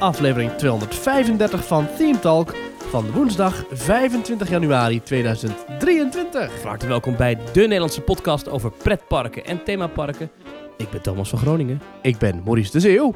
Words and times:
aflevering 0.00 0.50
235 0.50 1.66
van 1.66 1.86
Theme 1.96 2.18
Talk 2.18 2.54
van 2.78 3.10
woensdag 3.10 3.64
25 3.70 4.50
januari 4.50 5.02
2023. 5.02 6.58
Van 6.60 6.68
harte 6.68 6.86
welkom 6.86 7.16
bij 7.16 7.38
de 7.52 7.60
Nederlandse 7.60 8.00
podcast 8.00 8.48
over 8.48 8.70
pretparken 8.70 9.44
en 9.44 9.64
themaparken. 9.64 10.30
Ik 10.76 10.90
ben 10.90 11.02
Thomas 11.02 11.28
van 11.28 11.38
Groningen. 11.38 11.82
Ik 12.02 12.18
ben 12.18 12.42
Maurice 12.44 12.70
de 12.70 12.80
Zeeuw. 12.80 13.14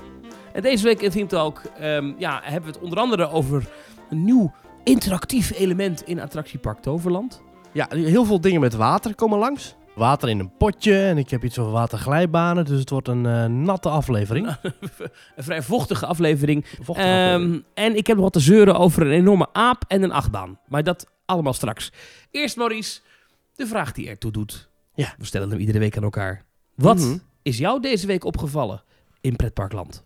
En 0.53 0.62
deze 0.62 0.85
week 0.85 1.00
in 1.00 1.11
Theme 1.11 1.27
Talk 1.27 1.62
ehm, 1.79 2.12
ja, 2.18 2.41
hebben 2.43 2.71
we 2.71 2.77
het 2.77 2.85
onder 2.85 2.98
andere 2.98 3.30
over 3.30 3.66
een 4.11 4.25
nieuw 4.25 4.53
interactief 4.82 5.53
element 5.59 6.03
in 6.03 6.21
attractiepark 6.21 6.79
Toverland. 6.79 7.43
Ja, 7.73 7.87
heel 7.91 8.25
veel 8.25 8.41
dingen 8.41 8.61
met 8.61 8.75
water 8.75 9.14
komen 9.14 9.39
langs. 9.39 9.77
Water 9.94 10.29
in 10.29 10.39
een 10.39 10.57
potje 10.57 11.04
en 11.04 11.18
ik 11.18 11.30
heb 11.30 11.44
iets 11.44 11.58
over 11.58 11.72
waterglijbanen, 11.72 12.64
dus 12.64 12.79
het 12.80 12.90
wordt 12.90 13.08
een 13.08 13.26
eh, 13.26 13.44
natte 13.44 13.89
aflevering. 13.89 14.46
een 15.36 15.44
vrij 15.44 15.62
vochtige 15.62 16.07
aflevering. 16.07 16.66
Vochtige 16.80 17.08
Ehm, 17.08 17.32
aflevering. 17.32 17.64
en 17.75 17.96
ik 17.96 18.07
heb 18.07 18.16
nog 18.16 18.25
wat 18.25 18.32
te 18.32 18.40
zeuren 18.40 18.79
over 18.79 19.02
een 19.02 19.12
enorme 19.12 19.49
aap 19.52 19.85
en 19.88 20.02
een 20.02 20.12
achtbaan. 20.12 20.58
Maar 20.68 20.82
dat 20.82 21.11
allemaal 21.26 21.52
straks. 21.52 21.93
Eerst 22.30 22.57
Maurice, 22.57 23.00
de 23.54 23.66
vraag 23.66 23.93
die 23.93 24.08
ertoe 24.08 24.30
doet. 24.32 24.68
Ja. 24.94 25.14
We 25.18 25.25
stellen 25.25 25.50
hem 25.50 25.58
iedere 25.58 25.79
week 25.79 25.96
aan 25.96 26.02
elkaar. 26.02 26.44
Wat 26.74 26.99
Mhm. 26.99 27.16
is 27.43 27.58
jou 27.58 27.80
deze 27.80 28.07
week 28.07 28.24
opgevallen 28.24 28.82
in 29.21 29.36
pretparkland? 29.36 30.04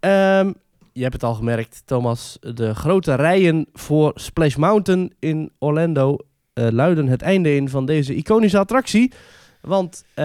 Ehm, 0.00 0.52
je 0.92 1.02
hebt 1.02 1.12
het 1.14 1.22
al 1.22 1.34
gemerkt, 1.34 1.82
Thomas. 1.84 2.38
De 2.40 2.74
grote 2.74 3.14
rijen 3.14 3.66
voor 3.72 4.12
Splash 4.14 4.54
Mountain 4.56 5.12
in 5.18 5.52
Orlando 5.58 6.16
luiden 6.54 7.06
het 7.08 7.22
einde 7.22 7.54
in 7.56 7.68
van 7.68 7.86
deze 7.86 8.14
iconische 8.14 8.58
attractie. 8.58 9.12
Want 9.60 10.04
eh, 10.14 10.24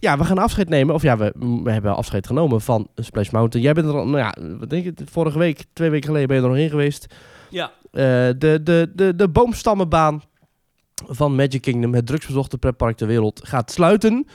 ja, 0.00 0.18
we 0.18 0.24
gaan 0.24 0.38
afscheid 0.38 0.68
nemen. 0.68 0.94
Of 0.94 1.02
ja, 1.02 1.16
we, 1.16 1.32
we 1.64 1.70
hebben 1.70 1.96
afscheid 1.96 2.26
genomen 2.26 2.60
van 2.60 2.88
Splash 2.96 3.30
Mountain. 3.30 3.64
Jij 3.64 3.74
bent 3.74 3.86
er 3.86 3.94
al, 3.94 4.06
nou 4.06 4.18
ja, 4.18 4.56
wat 4.58 4.70
denk 4.70 4.84
je, 4.84 4.92
vorige 5.10 5.38
week, 5.38 5.64
twee 5.72 5.90
weken 5.90 6.06
geleden 6.06 6.28
ben 6.28 6.36
je 6.36 6.42
er 6.42 6.48
nog 6.48 6.58
in 6.58 6.68
geweest. 6.70 7.14
Ja. 7.50 7.72
Eh, 7.90 8.02
de, 8.38 8.60
de, 8.62 8.90
de, 8.94 9.14
de 9.16 9.28
boomstammenbaan 9.28 10.22
van 11.06 11.34
Magic 11.34 11.60
Kingdom, 11.62 11.94
het 11.94 12.06
drugsbezochte 12.06 12.58
pretpark 12.58 12.96
ter 12.96 13.06
wereld, 13.06 13.40
gaat 13.44 13.70
sluiten 13.70 14.26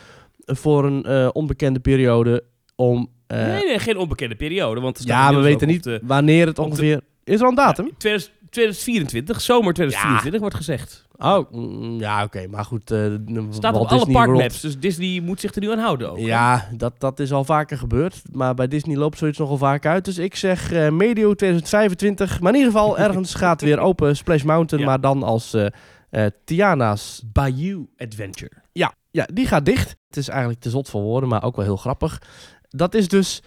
voor 0.45 0.85
een 0.85 1.03
eh, 1.03 1.29
onbekende 1.33 1.79
periode 1.79 2.43
om... 2.75 3.09
eh, 3.27 3.45
nee, 3.45 3.65
nee, 3.65 3.79
geen 3.79 3.97
onbekende 3.97 4.35
periode. 4.35 4.81
Want 4.81 5.01
ja, 5.03 5.35
we 5.35 5.41
weten 5.41 5.67
niet 5.67 5.83
de- 5.83 5.99
wanneer 6.03 6.45
het 6.47 6.55
de- 6.55 6.61
ongeveer... 6.61 7.01
Is 7.23 7.35
er 7.35 7.43
al 7.43 7.49
een 7.49 7.55
datum? 7.55 7.85
Ja, 7.85 7.91
2000 7.97 8.33
2024, 8.49 9.41
zomer 9.41 9.73
2024 9.73 10.41
wordt 10.41 10.55
gezegd. 10.55 11.04
Oh, 11.17 11.51
mm, 11.51 11.99
ja, 11.99 12.23
oké. 12.23 12.47
maar 12.47 12.65
goed. 12.65 12.91
eh, 12.91 12.99
Staat 13.49 13.73
Walt 13.73 13.85
op 13.85 13.89
alle 13.89 13.99
Disney 14.05 14.13
World- 14.13 14.13
parkmaps, 14.13 14.61
dus 14.61 14.79
Disney 14.79 15.19
moet 15.21 15.39
zich 15.39 15.55
er 15.55 15.61
nu 15.61 15.71
aan 15.71 15.77
houden 15.79 16.11
ook. 16.11 16.17
Ja, 16.19 16.67
dat, 16.77 16.93
dat 16.99 17.19
is 17.19 17.31
al 17.31 17.43
vaker 17.43 17.77
gebeurd. 17.77 18.21
Maar 18.31 18.53
bij 18.53 18.67
Disney 18.67 18.95
loopt 18.95 19.17
zoiets 19.17 19.37
nogal 19.37 19.57
vaak 19.57 19.85
uit. 19.85 20.05
Dus 20.05 20.17
ik 20.17 20.35
zeg 20.35 20.71
eh, 20.71 20.89
medio 20.89 21.33
2025. 21.33 22.39
Maar 22.39 22.51
in 22.53 22.57
ieder 22.57 22.71
geval, 22.73 22.97
ergens 23.07 23.33
gaat 23.33 23.61
weer 23.61 23.79
open 23.79 24.15
Splash 24.17 24.43
Mountain. 24.43 24.83
Ja. 24.83 24.89
Maar 24.89 25.01
dan 25.01 25.23
als 25.23 25.53
eh 25.53 25.65
eh, 26.09 26.25
Tiana's. 26.45 27.23
Bayou 27.33 27.87
Adventure. 27.97 28.51
Ja, 28.71 28.93
ja, 29.11 29.27
die 29.33 29.47
gaat 29.47 29.65
dicht. 29.65 29.89
Het 30.07 30.17
is 30.17 30.27
eigenlijk 30.27 30.59
te 30.59 30.69
zot 30.69 30.89
voor 30.89 31.01
woorden, 31.01 31.29
maar 31.29 31.43
ook 31.43 31.55
wel 31.55 31.65
heel 31.65 31.77
grappig. 31.77 32.21
Dat 32.69 32.95
is 32.95 33.07
dus 33.07 33.41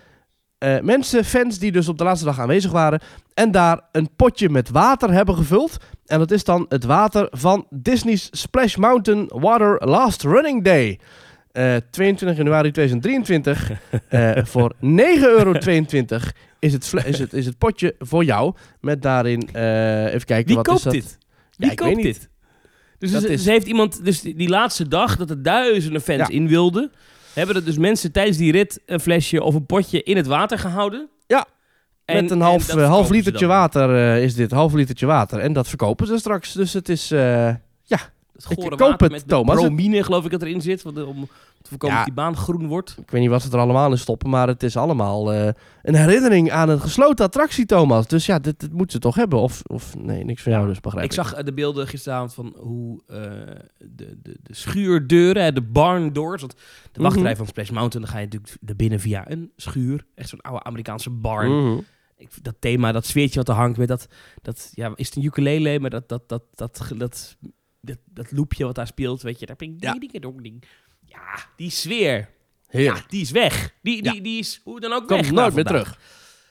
eh, 0.59 0.81
mensen, 0.81 1.25
fans 1.25 1.59
die 1.59 1.73
dus 1.73 1.89
op 1.89 1.99
de 1.99 2.05
laatste 2.05 2.25
dag 2.27 2.41
aanwezig 2.41 2.71
waren. 2.71 3.01
En 3.35 3.51
daar 3.51 3.81
een 3.93 4.09
potje 4.17 4.49
met 4.49 4.71
water 4.71 5.13
hebben 5.13 5.35
gevuld. 5.37 5.77
En 6.07 6.19
dat 6.19 6.31
is 6.31 6.45
dan 6.45 6.67
het 6.69 6.85
water 6.85 7.27
van 7.31 7.67
Disney's 7.71 8.29
Splash 8.31 8.77
Mountain 8.77 9.25
Water 9.35 9.89
Last 9.89 10.23
Running 10.23 10.65
Day. 10.65 10.99
Eh, 11.53 11.77
22 11.91 12.39
januari 12.39 12.71
2023. 12.71 13.71
eh, 14.09 14.45
voor 14.45 14.75
9,22 14.75 14.81
euro 15.21 15.53
is 16.59 16.73
het, 16.73 16.93
is, 17.07 17.19
het, 17.19 17.33
is 17.33 17.47
het 17.47 17.59
potje 17.59 17.95
voor 17.99 18.25
jou. 18.25 18.55
Met 18.81 19.03
daarin, 19.03 19.49
eh, 19.53 20.05
even 20.07 20.25
kijken, 20.27 20.47
Wie 20.47 20.57
wat 20.57 20.67
koopt 20.67 20.79
is 20.79 20.85
dat? 20.85 20.93
dit? 20.93 21.19
Wie 21.57 21.71
ik 21.71 21.77
koopt 21.77 21.95
weet 21.95 22.05
niet. 22.05 22.15
dit? 22.21 22.29
Dus, 22.99 23.11
ze- 23.11 23.29
is- 23.29 23.45
heeft 23.45 23.67
iemand, 23.67 24.05
dus 24.05 24.21
die, 24.21 24.35
die 24.35 24.49
laatste 24.49 24.89
dag 24.89 25.17
dat 25.17 25.31
er 25.31 25.43
duizenden 25.43 26.01
fans 26.01 26.19
Ja. 26.19 26.29
in 26.29 26.49
wilden, 26.49 26.93
hebben 27.39 27.57
er 27.57 27.65
dus 27.65 27.79
mensen 27.79 28.13
tijdens 28.13 28.37
die 28.37 28.53
rit 28.53 28.81
een 28.87 29.01
flesje 29.01 29.43
of 29.43 29.55
een 29.55 29.67
potje 29.67 30.03
in 30.03 30.17
het 30.17 30.27
water 30.27 30.59
gehouden. 30.59 31.09
Ja, 31.27 31.47
En- 32.05 32.15
Met 32.23 32.31
een 32.31 32.37
en 32.39 32.43
half, 32.45 32.69
eh, 32.69 32.89
half 32.89 33.07
ze 33.07 33.13
litertje 33.13 33.47
water 33.47 33.95
eh, 33.97 34.23
is 34.23 34.35
dit. 34.35 34.51
Half 34.51 34.73
litertje 34.73 35.07
water. 35.07 35.39
En 35.39 35.53
dat 35.53 35.69
verkopen 35.69 36.07
ze 36.07 36.19
straks. 36.19 36.53
Dus 36.53 36.73
het 36.73 36.89
is... 36.89 37.11
eh, 37.11 37.51
Het 38.39 38.51
Ik 38.51 38.57
gore 38.63 38.77
koop 38.77 38.79
water 38.89 39.03
het, 39.03 39.11
met 39.11 39.29
Thomas. 39.29 39.57
bromine 39.61 40.03
geloof 40.03 40.25
ik 40.25 40.31
dat 40.31 40.43
erin 40.43 40.61
zit, 40.61 40.85
om 40.87 40.93
te 40.93 41.69
voorkomen 41.69 41.97
Ja. 41.97 41.97
dat 41.97 42.05
die 42.15 42.15
baan 42.25 42.37
groen 42.37 42.67
wordt. 42.67 42.97
ik 42.99 43.11
weet 43.11 43.21
niet 43.21 43.31
wat 43.31 43.43
ze 43.43 43.51
er 43.51 43.59
allemaal 43.59 43.91
in 43.91 43.99
stoppen. 43.99 44.31
Maar 44.31 44.49
het 44.49 44.63
is 44.63 44.77
allemaal 44.77 45.33
eh, 45.33 45.49
een 45.83 45.95
herinnering 45.95 46.51
aan 46.51 46.69
een 46.69 46.81
gesloten 46.81 47.25
attractie, 47.25 47.67
Thomas. 47.67 48.07
Dus 48.07 48.27
ja, 48.27 48.39
dit, 48.39 48.61
dit 48.61 48.73
moeten 48.73 48.91
ze 48.93 48.99
toch 48.99 49.15
hebben. 49.15 49.41
Of, 49.41 49.63
of 49.67 49.97
nee, 49.97 50.25
niks 50.25 50.43
van 50.43 50.53
jou 50.53 50.67
dus, 50.67 50.81
begrijp 50.81 51.05
ik. 51.05 51.11
Ik 51.11 51.17
zag 51.17 51.33
eh, 51.35 51.45
de 51.45 51.53
beelden 51.53 51.87
gisteravond 51.89 52.35
van 52.35 52.55
hoe 52.59 53.01
eh, 53.07 53.17
de, 53.79 54.19
de, 54.23 54.37
de 54.43 54.55
schuurdeuren, 54.55 55.55
de 55.55 55.63
barn 55.63 56.13
doors. 56.13 56.41
Want 56.41 56.55
de 56.93 57.03
wachtrij 57.03 57.25
Mhm. 57.29 57.37
van 57.37 57.47
Splash 57.47 57.71
Mountain, 57.71 58.05
dan 58.07 58.15
ga 58.15 58.21
je 58.21 58.25
natuurlijk 58.27 58.57
naar 58.61 58.77
binnen 58.77 59.01
via 59.01 59.31
een 59.31 59.53
schuur. 59.57 60.07
Echt 60.15 60.29
zo'n 60.29 60.41
oude 60.41 60.63
Amerikaanse 60.65 61.11
barn. 61.11 61.65
Mhm. 61.65 61.79
Ik, 62.17 62.29
dat 62.43 62.55
thema, 62.59 62.93
dat 62.93 63.07
sfeertje 63.07 63.39
wat 63.39 63.49
er 63.49 63.55
hangt 63.55 63.79
met 63.79 63.89
dat, 63.89 64.07
dat 64.43 64.71
ja, 64.75 64.93
is 64.95 65.07
het 65.07 65.17
een 65.17 65.25
ukulele, 65.25 65.79
maar 65.81 65.91
dat, 65.91 66.09
dat, 66.09 66.29
dat, 66.29 66.43
dat, 66.55 66.91
dat, 66.97 67.37
dat, 67.81 67.99
dat 68.05 68.33
loopje 68.33 68.65
wat 68.65 68.75
daar 68.75 68.87
speelt, 68.87 69.23
weet 69.23 69.41
je, 69.41 69.47
daar 69.47 69.57
ping, 69.57 69.81
ding, 69.81 70.01
ding, 70.01 70.13
ding, 70.23 70.43
ding. 70.43 70.65
Ja, 71.05 71.47
die 71.57 71.71
sfeer, 71.71 72.29
ja, 72.71 73.05
die 73.09 73.21
is 73.21 73.31
weg. 73.31 73.75
Die, 73.83 74.03
die, 74.03 74.21
die 74.21 74.39
is 74.39 74.61
hoe 74.65 74.81
dan 74.81 74.93
ook 74.93 75.07
Komt 75.09 75.21
weg. 75.21 75.31
nooit 75.31 75.55
meer 75.55 75.65
terug. 75.65 75.99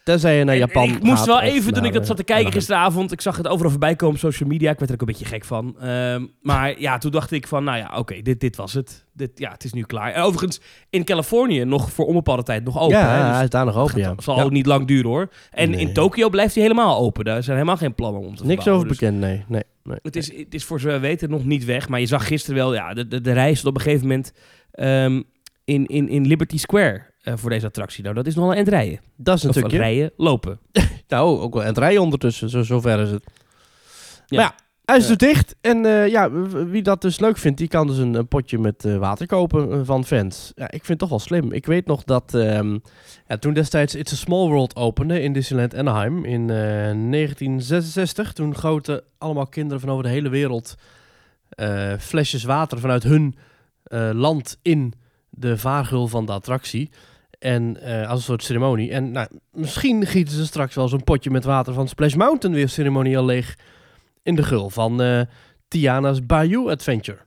Tenzij 0.07 0.38
je 0.38 0.44
naar 0.44 0.57
Japan 0.57 0.84
en 0.90 0.95
Ik 0.95 1.03
moest 1.03 1.25
wel 1.25 1.41
even, 1.41 1.73
toen 1.73 1.85
ik 1.85 1.94
dat 1.94 2.01
eh, 2.01 2.07
zat 2.07 2.18
te 2.18 2.23
kijken 2.23 2.45
Anaheim. 2.45 2.51
gisteravond, 2.53 3.12
ik 3.12 3.22
zag 3.22 3.38
het 3.38 3.47
overal 3.47 3.72
voorbij 3.72 3.95
komen 3.95 4.16
op 4.16 4.22
social 4.22 4.50
media. 4.50 4.72
Ik 4.72 4.78
werd 4.78 4.90
er 4.90 4.95
ook 4.95 5.01
een 5.01 5.07
beetje 5.13 5.25
gek 5.25 5.45
van. 5.45 5.75
Ehm, 5.79 6.25
maar 6.41 6.79
ja, 6.79 6.97
toen 6.97 7.12
dacht 7.12 7.31
ik 7.31 7.47
van, 7.47 7.63
nou 7.63 7.78
ja, 7.78 7.91
oké, 7.97 8.22
dit, 8.22 8.40
dit 8.40 8.56
was 8.56 8.73
het. 8.73 9.06
Dit, 9.13 9.31
ja, 9.35 9.51
het 9.51 9.63
is 9.63 9.73
nu 9.73 9.84
klaar. 9.84 10.12
En 10.13 10.22
overigens, 10.22 10.62
in 10.90 11.03
Californië 11.03 11.63
nog 11.63 11.91
voor 11.91 12.06
onbepaalde 12.06 12.44
tijd 12.44 12.63
nog 12.63 12.79
open. 12.79 12.97
ja, 12.97 13.16
hè, 13.17 13.25
dus 13.28 13.35
hij 13.35 13.44
is 13.44 13.50
daar 13.50 13.66
nog 13.66 13.75
open, 13.78 14.00
ja. 14.00 14.12
het 14.12 14.23
zal 14.23 14.38
Ja. 14.38 14.44
ook 14.44 14.51
niet 14.51 14.66
lang 14.66 14.88
duren 14.88 15.09
hoor. 15.09 15.29
En 15.51 15.69
Nee. 15.69 15.79
in 15.79 15.94
Tokio 15.94 16.29
blijft 16.29 16.53
hij 16.53 16.63
helemaal 16.63 16.97
open. 16.97 17.25
Daar 17.25 17.44
zijn 17.44 17.56
helemaal 17.57 17.78
geen 17.78 17.96
plannen 17.96 18.22
om 18.22 18.35
te 18.35 18.46
Niks 18.46 18.63
verbouwen. 18.63 18.75
over 18.75 18.88
Dus 18.88 18.97
bekend, 19.00 19.19
nee. 19.19 19.44
nee, 19.47 19.63
nee. 19.84 19.97
het, 20.01 20.16
is, 20.16 20.38
het 20.38 20.53
is 20.53 20.63
voor 20.63 20.79
zover 20.79 21.00
we 21.01 21.07
weten 21.07 21.29
nog 21.29 21.46
niet 21.46 21.66
weg. 21.66 21.90
Maar 21.90 22.00
je 22.00 22.06
zag 22.06 22.28
gisteren 22.28 22.56
wel, 22.56 22.73
ja, 22.73 22.94
de, 22.94 23.07
de, 23.07 23.22
de 23.22 23.31
rij 23.34 23.53
stond 23.53 23.75
op 23.75 23.81
een 23.81 23.85
gegeven 23.85 24.07
moment 24.07 24.34
ehm, 24.72 25.22
in, 25.66 25.85
in, 25.85 26.09
in 26.09 26.28
Liberty 26.28 26.57
Square 26.57 27.16
eh, 27.28 27.34
voor 27.38 27.50
deze 27.50 27.66
attractie. 27.66 28.04
Nou, 28.04 28.16
dat 28.16 28.28
is 28.28 28.36
nog 28.36 28.44
wel 28.44 28.52
een 28.52 28.58
eind 28.58 28.70
rijden. 28.70 29.00
Dat 29.16 29.36
is 29.36 29.50
stukje. 29.50 29.78
rijden, 29.78 30.12
lopen. 30.18 30.60
Nou, 31.08 31.40
ook 31.40 31.54
wel 31.54 31.62
en 31.62 31.68
het 31.68 31.78
rijden 31.78 32.02
ondertussen, 32.02 32.50
zo, 32.50 32.64
zover 32.64 33.00
is 33.00 33.12
het. 33.12 33.24
Ja. 34.26 34.38
Maar 34.38 34.46
ja, 34.46 34.56
hij 34.86 34.98
is 34.98 35.08
dus 35.08 35.18
dicht. 35.18 35.56
En 35.62 35.86
eh, 35.86 36.08
ja, 36.08 36.32
wie 36.66 36.82
dat 36.82 37.02
dus 37.02 37.20
leuk 37.20 37.38
vindt, 37.38 37.58
die 37.58 37.68
kan 37.68 37.88
dus 37.88 37.98
een, 37.98 38.14
een 38.14 38.28
potje 38.28 38.58
met 38.58 38.86
eh, 38.86 38.98
water 38.98 39.28
kopen 39.28 39.86
van 39.86 40.06
fans. 40.06 40.52
Ja, 40.56 40.66
ik 40.66 40.72
vind 40.72 40.88
het 40.88 41.00
toch 41.00 41.10
wel 41.10 41.20
slim. 41.20 41.52
Ik 41.52 41.66
weet 41.66 41.86
nog 41.86 42.04
dat 42.04 42.34
ehm, 42.34 42.78
ja, 43.28 43.38
toen 43.38 43.54
destijds 43.54 43.96
It's 43.96 44.14
a 44.14 44.16
Small 44.16 44.48
World 44.48 44.76
opende 44.76 45.22
in 45.22 45.34
Disneyland 45.34 45.76
Anaheim 45.76 46.26
in 46.26 46.42
eh, 46.42 46.48
1966. 46.48 48.34
Toen 48.34 48.56
goten 48.56 49.04
allemaal 49.18 49.48
kinderen 49.48 49.80
van 49.80 49.90
over 49.90 50.04
de 50.04 50.09
hele 50.09 50.30
wereld 50.30 50.76
flesjes 52.00 52.44
water 52.44 52.80
vanuit 52.80 53.04
hun 53.04 53.36
land 54.14 54.59
in 54.62 54.94
de 55.30 55.58
vaargul 55.58 56.08
van 56.08 56.26
de 56.26 56.32
attractie. 56.32 56.90
En 57.40 57.81
eh, 57.81 58.09
als 58.09 58.20
een 58.20 58.25
soort 58.25 58.44
ceremonie. 58.44 58.92
En 58.92 59.12
nou, 59.12 59.28
misschien 59.52 60.06
gieten 60.06 60.36
ze 60.36 60.46
straks 60.46 60.75
wel 60.75 60.88
zo'n 60.88 61.03
potje 61.03 61.30
met 61.30 61.44
water 61.44 61.74
van 61.74 61.88
Splash 61.88 62.14
Mountain 62.14 62.56
weer 62.56 62.70
ceremonieel 62.70 63.25
leeg 63.25 63.58
in 64.24 64.36
de 64.36 64.44
gul 64.44 64.70
van 64.70 65.02
eh, 65.02 65.22
Tiana's 65.68 66.26
Bayou 66.26 66.72
Adventure. 66.72 67.17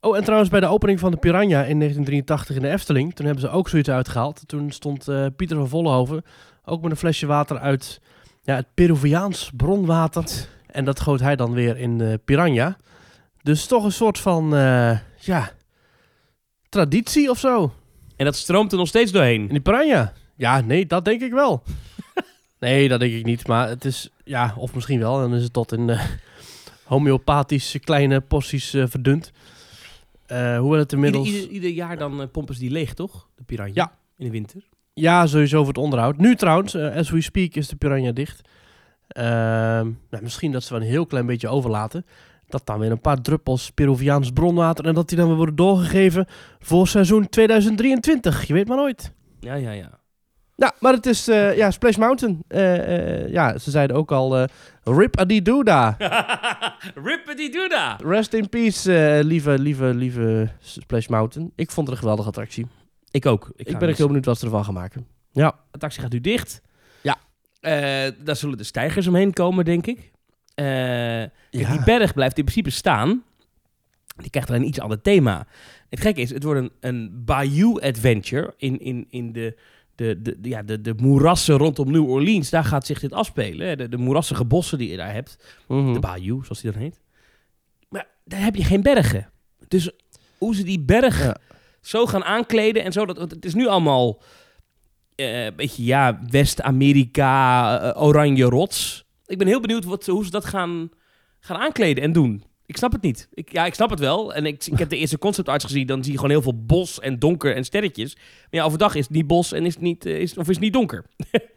Oh, 0.00 0.16
en 0.16 0.22
trouwens 0.22 0.50
bij 0.50 0.60
de 0.60 0.66
opening 0.66 1.00
van 1.00 1.10
de 1.10 1.16
Piranha 1.16 1.64
in 1.64 1.78
1983 1.78 2.56
in 2.56 2.62
de 2.62 2.68
Efteling, 2.68 3.14
toen 3.14 3.26
hebben 3.26 3.44
ze 3.44 3.50
ook 3.50 3.68
zoiets 3.68 3.90
uitgehaald. 3.90 4.42
Toen 4.46 4.70
stond 4.70 5.08
eh, 5.08 5.26
Pieter 5.36 5.56
van 5.56 5.68
Vollenhoven 5.68 6.24
ook 6.64 6.82
met 6.82 6.90
een 6.90 6.96
flesje 6.96 7.26
water 7.26 7.58
uit 7.58 8.00
ja, 8.42 8.56
het 8.56 8.66
Peruviaans 8.74 9.50
bronwater. 9.56 10.24
En 10.66 10.84
dat 10.84 11.00
goot 11.00 11.20
hij 11.20 11.36
dan 11.36 11.52
weer 11.52 11.76
in 11.76 11.98
de 11.98 12.20
Piranha. 12.24 12.76
Dus 13.42 13.66
toch 13.66 13.84
een 13.84 13.92
soort 13.92 14.18
van, 14.18 14.50
ja, 15.18 15.50
traditie 16.68 17.30
of 17.30 17.38
zo. 17.38 17.72
En 18.22 18.28
dat 18.28 18.36
stroomt 18.36 18.72
er 18.72 18.78
nog 18.78 18.88
steeds 18.88 19.12
doorheen. 19.12 19.42
In 19.42 19.48
die 19.48 19.60
piranha? 19.60 20.12
Ja, 20.36 20.60
nee, 20.60 20.86
dat 20.86 21.04
denk 21.04 21.20
ik 21.20 21.32
wel. 21.32 21.62
nee, 22.60 22.88
dat 22.88 23.00
denk 23.00 23.12
ik 23.12 23.24
niet. 23.24 23.46
Maar 23.46 23.68
het 23.68 23.84
is, 23.84 24.10
ja, 24.24 24.54
of 24.56 24.74
misschien 24.74 24.98
wel. 24.98 25.18
Dan 25.18 25.34
is 25.34 25.42
het 25.42 25.52
tot 25.52 25.72
in 25.72 25.90
eh 25.90 26.04
homeopathische 26.84 27.78
kleine 27.78 28.20
porties 28.20 28.74
eh, 28.74 28.84
verdund. 28.86 29.32
Hoewel 30.26 30.78
het 30.78 30.92
inmiddels... 30.92 31.28
ieder, 31.28 31.48
ieder 31.48 31.70
jaar 31.70 31.98
dan 31.98 32.30
pompen 32.30 32.54
ze 32.54 32.60
die 32.60 32.70
leeg, 32.70 32.94
toch? 32.94 33.28
De 33.36 33.42
piranha. 33.42 33.72
Ja. 33.74 33.92
In 34.16 34.24
de 34.24 34.30
winter. 34.30 34.68
Ja, 34.94 35.26
sowieso 35.26 35.58
voor 35.58 35.68
het 35.68 35.82
onderhoud. 35.82 36.16
Nu 36.16 36.36
trouwens, 36.36 36.76
as 36.76 37.10
we 37.10 37.20
speak, 37.20 37.54
is 37.54 37.68
de 37.68 37.76
piranha 37.76 38.12
dicht. 38.12 38.48
Ehm, 39.08 39.90
nou, 40.10 40.22
misschien 40.22 40.52
dat 40.52 40.62
ze 40.62 40.72
wel 40.72 40.82
een 40.82 40.88
heel 40.88 41.06
klein 41.06 41.26
beetje 41.26 41.48
overlaten. 41.48 42.06
Dat 42.52 42.66
dan 42.66 42.78
weer 42.78 42.90
een 42.90 43.00
paar 43.00 43.20
druppels 43.20 43.70
Peruviaans 43.70 44.30
bronwater... 44.30 44.84
en 44.84 44.94
dat 44.94 45.08
die 45.08 45.18
dan 45.18 45.26
weer 45.26 45.36
worden 45.36 45.56
doorgegeven 45.56 46.26
voor 46.58 46.88
seizoen 46.88 47.28
2023. 47.28 48.46
Je 48.46 48.52
weet 48.52 48.68
maar 48.68 48.76
nooit. 48.76 49.12
Ja, 49.40 49.54
ja, 49.54 49.70
ja. 49.70 50.00
Ja, 50.56 50.72
maar 50.80 50.92
het 50.92 51.06
is 51.06 51.28
eh, 51.28 51.56
ja, 51.56 51.70
Splash 51.70 51.96
Mountain. 51.96 52.44
Eh, 52.48 53.22
eh, 53.24 53.28
ja, 53.28 53.58
ze 53.58 53.70
zeiden 53.70 53.96
ook 53.96 54.12
al 54.12 54.46
Rip 54.82 55.20
a 55.20 55.24
dooda. 55.24 55.96
Rippity 56.94 57.50
dooda. 57.50 57.98
Rest 58.04 58.32
in 58.32 58.48
peace, 58.48 59.20
lieve, 59.24 59.58
lieve, 59.58 59.94
lieve 59.94 60.48
Splash 60.58 61.06
Mountain. 61.06 61.52
Ik 61.56 61.70
vond 61.70 61.86
het 61.86 61.96
een 61.96 62.02
geweldige 62.02 62.28
attractie. 62.28 62.66
Ik 63.10 63.26
ook. 63.26 63.52
Ik, 63.56 63.78
ben 63.78 63.88
ook 63.88 63.96
heel 63.96 64.06
benieuwd 64.06 64.24
wat 64.24 64.38
ze 64.38 64.44
ervan 64.44 64.64
gaan 64.64 64.74
maken. 64.74 65.06
Ja. 65.32 65.50
De 65.50 65.56
attractie 65.70 66.02
gaat 66.02 66.12
nu 66.12 66.20
dicht. 66.20 66.62
Ja. 67.02 67.16
Daar 68.24 68.36
zullen 68.36 68.58
de 68.58 68.64
stijgers 68.64 69.06
omheen 69.06 69.32
komen, 69.32 69.64
denk 69.64 69.86
ik. 69.86 70.11
Eh, 70.54 70.64
kijk, 70.64 71.30
Ja. 71.50 71.70
Die 71.70 71.84
berg 71.84 72.14
blijft 72.14 72.38
in 72.38 72.44
principe 72.44 72.70
staan. 72.70 73.22
Die 74.16 74.30
krijgt 74.30 74.48
alleen 74.48 74.60
een 74.62 74.68
iets 74.68 74.80
ander 74.80 75.00
thema. 75.02 75.46
Het 75.88 76.00
gekke 76.00 76.20
is, 76.20 76.30
het 76.30 76.42
wordt 76.42 76.60
een, 76.60 76.70
een 76.80 77.24
bayou 77.24 77.80
adventure 77.82 78.54
in, 78.56 78.80
in, 78.80 79.06
in 79.10 79.32
de, 79.32 79.58
de, 79.94 80.20
de, 80.22 80.36
ja, 80.42 80.62
de, 80.62 80.80
de 80.80 80.94
moerassen 80.96 81.56
rondom 81.56 81.90
New 81.90 82.10
Orleans. 82.10 82.50
Daar 82.50 82.64
gaat 82.64 82.86
zich 82.86 83.00
dit 83.00 83.12
afspelen. 83.12 83.66
hè. 83.68 83.76
De, 83.76 83.88
de 83.88 83.96
moerassige 83.96 84.44
bossen 84.44 84.78
die 84.78 84.90
je 84.90 84.96
daar 84.96 85.12
hebt. 85.12 85.62
Mhm. 85.68 85.92
De 85.92 85.98
bayou, 85.98 86.42
zoals 86.44 86.60
die 86.60 86.72
dan 86.72 86.80
heet. 86.80 87.00
Maar 87.88 88.06
daar 88.24 88.40
heb 88.40 88.54
je 88.54 88.64
geen 88.64 88.82
bergen. 88.82 89.30
Dus 89.68 89.90
hoe 90.38 90.54
ze 90.54 90.62
die 90.62 90.80
berg 90.80 91.22
Ja. 91.24 91.36
zo 91.80 92.06
gaan 92.06 92.24
aankleden 92.24 92.84
en 92.84 92.92
zo. 92.92 93.06
Dat, 93.06 93.18
want 93.18 93.30
het 93.30 93.44
is 93.44 93.54
nu 93.54 93.66
allemaal 93.66 94.22
een 95.16 95.52
beetje, 95.56 95.84
ja, 95.84 96.20
West-Amerika, 96.30 97.78
eh, 97.94 98.02
oranje 98.02 98.44
rots. 98.44 99.04
Ik 99.32 99.38
ben 99.38 99.46
heel 99.46 99.60
benieuwd 99.60 99.84
wat, 99.84 100.06
hoe 100.06 100.24
ze 100.24 100.30
dat 100.30 100.44
gaan, 100.44 100.90
gaan 101.40 101.56
aankleden 101.56 102.02
en 102.02 102.12
doen. 102.12 102.44
Ik 102.66 102.76
snap 102.76 102.92
het 102.92 103.02
niet. 103.02 103.28
Ik, 103.34 103.52
ja, 103.52 103.66
ik 103.66 103.74
snap 103.74 103.90
het 103.90 103.98
wel. 103.98 104.34
En 104.34 104.46
ik, 104.46 104.66
ik 104.66 104.78
heb 104.78 104.88
de 104.88 104.96
eerste 104.96 105.18
concept 105.18 105.48
arts 105.48 105.64
gezien. 105.64 105.86
Dan 105.86 106.02
zie 106.02 106.12
je 106.12 106.18
gewoon 106.18 106.32
heel 106.32 106.42
veel 106.42 106.64
bos 106.64 107.00
en 107.00 107.18
donker 107.18 107.56
en 107.56 107.64
sterretjes. 107.64 108.14
Maar 108.14 108.60
ja, 108.60 108.64
overdag 108.64 108.94
is 108.94 109.04
het 109.04 109.12
niet 109.12 109.26
bos 109.26 109.52
en 109.52 109.66
is 109.66 109.74
het 109.74 109.82
niet, 109.82 110.06
eh, 110.06 110.20
is, 110.20 110.36
of 110.36 110.48
is 110.48 110.54
het 110.54 110.64
niet 110.64 110.72
donker. 110.72 111.04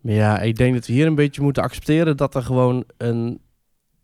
Maar 0.00 0.14
ja, 0.14 0.40
ik 0.40 0.56
denk 0.56 0.74
dat 0.74 0.86
we 0.86 0.92
hier 0.92 1.06
een 1.06 1.14
beetje 1.14 1.42
moeten 1.42 1.62
accepteren 1.62 2.16
dat 2.16 2.34
er 2.34 2.42
gewoon 2.42 2.84
een, 2.96 3.40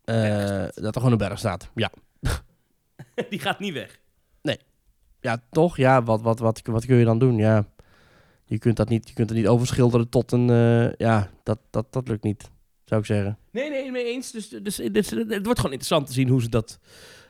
eh, 0.05 0.65
dat 0.75 0.95
er 0.95 1.01
gewoon 1.01 1.13
een 1.13 1.19
berg 1.19 1.39
staat. 1.39 1.71
Ja. 1.75 1.91
Die 3.31 3.39
gaat 3.39 3.59
niet 3.61 3.73
weg. 3.73 4.01
Ja, 5.21 5.43
toch? 5.51 5.77
Ja, 5.77 6.03
wat, 6.03 6.23
wat, 6.23 6.39
wat, 6.39 6.61
wat 6.65 6.87
kun 6.87 6.97
je 6.97 7.05
dan 7.05 7.19
doen? 7.19 7.37
Ja, 7.37 7.67
je 8.45 8.59
kunt 8.59 8.77
dat 8.77 8.89
niet, 8.89 9.09
je 9.09 9.15
kunt 9.15 9.29
het 9.29 9.39
niet 9.39 9.49
overschilderen 9.49 10.09
tot 10.09 10.33
een, 10.33 10.51
eh, 10.51 10.93
ja, 10.93 11.31
dat, 11.43 11.59
dat, 11.71 11.93
dat 11.93 12.09
lukt 12.09 12.23
niet, 12.23 12.51
zou 12.87 13.01
ik 13.01 13.07
zeggen. 13.07 13.39
Nee, 13.53 13.71
nee, 13.71 13.91
mee 13.91 14.05
eens. 14.05 14.31
Dus, 14.31 14.49
dus, 14.49 14.77
dus 14.93 15.11
het 15.11 15.29
wordt 15.45 15.59
gewoon 15.61 15.73
interessant 15.73 16.07
te 16.07 16.13
zien 16.13 16.29
hoe 16.29 16.43
ze 16.43 16.49
dat 16.49 16.79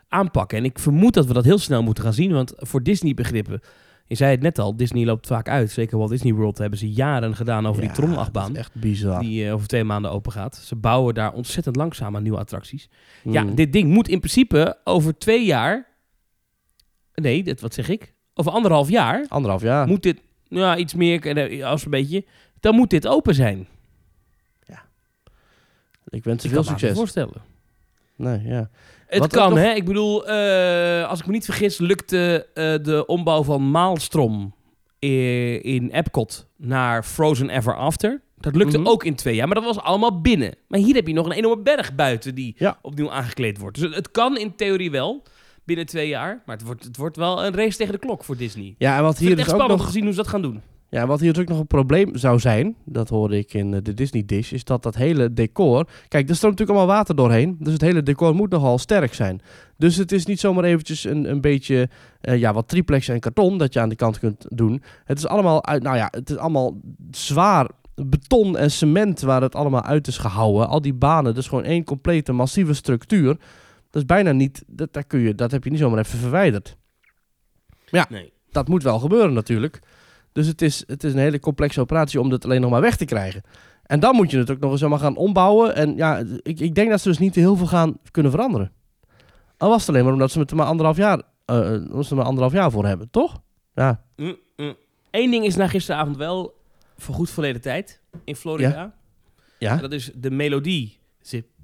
aanpakken. 0.08 0.58
En 0.58 0.64
ik 0.64 0.78
vermoed 0.78 1.14
dat 1.14 1.26
we 1.26 1.32
dat 1.32 1.44
heel 1.44 1.58
snel 1.58 1.82
moeten 1.82 2.04
gaan 2.04 2.12
zien. 2.12 2.32
Want 2.32 2.52
voor 2.56 2.82
Disney-begrippen, 2.82 3.60
je 4.06 4.14
zei 4.14 4.30
het 4.30 4.40
net 4.40 4.58
al, 4.58 4.76
Disney 4.76 5.04
loopt 5.04 5.26
vaak 5.26 5.48
uit. 5.48 5.70
Zeker 5.70 5.98
Walt 5.98 6.10
Disney 6.10 6.32
World 6.32 6.58
hebben 6.58 6.78
ze 6.78 6.90
jaren 6.92 7.36
gedaan 7.36 7.66
over 7.66 7.82
Ja, 7.82 7.92
die 7.94 8.40
is 8.50 8.56
echt 8.58 8.74
bizar. 8.74 9.20
Die 9.20 9.46
eh, 9.46 9.52
over 9.54 9.66
twee 9.66 9.84
maanden 9.84 10.10
open 10.10 10.32
gaat. 10.32 10.56
Ze 10.56 10.76
bouwen 10.76 11.14
daar 11.14 11.32
ontzettend 11.32 11.76
langzaam 11.76 12.16
aan 12.16 12.22
nieuwe 12.22 12.38
attracties. 12.38 12.88
Ja, 13.24 13.42
Mm. 13.42 13.54
dit 13.54 13.72
ding 13.72 13.90
moet 13.92 14.08
in 14.08 14.18
principe 14.18 14.78
over 14.84 15.18
twee 15.18 15.44
jaar. 15.44 15.86
Nee, 17.14 17.42
dit, 17.42 17.60
wat 17.60 17.74
zeg 17.74 17.88
ik? 17.88 18.14
Over 18.34 18.52
anderhalf 18.52 18.88
jaar 18.88 19.24
Anderhalf 19.28 19.62
jaar. 19.62 19.86
moet 19.86 20.02
dit. 20.02 20.20
Ja, 20.48 20.76
iets 20.76 20.94
meer 20.94 21.26
eh, 21.36 21.64
als 21.66 21.84
een 21.84 21.90
beetje. 21.90 22.24
Dan 22.60 22.74
moet 22.74 22.90
dit 22.90 23.06
open 23.06 23.34
zijn. 23.34 23.66
Ik 26.08 26.24
wens 26.24 26.42
ze 26.42 26.48
Ik 26.48 26.54
veel 26.54 26.62
kan 26.62 26.72
me 26.72 26.78
succes. 26.78 26.96
voorstellen. 26.98 27.42
Nee, 28.16 28.40
ja. 28.44 28.70
Het 29.06 29.18
Wat 29.18 29.32
kan, 29.32 29.50
nog- 29.50 29.58
hè? 29.58 29.70
Ik 29.72 29.84
bedoel, 29.84 30.26
eh, 30.28 31.08
als 31.08 31.20
ik 31.20 31.26
me 31.26 31.32
niet 31.32 31.44
vergis, 31.44 31.78
lukte 31.78 32.46
eh, 32.54 32.74
de 32.82 33.06
ombouw 33.06 33.42
van 33.42 33.70
Maalstrom 33.70 34.54
in 34.98 35.90
Epcot 35.92 36.46
naar 36.56 37.02
Frozen 37.02 37.48
Ever 37.50 37.76
After. 37.76 38.20
Dat 38.38 38.56
lukte 38.56 38.78
Mhm. 38.78 38.88
ook 38.88 39.04
in 39.04 39.14
twee 39.14 39.34
jaar, 39.34 39.46
maar 39.46 39.54
dat 39.54 39.64
was 39.64 39.78
allemaal 39.80 40.20
binnen. 40.20 40.54
Maar 40.68 40.80
hier 40.80 40.94
heb 40.94 41.06
je 41.06 41.12
nog 41.12 41.26
een 41.26 41.32
enorme 41.32 41.62
berg 41.62 41.94
buiten 41.94 42.34
die 42.34 42.54
Ja. 42.58 42.78
opnieuw 42.82 43.10
aangekleed 43.10 43.58
wordt. 43.58 43.76
Dus 43.76 43.84
het, 43.86 43.94
het 43.94 44.10
kan 44.10 44.38
in 44.38 44.54
theorie 44.54 44.90
wel 44.90 45.22
binnen 45.64 45.86
twee 45.86 46.08
jaar, 46.08 46.42
maar 46.46 46.56
het 46.56 46.64
wordt, 46.66 46.84
het 46.84 46.96
wordt 46.96 47.16
wel 47.16 47.44
een 47.44 47.54
race 47.54 47.76
tegen 47.76 47.92
de 47.92 47.98
klok 47.98 48.24
voor 48.24 48.36
Disney. 48.36 48.74
Ja, 48.78 48.96
en 48.96 49.02
wat 49.02 49.12
Ik 49.12 49.18
hier 49.18 49.28
het 49.28 49.36
dus 49.36 49.46
echt 49.46 49.54
ook 49.54 49.60
spannend 49.60 49.78
nog, 49.80 49.88
gezien 49.88 50.02
hoe 50.04 50.12
ze 50.12 50.18
dat 50.22 50.28
gaan 50.28 50.42
doen. 50.42 50.62
Ja, 50.88 51.06
wat 51.06 51.20
hier 51.20 51.40
ook 51.40 51.48
nog 51.48 51.58
een 51.58 51.66
probleem 51.66 52.16
zou 52.16 52.38
zijn, 52.38 52.76
dat 52.84 53.08
hoorde 53.08 53.38
ik 53.38 53.54
in 53.54 53.74
eh, 53.74 53.80
de 53.82 53.94
Disney 53.94 54.24
Dish, 54.26 54.52
is 54.52 54.64
dat 54.64 54.82
dat 54.82 54.94
hele 54.94 55.32
decor, 55.32 55.88
kijk, 56.08 56.28
er 56.28 56.36
stroomt 56.36 56.58
natuurlijk 56.58 56.78
allemaal 56.78 56.96
water 56.96 57.16
doorheen, 57.16 57.56
dus 57.58 57.72
het 57.72 57.82
hele 57.82 58.02
decor 58.02 58.34
moet 58.34 58.50
nogal 58.50 58.78
sterk 58.78 59.14
zijn. 59.14 59.40
Dus 59.76 59.96
het 59.96 60.12
is 60.12 60.26
niet 60.26 60.40
zomaar 60.40 60.64
eventjes 60.64 61.04
een, 61.04 61.30
een 61.30 61.40
beetje, 61.40 61.88
eh, 62.20 62.38
ja, 62.38 62.52
wat 62.52 62.68
triplex 62.68 63.08
en 63.08 63.20
karton 63.20 63.58
dat 63.58 63.72
je 63.72 63.80
aan 63.80 63.88
de 63.88 63.94
kant 63.94 64.18
kunt 64.18 64.46
doen. 64.48 64.82
Het 65.04 65.18
is 65.18 65.26
allemaal, 65.26 65.66
uit, 65.66 65.82
nou 65.82 65.96
ja, 65.96 66.08
het 66.10 66.30
is 66.30 66.36
allemaal 66.36 66.80
zwaar 67.10 67.70
beton 67.94 68.56
en 68.56 68.70
cement 68.70 69.20
waar 69.20 69.42
het 69.42 69.54
allemaal 69.54 69.82
uit 69.82 70.06
is 70.06 70.18
gehouden. 70.18 70.68
Al 70.68 70.82
die 70.82 70.94
banen, 70.94 71.34
dus 71.34 71.48
gewoon 71.48 71.64
één 71.64 71.84
complete 71.84 72.32
massieve 72.32 72.74
structuur. 72.74 73.36
Dat 73.90 74.02
is 74.02 74.04
bijna 74.04 74.32
niet, 74.32 74.64
dat, 74.66 75.06
kun 75.06 75.20
je, 75.20 75.34
dat 75.34 75.50
heb 75.50 75.64
je 75.64 75.70
niet 75.70 75.78
zomaar 75.78 75.98
even 75.98 76.18
verwijderd. 76.18 76.76
Ja. 77.90 78.06
Nee. 78.08 78.32
Dat 78.50 78.68
moet 78.68 78.82
wel 78.82 78.98
gebeuren 78.98 79.32
natuurlijk. 79.32 79.80
Dus 80.36 80.46
het 80.46 80.62
is, 80.62 80.84
het 80.86 81.04
is 81.04 81.12
een 81.12 81.18
hele 81.18 81.40
complexe 81.40 81.80
operatie 81.80 82.20
om 82.20 82.30
dit 82.30 82.44
alleen 82.44 82.60
nog 82.60 82.70
maar 82.70 82.80
weg 82.80 82.96
te 82.96 83.04
krijgen. 83.04 83.42
En 83.82 84.00
dan 84.00 84.14
moet 84.14 84.30
je 84.30 84.38
het 84.38 84.50
ook 84.50 84.58
nog 84.58 84.70
eens 84.70 84.80
allemaal 84.80 84.98
gaan 84.98 85.16
ombouwen. 85.16 85.74
En 85.74 85.96
ja, 85.96 86.22
ik, 86.42 86.60
ik 86.60 86.74
denk 86.74 86.90
dat 86.90 87.00
ze 87.00 87.08
dus 87.08 87.18
niet 87.18 87.34
heel 87.34 87.56
veel 87.56 87.66
gaan 87.66 87.98
kunnen 88.10 88.32
veranderen. 88.32 88.72
Al 89.56 89.68
was 89.68 89.80
het 89.80 89.88
alleen 89.88 90.04
maar 90.04 90.12
omdat 90.12 90.30
ze 90.30 90.38
het 90.38 90.50
er 90.50 90.56
maar 90.56 90.66
anderhalf 90.66 90.96
jaar, 90.96 91.22
eh, 91.44 91.56
omdat 91.58 92.04
ze 92.04 92.10
er 92.10 92.16
maar 92.16 92.24
anderhalf 92.24 92.52
jaar 92.52 92.70
voor 92.70 92.86
hebben, 92.86 93.10
toch? 93.10 93.40
Ja. 93.74 94.02
Mm, 94.16 94.36
mm. 94.56 94.74
Eén 95.10 95.30
ding 95.30 95.44
is 95.44 95.56
na 95.56 95.68
gisteravond 95.68 96.16
wel 96.16 96.54
voorgoed 96.96 97.30
verleden 97.30 97.60
tijd 97.60 98.00
in 98.24 98.36
Florida. 98.36 98.94
Ja. 99.58 99.76
Dat 99.76 99.92
is 99.92 100.10
de 100.14 100.30
melodie. 100.30 100.98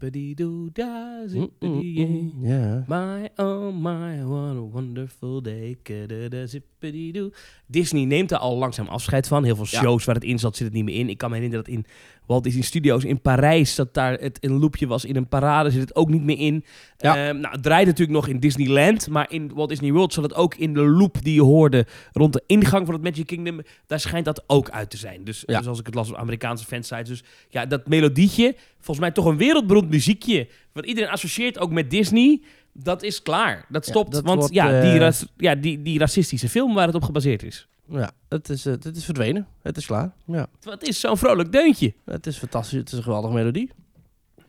Zippity-doo-da, 0.02 1.20
Mm, 1.22 1.28
zippity 1.28 2.04
mm, 2.06 2.32
mm, 2.34 2.46
ja. 2.46 2.84
My, 2.88 3.28
oh 3.37 3.75
my, 3.75 4.25
what 4.25 4.56
a 4.56 4.69
wonderful 4.72 5.43
day. 5.43 5.76
Kadada, 5.82 6.46
zippity-doo. 6.46 7.31
Disney 7.66 8.04
neemt 8.04 8.31
er 8.31 8.38
al 8.38 8.56
langzaam 8.56 8.87
afscheid 8.88 9.28
van. 9.28 9.44
Heel 9.44 9.56
veel 9.56 9.66
Ja. 9.70 9.81
shows 9.81 10.04
waar 10.04 10.14
het 10.14 10.25
in 10.25 10.38
zat, 10.38 10.56
zit 10.56 10.66
het 10.66 10.75
niet 10.76 10.84
meer 10.84 10.94
in. 10.99 11.08
Ik 11.08 11.19
kan 11.19 11.31
me 11.31 11.34
herinneren 11.37 11.64
dat 11.64 11.75
in 11.75 11.84
Walt 12.26 12.44
Disney 12.44 12.62
Studios 12.62 13.04
in 13.04 13.20
Parijs... 13.20 13.75
dat 13.75 13.94
daar 13.94 14.12
het 14.19 14.38
een 14.44 14.58
loopje 14.58 14.87
was 14.87 15.04
in 15.04 15.16
een 15.16 15.28
parade, 15.28 15.70
zit 15.70 15.81
het 15.81 15.94
ook 15.96 16.08
niet 16.08 16.22
meer 16.22 16.38
in. 16.38 16.64
Ja. 16.99 17.28
Ehm, 17.28 17.40
nou, 17.40 17.54
het 17.54 17.62
draait 17.62 17.87
natuurlijk 17.87 18.19
nog 18.19 18.28
in 18.28 18.40
Disneyland... 18.40 19.08
maar 19.08 19.30
in 19.30 19.50
Walt 19.54 19.68
Disney 19.68 19.92
World 19.92 20.12
zat 20.12 20.25
het 20.25 20.35
ook 20.35 20.54
in 20.54 20.75
de 20.75 20.80
loop 20.85 21.23
die 21.23 21.35
je 21.35 21.42
hoorde... 21.42 21.87
rond 22.12 22.32
de 22.32 22.42
ingang 22.47 22.85
van 22.87 22.94
het 22.94 23.04
Magic 23.04 23.26
Kingdom. 23.26 23.61
Daar 23.87 24.00
schijnt 24.00 24.25
dat 24.25 24.44
ook 24.47 24.71
uit 24.71 24.90
te 24.90 24.97
zijn. 24.97 25.25
Dus 25.25 25.42
Ja. 25.47 25.62
zoals 25.62 25.78
ik 25.78 25.87
het 25.87 25.94
las 25.94 26.09
op 26.11 26.16
Amerikaanse 26.16 26.64
fansites. 26.64 27.09
Dus 27.09 27.23
ja, 27.49 27.66
dat 27.66 27.88
melodietje, 27.88 28.54
volgens 28.76 28.99
mij 28.99 29.11
toch 29.11 29.25
een 29.25 29.37
wereldberoemd 29.37 29.90
muziekje... 29.92 30.49
wat 30.72 30.87
iedereen 30.87 31.11
associeert 31.11 31.58
ook 31.58 31.70
met 31.70 31.90
Disney... 31.90 32.42
Dat 32.75 33.02
is 33.02 33.22
klaar. 33.22 33.66
Dat 33.68 33.84
Ja, 33.87 33.90
stopt. 33.92 34.12
dat 34.12 34.25
want 34.25 34.38
wordt, 34.38 34.54
ja, 34.54 34.80
eh, 34.82 34.90
die, 34.90 34.99
ras- 35.00 35.26
ja 35.37 35.54
die, 35.54 35.82
die 35.82 35.99
racistische 35.99 36.49
film 36.49 36.75
waar 36.75 36.87
het 36.87 36.94
op 36.94 37.02
gebaseerd 37.02 37.42
is. 37.42 37.68
Ja, 37.88 38.11
het 38.28 38.49
is, 38.49 38.66
eh, 38.66 38.72
het 38.72 38.96
is 38.96 39.04
verdwenen. 39.04 39.46
Het 39.62 39.76
is 39.76 39.87
klaar. 39.87 40.12
Ja. 40.26 40.46
Het 40.61 40.88
is 40.88 41.00
zo'n 41.00 41.16
vrolijk 41.16 41.52
deuntje. 41.52 41.94
Het 42.04 42.26
is 42.26 42.37
fantastisch. 42.38 42.78
Het 42.78 42.92
is 42.92 42.96
een 42.99 43.02
geweldige 43.02 43.34
melodie. 43.34 43.70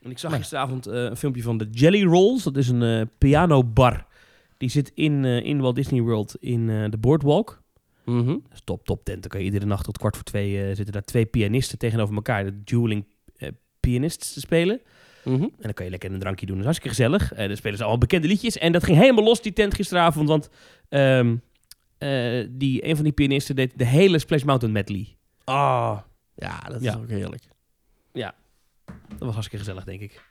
En 0.02 0.12
ik 0.12 0.18
zag 0.18 0.32
Nee. 0.32 0.40
gisteravond 0.40 0.88
eh, 0.88 1.04
een 1.04 1.18
filmpje 1.18 1.42
van 1.42 1.58
de 1.58 1.68
Jelly 1.72 2.04
Rolls. 2.04 2.44
Dat 2.44 2.58
is 2.58 2.68
een 2.68 2.84
eh 2.84 3.02
pianobar. 3.18 4.06
Die 4.58 4.70
zit 4.70 4.92
in, 4.96 5.26
eh, 5.26 5.44
in 5.44 5.60
Walt 5.62 5.76
Disney 5.76 6.02
World 6.02 6.36
in 6.40 6.70
eh, 6.70 6.90
de 6.90 6.98
Boardwalk. 6.98 7.62
Dat 8.06 8.38
is 8.54 8.62
top, 8.64 8.86
top 8.86 9.04
tent. 9.04 9.22
Dan 9.22 9.30
kan 9.30 9.40
je 9.40 9.46
iedere 9.46 9.66
nacht 9.66 9.84
tot 9.86 9.98
kwart 9.98 10.16
voor 10.16 10.26
twee 10.26 10.60
eh, 10.62 10.76
zitten 10.76 10.92
daar 10.94 11.02
twee 11.04 11.26
pianisten 11.26 11.78
tegenover 11.78 12.16
elkaar. 12.16 12.44
De 12.46 12.64
dueling 12.64 13.06
eh, 13.38 13.50
pianists 13.80 14.34
te 14.34 14.40
spelen. 14.40 14.82
Mhm. 15.24 15.42
En 15.44 15.52
dan 15.62 15.74
kan 15.74 15.86
je 15.86 15.92
lekker 15.92 16.12
een 16.12 16.20
drankje 16.20 16.46
doen. 16.46 16.58
Dat 16.58 16.66
is 16.66 16.72
hartstikke 16.72 16.96
gezellig. 16.98 17.34
En 17.34 17.48
dan 17.48 17.58
spelen 17.58 17.76
ze 17.78 17.82
allemaal 17.84 18.00
bekende 18.02 18.28
liedjes. 18.28 18.58
En 18.58 18.72
dat 18.72 18.84
ging 18.84 18.98
helemaal 18.98 19.24
los, 19.24 19.42
die 19.42 19.54
tent 19.54 19.74
gisteravond. 19.74 20.28
Want 20.28 20.50
ehm, 20.90 21.36
eh, 21.98 22.46
die, 22.50 22.88
een 22.88 22.96
van 22.96 23.04
die 23.04 23.14
pianisten 23.14 23.56
deed 23.56 23.72
de 23.78 23.86
hele 23.86 24.20
Splash 24.20 24.44
Mountain 24.44 24.74
medley. 24.74 25.16
Ah, 25.44 25.98
ja, 26.36 26.60
dat 26.60 26.76
is 26.76 26.82
Ja. 26.82 26.96
ook 26.96 27.10
heerlijk. 27.10 27.44
Dat 29.10 29.20
was 29.20 29.34
hartstikke 29.34 29.66
gezellig, 29.66 29.84
denk 29.84 30.02
ik. 30.02 30.22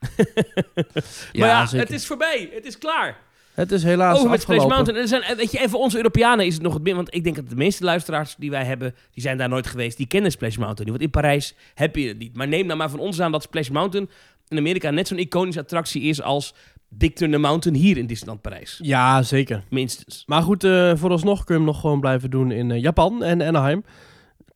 Ja, 1.33 1.41
maar 1.41 1.49
ja, 1.49 1.67
zeker. 1.67 1.87
het 1.87 1.95
is 1.97 2.07
voorbij. 2.07 2.49
Het 2.53 2.65
is 2.65 2.79
klaar. 2.79 3.19
Het 3.55 3.73
is 3.73 3.83
helaas 3.83 4.17
Over 4.19 4.31
met 4.31 4.39
afgelopen. 4.39 4.69
Mountain. 4.69 5.01
En, 5.03 5.09
zijn, 5.09 5.37
weet 5.37 5.53
je, 5.53 5.59
en 5.59 5.71
voor 5.71 5.81
onze 5.81 5.97
Europeanen 5.97 6.47
is 6.47 6.55
het 6.55 6.63
nog 6.63 6.75
het 6.75 6.83
min. 6.83 6.95
Want 6.97 7.15
ik 7.15 7.25
denk 7.25 7.37
dat 7.37 7.49
de 7.49 7.57
meeste 7.57 7.85
luisteraars 7.85 8.35
die 8.39 8.51
wij 8.51 8.65
hebben, 8.65 8.95
die 9.11 9.23
zijn 9.23 9.39
daar 9.39 9.49
nooit 9.49 9.67
geweest. 9.67 9.97
Die 9.97 10.07
kennen 10.07 10.31
Splash 10.31 10.57
Mountain 10.57 10.91
niet. 10.91 11.01
Want 11.01 11.03
in 11.03 11.21
Parijs 11.21 11.55
heb 11.75 11.97
je 11.97 12.09
het 12.09 12.19
niet. 12.19 12.37
Maar 12.37 12.49
neem 12.49 12.67
nou 12.67 12.79
maar 12.79 12.91
van 12.91 12.99
ons 12.99 13.21
aan 13.21 13.33
dat 13.33 13.43
Splash 13.43 13.69
Mountain 13.69 14.11
in 14.53 14.59
Amerika 14.59 14.91
net 14.91 15.09
zo'n 15.09 15.19
iconische 15.19 15.61
attractie 15.61 16.03
is 16.03 16.23
als 16.23 16.55
Big 16.95 17.13
Thunder 17.13 17.41
Mountain 17.41 17.77
hier 17.77 17.97
in 17.97 18.07
Disneyland 18.07 18.41
Parijs. 18.41 18.79
Ja, 18.83 19.23
zeker. 19.23 19.65
Minstens. 19.71 20.23
Maar 20.27 20.43
goed, 20.43 20.65
eh, 20.65 20.93
vooralsnog 20.95 21.45
kun 21.45 21.55
je 21.55 21.61
hem 21.61 21.71
nog 21.71 21.81
gewoon 21.81 22.01
blijven 22.01 22.31
doen 22.31 22.51
in 22.51 22.71
eh, 22.71 22.83
Japan 22.83 23.23
en 23.23 23.43
Anaheim. 23.43 23.85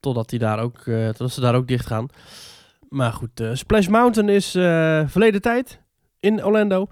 Totdat, 0.01 0.29
die 0.29 0.39
daar 0.39 0.59
ook, 0.59 0.87
eh, 0.87 1.07
totdat 1.07 1.33
ze 1.33 1.41
daar 1.41 1.55
ook 1.55 1.69
dicht 1.69 1.87
gaan. 1.87 2.09
Maar 2.89 3.13
goed, 3.13 3.43
Splash 3.53 3.87
Mountain 3.87 4.29
is 4.29 4.51
verleden 5.11 5.41
tijd 5.41 5.81
in 6.21 6.45
Orlando. 6.45 6.89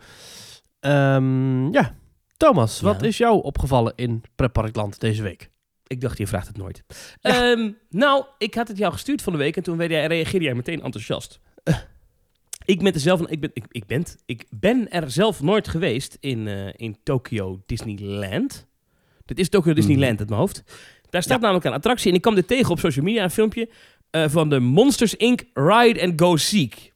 Ehm, 0.81 1.73
ja, 1.73 1.95
Thomas, 2.37 2.81
wat 2.81 3.03
is 3.03 3.19
jou 3.19 3.43
opgevallen 3.43 3.93
in 3.97 4.23
Pretparkland 4.35 5.01
deze 5.01 5.23
week? 5.23 5.51
Ik 5.87 6.01
dacht, 6.01 6.19
je 6.19 6.27
vraagt 6.27 6.47
het 6.47 6.57
nooit. 6.57 6.85
Ehm, 7.21 7.71
nou, 7.91 8.25
ik 8.39 8.55
had 8.55 8.69
het 8.69 8.79
jou 8.79 8.93
gestuurd 8.93 9.23
van 9.23 9.33
de 9.33 9.39
week 9.39 9.57
en 9.57 9.63
toen 9.63 9.77
jij, 9.77 10.07
reageerde 10.07 10.45
jij 10.45 10.55
meteen 10.55 10.83
enthousiast. 10.83 11.41
Ik 12.65 12.83
ben, 12.83 12.93
er 12.93 13.01
zelf, 13.01 13.21
ik, 13.21 13.41
ben, 13.41 13.51
ik, 13.53 13.65
ik, 13.71 13.87
ben, 13.87 14.05
ik 14.27 14.45
ben 14.51 14.91
er 14.91 15.11
zelf 15.11 15.43
nooit 15.43 15.69
geweest 15.69 16.17
in, 16.21 16.47
uh, 16.47 16.69
in 16.77 16.97
Tokyo 17.03 17.63
Disneyland. 17.67 18.67
Dit 19.25 19.39
is 19.39 19.49
Tokyo 19.49 19.73
Disneyland 19.73 20.13
mm. 20.13 20.19
uit 20.19 20.29
mijn 20.29 20.41
hoofd. 20.41 20.63
Daar 21.11 21.23
staat 21.23 21.41
namelijk 21.41 21.65
een 21.65 21.73
attractie 21.73 22.09
en 22.11 22.17
ik 22.17 22.23
kwam 22.23 22.35
dit 22.35 22.47
tegen 22.49 22.71
op 22.71 22.79
social 22.79 23.05
media, 23.05 23.23
een 23.23 23.31
filmpje 23.31 23.69
uh, 24.11 24.25
van 24.29 24.49
de 24.49 24.61
Monsters 24.61 25.15
Inc. 25.15 25.43
Ride 25.55 26.03
and 26.03 26.21
Go 26.21 26.37
Seek. 26.37 26.93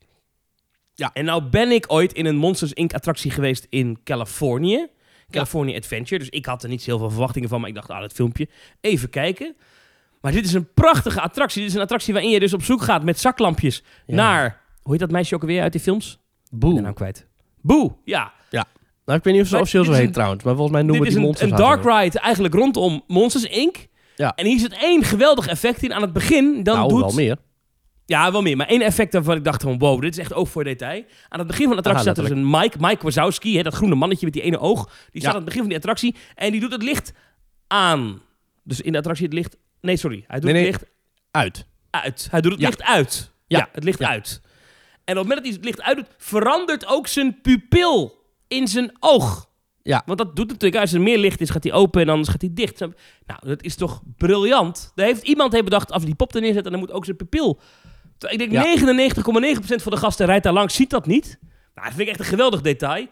Ja. 0.94 1.10
En 1.12 1.24
nou 1.24 1.42
ben 1.42 1.70
ik 1.70 1.84
ooit 1.88 2.12
in 2.12 2.26
een 2.26 2.36
Monsters 2.36 2.72
Inc. 2.72 2.92
attractie 2.92 3.30
geweest 3.30 3.66
in 3.68 3.98
Californië. 4.04 4.86
California 5.30 5.76
Adventure. 5.76 6.18
Dus 6.18 6.28
ik 6.28 6.46
had 6.46 6.62
er 6.62 6.68
niet 6.68 6.84
heel 6.84 6.98
veel 6.98 7.10
verwachtingen 7.10 7.48
van, 7.48 7.60
maar 7.60 7.68
ik 7.68 7.74
dacht, 7.74 7.90
ah, 7.90 8.00
dat 8.00 8.12
filmpje, 8.12 8.48
even 8.80 9.10
kijken. 9.10 9.56
Maar 10.20 10.32
dit 10.32 10.44
is 10.44 10.52
een 10.52 10.72
prachtige 10.74 11.20
attractie. 11.20 11.60
Dit 11.60 11.70
is 11.70 11.76
een 11.76 11.82
attractie 11.82 12.12
waarin 12.12 12.32
je 12.32 12.40
dus 12.40 12.54
op 12.54 12.62
zoek 12.62 12.82
gaat 12.82 13.04
met 13.04 13.18
zaklampjes 13.18 13.82
naar... 14.06 14.66
Hoe 14.88 14.96
heet 14.96 15.06
dat 15.06 15.16
meisje 15.16 15.34
ook 15.34 15.40
alweer 15.40 15.62
uit 15.62 15.72
die 15.72 15.80
films? 15.80 16.18
Boe. 16.50 16.74
Ben 16.74 16.82
nou 16.82 16.94
kwijt. 16.94 17.26
Boe, 17.60 17.92
ja. 18.04 18.32
Ja. 18.50 18.64
Nou, 19.04 19.18
ik 19.18 19.24
weet 19.24 19.34
niet 19.34 19.42
of 19.42 19.48
ze 19.48 19.56
officieel 19.56 19.84
zo 19.84 19.92
heet 19.92 20.12
trouwens, 20.12 20.44
maar 20.44 20.54
volgens 20.54 20.76
mij 20.76 20.82
noemen 20.82 21.06
we 21.06 21.10
die 21.10 21.18
monsters 21.18 21.50
Dit 21.50 21.58
is 21.58 21.64
een, 21.64 21.70
een 21.70 21.82
dark 21.82 22.02
ride 22.02 22.18
eigenlijk 22.18 22.54
rondom 22.54 23.02
Monsters 23.06 23.44
Inc. 23.44 23.86
Ja. 24.16 24.34
En 24.34 24.46
hier 24.46 24.58
zit 24.58 24.72
één 24.72 25.04
geweldig 25.04 25.46
effect 25.46 25.82
in 25.82 25.92
aan 25.94 26.02
het 26.02 26.12
begin. 26.12 26.62
Dan 26.62 26.76
nou, 26.76 26.88
doet... 26.88 27.00
wel 27.00 27.12
meer. 27.12 27.36
Ja, 28.04 28.32
wel 28.32 28.42
meer. 28.42 28.56
Maar 28.56 28.66
één 28.66 28.80
effect 28.80 29.12
waarvan 29.12 29.36
ik 29.36 29.44
dacht 29.44 29.62
van 29.62 29.78
wow, 29.78 30.00
dit 30.00 30.12
is 30.12 30.18
echt 30.18 30.34
oog 30.34 30.48
voor 30.48 30.64
detail. 30.64 31.04
Aan 31.28 31.38
het 31.38 31.48
begin 31.48 31.66
van 31.66 31.72
de 31.72 31.78
attractie 31.78 32.02
staat 32.02 32.16
er 32.16 32.22
dus 32.22 32.32
een 32.32 32.50
Mike, 32.50 32.76
Mike 32.80 33.02
Wazowski, 33.02 33.56
hè, 33.56 33.62
dat 33.62 33.74
groene 33.74 33.94
mannetje 33.94 34.24
met 34.24 34.34
die 34.34 34.42
ene 34.42 34.58
oog. 34.58 34.90
Die 35.10 35.20
staat 35.20 35.30
aan 35.30 35.36
het 35.36 35.44
begin 35.44 35.60
van 35.60 35.68
die 35.68 35.78
attractie 35.78 36.14
en 36.34 36.50
die 36.50 36.60
doet 36.60 36.72
het 36.72 36.82
licht 36.82 37.12
aan. 37.66 38.20
Dus 38.64 38.80
in 38.80 38.92
de 38.92 38.98
attractie 38.98 39.24
het 39.24 39.34
licht... 39.34 39.56
Nee, 39.80 39.96
sorry. 39.96 40.24
Hij 40.26 40.40
doet 40.40 40.50
het 40.50 40.60
licht... 40.60 40.84
Uit. 41.30 41.66
Uit. 41.90 42.28
Hij 42.30 42.40
doet 42.40 42.52
het 42.52 42.60
licht 42.60 42.82
uit. 42.82 43.32
Ja, 43.46 43.68
het 43.72 43.84
licht 43.84 44.02
uit. 44.02 44.40
En 45.08 45.18
op 45.18 45.28
het 45.28 45.28
moment 45.28 45.34
dat 45.34 45.44
hij 45.44 45.52
het 45.52 45.64
licht 45.64 45.82
uitdoet, 45.82 46.14
verandert 46.18 46.86
ook 46.86 47.06
zijn 47.06 47.40
pupil 47.40 48.24
in 48.48 48.68
zijn 48.68 48.96
oog. 49.00 49.48
Ja. 49.82 50.02
Want 50.06 50.18
dat 50.18 50.36
doet 50.36 50.48
natuurlijk, 50.48 50.80
als 50.80 50.92
er 50.92 51.00
meer 51.00 51.18
licht 51.18 51.40
is, 51.40 51.50
gaat 51.50 51.62
hij 51.62 51.72
open 51.72 52.00
en 52.00 52.08
anders 52.08 52.28
gaat 52.28 52.40
hij 52.40 52.50
dicht. 52.52 52.80
Nou, 52.80 53.40
dat 53.40 53.62
is 53.62 53.74
toch 53.74 54.02
briljant. 54.16 54.92
Daar 54.94 55.06
heeft, 55.06 55.22
iemand 55.22 55.52
heeft 55.52 55.64
bedacht, 55.64 55.92
als 55.92 56.04
die 56.04 56.14
pop 56.14 56.34
er 56.34 56.40
neerzetten, 56.40 56.70
dan 56.70 56.80
moet 56.80 56.92
ook 56.92 57.04
zijn 57.04 57.16
pupil 57.16 57.60
ik 58.26 58.38
denk 58.38 58.52
ja. 58.52 58.76
99,9% 58.78 59.82
van 59.82 59.92
de 59.92 59.98
gasten 59.98 60.26
rijdt 60.26 60.44
daar 60.44 60.52
langs, 60.52 60.74
ziet 60.74 60.90
dat 60.90 61.06
niet. 61.06 61.38
Nou, 61.74 61.86
dat 61.86 61.96
vind 61.96 62.00
ik 62.00 62.08
echt 62.08 62.18
een 62.18 62.24
geweldig 62.24 62.60
detail. 62.60 63.06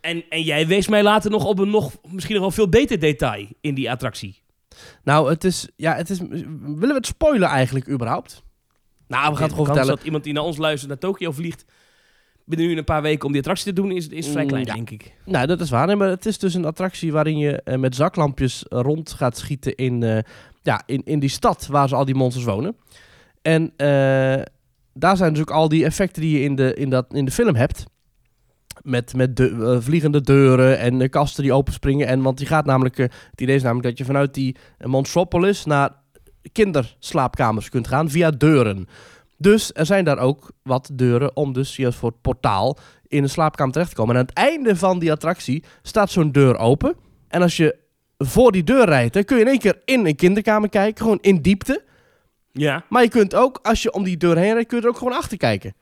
En, 0.00 0.24
en 0.28 0.42
jij 0.42 0.66
wees 0.66 0.88
mij 0.88 1.02
later 1.02 1.30
nog 1.30 1.44
op 1.44 1.58
een 1.58 1.70
nog, 1.70 1.92
misschien 2.10 2.34
nog 2.34 2.44
wel 2.44 2.52
veel 2.52 2.68
beter 2.68 2.98
detail 2.98 3.46
in 3.60 3.74
die 3.74 3.90
attractie. 3.90 4.42
Nou, 5.04 5.30
het 5.30 5.44
is, 5.44 5.68
ja, 5.76 5.94
het 5.94 6.10
is, 6.10 6.18
willen 6.18 6.78
we 6.78 6.94
het 6.94 7.06
spoilen 7.06 7.48
eigenlijk 7.48 7.88
überhaupt? 7.88 8.42
Nou, 9.08 9.30
we 9.30 9.34
gaan 9.34 9.42
het 9.42 9.50
gewoon 9.50 9.66
vertellen. 9.66 9.96
dat 9.96 10.04
iemand 10.04 10.24
die 10.24 10.32
naar 10.32 10.42
ons 10.42 10.56
luistert 10.56 10.88
naar 10.88 10.98
Tokio 10.98 11.32
vliegt 11.32 11.64
binnen 12.48 12.66
nu 12.66 12.76
een 12.76 12.84
paar 12.84 13.02
weken 13.02 13.24
om 13.26 13.32
die 13.32 13.40
attractie 13.40 13.74
te 13.74 13.80
doen, 13.80 13.90
is, 13.90 14.08
is 14.08 14.28
vrij 14.28 14.42
mm, 14.42 14.48
klein, 14.48 14.64
denk 14.64 14.90
ik. 14.90 15.12
Nou, 15.24 15.46
dat 15.46 15.60
is 15.60 15.70
waar. 15.70 15.86
Nee, 15.86 15.96
maar 15.96 16.08
het 16.08 16.26
is 16.26 16.38
dus 16.38 16.54
een 16.54 16.64
attractie 16.64 17.12
waarin 17.12 17.38
je 17.38 17.62
uh, 17.64 17.74
met 17.74 17.94
zaklampjes 17.94 18.64
rond 18.68 19.12
gaat 19.12 19.36
schieten 19.36 19.74
in, 19.74 20.02
uh, 20.02 20.18
ja, 20.62 20.82
in, 20.86 21.02
in 21.04 21.18
die 21.18 21.28
stad 21.28 21.66
waar 21.66 21.88
ze 21.88 21.94
al 21.94 22.04
die 22.04 22.14
monsters 22.14 22.44
wonen. 22.44 22.76
En 23.42 23.62
uh, 23.62 24.42
daar 24.92 25.16
zijn 25.16 25.32
dus 25.32 25.40
ook 25.40 25.50
al 25.50 25.68
die 25.68 25.84
effecten 25.84 26.22
die 26.22 26.38
je 26.38 26.44
in 26.44 26.54
de, 26.54 26.74
in 26.74 26.90
dat, 26.90 27.14
in 27.14 27.24
de 27.24 27.30
film 27.30 27.54
hebt. 27.54 27.84
Met, 28.82 29.14
met 29.14 29.36
de, 29.36 29.78
vliegende 29.80 30.20
deuren 30.20 30.78
en 30.78 31.10
kasten 31.10 31.42
die 31.42 31.52
openspringen. 31.52 32.06
En, 32.06 32.22
want 32.22 32.38
die 32.38 32.46
gaat 32.46 32.64
namelijk, 32.64 32.96
het 32.96 33.40
idee 33.40 33.56
is 33.56 33.62
namelijk 33.62 33.88
dat 33.88 33.98
je 33.98 34.04
vanuit 34.04 34.34
die 34.34 34.56
Monstropolis 34.78 35.64
naar 35.64 35.90
kinderslaapkamers 36.52 37.68
kunt 37.68 37.88
gaan 37.88 38.10
via 38.10 38.30
deuren. 38.30 38.88
Dus 39.36 39.70
er 39.74 39.86
zijn 39.86 40.04
daar 40.04 40.18
ook 40.18 40.50
wat 40.62 40.90
deuren 40.92 41.36
om 41.36 41.52
dus 41.52 41.76
juist 41.76 41.98
voor 41.98 42.10
het 42.10 42.20
portaal 42.20 42.78
in 43.06 43.22
een 43.22 43.28
slaapkamer 43.28 43.72
terecht 43.72 43.90
te 43.90 43.96
komen. 43.96 44.14
En 44.14 44.20
aan 44.20 44.26
het 44.26 44.36
einde 44.36 44.76
van 44.76 44.98
die 44.98 45.12
attractie 45.12 45.64
staat 45.82 46.10
zo'n 46.10 46.32
deur 46.32 46.56
open. 46.56 46.96
En 47.28 47.42
als 47.42 47.56
je 47.56 47.76
voor 48.18 48.52
die 48.52 48.64
deur 48.64 48.84
rijdt, 48.84 49.14
dan 49.14 49.24
kun 49.24 49.36
je 49.36 49.42
in 49.42 49.48
één 49.48 49.58
keer 49.58 49.82
in 49.84 50.06
een 50.06 50.16
kinderkamer 50.16 50.68
kijken, 50.68 51.02
gewoon 51.02 51.18
in 51.20 51.42
diepte. 51.42 51.84
Ja. 52.52 52.84
Maar 52.88 53.02
je 53.02 53.08
kunt 53.08 53.34
ook, 53.34 53.58
als 53.62 53.82
je 53.82 53.92
om 53.92 54.04
die 54.04 54.16
deur 54.16 54.36
heen 54.36 54.52
rijdt, 54.52 54.68
kun 54.68 54.78
je 54.78 54.82
er 54.82 54.90
ook 54.90 54.98
gewoon 54.98 55.16
achter 55.16 55.36
kijken. 55.36 55.74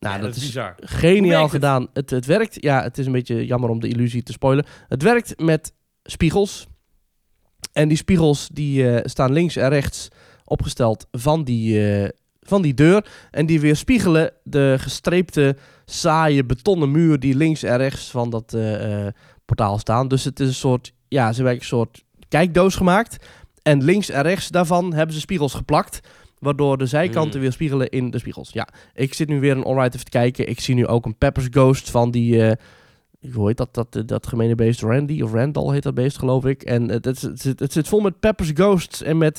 Nou, 0.00 0.20
dat, 0.20 0.36
is 0.36 0.42
bizar. 0.42 0.74
geniaal 0.80 1.48
gedaan. 1.48 1.88
Het? 1.92 2.10
Het, 2.10 2.26
werkt, 2.26 2.62
ja, 2.62 2.82
het 2.82 2.98
is 2.98 3.06
een 3.06 3.12
beetje 3.12 3.46
jammer 3.46 3.70
om 3.70 3.80
de 3.80 3.88
illusie 3.88 4.22
te 4.22 4.32
spoilen. 4.32 4.66
Het 4.88 5.02
werkt 5.02 5.40
met 5.40 5.72
spiegels. 6.02 6.66
En 7.78 7.88
die 7.88 7.96
spiegels 7.96 8.48
die 8.52 8.82
uh, 8.82 8.98
staan 9.02 9.32
links 9.32 9.56
en 9.56 9.68
rechts 9.68 10.08
opgesteld 10.44 11.06
van 11.10 11.44
die, 11.44 11.80
uh, 11.80 12.08
van 12.40 12.62
die 12.62 12.74
deur. 12.74 13.06
En 13.30 13.46
die 13.46 13.60
weerspiegelen 13.60 14.30
de 14.42 14.76
gestreepte, 14.78 15.56
saaie 15.84 16.44
betonnen 16.44 16.90
muur 16.90 17.20
die 17.20 17.34
links 17.34 17.62
en 17.62 17.76
rechts 17.76 18.10
van 18.10 18.30
dat 18.30 18.52
uh, 18.56 19.06
portaal 19.44 19.78
staan. 19.78 20.08
Dus 20.08 20.24
het 20.24 20.40
is 20.40 20.48
een 20.48 20.54
soort, 20.54 20.92
ja, 21.08 21.32
ze 21.32 21.36
hebben 21.42 21.54
een 21.54 21.66
soort 21.66 22.04
kijkdoos 22.28 22.76
gemaakt. 22.76 23.24
En 23.62 23.84
links 23.84 24.10
en 24.10 24.22
rechts 24.22 24.48
daarvan 24.48 24.94
hebben 24.94 25.14
ze 25.14 25.20
spiegels 25.20 25.54
geplakt. 25.54 26.00
Waardoor 26.38 26.78
de 26.78 26.86
zijkanten 26.86 27.32
hmm. 27.32 27.40
weer 27.40 27.52
spiegelen 27.52 27.88
in 27.88 28.10
de 28.10 28.18
spiegels. 28.18 28.50
Ja, 28.52 28.68
ik 28.94 29.14
zit 29.14 29.28
nu 29.28 29.40
weer 29.40 29.56
een 29.56 29.64
onride 29.64 29.94
even 29.94 30.04
te 30.04 30.10
kijken. 30.10 30.48
Ik 30.48 30.60
zie 30.60 30.74
nu 30.74 30.86
ook 30.86 31.06
een 31.06 31.18
Peppers 31.18 31.46
Ghost 31.50 31.90
van 31.90 32.10
die... 32.10 32.56
Hoe 33.32 33.46
heet 33.46 33.56
dat, 33.56 33.74
dat, 33.74 34.08
dat 34.08 34.26
gemene 34.26 34.54
beest? 34.54 34.80
Randy 34.80 35.22
of 35.22 35.32
Randall 35.32 35.72
heet 35.72 35.82
dat 35.82 35.94
beest, 35.94 36.18
geloof 36.18 36.44
ik. 36.44 36.62
En 36.62 36.88
het, 36.88 37.04
het, 37.04 37.20
het, 37.22 37.60
het 37.60 37.72
zit 37.72 37.88
vol 37.88 38.00
met 38.00 38.20
Peppers 38.20 38.50
Ghosts 38.54 39.02
en 39.02 39.18
met... 39.18 39.36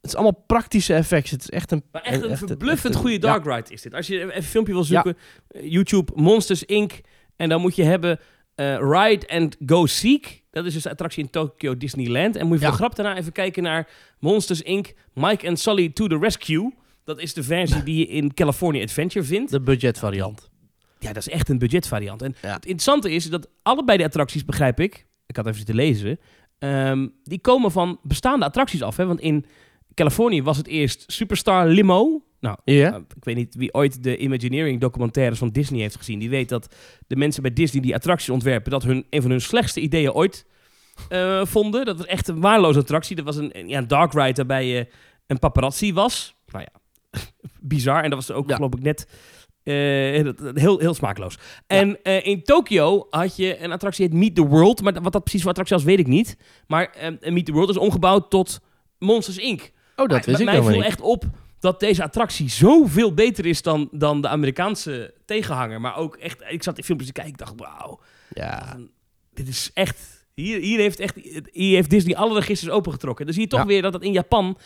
Het 0.00 0.10
is 0.10 0.14
allemaal 0.14 0.44
praktische 0.46 0.94
effecten. 0.94 1.32
Het 1.32 1.42
is 1.42 1.50
echt 1.50 1.70
een... 1.70 1.82
Maar 1.92 2.02
echt 2.02 2.22
een 2.22 2.36
verbluffend 2.36 2.94
goede 2.94 3.18
dark 3.18 3.44
ride 3.44 3.72
is 3.72 3.82
dit. 3.82 3.94
Als 3.94 4.06
je 4.06 4.18
even 4.18 4.36
een 4.36 4.42
filmpje 4.42 4.72
wil 4.72 4.84
zoeken, 4.84 5.16
eh, 5.48 5.70
YouTube 5.70 6.12
Monsters 6.14 6.64
Inc. 6.64 7.00
En 7.36 7.48
dan 7.48 7.60
moet 7.60 7.76
je 7.76 7.82
hebben 7.82 8.20
uh, 8.56 8.76
Ride 8.76 9.28
and 9.28 9.56
Go 9.66 9.86
Seek. 9.86 10.42
Dat 10.50 10.64
is 10.64 10.72
dus 10.72 10.82
de 10.82 10.90
attractie 10.90 11.22
in 11.22 11.30
Tokyo 11.30 11.76
Disneyland. 11.76 12.36
En 12.36 12.46
moet 12.46 12.60
je 12.60 12.66
voor 12.66 12.74
grap 12.74 12.96
daarna 12.96 13.16
even 13.16 13.32
kijken 13.32 13.62
naar 13.62 13.88
Monsters 14.18 14.62
Inc. 14.62 14.92
Mike 15.12 15.48
and 15.48 15.58
Sully 15.58 15.88
to 15.88 16.06
the 16.06 16.18
Rescue. 16.18 16.74
Dat 17.04 17.20
is 17.20 17.34
de 17.34 17.42
versie 17.42 17.82
die 17.82 17.96
je 17.96 18.06
in 18.06 18.34
California 18.34 18.82
Adventure 18.82 19.24
vindt. 19.24 19.50
De 19.50 19.60
budgetvariant. 19.60 20.50
Ja, 20.98 21.12
dat 21.12 21.26
is 21.26 21.28
echt 21.28 21.48
een 21.48 21.58
budgetvariant. 21.58 22.22
En 22.22 22.34
het 22.40 22.64
interessante 22.64 23.12
is 23.12 23.30
dat 23.30 23.48
allebei 23.62 23.98
de 23.98 24.04
attracties, 24.04 24.44
begrijp 24.44 24.80
ik... 24.80 25.06
Ik 25.26 25.36
had 25.36 25.46
even 25.46 25.64
te 25.64 25.74
lezen. 25.74 26.18
Um, 26.58 27.12
die 27.24 27.40
komen 27.40 27.70
van 27.70 27.98
bestaande 28.02 28.44
attracties 28.44 28.82
af. 28.82 28.96
Hè? 28.96 29.06
Want 29.06 29.20
in 29.20 29.46
Californië 29.94 30.42
was 30.42 30.56
het 30.56 30.66
eerst 30.66 31.04
Superstar 31.06 31.66
Limo. 31.66 32.22
Nou, 32.40 32.56
yeah. 32.64 32.96
ik 33.16 33.24
weet 33.24 33.36
niet 33.36 33.54
wie 33.54 33.74
ooit 33.74 34.02
de 34.02 34.16
Imagineering 34.16 34.80
documentaires 34.80 35.38
van 35.38 35.48
Disney 35.48 35.80
heeft 35.80 35.96
gezien. 35.96 36.18
Die 36.18 36.30
weet 36.30 36.48
dat 36.48 36.74
de 37.06 37.16
mensen 37.16 37.42
bij 37.42 37.52
Disney 37.52 37.82
die 37.82 37.94
attracties 37.94 38.30
ontwerpen, 38.30 38.70
dat 38.70 38.82
hun 38.82 39.06
een 39.10 39.22
van 39.22 39.30
hun 39.30 39.40
slechtste 39.40 39.80
ideeën 39.80 40.12
ooit 40.12 40.46
uh, 41.10 41.44
vonden. 41.44 41.84
Dat 41.84 41.96
was 41.96 42.06
echt 42.06 42.28
een 42.28 42.40
waardeloze 42.40 42.78
attractie. 42.78 43.16
Dat 43.16 43.24
was 43.24 43.36
een, 43.36 43.68
ja, 43.68 43.78
een 43.78 43.88
dark 43.88 44.12
ride 44.12 44.34
waarbij 44.34 44.66
je 44.66 44.88
een 45.26 45.38
paparazzi 45.38 45.92
was. 45.92 46.34
Nou 46.46 46.64
ja, 46.64 46.80
bizar. 47.60 48.02
En 48.02 48.10
dat 48.10 48.26
was 48.26 48.36
ook, 48.36 48.52
geloof 48.52 48.74
ik, 48.74 48.82
net 48.82 49.06
uh, 49.68 50.54
heel, 50.54 50.78
heel 50.78 50.94
smakeloos. 50.94 51.38
En 51.66 51.98
uh, 52.02 52.26
in 52.26 52.42
Tokio 52.42 53.06
had 53.10 53.36
je 53.36 53.62
een 53.62 53.72
attractie 53.72 54.04
heet 54.04 54.14
Meet 54.14 54.34
the 54.34 54.46
World. 54.46 54.82
Maar 54.82 55.02
wat 55.02 55.12
dat 55.12 55.22
precies 55.22 55.40
voor 55.40 55.50
attractie 55.50 55.76
was, 55.76 55.84
weet 55.84 55.98
ik 55.98 56.06
niet. 56.06 56.36
Maar 56.66 56.94
Meet 57.20 57.46
the 57.46 57.52
World 57.52 57.70
is 57.70 57.76
omgebouwd 57.76 58.30
tot 58.30 58.60
Monsters 58.98 59.38
Inc. 59.38 59.70
Oh, 59.96 60.08
dat 60.08 60.24
wist 60.24 60.38
ik 60.38 60.44
Mij 60.44 60.62
viel 60.62 60.82
echt 60.82 61.00
op 61.00 61.24
dat 61.60 61.80
deze 61.80 62.02
attractie 62.02 62.50
zoveel 62.50 63.14
beter 63.14 63.46
is 63.46 63.62
dan, 63.62 63.88
dan 63.92 64.20
de 64.20 64.28
Amerikaanse 64.28 65.14
tegenhanger. 65.24 65.80
Maar 65.80 65.96
ook 65.96 66.16
echt, 66.16 66.42
ik 66.48 66.62
zat 66.62 66.78
in 66.78 66.84
filmpjes 66.84 67.10
te 67.10 67.14
kijken, 67.14 67.32
ik 67.32 67.38
dacht, 67.38 67.54
wauw. 67.56 68.00
Ja. 68.34 68.76
Dit 69.34 69.48
is 69.48 69.70
echt, 69.74 70.26
hier, 70.34 70.60
hier, 70.60 70.78
heeft 70.78 71.00
echt, 71.00 71.16
hier 71.52 71.74
heeft 71.74 71.90
Disney 71.90 72.16
alle 72.16 72.38
registers 72.38 72.72
opengetrokken. 72.72 73.24
Dan 73.24 73.34
zie 73.34 73.42
je 73.42 73.48
toch 73.48 73.64
weer 73.64 73.82
dat 73.82 73.92
het 73.92 74.02
in 74.02 74.12
Japan 74.12 74.58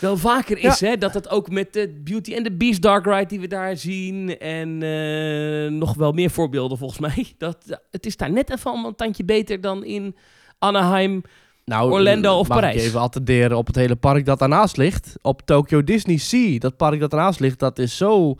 wel 0.00 0.16
vaker 0.16 0.58
is, 0.58 0.80
hè? 0.80 0.96
Dat 0.96 1.14
het 1.14 1.28
ook 1.30 1.50
met 1.50 1.72
de 1.72 2.00
Beauty 2.04 2.34
and 2.34 2.44
the 2.44 2.52
Beast 2.52 2.82
Dark 2.82 3.04
Ride 3.04 3.26
die 3.26 3.40
we 3.40 3.46
daar 3.46 3.76
zien. 3.76 4.38
En 4.38 4.80
uh, 4.82 5.70
nog 5.70 5.94
wel 5.94 6.12
meer 6.12 6.30
voorbeelden 6.30 6.78
volgens 6.78 7.00
mij. 7.00 7.32
Dat, 7.38 7.80
het 7.90 8.06
is 8.06 8.16
daar 8.16 8.32
net 8.32 8.50
even 8.50 8.84
een 8.84 8.94
tandje 8.94 9.24
beter 9.24 9.60
dan 9.60 9.84
in 9.84 10.16
Anaheim, 10.58 11.22
nou, 11.64 11.90
Orlando 11.92 12.38
of 12.38 12.48
mag 12.48 12.58
Parijs. 12.58 12.76
Ik 12.76 12.82
even 12.82 13.00
attenderen 13.00 13.56
op 13.56 13.66
het 13.66 13.76
hele 13.76 13.96
park 13.96 14.24
dat 14.24 14.38
daarnaast 14.38 14.76
ligt. 14.76 15.16
Op 15.22 15.42
Tokyo 15.44 15.84
Disney 15.84 16.16
Sea. 16.16 16.58
Dat 16.58 16.76
park 16.76 17.00
dat 17.00 17.10
daarnaast 17.10 17.40
ligt, 17.40 17.58
dat 17.58 17.78
is 17.78 17.96
zo... 17.96 18.34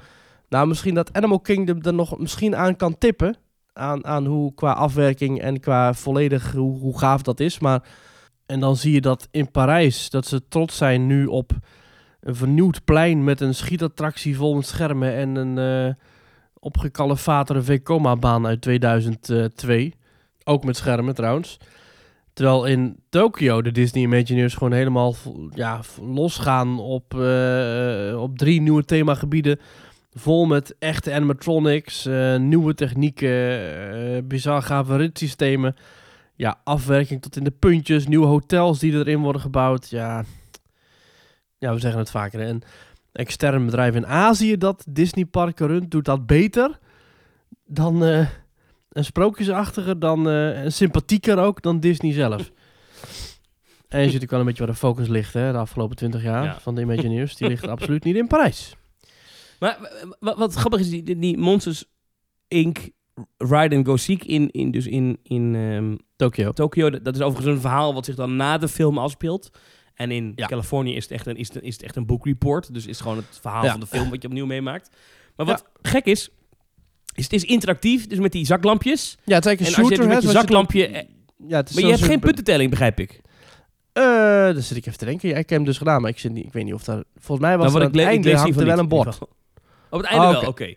Nou, 0.48 0.66
misschien 0.66 0.94
dat 0.94 1.12
Animal 1.12 1.40
Kingdom 1.40 1.82
er 1.82 1.94
nog 1.94 2.18
misschien 2.18 2.56
aan 2.56 2.76
kan 2.76 2.98
tippen. 2.98 3.36
Aan, 3.72 4.04
aan 4.04 4.26
hoe 4.26 4.54
qua 4.54 4.72
afwerking 4.72 5.40
en 5.40 5.60
qua 5.60 5.94
volledig 5.94 6.52
hoe, 6.52 6.78
hoe 6.78 6.98
gaaf 6.98 7.22
dat 7.22 7.40
is. 7.40 7.58
Maar... 7.58 7.82
En 8.48 8.60
dan 8.60 8.76
zie 8.76 8.92
je 8.92 9.00
dat 9.00 9.28
in 9.30 9.50
Parijs, 9.50 10.10
dat 10.10 10.26
ze 10.26 10.48
trots 10.48 10.76
zijn 10.76 11.06
nu 11.06 11.26
op 11.26 11.52
een 12.20 12.36
vernieuwd 12.36 12.84
plein 12.84 13.24
met 13.24 13.40
een 13.40 13.54
schietattractie 13.54 14.36
vol 14.36 14.54
met 14.54 14.66
schermen 14.66 15.14
en 15.14 15.36
een 15.36 15.86
uh, 15.86 15.94
opgekalefaterde 16.58 17.62
Vekoma-baan 17.62 18.46
uit 18.46 18.60
2002. 18.60 19.94
Ook 20.44 20.64
met 20.64 20.76
schermen 20.76 21.14
trouwens. 21.14 21.58
Terwijl 22.32 22.64
in 22.64 22.96
Tokio 23.08 23.62
de 23.62 23.72
Disney 23.72 24.02
Imagineers 24.02 24.54
gewoon 24.54 24.72
helemaal 24.72 25.14
ja, 25.54 25.80
losgaan 26.02 26.78
op, 26.78 27.20
eh, 27.20 28.20
op 28.22 28.38
drie 28.38 28.60
nieuwe 28.60 28.84
themagebieden. 28.84 29.60
Vol 30.14 30.46
met 30.46 30.74
echte 30.78 31.12
animatronics, 31.12 32.06
eh, 32.06 32.36
nieuwe 32.36 32.74
technieken, 32.74 34.28
bizar 34.28 34.62
gave 34.62 34.96
ritssystemen. 34.96 35.76
Ja, 36.38 36.60
afwerking 36.64 37.22
tot 37.22 37.36
in 37.36 37.44
de 37.44 37.50
puntjes, 37.50 38.06
nieuwe 38.06 38.26
hotels 38.26 38.78
die 38.78 38.92
erin 38.92 39.20
worden 39.20 39.40
gebouwd. 39.42 39.88
Ja, 39.90 40.24
ja 41.58 41.72
we 41.74 41.78
zeggen 41.80 42.00
het 42.00 42.10
vaker. 42.10 42.40
hè. 42.40 42.46
Een 42.48 42.62
extern 43.12 43.64
bedrijf 43.64 43.94
in 43.94 44.06
Azië 44.06 44.56
dat 44.56 44.84
Disney 44.88 45.24
parken 45.24 45.66
runt, 45.66 45.90
doet 45.90 46.04
dat 46.04 46.26
beter 46.26 46.78
dan... 47.66 48.04
eh, 48.04 48.28
een 48.88 49.04
sprookjesachtiger 49.04 49.98
dan, 49.98 50.28
eh 50.28 50.62
en 50.64 50.72
sympathieker 50.72 51.38
ook 51.38 51.62
dan 51.62 51.80
Disney 51.80 52.12
zelf. 52.12 52.36
en 53.88 53.98
je 53.98 54.04
ziet 54.04 54.04
natuurlijk 54.04 54.30
wel 54.30 54.40
een 54.40 54.46
beetje 54.46 54.64
waar 54.64 54.72
de 54.72 54.78
focus 54.78 55.08
ligt 55.08 55.32
hè, 55.34 55.52
de 55.52 55.58
afgelopen 55.58 55.96
twintig 55.96 56.22
jaar 56.22 56.44
Ja. 56.44 56.60
van 56.60 56.74
de 56.74 56.80
Imagineers. 56.80 57.36
Die 57.36 57.48
ligt 57.48 57.66
absoluut 57.68 58.04
niet 58.04 58.16
in 58.16 58.26
Parijs. 58.26 58.74
Maar 59.58 59.78
wat 60.36 60.54
grappig 60.54 60.80
is, 60.80 60.90
die, 60.90 61.18
die 61.18 61.38
Monsters 61.38 61.84
Inc. 62.48 62.78
Ride 63.36 63.76
and 63.76 63.86
Go 63.86 63.96
Seek 63.96 64.24
in, 64.24 64.50
in, 64.50 64.70
dus 64.70 64.86
in, 64.86 65.18
in 65.22 65.54
ehm, 65.54 65.96
Tokio. 66.18 66.52
Tokio. 66.52 66.90
Dat 66.90 67.14
is 67.14 67.20
overigens 67.20 67.54
een 67.54 67.60
verhaal 67.60 67.94
wat 67.94 68.04
zich 68.04 68.14
dan 68.14 68.36
na 68.36 68.58
de 68.58 68.68
film 68.68 68.98
afspeelt. 68.98 69.50
En 69.94 70.10
in 70.10 70.32
Ja. 70.36 70.46
Californië 70.46 70.94
is 70.94 71.02
het, 71.02 71.12
echt 71.12 71.26
een, 71.26 71.36
is, 71.36 71.54
het, 71.54 71.62
is 71.62 71.72
het 71.74 71.82
echt 71.82 71.96
een 71.96 72.06
book 72.06 72.24
report. 72.26 72.74
Dus 72.74 72.82
is 72.86 72.90
het 72.92 73.00
gewoon 73.00 73.16
het 73.16 73.38
verhaal 73.40 73.64
Ja. 73.64 73.70
van 73.70 73.80
de 73.80 73.86
film 73.86 74.10
wat 74.10 74.22
je 74.22 74.28
opnieuw 74.28 74.46
meemaakt. 74.46 74.90
Maar 75.36 75.46
wat 75.46 75.64
gek 75.82 76.04
is, 76.04 76.28
is 77.14 77.24
het 77.24 77.32
is 77.32 77.44
interactief. 77.44 78.06
Dus 78.06 78.18
met 78.18 78.32
die 78.32 78.46
zaklampjes. 78.46 79.18
Ja, 79.24 79.34
het 79.34 79.44
is 79.44 79.46
eigenlijk 79.50 79.60
En 79.60 79.66
een 79.66 79.66
als 79.66 79.88
je 79.88 79.94
shooter. 79.94 80.14
met 80.14 80.22
je 80.22 80.38
zaklampje... 80.38 80.82
het 80.86 80.92
eh, 80.92 81.02
Ja, 81.48 81.56
het 81.56 81.68
is 81.68 81.74
Maar 81.74 81.84
je 81.84 81.90
hebt 81.90 82.02
geen 82.02 82.12
een- 82.12 82.20
puntentelling, 82.20 82.70
begrijp 82.70 83.00
ik. 83.00 83.20
Eh, 83.92 84.02
daar 84.04 84.54
zit 84.62 84.76
ik 84.76 84.86
even 84.86 84.98
te 84.98 85.04
denken. 85.04 85.28
Ja, 85.28 85.34
ik 85.36 85.48
heb 85.48 85.58
hem 85.58 85.64
dus 85.64 85.78
gedaan, 85.78 86.00
maar 86.00 86.10
ik, 86.10 86.18
zit 86.18 86.32
niet, 86.32 86.46
ik 86.46 86.52
weet 86.52 86.64
niet 86.64 86.74
of 86.74 86.84
daar... 86.84 87.02
Volgens 87.16 87.46
mij 87.48 87.56
was 87.58 87.66
Nou, 87.66 87.78
er 87.78 87.84
aan 87.90 87.92
het 87.96 88.06
einde 88.06 88.36
hangt 88.36 88.56
er 88.60 88.64
wel 88.64 88.72
een 88.74 88.80
niet, 88.80 88.88
bord. 88.88 89.18
Op 89.90 89.98
het 89.98 90.02
einde 90.06 90.24
Ah, 90.24 90.30
wel, 90.30 90.38
oké. 90.40 90.48
oké. 90.48 90.74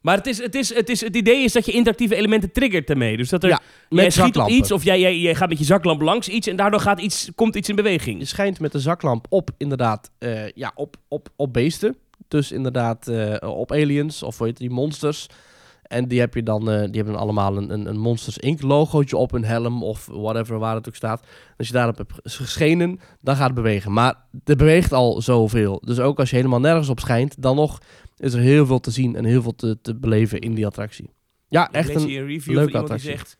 Maar 0.00 0.16
het, 0.16 0.26
is, 0.26 0.42
het, 0.42 0.54
is, 0.54 0.74
het, 0.74 0.88
is, 0.88 1.00
het 1.00 1.16
idee 1.16 1.44
is 1.44 1.52
dat 1.52 1.66
je 1.66 1.72
interactieve 1.72 2.14
elementen 2.14 2.52
triggert 2.52 2.86
daarmee. 2.86 3.16
Dus 3.16 3.28
dat 3.28 3.42
er, 3.42 3.48
Ja, 3.48 3.60
jij 3.88 4.04
Met 4.04 4.12
schiet 4.12 4.36
op 4.36 4.48
iets 4.48 4.72
of 4.72 4.84
jij, 4.84 5.00
jij, 5.00 5.18
jij 5.18 5.34
gaat 5.34 5.48
met 5.48 5.58
je 5.58 5.64
zaklamp 5.64 6.00
langs 6.00 6.28
iets 6.28 6.46
en 6.46 6.56
daardoor 6.56 6.80
gaat 6.80 7.00
iets, 7.00 7.30
komt 7.34 7.56
iets 7.56 7.68
in 7.68 7.76
beweging. 7.76 8.18
Je 8.18 8.24
schijnt 8.24 8.60
met 8.60 8.72
de 8.72 8.80
zaklamp 8.80 9.26
op 9.28 9.50
inderdaad, 9.56 10.10
eh, 10.18 10.48
ja, 10.48 10.72
op, 10.74 10.96
op, 11.08 11.28
op 11.36 11.52
beesten. 11.52 11.96
Dus 12.28 12.52
inderdaad 12.52 13.08
eh, 13.08 13.36
op 13.58 13.72
aliens 13.72 14.22
of 14.22 14.38
hoe 14.38 14.46
heet 14.46 14.56
die 14.56 14.70
monsters. 14.70 15.26
En 15.90 16.08
die 16.08 16.20
heb 16.20 16.34
je 16.34 16.42
dan, 16.42 16.70
eh, 16.70 16.76
die 16.78 16.96
hebben 16.96 17.12
dan 17.12 17.22
allemaal 17.22 17.56
een, 17.56 17.70
een, 17.70 17.86
een 17.86 17.98
Monsters 17.98 18.38
Inc. 18.38 18.62
logootje 18.62 19.16
op 19.16 19.30
hun 19.30 19.44
helm 19.44 19.82
of 19.82 20.06
whatever 20.06 20.58
waar 20.58 20.74
het 20.74 20.88
ook 20.88 20.94
staat. 20.94 21.26
Als 21.58 21.66
je 21.66 21.72
daarop 21.72 21.96
hebt 21.96 22.12
geschenen, 22.22 23.00
dan 23.20 23.36
gaat 23.36 23.46
het 23.46 23.54
bewegen. 23.54 23.92
Maar 23.92 24.14
er 24.44 24.56
beweegt 24.56 24.92
al 24.92 25.22
zoveel. 25.22 25.82
Dus 25.84 25.98
ook 25.98 26.18
als 26.18 26.30
je 26.30 26.36
helemaal 26.36 26.60
nergens 26.60 26.88
op 26.88 27.00
schijnt, 27.00 27.42
dan 27.42 27.56
nog 27.56 27.78
is 28.20 28.32
er 28.34 28.40
heel 28.40 28.66
veel 28.66 28.80
te 28.80 28.90
zien 28.90 29.16
en 29.16 29.24
heel 29.24 29.42
veel 29.42 29.54
te, 29.54 29.78
te 29.82 29.94
beleven 29.94 30.40
in 30.40 30.54
die 30.54 30.66
attractie. 30.66 31.10
Ja, 31.48 31.68
Ik 31.68 31.74
echt 31.74 31.88
lees 31.88 32.02
een... 32.02 32.08
hier 32.08 32.20
een 32.20 32.26
review 32.26 32.54
leuke 32.54 32.70
van 32.70 32.80
iemand 32.80 32.82
attractie. 32.82 33.08
die 33.08 33.18
zegt... 33.18 33.38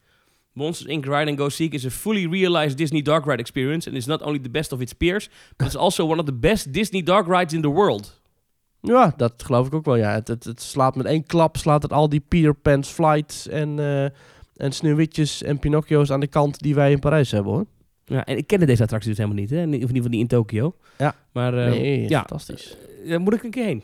Monsters 0.53 0.89
Inc. 0.89 1.05
Ride 1.05 1.29
and 1.29 1.39
Go 1.39 1.49
Seek 1.49 1.73
is 1.73 1.85
a 1.85 1.89
fully 1.89 2.27
realized 2.27 2.77
Disney 2.77 3.01
dark 3.01 3.25
ride 3.25 3.37
experience 3.41 3.87
and 3.89 3.97
is 3.97 4.05
not 4.05 4.21
only 4.21 4.39
the 4.39 4.49
best 4.49 4.71
of 4.71 4.81
its 4.81 4.93
peers, 4.93 5.29
but 5.57 5.67
it's 5.67 5.75
also 5.75 6.05
one 6.07 6.19
of 6.19 6.25
the 6.25 6.33
best 6.33 6.73
Disney 6.73 7.03
dark 7.03 7.27
rides 7.27 7.53
in 7.53 7.61
the 7.61 7.67
world. 7.69 8.21
Ja, 8.81 9.13
dat 9.17 9.33
geloof 9.43 9.67
ik 9.67 9.73
ook 9.73 9.85
wel. 9.85 9.95
Ja. 9.95 10.13
Het, 10.13 10.27
het, 10.27 10.43
het 10.43 10.61
slaat 10.61 10.95
met 10.95 11.05
één 11.05 11.25
klap, 11.25 11.57
slaat 11.57 11.81
het 11.83 11.93
al 11.93 12.09
die 12.09 12.19
Peter 12.27 12.53
Pan's 12.53 12.89
flights 12.89 13.47
en, 13.47 13.79
eh 13.79 14.03
en 14.55 14.71
Sneeuwwitjes 14.71 15.43
en 15.43 15.59
Pinocchio's 15.59 16.11
aan 16.11 16.19
de 16.19 16.27
kant 16.27 16.59
die 16.59 16.75
wij 16.75 16.91
in 16.91 16.99
Parijs 16.99 17.31
hebben 17.31 17.51
hoor. 17.53 17.65
Ja, 18.05 18.25
en 18.25 18.37
ik 18.37 18.47
kende 18.47 18.65
deze 18.65 18.83
attractie 18.83 19.09
dus 19.09 19.17
helemaal 19.19 19.39
niet, 19.41 19.49
hè? 19.49 19.57
Of 19.57 19.63
in 19.65 19.71
ieder 19.73 19.87
geval 19.87 20.09
niet 20.09 20.19
in 20.21 20.27
Tokio. 20.27 20.75
Ja. 20.97 21.15
Maar 21.31 21.57
eh, 21.57 21.71
nee, 21.71 22.09
ja, 22.09 22.19
fantastisch. 22.19 22.77
eh, 23.03 23.09
daar 23.09 23.19
moet 23.21 23.33
ik 23.33 23.43
een 23.43 23.49
keer 23.51 23.65
heen. 23.65 23.83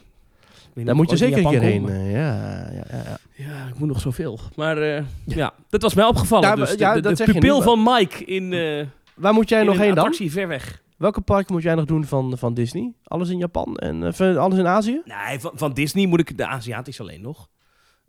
Daar 0.86 0.96
niet 0.96 1.04
moet 1.04 1.10
je 1.20 1.26
zeker 1.26 1.38
een 1.38 1.50
keer 1.52 1.62
in 1.62 1.68
heen. 1.88 1.90
Eh, 1.90 2.12
ja, 2.12 2.36
ja, 2.72 2.84
ja, 2.92 3.18
ja. 3.36 3.68
ik 3.68 3.80
moet 3.80 3.88
nog 3.88 4.00
zoveel. 4.02 4.40
Maar 4.56 4.78
eh, 4.78 5.04
ja. 5.26 5.54
dat 5.70 5.82
was 5.82 5.94
mij 5.94 6.06
opgevallen. 6.06 6.56
Dus 6.56 6.70
de, 6.72 6.78
ja, 6.78 6.94
de, 6.94 7.02
dat 7.02 7.24
pupil 7.24 7.62
van 7.62 7.84
Mike 7.84 8.26
in, 8.26 8.54
eh 8.54 8.86
Waar 9.16 9.34
moet 9.34 9.50
jij 9.50 9.64
nog 9.64 9.74
een 9.76 9.80
heen 9.82 9.90
dan? 9.90 9.98
attractie 9.98 10.32
ver 10.32 10.48
weg. 10.48 10.82
Welke 10.98 11.22
park 11.22 11.50
moet 11.50 11.62
jij 11.64 11.76
nog 11.76 11.86
doen 11.86 12.06
van, 12.06 12.38
van 12.38 12.54
Disney? 12.54 12.94
Alles 13.04 13.30
in 13.30 13.38
Japan 13.38 13.76
en 13.76 14.14
van- 14.14 14.38
alles 14.38 14.58
in 14.60 14.68
Azië? 14.68 15.02
Nee, 15.06 15.40
van, 15.40 15.52
van 15.56 15.74
Disney 15.74 16.06
moet 16.06 16.20
ik 16.20 16.38
de 16.38 16.46
Aziatisch 16.46 17.00
alleen 17.02 17.22
nog. 17.22 17.50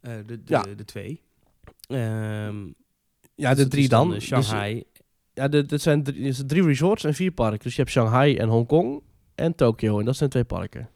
Eh, 0.01 0.13
de, 0.17 0.25
de, 0.27 0.41
Ja. 0.45 0.63
de 0.77 0.85
twee. 0.85 1.23
Ehm, 1.89 2.57
Ja, 3.35 3.49
dus 3.49 3.57
de 3.57 3.63
het 3.63 3.71
drie 3.71 3.89
dan. 3.89 4.11
Dus, 4.11 4.25
Shanghai. 4.25 4.85
ja, 5.35 5.49
dit 5.49 5.83
zijn 5.83 6.03
drie, 6.03 6.45
drie 6.47 6.63
resorts 6.63 7.05
en 7.05 7.15
vier 7.15 7.31
parken. 7.31 7.59
Dus 7.63 7.75
je 7.75 7.81
hebt 7.81 7.93
Shanghai 7.93 8.37
en 8.37 8.49
Hongkong 8.49 9.03
en 9.35 9.55
Tokio. 9.55 9.99
En 9.99 10.05
dat 10.05 10.17
zijn 10.17 10.31
twee 10.31 10.45
parken. 10.45 10.89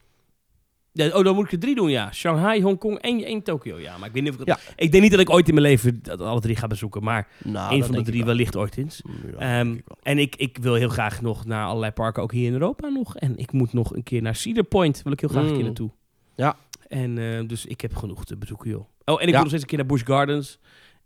Ja, 0.95 1.07
oh, 1.17 1.23
dan 1.23 1.35
moet 1.35 1.45
ik 1.45 1.51
er 1.51 1.59
drie 1.59 1.75
doen, 1.75 1.89
ja. 1.89 2.11
Shanghai, 2.11 2.61
Hongkong 2.61 2.97
en, 2.99 3.23
en 3.23 3.43
Tokio, 3.43 3.79
ja. 3.79 3.97
Maar 3.97 4.07
ik, 4.07 4.13
weet 4.13 4.23
niet 4.23 4.33
of 4.33 4.39
ik, 4.39 4.47
Ja. 4.47 4.57
ik 4.75 4.91
denk 4.91 5.03
niet 5.03 5.11
dat 5.11 5.19
ik 5.21 5.29
ooit 5.29 5.47
in 5.47 5.53
mijn 5.53 5.65
leven 5.67 5.99
dat 6.03 6.21
alle 6.21 6.39
drie 6.39 6.55
ga 6.55 6.67
bezoeken. 6.67 7.03
Maar 7.03 7.27
Nou, 7.43 7.69
één 7.71 7.79
dat 7.79 7.87
van 7.87 7.97
de 7.97 8.03
drie 8.03 8.17
wel. 8.17 8.27
wellicht 8.27 8.55
ooit 8.55 8.77
eens. 8.77 9.01
Ja, 9.39 9.59
Ehm, 9.59 9.71
ik. 9.71 9.83
En 10.01 10.17
ik, 10.17 10.35
ik 10.35 10.57
wil 10.61 10.73
heel 10.73 10.89
graag 10.89 11.21
nog 11.21 11.45
naar 11.45 11.65
allerlei 11.65 11.91
parken, 11.91 12.23
ook 12.23 12.31
hier 12.31 12.45
in 12.47 12.53
Europa 12.53 12.87
nog. 12.87 13.15
En 13.17 13.37
ik 13.37 13.51
moet 13.51 13.73
nog 13.73 13.95
een 13.95 14.03
keer 14.03 14.21
naar 14.21 14.35
Cedar 14.35 14.63
Point, 14.63 15.01
wil 15.03 15.11
ik 15.13 15.19
heel 15.19 15.29
graag 15.29 15.43
een 15.43 15.49
keer 15.49 15.57
Mm. 15.59 15.65
naartoe. 15.65 15.89
Ja. 16.35 16.55
En 16.87 17.17
eh, 17.17 17.47
dus 17.47 17.65
ik 17.65 17.81
heb 17.81 17.95
genoeg 17.95 18.25
te 18.25 18.37
bezoeken, 18.37 18.69
joh. 18.69 18.85
Oh, 19.05 19.21
en 19.21 19.27
ik 19.27 19.29
wil 19.33 19.39
nog 19.39 19.47
steeds 19.47 19.61
een 19.63 19.69
keer 19.69 19.77
naar 19.77 19.87
Busch 19.87 20.05
Gardens. 20.05 20.59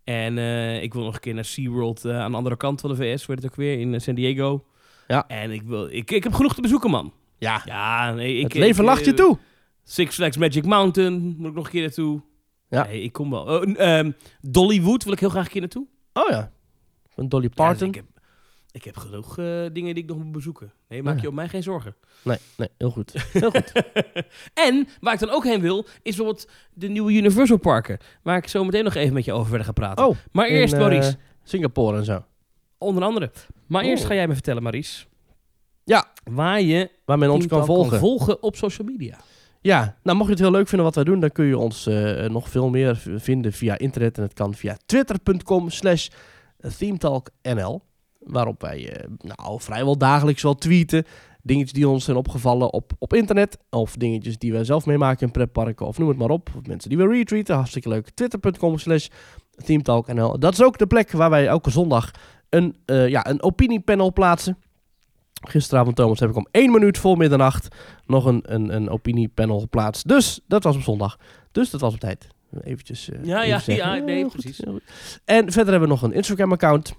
En 0.04 0.38
eh, 0.38 0.84
ik 0.84 0.94
wil 0.94 1.04
nog 1.04 1.14
een 1.14 1.20
keer 1.20 1.34
naar 1.34 1.46
SeaWorld 1.46 2.06
uh, 2.06 2.20
aan 2.20 2.32
de 2.32 2.38
andere 2.38 2.58
kant 2.58 2.82
van 2.82 2.90
de 2.90 2.96
VS, 2.96 3.26
weet 3.26 3.38
het 3.42 3.52
ook 3.52 3.56
weer, 3.58 3.80
in 3.80 3.94
eh, 3.94 4.00
San 4.00 4.16
Diego. 4.16 4.64
Ja. 5.08 5.28
En 5.28 5.52
ik, 5.52 5.62
wil, 5.62 5.88
ik, 5.92 6.12
ik 6.12 6.24
heb 6.24 6.34
genoeg 6.34 6.56
te 6.56 6.62
bezoeken, 6.62 6.90
man. 6.90 7.14
Ja, 7.38 7.62
Ja, 7.66 8.12
nee, 8.14 8.36
ik, 8.38 8.44
het 8.44 8.54
leven 8.54 8.84
ik, 8.84 8.90
lacht 8.90 9.06
je 9.06 9.12
eh, 9.12 9.18
toe. 9.18 9.38
Six 9.90 10.16
Flags 10.16 10.38
Magic 10.38 10.66
Mountain 10.66 11.36
moet 11.38 11.50
ik 11.50 11.56
nog 11.56 11.66
een 11.66 11.72
keer 11.72 11.82
naartoe. 11.82 12.22
Ja. 12.70 12.86
Nee, 12.86 13.02
ik 13.02 13.12
kom 13.12 13.30
wel. 13.30 13.44
Oh, 13.44 13.80
ehm, 13.80 14.12
Dollywood 14.42 15.04
wil 15.04 15.14
ik 15.14 15.20
heel 15.20 15.30
graag 15.30 15.46
een 15.46 15.52
keer 15.52 15.62
naartoe. 15.62 15.88
Oh 16.14 16.30
ja. 16.30 16.52
Van 17.10 17.28
Dolly 17.30 17.44
Ja, 17.44 17.48
dus 17.50 17.58
Parton. 17.58 17.88
ik, 17.88 17.96
heb, 17.96 18.06
ik 18.72 18.84
heb 18.84 18.98
genoeg 18.98 19.38
eh, 19.38 19.46
dingen 19.74 19.94
die 19.94 20.04
ik 20.04 20.10
nog 20.10 20.18
moet 20.18 20.32
bezoeken. 20.32 20.72
Nee, 20.90 21.04
maak 21.04 21.16
Ja. 21.16 21.22
je 21.22 21.28
op 21.28 21.34
mij 21.34 21.50
geen 21.50 21.64
zorgen. 21.64 21.96
Nee, 22.24 22.38
nee, 22.58 22.68
heel 22.78 22.90
goed. 22.90 23.14
Heel 23.32 23.52
goed. 23.52 23.72
en 24.68 24.88
waar 25.02 25.14
ik 25.14 25.20
dan 25.20 25.30
ook 25.30 25.44
heen 25.44 25.62
wil, 25.62 25.78
is 26.02 26.16
bijvoorbeeld 26.16 26.50
de 26.74 26.88
nieuwe 26.88 27.14
Universal 27.14 27.58
Parken. 27.58 27.98
Waar 28.24 28.38
ik 28.38 28.48
zo 28.48 28.64
meteen 28.64 28.84
nog 28.84 28.96
even 28.96 29.14
met 29.14 29.26
je 29.26 29.34
over 29.34 29.48
verder 29.48 29.66
ga 29.66 29.72
praten. 29.72 30.08
Oh, 30.08 30.16
maar 30.32 30.48
in, 30.48 30.56
eerst, 30.56 30.74
eh, 30.74 30.80
Maurice, 30.80 31.16
Singapore 31.44 31.98
en 31.98 32.06
zo. 32.06 32.26
onder 32.78 33.04
andere. 33.04 33.32
Maar 33.68 33.84
eerst 33.84 34.04
Oh. 34.04 34.10
ga 34.10 34.16
jij 34.16 34.28
me 34.28 34.34
vertellen, 34.34 34.64
Maurice. 34.64 35.06
Ja. 35.84 36.12
Waar 36.24 36.62
je 36.62 36.90
Waar 37.06 37.18
men 37.18 37.30
ons 37.30 37.46
kan 37.48 37.66
volgen. 37.66 38.00
volgen 38.00 38.44
op 38.44 38.56
social 38.56 38.88
media. 38.88 39.20
Ja, 39.62 39.98
nou 40.04 40.18
mocht 40.18 40.30
je 40.30 40.36
het 40.36 40.44
heel 40.44 40.52
leuk 40.52 40.68
vinden 40.68 40.86
wat 40.86 40.96
wij 40.96 41.04
doen, 41.04 41.20
dan 41.20 41.32
kun 41.32 41.46
je 41.46 41.58
ons 41.58 41.88
eh, 41.88 42.30
nog 42.30 42.50
veel 42.50 42.70
meer 42.70 43.02
vinden 43.16 43.54
via 43.54 43.78
internet. 43.78 44.18
En 44.18 44.24
het 44.24 44.34
kan 44.34 44.54
via 44.54 44.78
twitter.com 44.86 45.70
slash 45.70 46.08
themetalknl. 46.78 47.82
Waarop 48.20 48.62
wij 48.62 48.92
eh, 48.92 49.10
nou, 49.18 49.62
vrijwel 49.62 49.98
dagelijks 49.98 50.42
wel 50.42 50.56
tweeten. 50.56 51.06
Dingetjes 51.42 51.74
die 51.74 51.88
ons 51.88 52.06
zijn 52.06 52.18
opgevallen 52.18 52.74
op, 52.74 52.92
op 53.00 53.14
internet. 53.14 53.58
Of 53.70 53.96
dingetjes 53.96 54.38
die 54.38 54.52
wij 54.52 54.64
zelf 54.64 54.86
meemaken 54.86 55.26
in 55.26 55.32
pretparken. 55.32 55.88
Of 55.88 55.98
noem 55.98 56.08
het 56.08 56.18
maar 56.18 56.30
op. 56.30 56.50
Of 56.58 56.68
mensen 56.68 56.90
die 56.90 56.98
we 56.98 57.08
retweeten. 57.08 57.56
Hartstikke 57.56 57.90
leuk. 57.90 58.10
Twitter.com 58.10 58.78
slash 58.78 59.08
themetalknl. 59.66 60.40
Dat 60.40 60.54
is 60.54 60.64
ook 60.64 60.78
de 60.78 60.88
plek 60.88 61.12
waar 61.12 61.30
wij 61.30 61.48
elke 61.48 61.70
zondag 61.70 62.12
een, 62.50 62.76
eh, 62.86 63.08
ja, 63.08 63.28
een 63.28 63.44
opiniepanel 63.44 64.14
plaatsen. 64.14 64.58
Gisteravond, 65.42 65.96
Thomas, 65.96 66.20
heb 66.20 66.30
ik 66.30 66.36
om 66.36 66.48
één 66.52 66.72
minuut 66.72 66.98
voor 66.98 67.18
middernacht 67.18 67.68
nog 68.06 68.26
een, 68.26 68.42
een, 68.54 68.76
een 68.76 68.90
opiniepanel 68.90 69.60
geplaatst. 69.60 70.08
Dus 70.08 70.40
dat 70.48 70.64
was 70.64 70.76
op 70.76 70.82
zondag. 70.82 71.18
Dus 71.52 71.70
dat 71.70 71.82
was 71.82 71.94
op 71.94 72.00
tijd. 72.00 72.28
Eventjes. 72.62 73.10
eh, 73.10 73.24
Ja, 73.24 73.44
even 73.44 73.76
ja, 73.76 73.96
ja, 73.96 74.04
nee, 74.04 74.24
goed, 74.24 74.32
precies. 74.32 74.60
En 75.26 75.52
verder 75.52 75.72
hebben 75.72 75.82
we 75.82 75.88
nog 75.88 76.02
een 76.02 76.14
Instagram-account. 76.14 76.94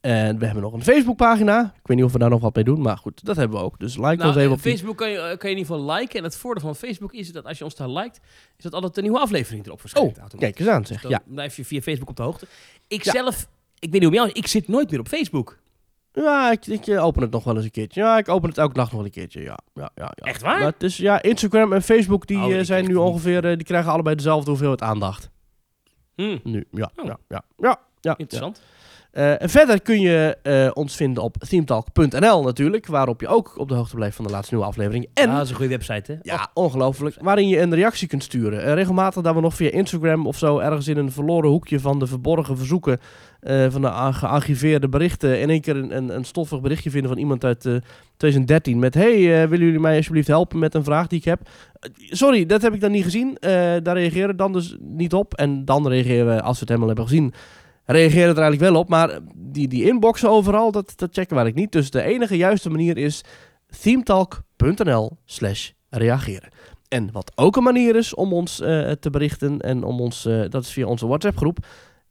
En 0.00 0.38
we 0.38 0.44
hebben 0.44 0.62
nog 0.62 0.72
een 0.72 0.82
Facebook-pagina. 0.82 1.60
Ik 1.80 1.86
weet 1.86 1.96
niet 1.96 2.06
of 2.06 2.12
we 2.12 2.18
daar 2.18 2.30
nog 2.30 2.40
wat 2.40 2.54
mee 2.54 2.64
doen, 2.64 2.80
maar 2.80 2.96
goed, 2.98 3.24
dat 3.24 3.36
hebben 3.36 3.58
we 3.58 3.64
ook. 3.64 3.78
Dus 3.78 3.94
like 3.96 4.16
Nou, 4.16 4.26
ons 4.28 4.36
even 4.36 4.42
eh, 4.50 4.50
op 4.56 4.62
die- 4.62 4.72
Facebook 4.72 4.96
kan 4.96 5.10
je, 5.10 5.16
eh, 5.16 5.22
kan 5.22 5.50
je 5.50 5.56
in 5.56 5.62
ieder 5.62 5.74
geval 5.76 5.94
liken. 5.94 6.18
En 6.18 6.24
het 6.24 6.36
voordeel 6.36 6.62
van 6.62 6.76
Facebook 6.76 7.12
is 7.12 7.32
dat 7.32 7.44
als 7.44 7.58
je 7.58 7.64
ons 7.64 7.74
daar 7.74 7.88
liked, 7.88 8.20
is 8.56 8.62
dat 8.64 8.72
altijd 8.72 8.96
een 8.96 9.02
nieuwe 9.02 9.18
aflevering 9.18 9.66
erop 9.66 9.80
verschijnt. 9.80 10.08
Oh, 10.08 10.18
automatisch. 10.18 10.48
kijk 10.48 10.58
eens 10.58 10.68
aan 10.76 10.80
Dus 10.80 10.88
zeg. 10.88 11.00
dan 11.02 11.10
Ja. 11.10 11.20
blijf 11.26 11.56
je 11.56 11.64
via 11.64 11.80
Facebook 11.80 12.08
op 12.08 12.16
de 12.16 12.22
hoogte. 12.22 12.46
Ik 12.88 13.04
Ja. 13.04 13.12
zelf, 13.12 13.48
ik 13.78 13.90
weet 13.90 14.00
niet 14.00 14.04
hoe 14.04 14.12
jou, 14.18 14.30
ik 14.32 14.46
zit 14.46 14.68
nooit 14.68 14.90
meer 14.90 15.00
op 15.00 15.08
Facebook. 15.08 15.57
Ja, 16.22 16.50
ik, 16.50 16.66
ik 16.66 16.86
eh, 16.86 17.04
open 17.04 17.22
het 17.22 17.30
nog 17.30 17.44
wel 17.44 17.54
eens 17.56 17.64
een 17.64 17.70
keertje. 17.70 18.00
Ja, 18.00 18.18
ik 18.18 18.28
open 18.28 18.48
het 18.48 18.58
elke 18.58 18.74
dag 18.74 18.84
nog 18.84 18.94
wel 18.94 19.04
een 19.04 19.10
keertje. 19.10 19.40
Ja, 19.42 19.58
ja, 19.74 19.90
ja, 19.94 20.12
ja. 20.14 20.24
Echt 20.26 20.42
waar? 20.42 20.58
Maar 20.58 20.66
het 20.72 20.82
is, 20.82 20.96
ja, 20.96 21.22
Instagram 21.22 21.72
en 21.72 21.82
Facebook 21.82 22.26
die 22.26 22.38
Oh, 22.38 22.52
eh, 22.54 22.64
zijn 22.64 22.84
nu 22.86 22.94
ongeveer, 22.94 23.44
eh, 23.44 23.56
die 23.56 23.64
krijgen 23.66 23.92
allebei 23.92 24.16
dezelfde 24.16 24.50
hoeveelheid 24.50 24.82
aandacht. 24.82 25.30
Hm, 26.14 26.38
Nu, 26.44 26.64
ja, 26.70 26.90
Oh. 26.96 27.04
ja, 27.04 27.18
ja, 27.28 27.42
ja, 27.58 27.78
ja. 28.00 28.14
interessant. 28.18 28.62
ja. 28.62 28.77
Eh, 29.18 29.42
en 29.42 29.48
verder 29.48 29.82
kun 29.82 30.00
je 30.00 30.36
eh, 30.42 30.70
ons 30.74 30.96
vinden 30.96 31.22
op 31.22 31.36
themetalk.nl 31.48 32.42
natuurlijk, 32.42 32.86
waarop 32.86 33.20
je 33.20 33.28
ook 33.28 33.58
op 33.58 33.68
de 33.68 33.74
hoogte 33.74 33.94
blijft 33.94 34.16
van 34.16 34.24
de 34.24 34.30
laatste 34.30 34.54
nieuwe 34.54 34.68
aflevering. 34.68 35.08
En 35.14 35.28
Ah, 35.28 35.34
dat 35.34 35.44
is 35.44 35.50
een 35.50 35.56
goede 35.56 35.70
website, 35.70 36.12
hè? 36.12 36.18
ja, 36.22 36.50
ongelooflijk. 36.54 37.16
Waarin 37.20 37.48
je 37.48 37.60
een 37.60 37.74
reactie 37.74 38.08
kunt 38.08 38.22
sturen. 38.22 38.64
Eh, 38.64 38.74
regelmatig 38.74 39.22
dat 39.22 39.34
we 39.34 39.40
nog 39.40 39.54
via 39.54 39.70
Instagram 39.70 40.26
of 40.26 40.38
zo 40.38 40.58
ergens 40.58 40.88
in 40.88 40.96
een 40.96 41.12
verloren 41.12 41.50
hoekje 41.50 41.80
van 41.80 41.98
de 41.98 42.06
verborgen 42.06 42.56
verzoeken 42.56 42.98
van 43.68 43.82
de 43.82 43.90
gearchiveerde 44.12 44.88
berichten 44.88 45.40
in 45.40 45.50
één 45.50 45.60
keer 45.60 45.76
een, 45.76 45.96
een, 45.96 46.14
een 46.14 46.24
stoffig 46.24 46.60
berichtje 46.60 46.90
vinden 46.90 47.10
van 47.10 47.18
iemand 47.18 47.44
uit 47.44 47.66
eh, 47.66 47.74
2013 48.16 48.78
met 48.78 48.94
hey, 48.94 49.48
willen 49.48 49.66
jullie 49.66 49.80
mij 49.80 49.96
alsjeblieft 49.96 50.28
helpen 50.28 50.58
met 50.58 50.74
een 50.74 50.84
vraag 50.84 51.06
die 51.06 51.18
ik 51.18 51.24
heb? 51.24 51.40
Sorry, 51.96 52.46
dat 52.46 52.62
heb 52.62 52.74
ik 52.74 52.80
dan 52.80 52.90
niet 52.90 53.04
gezien. 53.04 53.36
Daar 53.82 53.96
reageren 53.96 54.28
we 54.28 54.34
dan 54.34 54.52
dus 54.52 54.76
niet 54.80 55.14
op. 55.14 55.34
En 55.34 55.64
dan 55.64 55.88
reageren 55.88 56.26
we, 56.26 56.42
als 56.42 56.54
we 56.54 56.60
het 56.60 56.68
helemaal 56.68 56.88
hebben 56.88 57.06
gezien, 57.06 57.34
reageren 57.92 58.34
we 58.34 58.40
er 58.40 58.42
eigenlijk 58.42 58.72
wel 58.72 58.80
op. 58.80 58.88
Maar 58.88 59.18
die, 59.34 59.68
die 59.68 59.84
inboxen 59.84 60.30
overal, 60.30 60.72
dat, 60.72 60.92
dat 60.96 61.14
checken 61.14 61.36
we 61.36 61.42
eigenlijk 61.42 61.56
niet. 61.56 61.72
Dus 61.72 61.90
de 61.90 62.02
enige 62.02 62.36
juiste 62.36 62.70
manier 62.70 62.96
is 62.96 63.24
themetalk.nl 63.80 65.16
slash 65.24 65.70
reageren. 65.90 66.48
En 66.88 67.12
wat 67.12 67.32
ook 67.34 67.56
een 67.56 67.62
manier 67.62 67.96
is 67.96 68.14
om 68.14 68.32
ons 68.32 68.60
eh, 68.60 68.90
te 68.90 69.10
berichten 69.10 69.60
en 69.60 69.84
om 69.84 70.00
ons, 70.00 70.24
eh, 70.24 70.42
dat 70.48 70.62
is 70.62 70.70
via 70.70 70.86
onze 70.86 71.06
WhatsApp 71.06 71.36
groep. 71.36 71.58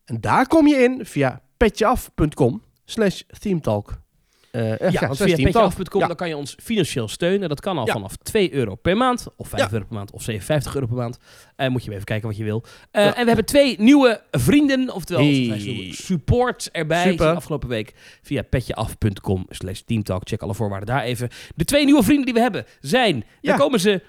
En 0.06 0.22
daar 0.22 0.48
kom 0.48 0.68
je 0.68 0.76
in 0.76 1.06
via 1.06 1.42
petjeaf.com 1.58 2.62
slash 2.86 3.22
themetalk. 3.40 4.07
Eh, 4.52 4.90
Ja, 4.92 5.00
want 5.08 5.18
via 5.18 5.36
petjeaf.com 5.36 6.02
Ja. 6.02 6.08
dan 6.08 6.16
kan 6.16 6.28
je 6.28 6.36
ons 6.38 6.56
financieel 6.62 7.08
steunen. 7.08 7.50
Dat 7.50 7.60
kan 7.60 7.78
al 7.78 7.86
Ja. 7.86 7.94
vanaf 7.94 8.16
2 8.16 8.54
euro 8.54 8.76
per 8.76 8.98
maand, 8.98 9.28
of 9.36 9.48
5 9.48 9.62
Ja. 9.62 9.72
euro 9.72 9.86
per 9.86 9.96
maand, 9.96 10.12
of 10.12 10.22
57 10.24 10.74
euro 10.76 10.88
per 10.88 10.96
maand. 10.96 11.18
Eh, 11.56 11.68
moet 11.70 11.84
je 11.84 11.92
even 11.92 12.04
kijken 12.04 12.28
wat 12.28 12.38
je 12.38 12.44
wil. 12.44 12.64
Eh. 12.92 13.06
En 13.06 13.12
we 13.22 13.26
hebben 13.28 13.46
twee 13.46 13.76
nieuwe 13.80 14.22
vrienden, 14.32 14.94
oftewel 14.94 15.24
Hey. 15.24 15.92
support 15.94 16.70
erbij 16.72 17.10
Super. 17.10 17.36
afgelopen 17.36 17.70
week 17.70 17.94
via 18.22 18.42
petjeaf.com 18.42 19.46
slash 19.50 19.80
teamtalk. 19.80 20.22
Check 20.28 20.42
alle 20.42 20.54
voorwaarden 20.54 20.88
daar 20.96 21.04
even. 21.04 21.30
De 21.56 21.66
twee 21.66 21.86
nieuwe 21.86 22.04
vrienden 22.04 22.26
die 22.26 22.34
we 22.34 22.40
hebben 22.40 22.66
zijn, 22.80 23.26
daar 23.42 23.58
komen 23.58 23.80
ze, 23.80 24.02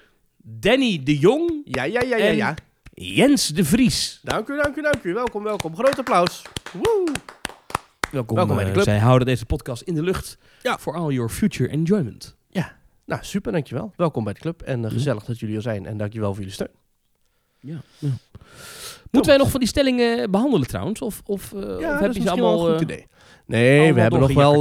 Danny 0.43 1.01
de 1.03 1.17
Jong, 1.17 1.61
Ja, 1.65 1.83
ja, 1.83 2.01
ja, 2.01 2.17
ja, 2.17 2.25
En- 2.27 2.35
ja. 2.35 2.55
Jens 2.93 3.47
de 3.47 3.65
Vries. 3.65 4.19
Dank 4.23 4.47
u, 4.47 4.61
dank 4.61 4.75
u, 4.75 4.81
dank 4.81 5.03
u. 5.03 5.13
Welkom, 5.13 5.43
welkom. 5.43 5.75
Groot 5.75 5.97
applaus. 5.99 6.41
Woe. 6.73 7.11
Welkom, 8.11 8.35
Welkom 8.35 8.55
bij 8.55 8.63
de 8.63 8.69
eh, 8.69 8.75
club. 8.75 8.87
Zij 8.87 8.99
houden 8.99 9.27
deze 9.27 9.45
podcast 9.45 9.81
in 9.81 9.93
de 9.95 10.01
lucht 10.03 10.37
Ja. 10.61 10.77
for 10.77 10.95
all 10.95 11.13
your 11.13 11.29
future 11.29 11.69
enjoyment. 11.69 12.37
Nou, 13.05 13.23
super, 13.23 13.51
dankjewel. 13.51 13.93
Welkom 13.95 14.23
bij 14.23 14.33
de 14.33 14.39
club. 14.39 14.61
En 14.61 14.83
eh, 14.83 14.89
Hm. 14.89 14.93
gezellig 14.95 15.23
dat 15.25 15.39
jullie 15.39 15.55
er 15.55 15.61
zijn. 15.61 15.85
En 15.85 15.97
dankjewel 15.97 16.29
voor 16.29 16.37
jullie 16.37 16.53
steun. 16.53 16.69
Ja. 17.59 17.77
Moeten 19.11 19.31
wij 19.31 19.37
nog 19.37 19.49
van 19.49 19.59
die 19.59 19.69
stellingen 19.69 20.31
behandelen 20.31 20.67
trouwens? 20.67 21.01
Of, 21.01 21.21
of, 21.25 21.53
of 21.53 21.61
Ja, 21.79 21.91
dat 21.91 21.99
heb 21.99 22.13
je 22.13 22.21
ze 22.21 22.29
allemaal... 22.31 22.65
een 22.67 22.71
goed 22.71 22.81
idee. 22.81 23.07
Nee, 23.45 23.93
we 23.93 24.01
hebben 24.01 24.19
nog 24.19 24.33
wel... 24.33 24.59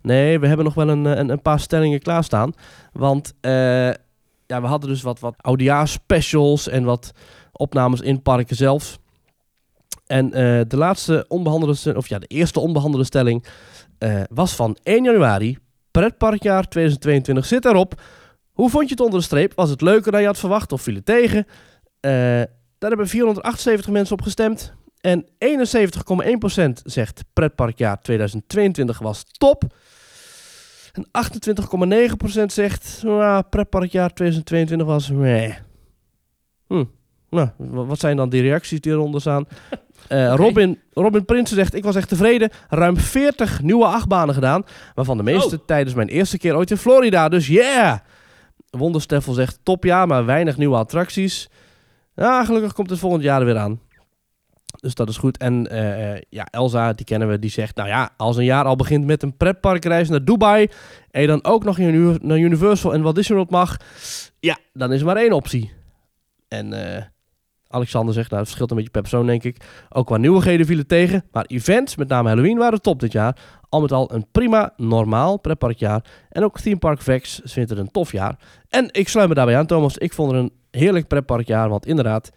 Nee, 0.00 0.38
we 0.38 0.46
hebben 0.46 0.64
nog 0.64 0.74
wel 0.74 0.88
een, 0.88 1.04
een, 1.04 1.28
een 1.28 1.42
paar 1.42 1.60
stellingen 1.60 2.00
klaarstaan. 2.00 2.52
Want 2.92 3.32
ja, 3.40 4.60
we 4.60 4.66
hadden 4.66 4.88
dus 4.88 5.02
wat, 5.02 5.20
wat 5.20 5.34
oudejaarsspecials 5.36 6.68
en 6.68 6.84
wat 6.84 7.12
opnames 7.52 8.00
in 8.00 8.22
parken 8.22 8.56
zelf. 8.56 8.98
En 10.06 10.32
eh, 10.32 10.60
de 10.68 10.76
laatste 10.76 11.24
onbehandelde, 11.28 11.94
of 11.96 12.08
ja, 12.08 12.18
de 12.18 12.26
eerste 12.26 12.60
onbehandelde 12.60 13.04
stelling 13.04 13.44
eh, 13.98 14.22
was 14.30 14.54
van 14.54 14.76
1 14.82 15.04
januari. 15.04 15.58
Pretparkjaar 15.90 16.68
2022 16.68 17.46
zit 17.46 17.64
erop. 17.64 18.00
Hoe 18.52 18.70
vond 18.70 18.84
je 18.84 18.90
het 18.90 19.00
onder 19.04 19.18
de 19.18 19.24
streep? 19.24 19.52
Was 19.54 19.70
het 19.70 19.80
leuker 19.80 20.12
dan 20.12 20.20
je 20.20 20.26
had 20.26 20.38
verwacht 20.38 20.72
of 20.72 20.82
viel 20.82 20.94
het 20.94 21.04
tegen? 21.06 21.46
Eh, 22.00 22.10
daar 22.78 22.88
hebben 22.90 23.08
478 23.08 23.88
mensen 23.90 24.14
op 24.16 24.22
gestemd. 24.22 24.72
En 25.00 25.26
71,1% 25.38 26.82
zegt 26.84 27.24
pretparkjaar 27.32 28.00
2022 28.02 28.98
was 28.98 29.24
top. 29.38 29.62
En 30.92 31.06
28,9% 31.06 32.52
zegt 32.52 33.00
nou, 33.02 33.42
pretparkjaar 33.50 34.12
2022 34.12 34.86
was 34.86 35.10
meh. 35.10 35.54
Hm. 36.66 36.84
Nou, 37.30 37.48
wa- 37.56 37.84
wat 37.84 37.98
zijn 37.98 38.16
dan 38.16 38.28
die 38.28 38.42
reacties 38.42 38.80
die 38.80 38.92
eronder 38.92 39.20
staan? 39.20 39.46
Eh. 40.08 40.34
Robin, 40.34 40.80
Robin 40.92 41.24
Prinsen 41.24 41.56
zegt, 41.56 41.74
ik 41.74 41.84
was 41.84 41.96
echt 41.96 42.08
tevreden. 42.08 42.50
Ruim 42.68 42.96
40 42.96 43.62
nieuwe 43.62 43.86
achtbanen 43.86 44.34
gedaan. 44.34 44.64
Waarvan 44.94 45.16
de 45.16 45.22
meeste 45.22 45.56
Oh. 45.56 45.66
tijdens 45.66 45.94
mijn 45.94 46.08
eerste 46.08 46.38
keer 46.38 46.56
ooit 46.56 46.70
in 46.70 46.76
Florida. 46.76 47.28
Dus 47.28 47.46
yeah! 47.46 47.98
Wondersteffel 48.70 49.32
zegt, 49.32 49.58
top 49.62 49.84
ja, 49.84 50.06
maar 50.06 50.24
weinig 50.24 50.56
nieuwe 50.56 50.76
attracties. 50.76 51.48
Ja, 52.14 52.44
gelukkig 52.44 52.72
komt 52.72 52.90
het 52.90 52.98
volgend 52.98 53.22
jaar 53.22 53.40
er 53.40 53.46
weer 53.46 53.58
aan. 53.58 53.80
Dus 54.80 54.94
dat 54.94 55.08
is 55.08 55.16
goed. 55.16 55.36
En 55.36 55.70
eh, 55.70 56.12
eh, 56.12 56.22
ja, 56.28 56.46
Elsa, 56.50 56.92
die 56.92 57.04
kennen 57.04 57.28
we, 57.28 57.38
die 57.38 57.50
zegt... 57.50 57.76
Nou 57.76 57.88
ja, 57.88 58.10
als 58.16 58.36
een 58.36 58.44
jaar 58.44 58.64
al 58.64 58.76
begint 58.76 59.04
met 59.04 59.22
een 59.22 59.36
pretparkreis 59.36 60.08
naar 60.08 60.24
Dubai... 60.24 60.68
en 61.10 61.20
je 61.20 61.26
dan 61.26 61.44
ook 61.44 61.64
nog 61.64 61.78
naar 61.78 62.38
Universal 62.38 62.94
en 62.94 63.02
Walt 63.02 63.14
Disney 63.14 63.36
World 63.36 63.52
mag... 63.52 63.76
ja, 64.40 64.58
dan 64.72 64.92
is 64.92 65.00
er 65.00 65.06
maar 65.06 65.16
één 65.16 65.32
optie. 65.32 65.72
En 66.48 66.72
Alexander 67.68 68.14
zegt... 68.14 68.30
Nou, 68.30 68.40
het 68.40 68.48
verschilt 68.48 68.70
een 68.70 68.76
beetje 68.76 68.92
per 68.92 69.00
persoon, 69.00 69.26
denk 69.26 69.42
ik. 69.42 69.64
Ook 69.88 70.06
qua 70.06 70.16
nieuwigheden 70.16 70.66
vielen 70.66 70.86
tegen. 70.86 71.24
Maar 71.32 71.44
events, 71.46 71.96
met 71.96 72.08
name 72.08 72.28
Halloween, 72.28 72.58
waren 72.58 72.82
top 72.82 73.00
dit 73.00 73.12
jaar. 73.12 73.36
Al 73.68 73.80
met 73.80 73.92
al 73.92 74.12
een 74.12 74.26
prima, 74.30 74.72
normaal 74.76 75.38
pretparkjaar. 75.38 76.04
En 76.28 76.44
ook 76.44 76.60
Theme 76.60 76.78
Park 76.78 77.02
Vex 77.02 77.40
vindt 77.44 77.70
het 77.70 77.78
een 77.78 77.90
tof 77.90 78.12
jaar. 78.12 78.38
En 78.68 78.88
ik 78.92 79.08
sluit 79.08 79.28
me 79.28 79.34
daarbij 79.34 79.58
aan, 79.58 79.66
Thomas. 79.66 79.98
Ik 79.98 80.12
vond 80.12 80.32
er 80.32 80.38
een 80.38 80.52
heerlijk 80.70 81.08
pretparkjaar. 81.08 81.68
Want 81.68 81.86
inderdaad, 81.86 82.30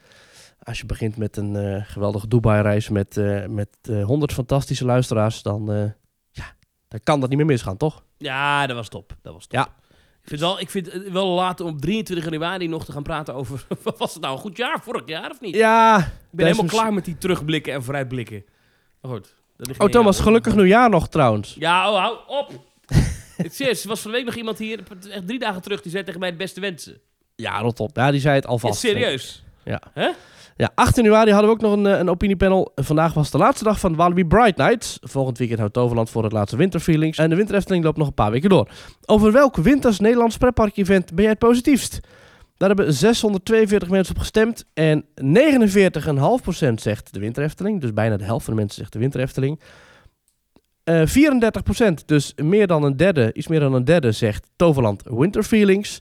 als 0.64 0.80
je 0.80 0.86
begint 0.86 1.18
met 1.18 1.38
een 1.38 1.56
eh 1.56 1.84
geweldige 1.86 2.28
Dubai-reis 2.28 2.90
met, 2.90 3.18
eh 3.18 3.46
met 3.46 3.70
eh, 3.82 4.06
100 4.06 4.34
fantastische 4.34 4.86
luisteraars, 4.86 5.42
dan, 5.42 5.94
ja, 6.32 6.46
dan 6.88 7.00
kan 7.04 7.20
dat 7.20 7.30
niet 7.30 7.38
meer 7.38 7.48
misgaan, 7.48 7.78
toch? 7.78 8.04
Ja, 8.18 8.68
dat 8.68 8.76
was 8.76 8.90
top. 8.90 9.18
Dat 9.22 9.34
was 9.34 9.48
top. 9.48 9.60
Ja. 9.60 9.68
Ik 10.32 10.38
vind, 10.38 10.50
wel, 10.50 10.60
ik 10.60 10.70
vind 10.70 10.92
het 10.92 11.12
wel 11.12 11.28
laat 11.28 11.60
om 11.62 11.68
op 11.70 11.82
23 11.82 12.26
januari 12.30 12.68
nog 12.68 12.86
te 12.86 12.92
gaan 12.92 13.04
praten 13.04 13.34
over... 13.34 13.66
was 13.98 14.14
het 14.14 14.22
nou 14.22 14.34
een 14.34 14.40
goed 14.42 14.58
jaar 14.58 14.80
vorig 14.84 15.02
jaar 15.06 15.30
of 15.30 15.42
niet? 15.42 15.56
Ja. 15.56 15.98
ik 15.98 16.06
ben 16.32 16.46
helemaal 16.46 16.66
klaar 16.72 16.94
met 16.94 17.06
die 17.06 17.18
terugblikken 17.18 17.74
en 17.74 17.84
vooruitblikken. 17.84 18.44
Maar 19.02 19.12
goed. 19.12 19.34
dat 19.58 19.78
Oh, 19.78 19.88
Thomas, 19.90 20.20
gelukkig 20.20 20.56
nieuwjaar 20.56 20.90
nog 20.90 21.10
trouwens. 21.10 21.56
Ja, 21.60 21.92
oh, 21.92 22.00
hou 22.00 22.18
op. 22.28 22.52
Het 23.38 23.56
Serieus, 23.56 23.82
er 23.82 23.88
was 23.90 24.00
van 24.00 24.12
de 24.12 24.18
week 24.18 24.26
nog 24.26 24.36
iemand 24.36 24.58
hier, 24.58 24.80
echt 25.12 25.28
drie 25.28 25.40
dagen 25.40 25.62
terug, 25.62 25.82
die 25.82 25.92
zei 25.92 26.04
tegen 26.04 26.20
mij 26.20 26.30
het 26.30 26.38
beste 26.38 26.60
wensen. 26.60 27.00
Ja, 27.36 27.60
rot 27.60 27.80
op. 27.80 27.96
Ja, 27.96 28.12
die 28.12 28.20
zei 28.22 28.36
het 28.36 28.44
Ja, 28.44 28.50
alvast. 28.50 28.80
serieus. 28.80 29.44
Ja, 29.64 29.82
18 30.68 31.04
januari 31.04 31.32
hadden 31.32 31.50
we 31.50 31.56
ook 31.56 31.62
nog 31.62 31.74
een, 31.74 31.86
eh, 31.86 32.00
een 32.00 32.10
opiniepanel. 32.10 32.72
Vandaag 32.76 33.14
was 33.14 33.32
de 33.32 33.38
laatste 33.38 33.64
dag 33.64 33.80
van 33.80 33.96
Walibi 33.96 34.26
Bright 34.26 34.58
Nights. 34.58 34.98
Volgend 35.02 35.38
weekend 35.38 35.60
houdt 35.60 35.74
Toverland 35.74 36.10
voor 36.10 36.24
het 36.24 36.32
laatste 36.32 36.58
winterfeelings. 36.58 37.18
En 37.18 37.30
de 37.30 37.36
winter 37.36 37.56
Efteling 37.56 37.84
loopt 37.84 37.98
nog 37.98 38.08
een 38.08 38.14
paar 38.14 38.32
weken 38.32 38.50
door. 38.50 38.70
Over 39.06 39.32
welk 39.32 39.56
winters 39.56 40.00
Nederlands 40.00 40.38
pretpark-event 40.38 41.14
ben 41.14 41.22
jij 41.24 41.32
het 41.32 41.40
positiefst? 41.40 42.00
Daar 42.58 42.68
hebben 42.68 42.94
642 42.94 43.90
mensen 43.90 44.16
op 44.16 44.22
gestemd. 44.22 44.66
En 44.74 45.06
49,5% 45.16 46.82
zegt 46.82 47.14
de 47.14 47.20
winter 47.20 47.44
Efteling. 47.44 47.82
Dus 47.82 47.94
bijna 47.94 48.18
de 48.18 48.24
helft 48.24 48.46
van 48.46 48.54
de 48.54 48.60
mensen 48.60 48.80
zegt 48.80 48.94
de 48.94 49.00
winter 49.00 49.20
Efteling. 49.20 49.60
Eh 50.84 51.06
34%, 51.06 52.06
dus 52.06 52.34
meer 52.36 52.68
dan 52.68 52.84
een 52.84 52.98
derde, 52.98 53.34
iets 53.34 53.48
meer 53.48 53.60
dan 53.60 53.74
een 53.74 53.86
derde, 53.86 54.12
zegt 54.12 54.50
Toverland 54.56 55.04
Winter 55.06 55.44
Feelings. 55.44 56.00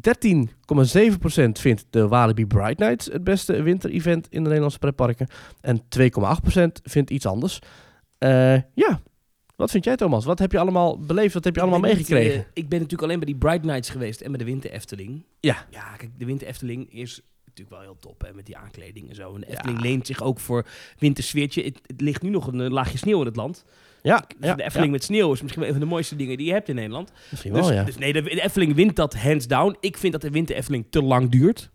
13,7% 0.00 1.52
vindt 1.52 1.86
de 1.90 2.08
Walibi 2.08 2.46
Bright 2.46 2.78
Nights 2.78 3.06
het 3.06 3.24
beste 3.24 3.62
winter-event 3.62 4.26
in 4.28 4.38
de 4.38 4.44
Nederlandse 4.46 4.78
pretparken. 4.78 5.26
En 5.60 5.80
2,8% 5.98 6.62
vindt 6.82 7.10
iets 7.10 7.26
anders. 7.26 7.58
Eh, 8.18 8.54
ja, 8.74 9.00
wat 9.56 9.70
vind 9.70 9.84
jij 9.84 9.96
Thomas? 9.96 10.24
Wat 10.24 10.38
heb 10.38 10.52
je 10.52 10.58
allemaal 10.58 10.98
beleefd? 10.98 11.34
Wat 11.34 11.44
heb 11.44 11.54
je 11.54 11.60
allemaal 11.60 11.80
meegekregen? 11.80 12.34
eh, 12.34 12.44
ik 12.52 12.68
ben 12.68 12.78
natuurlijk 12.78 13.02
alleen 13.02 13.18
bij 13.18 13.26
die 13.26 13.36
Bright 13.36 13.64
Nights 13.64 13.90
geweest 13.90 14.20
en 14.20 14.28
bij 14.30 14.38
de 14.38 14.44
Winter 14.44 14.70
Efteling. 14.70 15.24
Ja. 15.40 15.66
Ja, 15.70 15.96
kijk, 15.96 16.10
de 16.18 16.24
Winter 16.24 16.46
Efteling 16.46 16.92
is 16.92 17.20
natuurlijk 17.44 17.76
wel 17.76 17.80
heel 17.80 17.96
top 18.00 18.22
hè, 18.22 18.32
met 18.34 18.46
die 18.46 18.56
aankleding 18.56 19.08
en 19.08 19.14
zo. 19.14 19.34
En 19.34 19.40
de 19.40 19.46
Ja. 19.46 19.52
Efteling 19.52 19.80
leent 19.80 20.06
zich 20.06 20.22
ook 20.22 20.40
voor 20.40 20.66
wintersfeertje. 20.98 21.62
Het, 21.62 21.80
het 21.86 22.00
ligt 22.00 22.22
nu 22.22 22.30
nog 22.30 22.46
een 22.46 22.60
eh, 22.60 22.70
laagje 22.70 22.98
sneeuw 22.98 23.20
in 23.20 23.26
het 23.26 23.36
land. 23.36 23.64
Ja, 24.02 24.24
Dus 24.38 24.48
ja, 24.48 24.54
de 24.54 24.62
Efteling 24.62 24.86
ja, 24.90 24.92
met 24.96 25.04
sneeuw 25.04 25.32
is 25.32 25.40
misschien 25.42 25.60
wel 25.62 25.70
een 25.72 25.78
van 25.78 25.88
de 25.88 25.92
mooiste 25.94 26.16
dingen 26.16 26.36
die 26.36 26.46
je 26.46 26.52
hebt 26.52 26.68
in 26.68 26.74
Nederland. 26.74 27.12
misschien 27.30 27.52
Dus, 27.52 27.60
wel, 27.66 27.72
ja. 27.72 27.84
dus 27.84 27.96
nee, 27.98 28.12
de, 28.12 28.22
de 28.22 28.42
Efteling 28.42 28.74
wint 28.74 28.96
dat 28.96 29.14
hands 29.14 29.46
down. 29.46 29.76
Ik 29.80 29.96
vind 29.96 30.12
dat 30.12 30.22
de 30.22 30.30
Winter 30.30 30.56
Efteling 30.56 30.86
te 30.90 31.02
lang 31.02 31.30
duurt. 31.30 31.70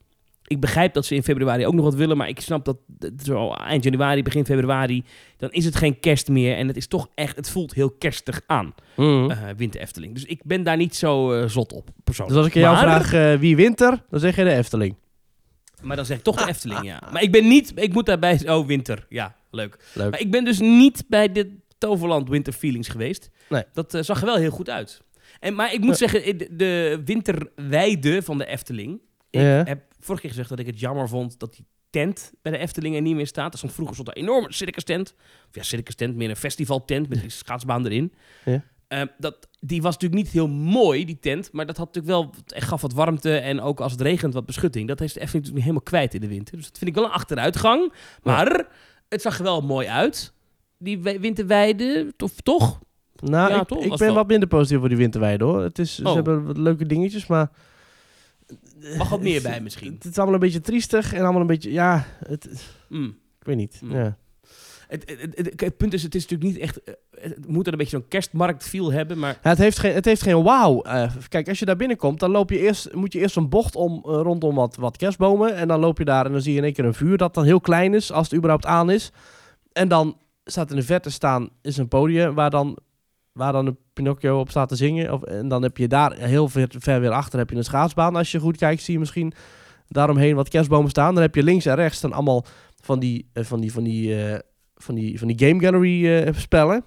Ik 0.47 0.59
begrijp 0.59 0.93
dat 0.93 1.05
ze 1.05 1.15
in 1.15 1.23
februari 1.23 1.65
ook 1.65 1.73
nog 1.73 1.83
wat 1.83 1.95
willen, 1.95 2.17
maar 2.17 2.27
ik 2.29 2.39
snap 2.39 2.65
dat 2.65 2.77
zo 3.23 3.51
eind 3.51 3.83
januari, 3.83 4.23
begin 4.23 4.45
februari, 4.45 5.03
dan 5.37 5.51
is 5.51 5.65
het 5.65 5.75
geen 5.75 5.99
kerst 5.99 6.27
meer 6.29 6.55
en 6.57 6.67
het 6.67 6.77
is 6.77 6.87
toch 6.87 7.07
echt, 7.15 7.35
het 7.35 7.49
voelt 7.49 7.73
heel 7.73 7.89
kerstig 7.91 8.41
aan, 8.45 8.73
Mhm. 8.95 9.31
eh, 9.31 9.37
Winter 9.57 9.81
Efteling. 9.81 10.13
Dus 10.13 10.23
ik 10.25 10.41
ben 10.43 10.63
daar 10.63 10.77
niet 10.77 10.95
zo 10.95 11.31
eh, 11.33 11.47
zot 11.49 11.73
op, 11.73 11.89
persoonlijk. 12.03 12.37
dus 12.37 12.45
als 12.45 12.55
ik 12.55 12.63
aan 12.63 12.73
jou 12.73 12.85
Maar- 12.87 13.03
vraag 13.05 13.33
eh, 13.33 13.39
wie 13.39 13.55
winter, 13.55 14.03
dan 14.09 14.19
zeg 14.19 14.35
je 14.35 14.43
de 14.43 14.53
Efteling. 14.53 14.95
Maar 15.81 15.95
dan 15.95 16.05
zeg 16.05 16.17
ik 16.17 16.23
toch 16.23 16.35
de 16.43 16.49
Efteling, 16.49 16.83
ja. 16.83 17.01
Maar 17.11 17.21
ik 17.21 17.31
ben 17.31 17.47
niet, 17.47 17.71
ik 17.75 17.93
moet 17.93 18.05
daarbij, 18.05 18.49
oh 18.49 18.67
winter, 18.67 19.05
ja, 19.09 19.35
leuk. 19.51 19.77
Leuk. 19.93 20.11
Maar 20.11 20.19
ik 20.19 20.31
ben 20.31 20.45
dus 20.45 20.59
niet 20.59 21.03
bij 21.07 21.31
de 21.31 21.55
Toverland 21.77 22.29
Winter 22.29 22.53
Feelings 22.53 22.87
geweest. 22.87 23.29
Nee. 23.49 23.63
Dat 23.73 23.93
eh, 23.93 24.01
zag 24.01 24.19
er 24.19 24.25
wel 24.25 24.35
heel 24.35 24.49
goed 24.51 24.69
uit. 24.69 25.01
En, 25.39 25.55
maar 25.55 25.73
ik 25.73 25.79
moet 25.79 25.99
Ja. 25.99 26.07
zeggen, 26.07 26.23
eh, 26.23 26.37
de, 26.37 26.55
de 26.55 27.01
winterweide 27.05 28.21
van 28.21 28.37
de 28.37 28.45
Efteling. 28.45 29.01
Ik 29.29 29.39
Ja. 29.41 29.63
heb 29.63 29.81
vorige 29.99 30.21
keer 30.21 30.29
gezegd 30.31 30.49
dat 30.49 30.59
ik 30.59 30.65
het 30.65 30.79
jammer 30.79 31.07
vond 31.09 31.39
dat 31.39 31.53
die 31.55 31.65
tent 31.89 32.31
bij 32.41 32.51
de 32.51 32.57
Efteling 32.57 32.95
er 32.95 33.01
niet 33.01 33.15
meer 33.15 33.27
staat. 33.27 33.51
Er 33.51 33.57
stond 33.57 33.73
vroeger 33.73 33.95
stond 33.95 34.09
een 34.09 34.23
enorme 34.23 34.53
circus 34.53 34.83
tent. 34.83 35.15
Of 35.49 35.55
ja, 35.55 35.63
circus 35.63 35.95
tent, 35.95 36.15
meer 36.15 36.29
een 36.29 36.35
festivaltent 36.35 37.09
met 37.09 37.21
die 37.21 37.29
schaatsbaan 37.29 37.85
erin. 37.85 38.13
Ja. 38.45 38.63
Eh, 38.87 39.01
dat, 39.17 39.47
die 39.59 39.81
was 39.81 39.93
natuurlijk 39.93 40.21
niet 40.23 40.31
heel 40.31 40.47
mooi, 40.47 41.05
die 41.05 41.19
tent. 41.19 41.51
Maar 41.51 41.65
dat 41.65 41.77
had 41.77 41.85
natuurlijk 41.95 42.13
wel, 42.13 42.33
het 42.45 42.63
gaf 42.63 42.81
wat 42.81 42.93
warmte 42.93 43.37
en 43.37 43.61
ook 43.61 43.79
als 43.79 43.91
het 43.91 44.01
regent 44.01 44.33
wat 44.33 44.45
beschutting. 44.45 44.87
Dat 44.87 44.99
heeft 44.99 45.13
de 45.13 45.19
Efteling 45.19 45.45
natuurlijk 45.45 45.73
helemaal 45.75 45.91
kwijt 45.91 46.13
in 46.13 46.21
de 46.21 46.27
winter. 46.35 46.55
Dus 46.57 46.65
dat 46.65 46.77
vind 46.77 46.89
ik 46.89 46.95
wel 46.95 47.05
een 47.05 47.11
achteruitgang. 47.11 47.93
Maar 48.23 48.67
het 49.09 49.21
zag 49.21 49.37
er 49.37 49.43
wel 49.43 49.61
mooi 49.61 49.87
uit. 49.87 50.33
Die 50.77 50.99
we- 51.01 51.19
winterweide, 51.19 52.13
of 52.17 52.41
toch? 52.41 52.79
Nou, 53.19 53.51
Ja, 53.51 53.61
ik, 53.61 53.67
toch? 53.67 53.83
ik 53.83 53.89
Als 53.91 53.99
ben 53.99 54.07
wel. 54.07 54.15
wat 54.17 54.27
minder 54.27 54.47
positief 54.47 54.79
voor 54.79 54.89
die 54.89 54.97
winterweide 54.97 55.43
hoor. 55.43 55.61
Het 55.61 55.79
is, 55.79 55.99
Oh. 55.99 56.07
Ze 56.07 56.13
hebben 56.15 56.45
wat 56.45 56.57
leuke 56.57 56.85
dingetjes, 56.85 57.27
maar... 57.27 57.49
Mag 58.97 59.09
wat 59.09 59.21
meer 59.21 59.41
bij 59.49 59.61
misschien. 59.61 59.93
Het, 59.93 60.05
is 60.05 60.15
allemaal 60.17 60.33
een 60.33 60.39
beetje 60.39 60.61
triestig 60.61 61.13
en 61.13 61.21
allemaal 61.21 61.41
een 61.41 61.47
beetje... 61.47 61.71
Ja, 61.71 62.05
het, 62.27 62.47
Mm. 62.89 63.05
ik 63.39 63.45
weet 63.45 63.55
niet. 63.55 63.77
Hmm. 63.79 63.91
Ja. 63.91 64.17
Het, 64.87 65.09
het, 65.09 65.21
het- 65.21 65.37
het- 65.37 65.59
het 65.61 65.77
punt 65.77 65.93
is, 65.93 66.03
het 66.03 66.15
is 66.15 66.21
natuurlijk 66.27 66.51
niet 66.51 66.61
echt... 66.61 66.83
eh, 66.83 66.93
Het 67.21 67.47
moet 67.47 67.65
er 67.67 67.71
een 67.71 67.77
beetje 67.77 67.97
zo'n 67.97 68.07
kerstmarkt-feel 68.07 68.91
hebben, 68.91 69.19
maar... 69.19 69.39
Ja, 69.43 69.49
het, 69.49 69.57
heeft 69.57 69.79
geen, 69.79 69.93
het 69.93 70.05
heeft 70.05 70.21
geen 70.21 70.43
wauw. 70.43 70.81
Eh, 70.81 71.11
kijk, 71.29 71.47
als 71.49 71.59
je 71.59 71.65
daar 71.65 71.75
binnenkomt, 71.75 72.19
dan 72.19 72.31
loop 72.31 72.49
je 72.49 72.59
eerst, 72.59 72.93
moet 72.93 73.13
je 73.13 73.19
eerst 73.19 73.35
een 73.35 73.49
bocht 73.49 73.75
om, 73.75 73.93
eh, 73.95 74.01
rondom 74.21 74.55
wat, 74.55 74.75
wat 74.75 74.97
kerstbomen. 74.97 75.55
En 75.55 75.67
dan 75.67 75.79
loop 75.79 75.97
je 75.97 76.05
daar 76.05 76.25
en 76.25 76.31
dan 76.31 76.41
zie 76.41 76.51
je 76.51 76.57
in 76.57 76.63
één 76.63 76.73
keer 76.73 76.85
een 76.85 76.93
vuur 76.93 77.17
dat 77.17 77.33
dan 77.33 77.43
heel 77.43 77.61
klein 77.61 77.93
is, 77.93 78.11
als 78.11 78.25
het 78.27 78.35
überhaupt 78.37 78.65
aan 78.65 78.89
is. 78.89 79.11
En 79.73 79.87
dan 79.87 80.17
staat 80.51 80.69
in 80.69 80.75
de 80.75 80.83
verte 80.83 81.11
staan, 81.11 81.49
is 81.61 81.77
een 81.77 81.87
podium 81.87 82.33
waar 82.33 82.49
dan, 82.49 82.77
waar 83.31 83.51
dan 83.51 83.65
een 83.65 83.77
Pinocchio 83.93 84.39
op 84.39 84.49
staat 84.49 84.69
te 84.69 84.75
zingen. 84.75 85.13
Of, 85.13 85.23
en 85.23 85.47
dan 85.47 85.63
heb 85.63 85.77
je 85.77 85.87
daar 85.87 86.13
heel 86.13 86.49
ver, 86.49 86.67
ver 86.79 86.99
weer 86.99 87.11
achter 87.11 87.39
heb 87.39 87.49
je 87.49 87.55
een 87.55 87.63
schaatsbaan. 87.63 88.15
Als 88.15 88.31
je 88.31 88.39
goed 88.39 88.57
kijkt, 88.57 88.81
zie 88.81 88.93
je 88.93 88.99
misschien 88.99 89.33
daaromheen 89.87 90.35
wat 90.35 90.49
kerstbomen 90.49 90.89
staan. 90.89 91.13
Dan 91.13 91.23
heb 91.23 91.35
je 91.35 91.43
links 91.43 91.65
en 91.65 91.75
rechts 91.75 92.01
dan 92.01 92.13
allemaal 92.13 92.45
van 92.83 92.99
die, 92.99 93.29
eh, 93.33 93.43
van 93.43 93.59
die, 93.59 93.71
van 93.71 93.83
die, 93.83 94.25
eh, 94.25 94.39
van 94.75 94.95
die, 94.95 95.19
van 95.19 95.27
die 95.27 95.47
game 95.47 95.59
gallery 95.59 96.07
eh, 96.07 96.33
spellen. 96.33 96.83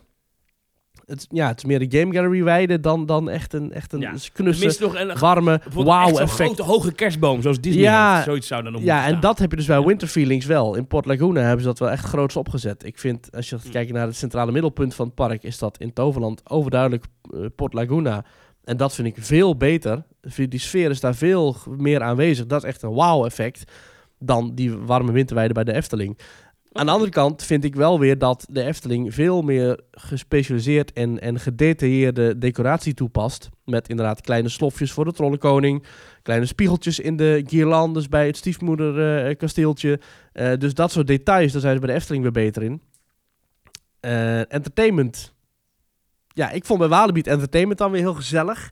Het, 1.11 1.27
ja, 1.31 1.49
het 1.49 1.57
is 1.59 1.65
meer 1.65 1.89
de 1.89 1.99
game 1.99 2.15
gallery 2.15 2.43
weide 2.43 2.81
dan, 2.81 3.07
dan 3.07 3.29
echt 3.31 3.53
een, 3.53 3.73
echt 3.73 3.93
een 3.93 4.01
Ja, 4.01 4.13
knusse, 4.33 4.77
nog 4.83 4.95
een, 4.99 5.19
warme 5.19 5.59
bijvoorbeeld 5.65 5.97
echt 5.97 6.05
wow 6.07 6.15
zo'n 6.17 6.25
effect. 6.25 6.55
grote 6.55 6.63
hoge 6.63 6.93
kerstboom, 6.93 7.43
zoals 7.43 7.61
Disney 7.61 7.83
Ja, 7.83 8.13
heeft. 8.13 8.25
Zoiets 8.25 8.47
zou 8.47 8.63
dan 8.63 8.73
nog 8.73 8.83
Ja, 8.83 9.03
en 9.03 9.09
staan. 9.09 9.21
dat 9.21 9.39
heb 9.39 9.51
je 9.51 9.57
dus 9.57 9.67
bij 9.67 9.83
Winter 9.83 10.09
Feelings 10.09 10.47
wel. 10.47 10.75
In 10.75 10.87
Port 10.87 11.07
Laguna 11.07 11.41
hebben 11.41 11.61
ze 11.61 11.67
dat 11.67 11.79
wel 11.79 11.91
echt 11.91 12.05
groots 12.05 12.37
opgezet. 12.37 12.85
Ik 12.85 12.99
vind, 12.99 13.29
als 13.35 13.49
je 13.51 13.57
Hm. 13.63 13.71
kijken 13.71 13.95
naar 13.95 14.07
het 14.07 14.17
centrale 14.17 14.53
middelpunt 14.53 14.95
van 14.95 15.07
het 15.07 15.15
park, 15.15 15.43
is 15.43 15.59
dat 15.59 15.79
in 15.79 15.93
Toverland 15.93 16.41
overduidelijk 16.51 17.05
eh, 17.35 17.41
Port 17.57 17.73
Laguna. 17.73 18.25
En 18.65 18.77
dat 18.77 18.95
vind 18.95 19.09
ik 19.09 19.15
veel 19.19 19.57
beter. 19.57 20.03
Die 20.49 20.59
sfeer 20.61 20.91
is 20.91 21.01
daar 21.01 21.15
veel 21.15 21.57
meer 21.77 22.03
aanwezig. 22.03 22.47
Dat 22.47 22.63
is 22.63 22.69
echt 22.69 22.83
een 22.83 22.91
wow-effect 22.91 23.65
dan 24.19 24.55
die 24.55 24.77
warme 24.77 25.13
winterweide 25.13 25.55
bij 25.55 25.65
de 25.65 25.73
Efteling. 25.73 26.19
Aan 26.73 26.87
de 26.87 26.93
andere 26.93 27.11
kant 27.11 27.43
vind 27.43 27.65
ik 27.65 27.75
wel 27.75 27.99
weer 27.99 28.19
dat 28.19 28.47
de 28.51 28.63
Efteling 28.63 29.15
veel 29.15 29.43
meer 29.43 29.81
gespecialiseerd 29.91 30.93
en, 30.93 31.21
en 31.21 31.41
gedetailleerde 31.41 32.39
decoratie 32.39 32.95
toepast. 32.95 33.49
Met 33.65 33.89
inderdaad 33.89 34.21
kleine 34.21 34.49
slofjes 34.49 34.93
voor 34.93 35.05
de 35.05 35.13
trollenkoning. 35.13 35.85
Kleine 36.23 36.47
spiegeltjes 36.47 36.99
in 37.01 37.17
de 37.17 37.43
guirlandes 37.47 38.09
bij 38.09 38.27
het 38.27 38.37
stiefmoederkasteeltje. 38.37 40.01
Eh 40.33 40.53
dus 40.59 40.75
dat 40.75 40.93
soort 40.93 41.07
details, 41.07 41.53
daar 41.53 41.61
zijn 41.61 41.75
ze 41.75 41.81
bij 41.81 41.89
de 41.89 41.95
Efteling 41.95 42.23
weer 42.23 42.33
beter 42.33 42.63
in. 42.63 42.83
Eh, 44.01 44.39
entertainment. 44.39 45.35
Ja, 46.29 46.51
ik 46.51 46.65
vond 46.65 46.79
bij 46.79 46.89
Walibi 46.89 47.21
entertainment 47.21 47.79
dan 47.79 47.91
weer 47.91 48.01
heel 48.01 48.15
gezellig. 48.15 48.71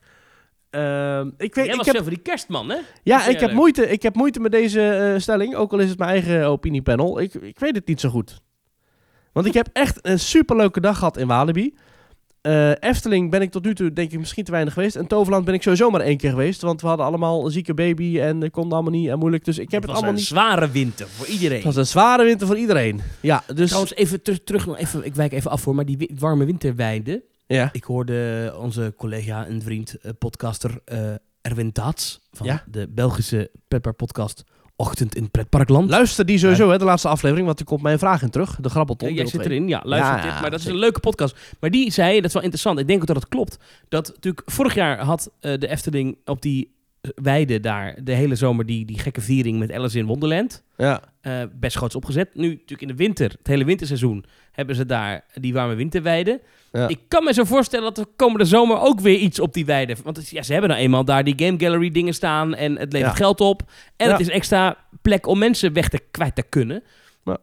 Ehm, 0.69 1.27
ik 1.27 1.55
weet, 1.55 1.65
Jij 1.65 1.65
ik 1.65 1.75
was 1.75 1.85
heb, 1.85 1.97
voor 1.97 2.09
die 2.09 2.19
kerstman, 2.19 2.69
hè? 2.69 2.77
ja, 3.03 3.17
Dat 3.17 3.27
ik 3.27 3.39
heb, 3.39 3.51
moeite, 3.51 3.89
ik 3.89 4.01
heb 4.01 4.15
moeite 4.15 4.39
met 4.39 4.51
deze 4.51 4.81
eh, 4.81 5.19
stelling, 5.19 5.55
ook 5.55 5.71
al 5.71 5.79
is 5.79 5.89
het 5.89 5.97
mijn 5.97 6.09
eigen 6.09 6.45
opiniepanel. 6.45 7.19
Ik, 7.21 7.33
ik 7.33 7.59
weet 7.59 7.75
het 7.75 7.87
niet 7.87 7.99
zo 7.99 8.09
goed. 8.09 8.41
Want 9.33 9.45
ik 9.45 9.53
heb 9.53 9.69
echt 9.83 9.99
een 10.01 10.19
superleuke 10.19 10.79
dag 10.79 10.97
gehad 10.97 11.17
in 11.17 11.27
Walibi. 11.27 11.73
Eh, 12.41 12.71
Efteling 12.79 13.31
ben 13.31 13.41
ik 13.41 13.51
tot 13.51 13.63
nu 13.63 13.75
toe 13.75 13.93
denk 13.93 14.11
ik 14.11 14.19
misschien 14.19 14.43
te 14.43 14.51
weinig 14.51 14.73
geweest. 14.73 14.95
En 14.95 15.07
Toverland 15.07 15.45
ben 15.45 15.53
ik 15.53 15.61
sowieso 15.61 15.89
maar 15.89 16.01
één 16.01 16.17
keer 16.17 16.29
geweest. 16.29 16.61
Want 16.61 16.81
we 16.81 16.87
hadden 16.87 17.05
allemaal 17.05 17.45
een 17.45 17.51
zieke 17.51 17.73
baby 17.73 18.19
en 18.19 18.41
het 18.41 18.51
kon 18.51 18.71
allemaal 18.71 18.91
niet 18.91 19.09
en 19.09 19.19
moeilijk. 19.19 19.45
Dus 19.45 19.57
ik 19.57 19.71
heb 19.71 19.81
het, 19.81 19.91
was 19.91 19.95
allemaal 19.95 20.13
een 20.13 20.19
niet... 20.19 20.27
zware 20.27 20.69
winter 20.69 21.07
voor 21.07 21.27
iedereen. 21.27 21.55
Het 21.55 21.65
was 21.65 21.75
een 21.75 21.85
zware 21.85 22.23
winter 22.23 22.47
voor 22.47 22.57
iedereen. 22.57 23.01
Ja, 23.21 23.43
dus... 23.53 23.67
Trouwens, 23.67 23.95
even 23.95 24.21
terug, 24.21 24.43
terug 24.43 24.65
nog 24.65 24.77
even, 24.77 25.05
ik 25.05 25.15
wijk 25.15 25.31
even 25.31 25.51
af 25.51 25.61
voor, 25.61 25.75
maar 25.75 25.85
die 25.85 26.11
warme 26.19 26.45
winterweide. 26.45 27.23
Ja. 27.55 27.69
Ik 27.71 27.83
hoorde 27.83 28.53
onze 28.57 28.93
collega 28.97 29.45
en 29.45 29.61
vriend, 29.61 29.95
eh, 29.95 30.11
podcaster 30.19 30.81
eh, 30.85 31.13
Erwin 31.41 31.69
Daats 31.73 32.21
van 32.31 32.45
Ja? 32.45 32.63
de 32.67 32.87
Belgische 32.87 33.51
Pepper 33.67 33.93
podcast 33.93 34.43
Ochtend 34.75 35.15
in 35.15 35.31
Pretparkland. 35.31 35.89
Luister 35.89 36.25
die 36.25 36.37
sowieso, 36.37 36.69
hè, 36.69 36.77
de 36.77 36.83
laatste 36.83 37.07
aflevering. 37.07 37.45
Want 37.47 37.59
er 37.59 37.65
komt 37.65 37.81
mijn 37.81 37.99
vraag 37.99 38.21
in 38.21 38.29
terug. 38.29 38.57
De 38.61 38.69
grabbelton. 38.69 39.09
Ja, 39.09 39.15
jij 39.15 39.25
zit 39.25 39.45
erin, 39.45 39.67
ja, 39.67 39.81
luister 39.83 40.15
Ja, 40.15 40.23
dit. 40.23 40.41
Maar 40.41 40.51
dat 40.51 40.59
is 40.59 40.65
een 40.65 40.75
leuke 40.75 40.99
podcast. 40.99 41.35
Maar 41.59 41.69
die 41.69 41.91
zei, 41.91 42.15
dat 42.15 42.25
is 42.25 42.33
wel 42.33 42.41
interessant, 42.41 42.79
ik 42.79 42.87
denk 42.87 43.01
ook 43.01 43.07
dat 43.07 43.15
het 43.15 43.27
klopt, 43.27 43.57
dat 43.89 44.07
natuurlijk 44.07 44.51
vorig 44.51 44.73
jaar 44.73 44.99
had 44.99 45.31
eh, 45.39 45.57
de 45.57 45.67
Efteling 45.67 46.17
op 46.25 46.41
die 46.41 46.71
eh, 47.01 47.11
weide 47.15 47.59
daar 47.59 47.97
de 48.03 48.13
hele 48.13 48.35
zomer 48.35 48.65
die, 48.65 48.85
die 48.85 48.99
gekke 48.99 49.21
viering 49.21 49.59
met 49.59 49.71
Alice 49.71 49.97
in 49.99 50.05
Wonderland. 50.05 50.63
Ja. 50.77 51.01
eh, 51.21 51.41
best 51.59 51.77
groots 51.77 51.95
opgezet. 51.95 52.35
Nu 52.35 52.49
natuurlijk 52.49 52.81
in 52.81 52.87
de 52.87 52.95
winter, 52.95 53.29
het 53.37 53.47
hele 53.47 53.63
winterseizoen, 53.63 54.25
hebben 54.51 54.75
ze 54.75 54.85
daar 54.85 55.25
die 55.33 55.53
warme 55.53 55.75
winterweide. 55.75 56.41
Ja. 56.71 56.87
Ik 56.87 56.99
kan 57.07 57.23
me 57.23 57.33
zo 57.33 57.43
voorstellen 57.43 57.85
dat 57.85 57.97
er 57.97 58.05
komende 58.15 58.45
zomer 58.45 58.79
ook 58.79 58.99
weer 58.99 59.17
iets 59.17 59.39
op 59.39 59.53
die 59.53 59.65
weide. 59.65 59.95
Want 60.03 60.17
het 60.17 60.29
ja, 60.29 60.41
ze 60.43 60.51
hebben 60.51 60.69
nou 60.69 60.81
eenmaal 60.81 61.05
daar 61.05 61.23
die 61.23 61.33
Game 61.45 61.59
Gallery 61.59 61.89
dingen 61.91 62.13
staan 62.13 62.55
en 62.55 62.77
het 62.77 62.93
levert 62.93 63.11
Ja. 63.11 63.17
geld 63.17 63.41
op. 63.41 63.61
En 63.97 64.11
het 64.11 64.19
is 64.19 64.29
extra 64.29 64.77
plek 65.01 65.27
om 65.27 65.37
mensen 65.39 65.73
weg 65.73 65.89
te 65.89 65.99
kwijt 66.11 66.35
te 66.35 66.43
kunnen. 66.49 66.83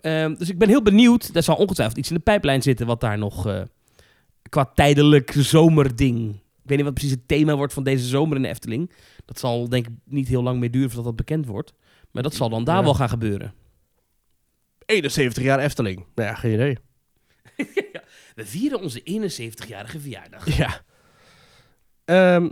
Ehm, 0.00 0.34
dus 0.34 0.48
ik 0.50 0.58
ben 0.58 0.68
heel 0.68 0.82
benieuwd. 0.82 1.30
Er 1.34 1.42
zal 1.42 1.56
ongetwijfeld 1.56 1.98
iets 1.98 2.08
in 2.08 2.14
de 2.16 2.20
pijplijn 2.22 2.62
zitten 2.62 2.86
wat 2.86 3.00
daar 3.00 3.18
nog 3.18 3.46
eh, 3.46 3.60
qua 4.48 4.64
tijdelijk 4.74 5.34
zomerding. 5.38 6.40
Ik 6.66 6.72
weet 6.72 6.80
niet 6.84 6.90
wat 6.90 7.00
precies 7.00 7.16
het 7.18 7.28
thema 7.28 7.56
wordt 7.56 7.72
van 7.72 7.82
deze 7.82 8.06
zomer 8.06 8.36
in 8.36 8.42
de 8.42 8.48
Efteling. 8.48 8.90
Dat 9.24 9.38
zal 9.38 9.68
denk 9.68 9.86
ik 9.86 9.92
niet 10.04 10.28
heel 10.28 10.42
lang 10.42 10.60
meer 10.60 10.70
duren 10.70 10.88
voordat 10.88 11.04
dat 11.06 11.16
bekend 11.26 11.46
wordt. 11.46 11.72
Maar 12.10 12.22
dat 12.22 12.34
zal 12.34 12.48
dan 12.48 12.64
daar 12.64 12.76
Ja. 12.76 12.82
wel 12.82 12.94
gaan 12.94 13.08
gebeuren. 13.08 13.54
71 14.86 15.42
jaar 15.42 15.58
Efteling. 15.58 16.06
Nou 16.14 16.28
ja, 16.28 16.34
geen 16.34 16.52
idee. 16.52 16.76
We 18.34 18.46
vieren 18.46 18.80
onze 18.80 19.00
71-jarige 19.00 20.00
verjaardag. 20.00 20.46
Ja. 20.56 20.80
Ehm, 22.04 22.50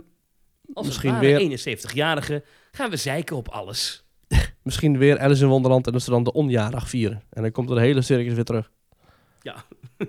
Als 0.73 0.85
Misschien 0.85 1.19
weer 1.19 1.59
71-jarige 1.59 2.43
gaan 2.71 2.89
we 2.89 2.97
zeiken 2.97 3.35
op 3.35 3.47
alles. 3.49 4.05
misschien 4.63 4.97
weer 4.97 5.19
Alice 5.19 5.43
in 5.43 5.49
Wonderland 5.49 5.85
en 5.87 5.93
dat 5.93 6.01
ze 6.01 6.09
dan 6.09 6.23
de 6.23 6.33
onjarig 6.33 6.89
vieren. 6.89 7.23
En 7.29 7.41
dan 7.41 7.51
komt 7.51 7.69
er 7.69 7.75
de 7.75 7.81
hele 7.81 8.01
circus 8.01 8.33
weer 8.33 8.43
terug. 8.43 8.71
Ja. 9.45 9.55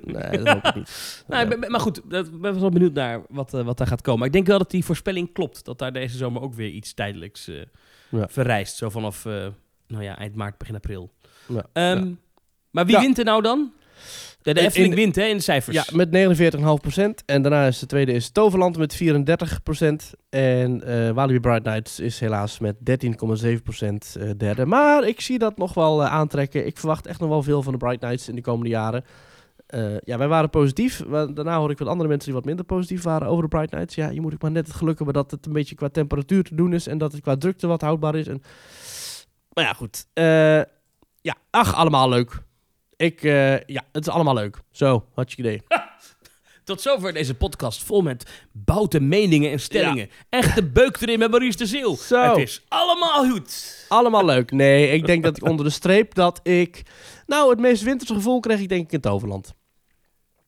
Nee, 0.05 0.38
dat 0.42 0.49
hoop 0.49 0.64
ik 0.64 0.75
niet. 0.75 1.25
Nou, 1.29 1.68
maar 1.68 1.81
goed, 1.81 1.99
ik 1.99 2.40
ben 2.40 2.61
wel 2.61 2.70
benieuwd 2.70 2.92
naar 2.92 3.22
wat, 3.29 3.55
eh, 3.55 3.64
wat 3.64 3.79
daar 3.79 3.87
gaat 3.87 4.01
komen. 4.03 4.18
Maar 4.18 4.29
ik 4.29 4.35
denk 4.35 4.46
wel 4.46 4.59
dat 4.59 4.70
die 4.70 4.85
voorspelling 4.85 5.33
klopt. 5.33 5.64
Dat 5.64 5.79
daar 5.79 5.92
deze 5.92 6.16
zomer 6.16 6.42
ook 6.42 6.55
weer 6.55 6.68
iets 6.70 6.94
tijdelijks 6.94 7.51
Ja. 8.11 8.29
verrijst. 8.29 8.77
Zo 8.77 8.88
vanaf 8.90 9.25
eh, 9.27 9.46
nou 9.87 10.03
ja, 10.03 10.18
eind 10.18 10.35
maart, 10.35 10.59
begin 10.59 10.75
april. 10.75 11.12
Ja. 11.49 11.66
Ehm. 11.72 12.12
Maar 12.70 12.87
wie 12.87 12.99
wint 12.99 13.18
er 13.18 13.25
nou 13.25 13.42
dan? 13.42 13.72
De, 14.46 14.54
de 14.54 14.61
In- 14.61 14.66
Efteling 14.66 14.90
in- 14.92 14.96
wint 14.98 15.16
hè, 15.16 15.24
in 15.24 15.37
de 15.37 15.42
cijfers. 15.42 15.76
Ja, 15.76 15.85
met 15.92 16.09
49,5%. 16.09 17.24
En 17.24 17.42
daarna 17.42 17.66
is 17.66 17.78
de 17.78 17.87
tweede 17.87 18.12
is 18.12 18.30
Toverland 18.30 18.76
met 18.78 18.94
34%. 19.02 19.06
En 20.28 20.82
eh 20.82 21.11
Walibi 21.11 21.40
Bright 21.40 21.64
Nights 21.64 22.00
is 22.00 22.20
helaas 22.20 22.59
met 22.59 22.76
13,7% 22.76 22.82
eh, 24.20 24.30
derde. 24.37 24.66
Maar 24.66 25.06
ik 25.06 25.20
zie 25.20 25.38
dat 25.38 25.56
nog 25.59 25.74
wel 25.74 26.02
eh, 26.02 26.12
aantrekken. 26.12 26.66
Ik 26.66 26.78
verwacht 26.78 27.06
echt 27.06 27.20
nog 27.20 27.28
wel 27.28 27.42
veel 27.42 27.62
van 27.62 27.72
de 27.72 27.78
Bright 27.78 28.00
Nights 28.00 28.28
in 28.28 28.35
de 28.35 28.40
komende 28.40 28.70
jaren. 28.70 29.04
Ja, 30.04 30.18
wij 30.18 30.28
waren 30.28 30.50
positief. 30.50 31.02
Daarna 31.09 31.59
hoor 31.59 31.70
ik 31.70 31.78
wat 31.78 31.88
andere 31.88 32.09
mensen 32.09 32.26
die 32.26 32.37
wat 32.38 32.44
minder 32.44 32.64
positief 32.64 33.02
waren 33.02 33.28
over 33.28 33.42
de 33.42 33.48
Bright 33.48 33.70
Nights. 33.72 33.94
Ja, 33.94 34.09
je 34.09 34.20
moet 34.20 34.32
ook 34.35 34.42
maar 34.42 34.50
net 34.50 34.66
het 34.66 34.76
geluk 34.76 34.96
hebben 34.96 35.14
dat 35.14 35.30
het 35.30 35.46
een 35.46 35.52
beetje 35.52 35.74
qua 35.74 35.88
temperatuur 35.88 36.42
te 36.42 36.54
doen 36.54 36.72
is. 36.72 36.87
En 36.87 36.98
dat 36.98 37.12
het 37.12 37.20
qua 37.20 37.37
drukte 37.37 37.66
wat 37.66 37.80
houdbaar 37.80 38.14
is. 38.14 38.26
En... 38.26 38.42
Maar 39.52 39.64
ja, 39.64 39.72
goed. 39.72 40.06
Ja, 41.20 41.35
ach, 41.50 41.74
allemaal 41.74 42.09
leuk. 42.09 42.44
Ik, 42.96 43.22
eh, 43.22 43.61
ja, 43.61 43.82
het 43.92 44.06
is 44.06 44.12
allemaal 44.12 44.35
leuk. 44.35 44.59
Zo, 44.70 45.04
had 45.14 45.32
je 45.32 45.38
idee. 45.38 45.62
Tot 46.64 46.80
zover 46.80 47.12
deze 47.12 47.35
podcast 47.35 47.82
vol 47.82 48.02
met 48.02 48.44
boute 48.52 49.00
meningen 49.00 49.50
en 49.50 49.61
stellingen. 49.61 50.11
Echte 50.28 50.64
beuk 50.64 51.00
erin 51.00 51.18
met 51.18 51.30
Maurice 51.30 51.59
de 51.59 51.66
Zeeuw. 51.66 51.94
Zo. 51.94 52.22
Het 52.22 52.37
is 52.37 52.64
allemaal 52.68 53.30
goed. 53.30 53.85
Allemaal 53.88 54.24
leuk. 54.24 54.50
Nee, 54.50 54.88
ik 54.88 55.06
denk 55.06 55.22
dat 55.22 55.37
ik 55.37 55.44
onder 55.44 55.64
de 55.64 55.70
streep 55.70 56.14
dat 56.14 56.40
ik... 56.42 56.82
Nou, 57.26 57.50
het 57.50 57.61
meest 57.61 57.82
winterse 57.82 58.14
gevoel 58.14 58.40
kreeg 58.40 58.61
ik 58.61 58.68
denk 58.68 58.85
ik 58.85 58.92
in 58.92 59.00
Toverland. 59.00 59.54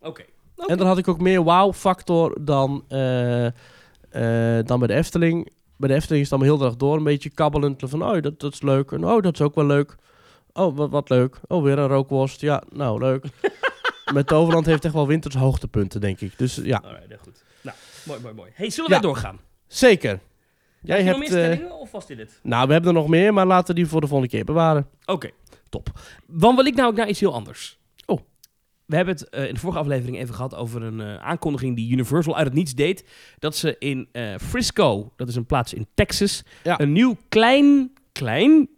Oké. 0.00 0.24
En 0.66 0.76
dan 0.76 0.86
had 0.86 0.98
ik 0.98 1.08
ook 1.08 1.20
meer 1.20 1.42
wow-factor 1.42 2.38
dan, 2.40 2.84
eh, 2.88 3.46
eh, 3.46 4.66
dan 4.66 4.78
bij 4.78 4.88
de 4.88 4.94
Efteling. 4.94 5.52
Bij 5.76 5.88
de 5.88 5.94
Efteling 5.94 6.22
is 6.24 6.30
het 6.30 6.40
allemaal 6.40 6.58
heel 6.58 6.68
dag 6.68 6.76
door 6.76 6.96
een 6.96 7.04
beetje 7.04 7.30
kabbelend. 7.30 7.82
Van, 7.86 8.02
oh, 8.02 8.22
dat, 8.22 8.40
dat 8.40 8.52
is 8.52 8.62
leuk. 8.62 8.90
En 8.90 9.04
oh, 9.04 9.22
dat 9.22 9.34
is 9.34 9.40
ook 9.40 9.54
wel 9.54 9.66
leuk. 9.66 9.96
Oh, 10.58 10.76
wat, 10.76 10.90
wat 10.90 11.08
leuk. 11.08 11.40
Oh, 11.46 11.62
weer 11.62 11.78
een 11.78 11.86
rookworst. 11.88 12.40
Ja, 12.40 12.62
nou, 12.72 12.98
leuk. 13.00 13.24
Met 14.14 14.26
Toverland 14.26 14.66
heeft 14.66 14.84
echt 14.84 14.94
wel 14.94 15.06
winters 15.06 15.34
hoogtepunten, 15.34 16.00
denk 16.00 16.20
ik. 16.20 16.38
Dus 16.38 16.54
ja, 16.62 16.82
Alright, 16.84 17.16
goed. 17.22 17.44
Nou, 17.60 17.76
mooi, 18.06 18.20
mooi, 18.20 18.34
mooi. 18.34 18.50
Hey, 18.54 18.70
zullen 18.70 18.90
Ja. 18.90 18.98
doorgaan? 19.00 19.38
zeker. 19.66 20.20
Jij 20.82 20.96
Heb 21.02 21.04
je 21.04 21.10
hebt... 21.12 21.18
nog 21.18 21.28
meer 21.30 21.38
eh, 21.48 21.52
stellingen 21.54 21.78
of 21.80 21.90
was 21.90 22.06
dit 22.06 22.18
het? 22.18 22.40
nou, 22.42 22.66
we 22.66 22.72
hebben 22.72 22.90
er 22.94 23.00
nog 23.00 23.08
meer, 23.08 23.34
maar 23.34 23.46
laten 23.46 23.74
we 23.74 23.80
die 23.80 23.86
voor 23.90 24.00
de 24.00 24.06
volgende 24.06 24.32
keer 24.32 24.44
bewaren. 24.44 24.86
Oké. 25.04 25.30
Top. 25.68 25.88
Dan 26.26 26.56
wil 26.56 26.64
ik 26.64 26.74
nou 26.74 26.88
ook 26.90 26.96
naar 26.96 27.08
iets 27.08 27.20
heel 27.20 27.34
anders. 27.34 27.78
Oh. 28.06 28.20
We 28.86 28.96
hebben 28.96 29.14
het 29.14 29.28
eh, 29.28 29.46
in 29.48 29.54
de 29.54 29.60
vorige 29.60 29.78
aflevering 29.78 30.18
even 30.18 30.34
gehad 30.34 30.54
over 30.54 30.82
een 30.82 31.00
eh, 31.00 31.16
aankondiging 31.16 31.76
die 31.76 31.90
Universal 31.92 32.36
uit 32.36 32.46
het 32.46 32.54
niets 32.54 32.74
deed. 32.74 33.04
Dat 33.38 33.56
ze 33.56 33.76
in 33.78 34.08
Frisco, 34.40 35.12
dat 35.16 35.28
is 35.28 35.36
een 35.36 35.46
plaats 35.46 35.74
in 35.74 35.86
Texas, 35.94 36.42
Ja. 36.62 36.80
een 36.80 36.92
nieuw 36.92 37.16
klein, 37.28 37.92
klein 38.12 38.68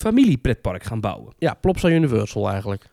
familiepretpark 0.00 0.82
gaan 0.82 1.00
bouwen. 1.00 1.34
Ja, 1.38 1.54
Plopsa 1.54 1.88
Universal 1.88 2.48
eigenlijk. 2.48 2.88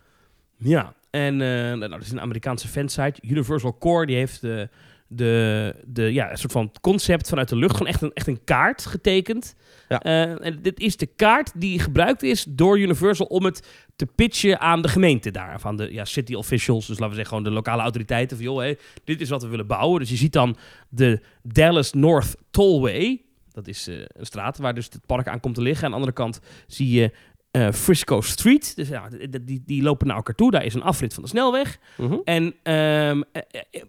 Ja, 0.57 0.93
en 1.09 1.41
eh, 1.41 1.47
nou, 1.77 1.89
dat 1.89 2.01
is 2.01 2.11
een 2.11 2.21
Amerikaanse 2.21 2.67
fansite. 2.67 3.21
Universal 3.21 3.77
Core, 3.77 4.05
die 4.05 4.15
heeft 4.15 4.41
de, 4.41 4.69
de, 5.07 5.75
de, 5.85 6.13
ja, 6.13 6.31
een 6.31 6.37
soort 6.37 6.51
van 6.51 6.71
concept 6.81 7.29
vanuit 7.29 7.49
de 7.49 7.55
lucht. 7.55 7.77
Gewoon 7.77 7.91
echt 7.91 8.01
een, 8.01 8.13
echt 8.13 8.27
een 8.27 8.43
kaart 8.43 8.85
getekend. 8.85 9.55
Ja. 9.89 10.01
Eh, 10.01 10.45
en 10.45 10.59
dit 10.61 10.79
is 10.79 10.97
de 10.97 11.05
kaart 11.05 11.51
die 11.55 11.79
gebruikt 11.79 12.23
is 12.23 12.45
door 12.49 12.79
Universal 12.79 13.25
om 13.25 13.45
het 13.45 13.67
te 13.95 14.05
pitchen 14.05 14.59
aan 14.59 14.81
de 14.81 14.87
gemeente 14.87 15.31
daar. 15.31 15.59
Van 15.59 15.75
de 15.75 15.93
ja, 15.93 16.05
city 16.05 16.33
officials, 16.33 16.87
dus 16.87 16.99
laten 16.99 17.09
we 17.09 17.15
zeggen 17.15 17.37
gewoon 17.37 17.49
de 17.49 17.59
lokale 17.59 17.81
autoriteiten. 17.81 18.37
Van 18.37 18.45
joh, 18.45 18.59
hé, 18.59 18.73
dit 19.03 19.21
is 19.21 19.29
wat 19.29 19.41
we 19.43 19.47
willen 19.47 19.67
bouwen. 19.67 19.99
Dus 19.99 20.09
je 20.09 20.15
ziet 20.15 20.33
dan 20.33 20.57
de 20.89 21.21
Dallas 21.43 21.93
North 21.93 22.35
Tollway. 22.51 23.21
Dat 23.57 23.67
is 23.67 23.87
eh, 23.87 23.95
een 24.07 24.25
straat 24.25 24.57
waar 24.57 24.73
dus 24.73 24.85
het 24.85 25.05
park 25.05 25.27
aan 25.27 25.39
komt 25.39 25.55
te 25.55 25.61
liggen. 25.61 25.83
Aan 25.85 25.89
de 25.89 25.95
andere 25.95 26.13
kant 26.15 26.39
zie 26.67 26.89
je 26.89 27.11
eh, 27.51 27.71
Frisco 27.71 28.21
Street. 28.21 28.75
Dus 28.75 28.87
ja, 28.87 29.07
die, 29.41 29.63
die, 29.65 29.81
lopen 29.83 30.07
naar 30.07 30.15
elkaar 30.15 30.35
toe. 30.35 30.51
Daar 30.51 30.65
is 30.65 30.73
een 30.73 30.81
afrit 30.83 31.13
van 31.13 31.23
de 31.23 31.29
snelweg. 31.29 31.77
Mhm. 31.97 32.17
En 32.23 32.53
ehm, 32.63 33.21
eh, 33.31 33.41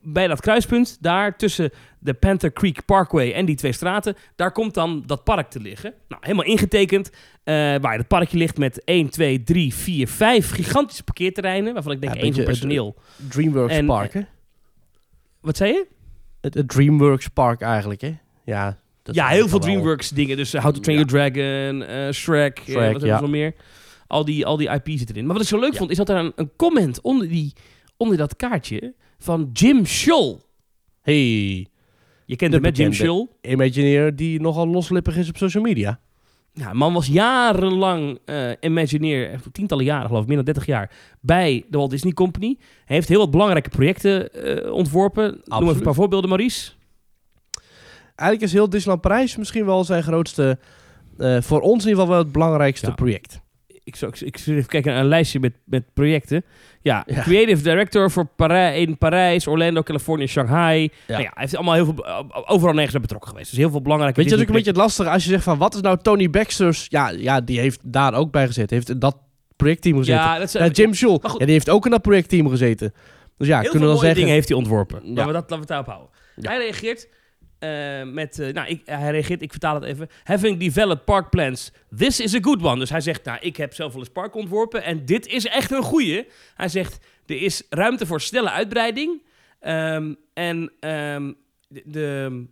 bij 0.02 0.26
dat 0.28 0.40
kruispunt, 0.40 0.96
daar 1.00 1.36
tussen 1.36 1.70
de 1.98 2.14
Panther 2.14 2.52
Creek 2.52 2.84
Parkway 2.84 3.32
en 3.32 3.44
die 3.46 3.56
twee 3.56 3.72
straten, 3.72 4.16
daar 4.36 4.52
komt 4.52 4.74
dan 4.74 5.02
dat 5.06 5.24
park 5.24 5.50
te 5.50 5.60
liggen. 5.60 5.94
Nou, 6.08 6.22
helemaal 6.24 6.46
ingetekend. 6.46 7.10
eh, 7.44 7.54
waar 7.54 7.98
het 7.98 8.08
parkje 8.08 8.38
ligt 8.38 8.58
met 8.58 8.84
1, 8.84 9.08
2, 9.10 9.42
3, 9.42 9.74
4, 9.74 10.08
5 10.08 10.50
gigantische 10.50 11.02
parkeerterreinen. 11.04 11.74
Waarvan 11.74 11.92
ik 11.92 12.00
denk 12.00 12.14
Ja, 12.14 12.20
één 12.20 12.34
voor 12.34 12.44
personeel. 12.44 12.96
Dreamworks 13.28 13.74
En- 13.74 13.86
Park, 13.86 14.12
hè? 14.12 14.20
Wat 15.40 15.56
zei 15.56 15.72
je? 15.72 15.86
Het, 16.40 16.54
het 16.54 16.68
Dreamworks 16.68 17.28
Park 17.28 17.60
eigenlijk, 17.60 18.00
hè? 18.00 18.16
Ja, 18.44 18.78
dat 19.08 19.16
ja, 19.16 19.28
heel 19.28 19.48
veel 19.48 19.58
DreamWorks 19.58 20.08
dingen. 20.08 20.36
Dus 20.36 20.54
uh, 20.54 20.62
How 20.62 20.74
to 20.74 20.80
Train 20.80 20.98
Ja. 20.98 21.04
Your 21.04 21.30
Dragon, 21.32 21.82
eh, 21.82 22.12
Shrek, 22.12 22.58
eh, 22.58 22.64
Shrek, 22.64 22.92
wat 22.92 23.00
hebben 23.00 23.08
ja. 23.08 23.14
we 23.16 23.20
nog 23.20 23.30
meer? 23.30 23.54
Al 24.06 24.24
die, 24.24 24.46
al 24.46 24.56
die 24.56 24.68
IP 24.68 24.88
zitten 24.88 25.08
erin. 25.08 25.26
Maar 25.26 25.34
wat 25.34 25.42
ik 25.42 25.48
zo 25.48 25.58
leuk 25.58 25.72
Ja. 25.72 25.78
vond, 25.78 25.90
is 25.90 25.96
dat 25.96 26.08
er 26.08 26.16
een, 26.16 26.32
een 26.36 26.50
comment 26.56 27.00
onder, 27.00 27.28
die, 27.28 27.52
onder 27.96 28.16
dat 28.16 28.36
kaartje 28.36 28.94
van 29.18 29.50
Jim 29.52 29.86
Scholl. 29.86 30.36
Hey, 31.02 31.66
Je 32.24 32.36
kent 32.36 32.52
hem 32.52 32.62
met 32.62 32.76
Jim. 32.76 32.92
Scholl. 32.92 33.28
Imagineer 33.40 34.16
die 34.16 34.40
nogal 34.40 34.66
loslippig 34.68 35.16
is 35.16 35.28
op 35.28 35.36
social 35.36 35.62
media. 35.62 36.00
Ja, 36.52 36.72
man 36.72 36.92
was 36.92 37.06
jarenlang 37.06 38.18
eh 38.24 38.50
Imagineer, 38.60 39.40
tientallen 39.52 39.84
jaren 39.84 40.06
geloof 40.06 40.22
ik, 40.22 40.28
meer 40.28 40.36
dan 40.36 40.44
30 40.44 40.66
jaar, 40.66 40.90
bij 41.20 41.64
de 41.68 41.78
Walt 41.78 41.90
Disney 41.90 42.12
Company. 42.12 42.56
Hij 42.84 42.96
heeft 42.96 43.08
heel 43.08 43.18
wat 43.18 43.30
belangrijke 43.30 43.68
projecten 43.68 44.32
eh, 44.32 44.72
ontworpen. 44.72 45.40
Noem 45.44 45.62
even 45.62 45.76
een 45.76 45.82
paar 45.82 45.94
voorbeelden, 45.94 46.28
Maurice. 46.28 46.70
Eigenlijk 48.18 48.42
is 48.42 48.52
heel 48.52 48.68
Disneyland 48.68 49.00
Parijs 49.00 49.36
misschien 49.36 49.64
wel 49.64 49.84
zijn 49.84 50.02
grootste, 50.02 50.58
eh, 51.18 51.36
voor 51.40 51.60
ons 51.60 51.82
in 51.84 51.88
ieder 51.88 52.00
geval 52.02 52.08
wel 52.08 52.18
het 52.24 52.32
belangrijkste 52.32 52.86
Ja. 52.86 52.92
project. 52.92 53.40
Ik 53.84 53.96
zou 53.96 54.12
ik, 54.14 54.20
ik 54.20 54.38
zou 54.38 54.56
even 54.56 54.68
kijken 54.68 54.92
naar 54.92 55.00
een 55.00 55.08
lijstje 55.08 55.40
met, 55.40 55.52
met 55.64 55.84
projecten. 55.94 56.44
Ja, 56.82 57.02
Ja. 57.06 57.22
Creative 57.22 57.62
Director 57.62 58.10
voor 58.10 58.26
Parij, 58.26 58.80
in 58.80 58.98
Parijs, 58.98 59.46
Orlando, 59.46 59.82
Californië, 59.82 60.26
Shanghai. 60.26 60.82
Ja. 60.82 60.88
Nou 61.06 61.22
ja, 61.22 61.30
hij 61.34 61.42
heeft 61.42 61.56
allemaal 61.56 61.74
heel 61.74 61.84
veel, 61.84 62.04
overal 62.48 62.72
nergens 62.74 62.92
bij 62.92 63.00
betrokken 63.00 63.30
geweest. 63.30 63.50
Dus 63.50 63.58
heel 63.58 63.70
veel 63.70 63.82
belangrijke 63.82 64.16
Weet 64.16 64.24
je, 64.24 64.30
dat 64.30 64.40
is 64.40 64.46
een 64.48 64.54
beetje 64.54 64.70
het 64.70 64.80
lastige 64.80 65.10
als 65.10 65.24
je 65.24 65.30
zegt 65.30 65.44
van 65.44 65.58
wat 65.58 65.74
is 65.74 65.80
nou 65.80 65.98
Tony 66.02 66.30
Baxter's... 66.30 66.86
Ja, 66.88 67.08
ja 67.10 67.40
die 67.40 67.58
heeft 67.60 67.80
daar 67.82 68.14
ook 68.14 68.30
bij 68.30 68.46
gezeten. 68.46 68.76
Heeft 68.76 69.00
dat 69.00 69.16
projectteam 69.56 69.96
gezeten. 69.96 70.22
Ja, 70.22 70.38
dat 70.38 70.46
is, 70.46 70.52
Ja, 70.52 70.66
Jim 70.66 70.94
goed. 70.94 71.22
ja, 71.38 71.44
die 71.44 71.52
heeft 71.54 71.70
ook 71.70 71.84
in 71.84 71.90
dat 71.90 72.02
projectteam 72.02 72.48
gezeten. 72.48 72.92
Dus 73.36 73.48
ja, 73.48 73.60
heel 73.60 73.70
kunnen 73.70 73.88
we 73.88 73.94
dan 73.94 74.02
zeggen... 74.02 74.18
dingen 74.20 74.34
heeft 74.34 74.48
hij 74.48 74.56
ontworpen. 74.56 75.00
Ja. 75.02 75.08
Laten, 75.08 75.26
we 75.26 75.32
dat, 75.32 75.34
laten 75.50 75.54
we 75.54 75.58
het 75.60 75.68
daarop 75.68 75.86
houden. 75.86 76.10
Hij 76.40 76.58
reageert 76.58 77.08
eh, 77.58 78.02
met... 78.02 78.38
eh, 78.38 78.52
nou, 78.52 78.68
ik, 78.68 78.82
hij 78.84 79.10
reageert, 79.10 79.42
ik 79.42 79.50
vertaal 79.50 79.74
het 79.74 79.84
even. 79.84 80.08
Having 80.24 80.58
developed 80.58 81.04
park 81.04 81.30
plans, 81.30 81.72
this 81.96 82.20
is 82.20 82.34
a 82.34 82.38
good 82.40 82.62
one. 82.62 82.78
Dus 82.78 82.90
hij 82.90 83.00
zegt, 83.00 83.24
nou, 83.24 83.38
ik 83.40 83.56
heb 83.56 83.74
zelf 83.74 83.92
wel 83.92 84.00
eens 84.00 84.10
park 84.12 84.34
ontworpen 84.34 84.84
en 84.84 85.04
dit 85.04 85.26
is 85.26 85.46
echt 85.46 85.70
een 85.70 85.82
goeie. 85.82 86.28
Hij 86.54 86.68
zegt, 86.68 87.06
er 87.26 87.42
is 87.42 87.62
ruimte 87.70 88.06
voor 88.06 88.20
snelle 88.20 88.50
uitbreiding. 88.50 89.22
Ehm, 89.60 90.14
en 90.34 90.72
ehm, 90.80 91.32
de... 91.68 92.46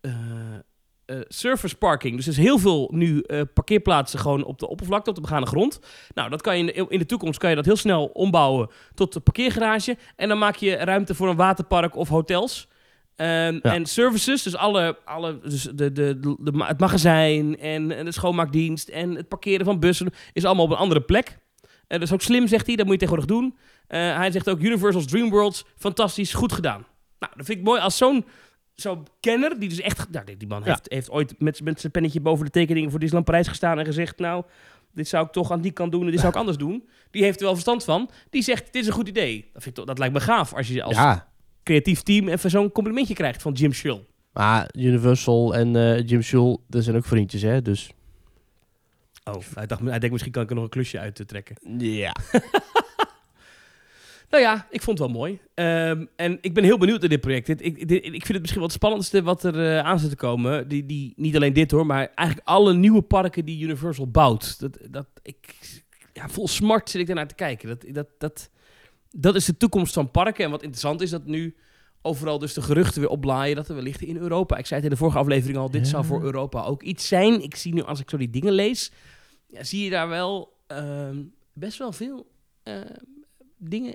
eh, 0.00 1.20
surface 1.28 1.76
parking. 1.76 2.16
Dus 2.16 2.24
er 2.26 2.32
is 2.32 2.38
heel 2.38 2.58
veel 2.58 2.88
nu 2.92 3.24
parkeerplaatsen 3.54 4.18
gewoon 4.18 4.44
op 4.44 4.58
de 4.58 4.68
oppervlakte, 4.68 5.10
op 5.10 5.16
de 5.16 5.22
begane 5.22 5.46
grond. 5.46 5.80
Nou, 6.14 6.30
dat 6.30 6.40
kan 6.42 6.58
je 6.58 6.72
in 6.72 6.84
de, 6.84 6.86
in 6.88 6.98
de 6.98 7.06
toekomst 7.06 7.38
kan 7.38 7.50
je 7.50 7.56
dat 7.56 7.64
heel 7.64 7.76
snel 7.76 8.06
ombouwen 8.06 8.70
tot 8.94 9.14
een 9.14 9.22
parkeergarage. 9.22 9.96
En 10.16 10.28
dan 10.28 10.38
maak 10.38 10.56
je 10.56 10.74
ruimte 10.76 11.14
voor 11.14 11.28
een 11.28 11.36
waterpark 11.36 11.96
of 11.96 12.08
hotels. 12.08 12.70
Ehm, 13.22 13.58
Ja. 13.62 13.74
En 13.74 13.86
services, 13.86 14.42
dus, 14.42 14.56
alle, 14.56 14.96
alle, 15.04 15.38
dus 15.38 15.62
de, 15.62 15.92
de, 15.92 16.18
de, 16.20 16.64
het 16.64 16.80
magazijn 16.80 17.58
en, 17.58 17.96
en 17.96 18.04
de 18.04 18.12
schoonmaakdienst 18.12 18.88
en 18.88 19.14
het 19.14 19.28
parkeren 19.28 19.64
van 19.64 19.80
bussen 19.80 20.10
is 20.32 20.44
allemaal 20.44 20.64
op 20.64 20.70
een 20.70 20.76
andere 20.76 21.00
plek. 21.00 21.38
Dat 21.86 22.02
is 22.02 22.12
ook 22.12 22.22
slim, 22.22 22.46
zegt 22.46 22.66
hij. 22.66 22.76
Dat 22.76 22.84
moet 22.86 23.00
je 23.00 23.06
tegenwoordig 23.06 23.36
doen. 23.36 23.56
Eh, 23.86 24.16
hij 24.16 24.30
zegt 24.30 24.48
ook 24.48 24.60
Universal's 24.60 25.06
Dream 25.06 25.30
Worlds, 25.30 25.64
fantastisch, 25.76 26.34
goed 26.34 26.52
gedaan. 26.52 26.86
Nou, 27.18 27.32
dat 27.36 27.46
vind 27.46 27.58
ik 27.58 27.64
mooi 27.64 27.80
als 27.80 27.96
zo'n 27.96 28.24
zo'n 28.74 29.06
kenner, 29.20 29.58
die 29.58 29.68
dus 29.68 29.80
echt... 29.80 30.10
Nou, 30.10 30.24
die 30.24 30.36
die 30.36 30.48
man 30.48 30.60
Ja. 30.64 30.68
heeft, 30.68 30.86
heeft 30.88 31.10
ooit 31.10 31.34
met, 31.40 31.60
met 31.64 31.80
zijn 31.80 31.92
pennetje 31.92 32.20
boven 32.20 32.44
de 32.44 32.50
tekeningen 32.50 32.90
voor 32.90 32.98
Disneyland 32.98 33.30
Parijs 33.30 33.48
gestaan 33.48 33.78
en 33.78 33.84
gezegd... 33.84 34.18
Nou, 34.18 34.44
dit 34.94 35.08
zou 35.08 35.26
ik 35.26 35.32
toch 35.32 35.50
aan 35.52 35.60
die 35.60 35.72
kant 35.72 35.92
doen 35.92 36.04
en 36.04 36.10
dit 36.10 36.20
zou 36.20 36.32
ik 36.32 36.38
anders 36.42 36.56
doen. 36.56 36.88
Die 37.10 37.22
heeft 37.22 37.38
er 37.38 37.44
wel 37.44 37.52
verstand 37.52 37.84
van. 37.84 38.10
Die 38.30 38.42
zegt, 38.42 38.64
dit 38.72 38.82
is 38.82 38.86
een 38.86 38.92
goed 38.94 39.08
idee. 39.08 39.40
Dat, 39.52 39.62
vind 39.62 39.66
ik 39.66 39.74
toch, 39.74 39.84
dat 39.84 39.98
lijkt 39.98 40.14
me 40.14 40.20
gaaf 40.20 40.54
als 40.54 40.68
je 40.68 40.82
als 40.82 40.96
Ja, 40.96 41.31
creatief 41.62 42.02
team 42.02 42.28
even 42.28 42.50
zo'n 42.50 42.72
complimentje 42.72 43.14
krijgt 43.14 43.42
van 43.42 43.52
Jim 43.52 43.72
Schull. 43.72 44.04
maar 44.32 44.70
Universal 44.78 45.54
en 45.54 45.76
eh, 45.76 46.06
Jim 46.08 46.22
Scholl, 46.22 46.56
dat 46.66 46.84
zijn 46.84 46.96
ook 46.96 47.04
vriendjes, 47.04 47.42
hè? 47.42 47.62
Dus 47.62 47.90
Oh, 49.24 49.42
hij, 49.54 49.66
dacht, 49.66 49.80
hij 49.80 49.90
denkt 49.90 50.10
misschien 50.10 50.32
kan 50.32 50.42
ik 50.42 50.48
er 50.48 50.54
nog 50.54 50.64
een 50.64 50.70
klusje 50.70 50.98
uit 50.98 51.14
te 51.14 51.24
trekken. 51.24 51.56
ja. 51.78 52.14
Nou 54.30 54.44
ja, 54.44 54.66
ik 54.70 54.82
vond 54.82 54.98
het 54.98 55.06
wel 55.08 55.16
mooi. 55.16 55.38
Ehm, 55.54 56.04
en 56.16 56.38
ik 56.40 56.54
ben 56.54 56.64
heel 56.64 56.78
benieuwd 56.78 57.00
naar 57.00 57.08
dit 57.08 57.20
project. 57.20 57.46
Dit, 57.46 57.64
ik, 57.64 57.88
dit- 57.88 58.04
ik 58.04 58.10
vind 58.10 58.28
het 58.28 58.38
misschien 58.40 58.58
wel 58.60 58.68
het 58.68 58.72
spannendste 58.76 59.22
wat 59.22 59.44
er 59.44 59.66
eh, 59.76 59.78
aan 59.84 59.98
zit 59.98 60.10
te 60.10 60.16
komen. 60.16 60.68
Die, 60.68 60.86
die, 60.86 61.12
niet 61.16 61.36
alleen 61.36 61.52
dit 61.52 61.70
hoor, 61.70 61.86
maar 61.86 62.10
eigenlijk 62.14 62.48
alle 62.48 62.74
nieuwe 62.74 63.02
parken 63.02 63.44
die 63.44 63.62
Universal 63.64 64.10
bouwt. 64.10 64.60
Dat, 64.60 64.78
dat, 64.90 65.06
ik, 65.22 65.54
ja, 66.12 66.28
vol 66.28 66.48
smart 66.48 66.90
zit 66.90 67.00
ik 67.00 67.06
daarnaar 67.06 67.28
te 67.28 67.34
kijken. 67.34 67.68
Dat, 67.68 67.84
dat, 67.94 68.06
dat, 68.18 68.50
dat 69.12 69.34
is 69.34 69.44
de 69.44 69.56
toekomst 69.56 69.94
van 69.94 70.10
parken. 70.10 70.44
En 70.44 70.50
wat 70.50 70.62
interessant 70.62 71.00
is 71.00 71.10
dat 71.10 71.24
nu 71.26 71.56
overal 72.02 72.38
dus 72.38 72.54
de 72.54 72.62
geruchten 72.62 73.00
weer 73.00 73.10
oplaaien 73.10 73.56
dat 73.56 73.68
er 73.68 73.74
wellicht 73.74 74.00
in 74.02 74.16
Europa. 74.16 74.56
Ik 74.56 74.66
zei 74.66 74.74
het 74.80 74.84
in 74.88 74.94
de 74.94 75.00
vorige 75.00 75.18
aflevering 75.18 75.58
al, 75.58 75.70
dit 75.70 75.84
Ja. 75.84 75.88
zou 75.90 76.04
voor 76.04 76.22
Europa 76.22 76.62
ook 76.64 76.82
iets 76.82 77.08
zijn. 77.08 77.42
Ik 77.42 77.54
zie 77.56 77.74
nu 77.74 77.82
als 77.82 78.00
ik 78.00 78.10
zo 78.10 78.16
die 78.16 78.30
dingen 78.30 78.52
lees, 78.52 78.92
ja, 79.46 79.64
zie 79.64 79.84
je 79.84 79.90
daar 79.90 80.08
wel 80.08 80.56
ehm, 80.66 81.22
best 81.52 81.78
wel 81.78 81.92
veel 81.92 82.30
ehm, 82.62 82.86
dingen. 83.58 83.94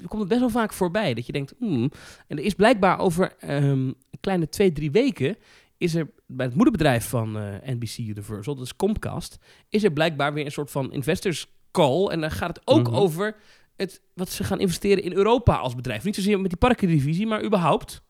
Er 0.00 0.08
komt 0.08 0.20
het 0.20 0.28
best 0.28 0.40
wel 0.40 0.50
vaak 0.50 0.72
voorbij 0.72 1.14
dat 1.14 1.26
je 1.26 1.32
denkt, 1.32 1.54
hmm. 1.58 1.90
En 2.26 2.38
er 2.38 2.44
is 2.44 2.54
blijkbaar 2.54 2.98
over 2.98 3.34
ehm, 3.38 3.62
een 3.86 3.96
kleine 4.20 4.48
twee, 4.48 4.72
drie 4.72 4.90
weken 4.90 5.36
is 5.76 5.94
er 5.94 6.10
bij 6.26 6.46
het 6.46 6.54
moederbedrijf 6.54 7.08
van 7.08 7.36
eh, 7.38 7.44
NBC 7.74 7.98
Universal, 7.98 8.54
dat 8.54 8.64
is 8.64 8.76
Comcast, 8.76 9.38
is 9.68 9.84
er 9.84 9.92
blijkbaar 9.92 10.32
weer 10.34 10.44
een 10.44 10.50
soort 10.52 10.70
van 10.70 10.92
investors 10.92 11.46
call. 11.70 12.06
En 12.06 12.20
dan 12.20 12.30
gaat 12.30 12.56
het 12.56 12.66
ook 12.66 12.86
Mhm. 12.88 12.96
over 12.96 13.36
het, 13.76 14.00
wat 14.14 14.28
ze 14.30 14.44
gaan 14.44 14.60
investeren 14.60 15.02
in 15.04 15.12
Europa 15.12 15.54
als 15.56 15.74
bedrijf. 15.74 16.04
Niet 16.04 16.14
zozeer 16.14 16.40
met 16.40 16.50
die 16.50 16.58
parkendivisie, 16.58 17.26
maar 17.26 17.44
überhaupt. 17.44 18.02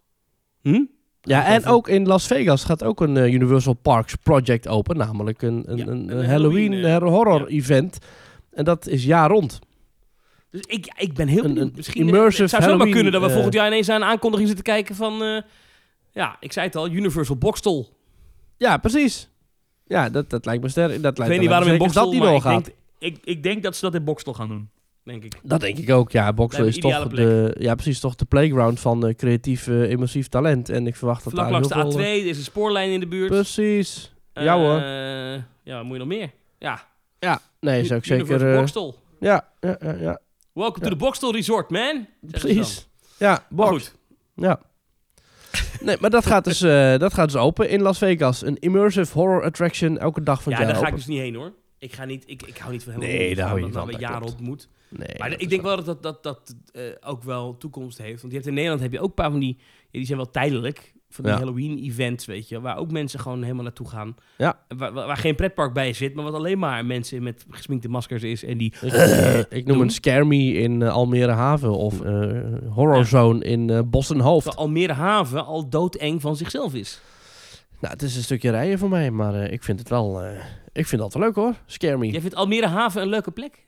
Hm? 0.62 0.82
Ja, 1.20 1.44
en 1.46 1.64
ook 1.66 1.88
in 1.88 2.06
Las 2.06 2.26
Vegas 2.26 2.64
gaat 2.64 2.84
ook 2.84 3.00
een 3.00 3.16
eh, 3.16 3.32
Universal 3.32 3.72
Parks 3.74 4.14
project 4.14 4.68
open. 4.68 4.96
Namelijk 4.96 5.42
een, 5.42 5.62
een, 5.66 5.76
Ja, 5.76 5.86
een, 5.86 5.90
een 5.90 6.18
een 6.18 6.24
Halloween, 6.26 6.72
Halloween, 6.72 7.02
eh, 7.02 7.08
horror 7.12 7.40
ja. 7.40 7.46
event. 7.58 7.98
En 8.50 8.64
dat 8.64 8.86
is 8.86 9.04
jaar 9.04 9.30
rond. 9.30 9.58
Dus 10.50 10.60
ik, 10.66 10.92
ik 10.98 11.14
ben 11.14 11.28
heel 11.28 11.44
Een- 11.44 11.72
Misschien 11.76 12.06
immersive 12.06 12.42
het 12.42 12.50
zou 12.50 12.62
zomaar 12.62 12.76
Halloween, 12.78 12.92
kunnen 12.94 13.12
dat 13.12 13.20
we 13.20 13.26
eh, 13.26 13.32
volgend 13.32 13.54
jaar 13.54 13.66
ineens 13.66 13.88
aan 13.88 14.02
een 14.02 14.08
aankondiging 14.08 14.48
zitten 14.48 14.66
kijken 14.66 14.94
van... 14.94 15.22
eh, 15.22 15.42
ja, 16.12 16.36
ik 16.40 16.52
zei 16.52 16.66
het 16.66 16.76
al, 16.76 16.88
Universal 16.90 17.36
Boxstol. 17.36 17.88
Ja, 18.56 18.76
precies. 18.76 19.28
Ja, 19.86 20.10
dat, 20.10 20.30
dat 20.30 20.44
lijkt 20.44 20.62
me 20.62 20.68
sterk. 20.68 20.88
Dat 20.92 21.02
lijkt 21.02 21.18
Ik 21.20 21.26
weet 21.26 21.38
niet 21.40 21.48
waarom 21.48 21.68
in 21.68 21.78
Boxstol, 21.78 22.02
dat 22.02 22.12
die 22.12 22.20
maar 22.20 22.34
ik 22.34 22.42
doorgaat. 22.42 22.64
denk, 22.64 22.76
ik, 22.98 23.18
ik 23.24 23.42
denk 23.42 23.62
dat 23.62 23.76
ze 23.76 23.84
dat 23.84 23.94
in 23.94 24.04
Boxstol 24.04 24.32
gaan 24.34 24.48
doen. 24.48 24.68
Denk 25.04 25.24
ik. 25.24 25.34
Dat 25.42 25.60
denk 25.60 25.78
ik 25.78 25.90
ook. 25.90 26.10
Ja, 26.12 26.32
Lijkt 26.36 26.58
is 26.58 26.78
toch 26.78 27.08
de, 27.08 27.56
ja, 27.58 27.74
precies, 27.74 28.00
toch 28.00 28.14
de 28.14 28.24
playground 28.24 28.80
van 28.80 29.06
eh, 29.06 29.14
creatief 29.14 29.66
eh, 29.66 29.90
immersief 29.90 30.28
talent. 30.28 30.68
En 30.68 30.86
ik 30.86 30.96
verwacht 30.96 31.24
dat 31.24 31.32
Vlak 31.32 31.44
daar 31.44 31.52
langs 31.52 31.68
de 31.68 31.74
heel 31.74 31.90
A2, 31.90 31.94
veel, 31.94 32.00
er 32.02 32.26
is 32.26 32.36
een 32.36 32.42
spoorlijn 32.44 32.90
in 32.90 33.00
de 33.00 33.06
buurt. 33.06 33.30
Precies. 33.30 34.14
ja 34.32 34.42
Eh, 34.42 34.52
hoor. 34.52 34.80
Ja, 35.62 35.82
moet 35.82 35.92
je 35.92 35.98
nog 35.98 36.08
meer? 36.08 36.30
Ja, 36.58 36.86
Ja, 37.18 37.40
nee, 37.60 37.84
zou 37.84 37.98
ik 37.98 38.04
zeker... 38.06 38.56
Boxstol. 38.56 38.94
ja, 39.20 39.48
ja, 39.60 39.76
ja, 39.80 39.94
ja, 39.94 40.18
Welcome 40.52 40.84
Ja. 40.84 40.90
to 40.90 40.96
the 40.96 41.04
Boxstol 41.04 41.32
Resort, 41.32 41.70
man. 41.70 42.06
Precies. 42.20 42.88
Ja, 43.18 43.46
box. 43.50 43.68
goed. 43.70 43.94
Ja. 44.34 44.60
Nee, 45.80 45.96
maar 46.00 46.10
dat 46.10 46.26
gaat, 46.26 46.44
dus, 46.44 46.58
dat 46.98 47.14
gaat 47.14 47.32
dus 47.32 47.40
open 47.40 47.68
in 47.68 47.82
Las 47.82 47.98
Vegas. 47.98 48.42
Een 48.44 48.56
immersive 48.58 49.18
horror 49.18 49.44
attraction 49.44 49.98
elke 49.98 50.22
dag 50.22 50.42
van 50.42 50.52
Ja, 50.52 50.58
het 50.58 50.68
daar 50.68 50.76
ga 50.76 50.86
ik 50.88 50.94
dus 50.94 51.06
niet 51.06 51.18
heen 51.18 51.34
hoor. 51.34 51.52
Ik, 51.78 51.92
ga 51.92 52.04
niet, 52.04 52.22
ik, 52.26 52.42
ik 52.42 52.56
hou 52.58 52.72
niet 52.72 52.82
van 52.84 52.98
Nee, 52.98 53.10
helemaal 53.10 53.34
daar 53.36 53.46
hou 53.46 53.58
je 53.58 53.64
dat 53.64 53.74
nou 53.74 53.84
van, 53.86 53.94
een 53.94 54.00
dat 54.00 54.10
jaar 54.10 54.20
klopt. 54.20 54.32
ontmoet. 54.36 54.68
Nee, 54.96 55.18
Maar 55.18 55.30
dat 55.30 55.40
ik 55.40 55.48
denk 55.48 55.62
wel 55.62 55.76
dat 55.76 55.86
dat, 55.86 56.02
dat, 56.02 56.22
dat 56.22 56.54
eh, 56.72 56.82
ook 57.00 57.22
wel 57.22 57.56
toekomst 57.56 57.98
heeft. 57.98 58.20
Want 58.20 58.32
je 58.32 58.38
hebt 58.38 58.46
in 58.48 58.54
Nederland 58.54 58.82
heb 58.82 58.92
je 58.92 59.00
ook 59.00 59.08
een 59.08 59.14
paar 59.14 59.30
van 59.30 59.40
die... 59.40 59.56
Ja, 59.58 59.98
die 59.98 60.04
zijn 60.04 60.18
wel 60.18 60.30
tijdelijk. 60.30 60.92
Van 61.08 61.24
die 61.24 61.32
Ja. 61.32 61.38
Halloween-events, 61.38 62.26
weet 62.26 62.48
je. 62.48 62.60
Waar 62.60 62.76
ook 62.76 62.90
mensen 62.90 63.20
gewoon 63.20 63.42
helemaal 63.42 63.62
naartoe 63.62 63.88
gaan. 63.88 64.14
Ja. 64.38 64.58
Waar, 64.76 64.92
waar, 64.92 65.16
geen 65.16 65.34
pretpark 65.34 65.72
bij 65.72 65.92
zit. 65.92 66.14
Maar 66.14 66.24
wat 66.24 66.34
alleen 66.34 66.58
maar 66.58 66.86
mensen 66.86 67.22
met 67.22 67.44
gesminkte 67.50 67.88
maskers 67.88 68.22
is. 68.22 68.44
En 68.44 68.58
die... 68.58 68.72
Ik, 68.80 68.92
eh, 68.92 69.38
ik 69.58 69.66
noem 69.66 69.80
een 69.80 69.90
Scare 69.90 70.24
Me 70.24 70.52
in 70.52 70.82
eh, 70.82 70.92
Almere 70.92 71.32
Haven 71.32 71.70
of 71.70 71.98
Horror. 72.68 73.04
Zone 73.04 73.44
in 73.44 73.70
eh 73.70 73.80
Bos 73.84 74.10
en 74.10 74.20
Hoofd. 74.20 74.44
Terwijl 74.44 74.66
Almere 74.66 74.92
Haven 74.92 75.44
al 75.44 75.68
doodeng 75.68 76.20
van 76.20 76.36
zichzelf 76.36 76.74
is. 76.74 77.00
Nou, 77.80 77.92
het 77.92 78.02
is 78.02 78.16
een 78.16 78.22
stukje 78.22 78.50
rijden 78.50 78.78
voor 78.78 78.88
mij, 78.88 79.10
maar 79.10 79.50
ik 79.50 79.62
vind 79.62 79.78
het 79.78 79.88
wel... 79.88 80.22
ik 80.72 80.86
vind 80.86 81.02
dat 81.02 81.14
wel 81.14 81.22
leuk 81.22 81.34
hoor, 81.34 81.54
Scare 81.66 81.98
Me. 81.98 82.10
Jij 82.10 82.20
vindt 82.20 82.36
Almere 82.36 82.66
Haven 82.66 83.02
een 83.02 83.08
leuke 83.08 83.30
plek? 83.30 83.63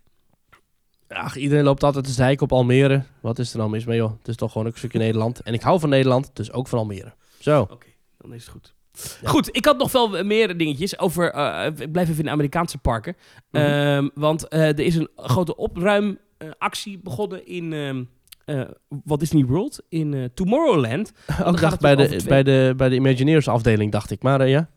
Ach, 1.09 1.37
iedereen 1.37 1.65
loopt 1.65 1.83
altijd 1.83 2.05
te 2.05 2.11
zeiken 2.11 2.43
op 2.45 2.53
Almere. 2.53 3.03
Wat 3.21 3.39
is 3.39 3.53
er 3.53 3.59
nou 3.59 3.71
mis 3.71 3.85
mee 3.85 3.97
joh? 3.97 4.13
Het 4.19 4.29
is 4.29 4.37
toch 4.37 4.53
gewoon 4.53 4.67
ook 4.67 4.73
een 4.73 4.79
stukje 4.79 4.99
Nederland. 4.99 5.41
En 5.41 5.55
ik 5.55 5.63
hou 5.63 5.81
van 5.81 5.89
Nederland, 5.89 6.31
dus 6.33 6.53
ook 6.53 6.69
van 6.69 6.79
Almere. 6.79 7.13
Zo. 7.39 7.61
Oké, 7.61 7.87
dan 8.19 8.33
is 8.35 8.43
het 8.43 8.51
goed. 8.53 8.75
Ja. 9.23 9.29
Goed, 9.29 9.57
ik 9.57 9.65
had 9.65 9.79
nog 9.79 9.93
wel 9.93 10.25
meer 10.25 10.57
dingetjes 10.57 10.99
over... 10.99 11.31
eh, 11.33 11.67
ik 11.77 11.93
blijf 11.93 12.09
even 12.09 12.19
in 12.21 12.25
de 12.25 12.31
Amerikaanse 12.31 12.79
parken. 12.79 13.17
Mhm. 13.51 13.63
Ehm, 13.65 14.09
want 14.15 14.49
eh, 14.49 14.69
er 14.69 14.81
is 14.81 14.95
een 14.95 15.09
grote 15.17 15.57
opruimactie 15.57 16.99
begonnen 17.03 17.47
in... 17.47 17.73
ehm 17.73 18.05
eh, 18.45 18.61
Walt 19.05 19.21
Disney 19.21 19.45
World 19.45 19.83
in 19.89 20.31
Tomorrowland. 20.35 21.13
ook 21.29 21.35
gaat 21.37 21.59
dacht 21.61 21.73
het 21.73 21.81
bij 21.81 21.97
de, 21.97 22.07
twee- 22.07 22.29
bij, 22.29 22.43
de, 22.43 22.75
bij 22.77 22.89
de 22.89 22.95
Imagineers 22.95 23.49
afdeling, 23.49 23.93
dacht 23.93 24.11
ik. 24.11 24.23
Maar 24.23 24.49
ja. 24.49 24.69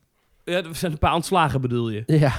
Ja, 0.43 0.63
er 0.63 0.75
zijn 0.75 0.91
een 0.91 0.97
paar 0.97 1.13
ontslagen, 1.13 1.61
bedoel 1.61 1.89
je? 1.89 2.03
Ja. 2.05 2.34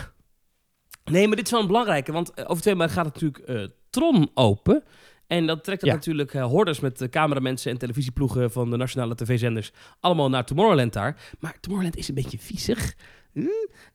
Nee, 1.05 1.26
maar 1.26 1.36
dit 1.36 1.45
is 1.45 1.51
wel 1.53 1.61
een 1.61 1.66
belangrijke, 1.66 2.12
want 2.12 2.47
over 2.49 2.62
twee 2.62 2.74
maanden 2.74 2.97
gaat 2.97 3.05
natuurlijk 3.05 3.38
eh, 3.38 3.64
Tron 3.91 4.30
open. 4.34 4.82
En 5.26 5.47
dat 5.47 5.64
trekt 5.64 5.80
dan 5.80 5.91
Ja. 5.91 5.95
natuurlijk 5.95 6.34
eh, 6.34 6.45
hordes 6.45 6.80
met 6.80 7.01
eh, 7.01 7.09
cameramensen 7.09 7.70
en 7.70 7.78
televisieploegen 7.78 8.53
van 8.53 8.70
de 8.70 8.76
nationale 8.76 9.14
tv-zenders 9.14 9.72
allemaal 10.01 10.28
naar 10.28 10.45
Tomorrowland 10.45 10.93
daar. 10.93 11.16
Maar 11.38 11.57
Tomorrowland 11.61 11.99
is 11.99 12.09
een 12.09 12.14
beetje 12.14 12.38
viezig. 12.38 12.95
Hm? 13.32 13.47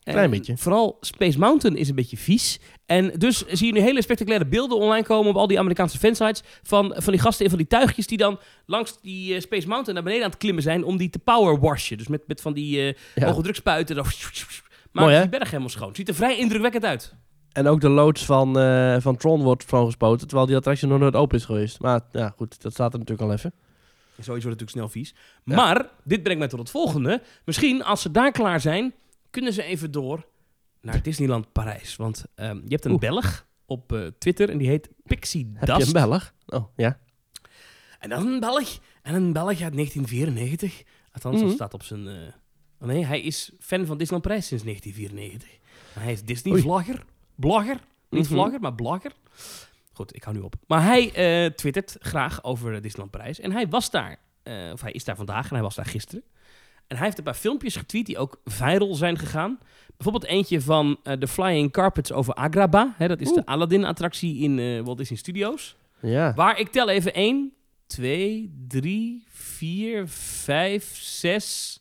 Klein 0.04 0.18
En 0.18 0.30
beetje. 0.30 0.58
Vooral 0.58 0.98
Space 1.02 1.40
Mountain 1.40 1.78
is 1.78 1.90
een 1.90 1.96
beetje 1.96 2.18
vies. 2.18 2.60
En 2.86 3.12
dus 3.18 3.46
zie 3.48 3.68
je 3.68 3.74
nu 3.74 3.80
hele 3.80 4.02
spectaculaire 4.02 4.50
beelden 4.50 4.78
online 4.78 5.06
komen 5.06 5.30
op 5.32 5.38
al 5.38 5.48
die 5.48 5.60
Amerikaanse 5.60 5.98
fansites 5.98 6.42
van, 6.64 6.96
van 6.98 7.14
die 7.14 7.22
gasten 7.22 7.44
in 7.44 7.50
van 7.50 7.60
die 7.60 7.68
tuigjes 7.68 8.08
die 8.08 8.18
dan 8.18 8.40
langs 8.66 9.02
die 9.02 9.36
eh, 9.36 9.42
Space 9.42 9.68
Mountain 9.68 9.94
naar 9.94 10.04
beneden 10.04 10.24
aan 10.24 10.30
het 10.30 10.40
klimmen 10.40 10.64
zijn 10.64 10.84
om 10.84 10.98
die 10.98 11.10
te 11.10 11.20
powerwashen. 11.20 11.98
Dus 11.98 12.08
met, 12.08 12.28
met 12.28 12.42
van 12.42 12.54
die 12.54 12.82
eh 12.82 12.94
ja. 13.16 13.28
hoge 13.28 13.42
drukspuiten. 13.42 13.96
Dan 13.96 14.06
Mooi, 14.06 15.08
maakt 15.08 15.12
hè? 15.12 15.22
die 15.22 15.30
berg 15.30 15.50
helemaal 15.50 15.70
schoon. 15.70 15.96
Ziet 15.96 16.08
er 16.08 16.16
vrij 16.16 16.38
indrukwekkend 16.38 16.86
uit. 16.86 17.16
En 17.56 17.68
ook 17.68 17.82
de 17.82 17.90
loods 17.90 18.26
van, 18.26 18.60
eh, 18.60 18.96
van 19.00 19.18
Tron 19.18 19.42
wordt 19.44 19.64
schoongespoten, 19.64 20.28
terwijl 20.28 20.48
die 20.48 20.56
attractie 20.56 20.88
nog 20.88 21.00
nooit 21.00 21.16
open 21.16 21.38
is 21.38 21.46
geweest. 21.46 21.80
Maar 21.80 22.02
ja, 22.12 22.34
goed, 22.38 22.62
dat 22.62 22.72
staat 22.74 22.94
er 22.94 23.00
natuurlijk 23.00 23.28
al 23.30 23.34
even. 23.36 23.54
Sowieso 24.20 24.48
wordt 24.48 24.62
natuurlijk 24.62 24.72
snel 24.72 24.90
vies. 24.90 25.16
Ja. 25.44 25.56
Maar, 25.56 25.90
dit 26.04 26.24
brengt 26.24 26.40
mij 26.40 26.48
tot 26.50 26.60
het 26.60 26.70
volgende. 26.70 27.22
Misschien, 27.46 27.84
als 27.84 28.02
ze 28.02 28.12
daar 28.12 28.32
klaar 28.32 28.60
zijn, 28.62 28.94
kunnen 29.30 29.54
ze 29.54 29.64
even 29.64 29.92
door 29.92 30.26
naar 30.82 31.02
Disneyland 31.02 31.52
Parijs. 31.52 31.96
Want 31.96 32.26
ehm, 32.36 32.56
je 32.56 32.70
hebt 32.70 32.86
een 32.86 32.92
Oeh. 32.92 33.00
Belg 33.02 33.46
op 33.66 33.92
eh, 33.94 34.00
Twitter 34.18 34.50
en 34.50 34.58
die 34.58 34.68
heet 34.68 34.90
Pixie 35.04 35.52
Heb 35.54 35.66
Dust. 35.68 35.80
je 35.80 35.86
een 35.86 36.10
Belg? 36.10 36.34
Oh, 36.48 36.66
ja. 36.76 37.00
En 38.00 38.12
is 38.12 38.18
een 38.18 38.40
Belg. 38.40 38.80
En 39.02 39.16
een 39.16 39.34
Belg 39.34 39.48
uit 39.62 39.74
1994. 39.74 40.84
Althans, 41.12 41.36
dat 41.36 41.46
Mhm. 41.46 41.54
staat 41.56 41.74
op 41.74 41.84
zijn... 41.84 42.08
eh, 42.08 42.14
oh 42.80 42.88
nee, 42.88 43.06
hij 43.06 43.22
is 43.22 43.52
fan 43.60 43.86
van 43.86 43.98
Disneyland 43.98 44.22
Parijs 44.28 44.48
sinds 44.48 44.64
1994. 44.64 45.60
En 45.96 46.02
hij 46.02 46.12
is 46.12 46.20
Oei. 46.20 46.26
Blogger. 47.36 47.78
Niet 48.10 48.24
Mhm. 48.24 48.34
vlogger, 48.34 48.60
maar 48.60 48.74
blogger. 48.74 49.12
Goed, 49.94 50.16
ik 50.16 50.24
hou 50.24 50.36
nu 50.36 50.42
op. 50.42 50.56
Maar 50.68 50.84
hij 50.84 51.12
eh, 51.14 51.52
twittert 51.52 51.96
graag 52.00 52.44
over 52.44 52.74
eh, 52.76 52.82
Disneyland 52.82 53.12
Parijs. 53.12 53.40
En 53.40 53.52
hij 53.52 53.68
was 53.68 53.90
daar, 53.92 54.18
eh, 54.44 54.54
of 54.74 54.82
hij 54.82 54.92
is 54.92 55.04
daar 55.04 55.16
vandaag 55.16 55.48
en 55.48 55.54
hij 55.54 55.62
was 55.64 55.76
daar 55.76 55.86
gisteren. 55.86 56.24
En 56.88 56.96
hij 56.96 57.06
heeft 57.06 57.18
een 57.18 57.24
paar 57.24 57.34
filmpjes 57.34 57.76
getweet 57.76 58.06
die 58.06 58.18
ook 58.18 58.40
viral 58.46 58.96
zijn 58.96 59.18
gegaan. 59.18 59.60
Bijvoorbeeld 59.98 60.32
eentje 60.32 60.62
van 60.62 61.00
de 61.20 61.28
Flying 61.28 61.72
Carpets 61.72 62.12
over 62.12 62.34
Agrabah. 62.34 62.90
Hè, 62.98 63.08
dat 63.08 63.22
is 63.22 63.28
Oeh. 63.28 63.36
de 63.38 63.46
Aladdin-attractie 63.46 64.38
in 64.38 64.84
Walt 64.84 64.98
Disney 64.98 65.18
Studios. 65.18 65.76
Ja. 66.02 66.34
Waar 66.34 66.60
ik 66.60 66.68
tel 66.72 66.90
even 66.90 67.14
1, 67.14 67.54
2, 67.88 68.54
3, 68.68 69.24
4, 69.30 70.08
5, 70.08 70.98
6. 70.98 71.80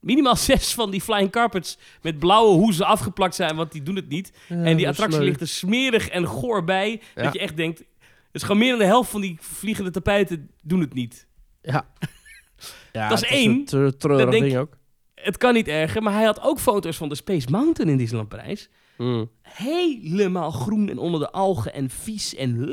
Minimaal 0.00 0.36
6 0.52 0.74
van 0.74 0.90
die 0.90 1.00
flying 1.00 1.30
carpets 1.30 1.78
met 2.02 2.18
blauwe 2.18 2.56
hoezen 2.56 2.86
afgeplakt 2.86 3.34
zijn, 3.34 3.56
want 3.56 3.72
die 3.72 3.82
doen 3.82 3.96
het 3.96 4.08
niet. 4.08 4.32
en 4.48 4.76
die 4.76 4.88
attractie 4.88 5.20
ligt 5.20 5.40
er 5.40 5.48
smerig 5.48 6.08
en 6.08 6.26
goor 6.26 6.64
bij. 6.64 7.00
Ja. 7.14 7.22
Dat 7.22 7.32
je 7.32 7.38
echt 7.38 7.56
denkt. 7.56 7.84
Dus 8.32 8.42
gewoon 8.42 8.58
meer 8.58 8.70
dan 8.70 8.78
de 8.78 8.84
helft 8.84 9.10
van 9.10 9.20
die 9.20 9.36
vliegende 9.40 9.90
tapijten 9.90 10.50
doen 10.62 10.80
het 10.80 10.94
niet. 10.94 11.26
Ja. 11.62 11.88
ja 12.92 13.08
Dat 13.08 13.22
is 13.22 13.28
één. 13.28 13.50
een 13.50 13.64
tre- 13.64 13.92
treurig 13.96 14.22
Dat 14.24 14.32
denk 14.32 14.44
ding 14.44 14.56
ook. 14.58 14.76
Het 15.14 15.36
kan 15.36 15.54
niet 15.54 15.68
erger, 15.68 16.02
maar 16.02 16.12
hij 16.12 16.24
had 16.24 16.40
ook 16.42 16.58
foto's 16.60 16.96
van 16.96 17.08
de 17.08 17.14
Space 17.14 17.50
Mountain 17.50 17.90
in 17.90 17.96
Disneyland 17.96 18.28
Parijs. 18.28 18.68
Mm. 18.96 19.30
Helemaal 19.42 20.50
groen 20.50 20.88
en 20.88 20.98
onder 20.98 21.20
de 21.20 21.30
algen 21.30 21.74
en 21.74 21.90
vies 21.90 22.34
en... 22.34 22.68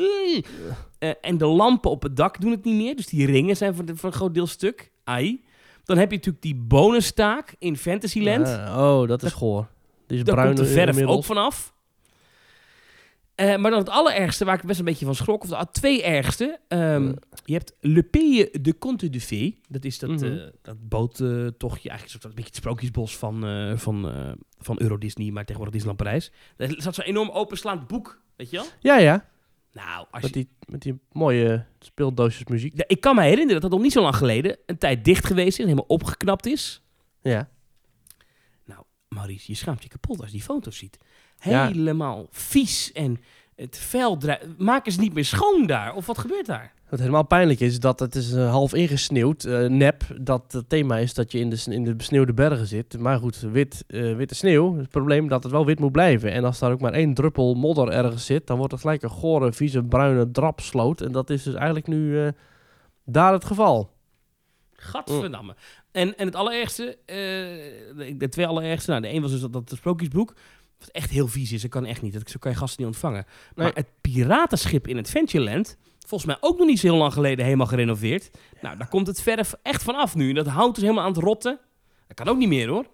Eh, 1.00 1.10
en 1.22 1.38
de 1.38 1.46
lampen 1.46 1.92
op 1.92 2.04
het 2.04 2.16
dak 2.16 2.42
doen 2.42 2.52
het 2.52 2.64
niet 2.64 2.76
meer. 2.76 2.96
Dus 2.96 3.06
die 3.08 3.26
ringen 3.26 3.58
zijn 3.58 3.76
voor, 3.76 3.86
de- 3.86 3.96
voor 3.96 4.10
een 4.10 4.16
groot 4.16 4.34
deel 4.34 4.48
stuk. 4.48 4.92
Ai. 5.04 5.44
Dan 5.86 5.98
heb 5.98 6.10
je 6.12 6.16
natuurlijk 6.16 6.44
die 6.44 6.56
bonustaak 6.56 7.56
in 7.60 7.78
Fantasyland. 7.78 8.48
Ja, 8.48 8.92
oh, 9.00 9.08
dat 9.08 9.24
is 9.24 9.32
goor. 9.34 9.68
Is 10.08 10.24
Daar 10.24 10.36
bruin 10.36 10.56
komt 10.56 10.68
de 10.68 10.74
verf 10.74 10.90
inmiddels. 10.90 11.18
ook 11.18 11.24
vanaf. 11.24 11.74
Eh, 13.36 13.56
maar 13.58 13.72
dan 13.72 13.80
het 13.80 13.90
allerergste, 13.90 14.46
waar 14.46 14.56
ik 14.56 14.64
best 14.64 14.80
een 14.80 14.86
beetje 14.86 15.06
van 15.06 15.16
schrok, 15.16 15.44
of 15.44 15.50
de 15.50 15.68
twee 15.72 16.04
ergste. 16.04 16.60
ehm, 16.68 17.08
Eh. 17.08 17.14
je 17.46 17.54
hebt 17.54 17.74
Le 17.80 18.04
Pays 18.04 18.48
de 18.62 18.78
Conte 18.78 19.10
de 19.10 19.22
Fée. 19.22 19.60
Dat 19.70 19.86
is 19.86 20.00
dat, 20.00 20.22
eh, 20.22 20.32
dat 20.62 20.90
boottochtje, 20.90 21.90
eigenlijk 21.90 22.24
een, 22.24 22.30
beetje 22.30 22.44
het 22.50 22.56
sprookjesbos 22.56 23.18
van, 23.18 23.46
eh, 23.46 23.78
van, 23.78 24.12
van 24.60 24.82
Euro 24.82 24.98
Disney, 24.98 25.32
maar 25.32 25.46
tegenwoordig 25.46 25.74
Disneyland 25.74 26.04
Parijs. 26.04 26.32
Er 26.58 26.82
zat 26.82 26.96
zo'n 26.96 27.06
enorm 27.06 27.30
openslaand 27.30 27.88
boek, 27.88 28.22
weet 28.36 28.50
je 28.50 28.58
wel? 28.58 28.66
Ja, 28.80 28.98
ja. 28.98 29.26
Nou, 29.76 30.06
als 30.12 30.24
Met 30.24 30.34
die, 30.34 30.50
met 30.70 30.82
die 30.82 31.00
mooie 31.12 31.66
speeldoosjes 31.80 32.46
muziek. 32.48 32.74
Ja, 32.78 32.84
ik 32.88 33.02
kan 33.02 33.16
me 33.16 33.22
herinneren 33.22 33.54
dat 33.54 33.62
dat 33.62 33.72
nog 33.72 33.82
niet 33.82 33.92
zo 33.92 34.02
lang 34.02 34.16
geleden 34.16 34.58
een 34.66 34.78
tijd 34.78 35.06
dicht 35.06 35.26
geweest 35.26 35.48
is 35.48 35.58
en 35.58 35.64
helemaal 35.64 35.86
opgeknapt 35.88 36.46
is. 36.46 36.82
Ja. 37.22 37.50
Maurice, 39.08 39.52
je 39.52 39.58
schaamt 39.58 39.84
je 39.84 39.90
kapot 39.90 40.18
als 40.18 40.26
je 40.28 40.32
die 40.36 40.42
foto's 40.46 40.78
ziet. 40.78 40.98
Ja. 41.40 41.68
Helemaal 41.68 42.28
vies 42.32 42.92
en 42.92 43.22
het 43.56 43.78
dra- 44.18 44.40
Maken 44.58 44.92
ze 44.92 45.00
niet 45.00 45.14
meer 45.14 45.26
schoon 45.26 45.66
daar? 45.68 45.96
Of 45.96 46.06
wat 46.06 46.18
gebeurt 46.18 46.46
daar? 46.46 46.74
Wat 46.96 47.04
helemaal 47.04 47.28
pijnlijk 47.28 47.60
is, 47.60 47.80
dat 47.80 48.00
het 48.00 48.16
is 48.16 48.34
eh, 48.34 48.50
half 48.50 48.74
ingesneeuwd. 48.74 49.44
eh, 49.44 49.66
nep, 49.66 50.04
dat 50.22 50.52
het 50.52 50.70
thema 50.70 50.98
is 50.98 51.14
dat 51.14 51.32
je 51.32 51.40
in 51.40 51.50
de, 51.50 51.64
in 51.70 51.84
de 51.84 51.96
besneeuwde 51.96 52.34
bergen 52.34 52.68
zit. 52.68 53.00
Maar 53.00 53.20
goed, 53.20 53.40
wit, 53.40 53.84
eh, 53.88 54.16
witte 54.16 54.36
sneeuw. 54.36 54.78
Het 54.78 54.90
probleem 54.90 55.28
dat 55.28 55.44
het 55.44 55.52
wel 55.52 55.66
wit 55.66 55.80
moet 55.80 55.92
blijven. 55.92 56.32
En 56.32 56.44
als 56.44 56.60
daar 56.60 56.72
ook 56.72 56.80
maar 56.80 56.94
één 56.94 57.14
druppel 57.14 57.56
modder 57.56 57.90
ergens 57.90 58.26
zit, 58.26 58.48
dan 58.48 58.58
wordt 58.58 58.72
het 58.72 58.82
gelijk 58.82 59.04
een 59.04 59.10
gore, 59.10 59.54
vieze, 59.54 59.84
bruine 59.84 60.32
drapsloot. 60.32 61.02
En 61.02 61.12
dat 61.12 61.30
is 61.30 61.44
dus 61.44 61.54
eigenlijk 61.54 61.88
nu 61.88 62.32
daar 63.06 63.34
het 63.34 63.46
geval. 63.46 63.92
Gadverdamme. 64.74 65.56
En, 65.92 66.18
en 66.18 66.26
het 66.26 66.36
allerergste, 66.36 66.98
de, 67.06 68.16
de 68.18 68.30
twee 68.30 68.48
allerergste, 68.48 68.90
nou 68.90 69.02
de 69.02 69.14
een 69.14 69.22
was 69.22 69.32
dus 69.32 69.42
dat, 69.42 69.54
dat 69.54 69.72
sprookjesboek, 69.76 70.34
wat 70.80 70.90
echt 70.90 71.10
heel 71.10 71.28
vies 71.28 71.52
is, 71.52 71.62
dat 71.62 71.72
kan 71.72 71.86
echt 71.86 72.02
niet, 72.02 72.14
dat, 72.14 72.30
zo 72.30 72.40
kan 72.40 72.52
je 72.52 72.58
gasten 72.58 72.80
niet 72.80 72.94
ontvangen. 72.94 73.26
Nee. 73.56 73.66
Maar 73.66 73.76
het 73.76 73.88
piratenschip 74.02 74.88
in 74.88 74.98
Adventureland, 74.98 75.78
volgens 76.08 76.26
mij 76.26 76.38
ook 76.50 76.58
nog 76.58 76.68
niet 76.68 76.80
zo 76.80 76.88
heel 76.88 76.98
lang 76.98 77.14
geleden 77.14 77.46
helemaal 77.46 77.68
gerenoveerd. 77.68 78.30
Nou, 78.62 78.78
daar 78.78 78.88
komt 78.88 79.08
het 79.08 79.22
verf 79.22 79.54
echt 79.62 79.84
vanaf 79.84 80.16
nu. 80.16 80.34
Dat 80.34 80.48
hout 80.48 80.78
is 80.78 80.82
helemaal 80.84 81.04
aan 81.04 81.14
het 81.14 81.24
rotten. 81.24 81.60
Dat 82.08 82.16
kan 82.16 82.28
ook 82.28 82.38
niet 82.38 82.50
meer 82.50 82.68
hoor. 82.68 82.86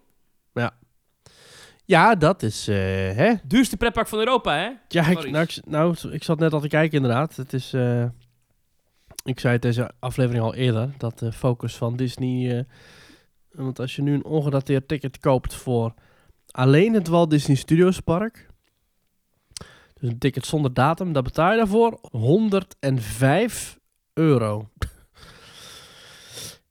Ja, 1.91 2.15
dat 2.15 2.43
is, 2.43 2.67
eh, 2.67 2.75
hè? 3.15 3.33
Duurste 3.43 3.77
pretpark 3.77 4.07
van 4.07 4.19
Europa 4.19 4.55
hè? 4.55 4.69
Ja, 4.87 5.07
ik, 5.07 5.31
nou, 5.31 5.43
ik, 5.43 5.59
nou, 5.65 5.95
ik 6.11 6.23
zat 6.23 6.39
net 6.39 6.53
al 6.53 6.59
te 6.59 6.67
kijken 6.67 6.95
inderdaad. 6.97 7.35
Het 7.35 7.53
is, 7.53 7.73
eh, 7.73 8.05
ik 9.23 9.39
zei 9.39 9.53
het 9.53 9.61
deze 9.61 9.91
aflevering 9.99 10.43
al 10.43 10.55
eerder, 10.55 10.89
dat 10.97 11.19
de 11.19 11.31
focus 11.31 11.75
van 11.75 11.95
Disney... 11.95 12.57
eh, 12.57 12.63
want 13.51 13.79
als 13.79 13.95
je 13.95 14.01
nu 14.01 14.13
een 14.13 14.25
ongedateerd 14.25 14.87
ticket 14.87 15.19
koopt 15.19 15.53
voor 15.53 15.93
alleen 16.51 16.93
het 16.93 17.07
Walt 17.07 17.29
Disney 17.29 17.55
Studios 17.55 17.99
Park... 17.99 18.49
Dus 20.01 20.09
een 20.09 20.17
ticket 20.17 20.45
zonder 20.45 20.73
datum, 20.73 21.13
daar 21.13 21.23
betaal 21.23 21.51
je 21.51 21.57
daarvoor 21.57 21.99
105 22.11 23.79
euro. 24.13 24.69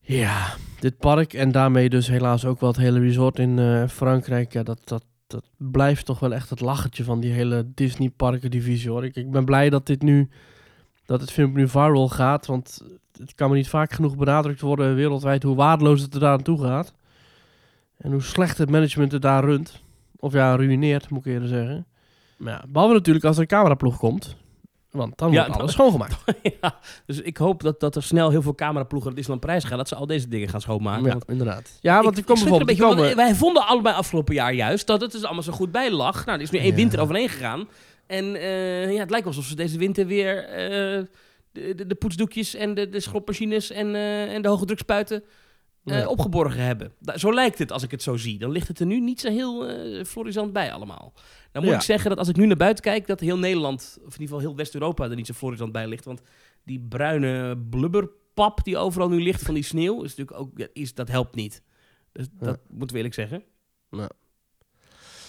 ja, 0.01 0.55
dit 0.81 0.99
park 0.99 1.33
en 1.33 1.53
daarmee 1.53 1.89
dus 1.89 2.09
helaas 2.09 2.45
ook 2.45 2.61
wel 2.61 2.69
het 2.69 2.79
hele 2.79 3.01
resort 3.01 3.39
in 3.39 3.59
eh, 3.59 3.89
Frankrijk. 3.89 4.53
Ja, 4.53 4.63
dat, 4.63 4.81
dat, 4.85 5.05
dat 5.27 5.45
blijft 5.57 6.05
toch 6.05 6.19
wel 6.19 6.35
echt 6.35 6.51
het 6.51 6.61
lachertje 6.61 7.05
van 7.05 7.21
die 7.21 7.33
hele 7.33 7.71
Disney 7.75 8.11
parken 8.11 8.51
divisie 8.51 8.91
hoor. 8.91 9.05
Ik, 9.05 9.31
ben 9.31 9.45
blij 9.45 9.71
dat 9.71 9.87
dit 9.87 10.03
nu, 10.03 10.29
dat 11.05 11.21
het 11.21 11.31
filmpje 11.31 11.61
nu 11.61 11.69
viral 11.69 12.09
gaat, 12.09 12.47
want 12.47 12.83
het 13.13 13.35
kan 13.35 13.51
me 13.51 13.57
niet 13.57 13.69
vaak 13.69 13.93
genoeg 13.93 14.17
benadrukt 14.17 14.61
worden 14.61 14.95
wereldwijd 14.95 15.43
hoe 15.43 15.57
waardeloos 15.57 16.01
het 16.01 16.15
er 16.15 16.21
daar 16.21 16.33
aan 16.33 16.43
toe 16.43 16.63
gaat. 16.63 16.95
En 17.97 18.13
hoe 18.13 18.23
slecht 18.23 18.59
het 18.59 18.71
management 18.71 19.13
het 19.13 19.23
daar 19.23 19.45
runt. 19.45 19.83
Of 20.17 20.33
ja, 20.33 20.57
ruïneert, 20.57 21.11
moet 21.11 21.27
ik 21.27 21.33
eerder 21.33 21.49
zeggen. 21.49 21.87
Maar 22.41 22.53
ja, 22.53 22.65
behalve 22.69 22.95
natuurlijk 22.95 23.25
als 23.25 23.37
er 23.37 23.43
een 23.43 23.49
cameraploeg 23.49 23.99
komt. 23.99 24.37
Want 24.91 25.19
dan 25.19 25.29
Ja, 25.31 25.35
wordt 25.35 25.51
dan- 25.51 25.61
alles 25.61 25.73
schoongemaakt. 25.73 26.17
ja, 26.61 26.79
dus 27.07 27.21
ik 27.21 27.37
hoop 27.37 27.63
dat, 27.63 27.81
dat 27.81 27.97
er 27.97 28.03
snel 28.03 28.31
heel 28.31 28.43
veel 28.43 28.55
cameraploegen 28.55 29.09
naar 29.09 29.17
Disneyland 29.19 29.47
Prijs 29.47 29.65
gaan. 29.65 29.79
Dat 29.79 29.89
ze 29.89 29.95
al 29.95 30.07
deze 30.07 30.29
dingen 30.29 30.49
gaan 30.49 30.61
schoonmaken. 30.61 31.05
Ja, 31.05 31.11
Want 31.11 31.25
inderdaad. 31.29 31.79
Ja, 31.81 32.03
want 32.03 32.19
ik- 32.19 32.29
er 32.29 32.35
bijvoorbeeld... 32.35 32.67
beetje, 32.67 32.83
komen, 32.83 33.17
Wij 33.17 33.35
vonden 33.35 33.67
allebei 33.67 33.97
afgelopen 33.97 34.35
jaar 34.35 34.55
juist 34.55 34.87
dat 34.87 35.01
het 35.01 35.13
dus 35.13 35.25
allemaal 35.25 35.43
zo 35.43 35.53
goed 35.53 35.71
bij 35.73 35.91
lag. 35.91 36.25
Nou, 36.25 36.37
er 36.39 36.45
is 36.45 36.51
nu 36.51 36.59
één 36.59 36.69
Ja. 36.69 36.75
winter 36.75 37.01
overheen 37.01 37.29
gegaan. 37.29 37.69
En 38.07 38.35
eh, 38.37 38.93
ja, 38.93 38.99
het 39.01 39.11
lijkt 39.11 39.25
wel 39.27 39.35
alsof 39.35 39.45
ze 39.45 39.55
deze 39.57 39.79
winter 39.79 40.07
weer 40.07 40.45
eh, 40.45 41.05
de, 41.53 41.75
de, 41.75 41.87
de 41.87 41.95
poetsdoekjes 41.95 42.55
en 42.55 42.75
de, 42.75 42.89
de 42.89 43.01
schropmachines 43.01 43.71
en, 43.71 43.95
eh, 43.95 44.35
en 44.35 44.43
de 44.43 44.49
hoge 44.49 44.65
drukspuiten 44.65 45.23
Ja. 45.85 46.07
opgeborgen 46.07 46.61
hebben. 46.65 46.93
Zo 47.15 47.35
lijkt 47.35 47.59
het 47.59 47.73
als 47.73 47.83
ik 47.83 47.91
het 47.91 48.03
zo 48.03 48.17
zie. 48.17 48.39
Dan 48.39 48.51
ligt 48.51 48.69
het 48.69 48.81
er 48.81 48.87
nu 48.87 49.01
niet 49.01 49.21
zo 49.21 49.29
heel 49.31 49.67
eh 49.69 50.05
florisant 50.05 50.53
bij 50.53 50.73
allemaal. 50.73 51.13
Dan 51.53 51.63
moet 51.63 51.71
Ja. 51.71 51.77
ik 51.77 51.83
zeggen 51.85 52.09
dat 52.11 52.19
als 52.19 52.29
ik 52.29 52.37
nu 52.37 52.47
naar 52.47 52.57
buiten 52.57 52.85
kijk, 52.85 53.07
dat 53.07 53.21
heel 53.21 53.39
Nederland, 53.39 53.83
of 53.99 54.05
in 54.05 54.11
ieder 54.21 54.27
geval 54.27 54.39
heel 54.41 54.57
West-Europa, 54.57 55.09
er 55.09 55.15
niet 55.17 55.27
zo 55.27 55.33
florisant 55.35 55.73
bij 55.73 55.87
ligt. 55.89 56.05
Want 56.05 56.21
die 56.65 56.81
bruine 56.89 57.59
blubberpap 57.71 58.65
die 58.65 58.77
overal 58.77 59.09
nu 59.09 59.23
ligt 59.23 59.43
van 59.43 59.55
die 59.55 59.63
sneeuw, 59.63 60.03
is 60.03 60.15
natuurlijk 60.17 60.39
ook, 60.41 60.69
is, 60.73 60.95
dat 60.95 61.09
helpt 61.09 61.35
niet. 61.35 61.63
Dus 62.13 62.27
Ja. 62.39 62.47
dat 62.47 62.59
moeten 62.69 62.89
we 62.91 62.97
eerlijk 62.97 63.15
zeggen. 63.15 63.43
Ja. 63.91 64.09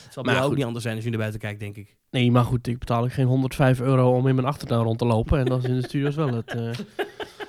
Het 0.03 0.13
zal 0.13 0.23
Maar 0.23 0.35
jou 0.35 0.49
ook 0.49 0.55
niet 0.55 0.65
anders 0.65 0.83
zijn 0.83 0.95
als 0.95 1.03
je 1.03 1.09
naar 1.09 1.19
buiten 1.19 1.39
kijkt, 1.39 1.59
denk 1.59 1.75
ik. 1.77 1.97
Nee, 2.11 2.31
maar 2.31 2.43
goed, 2.43 2.67
ik 2.67 2.79
betaal 2.79 3.09
geen 3.09 3.25
105 3.27 3.79
euro 3.81 4.15
om 4.15 4.27
in 4.27 4.35
mijn 4.35 4.47
achtertuin 4.47 4.83
rond 4.83 4.97
te 4.97 5.05
lopen. 5.05 5.39
En 5.39 5.45
dat 5.45 5.63
is 5.63 5.69
in 5.69 5.75
de 5.79 5.87
studio's 5.87 6.15
wel 6.15 6.33
het 6.33 6.53
eh, 6.53 6.69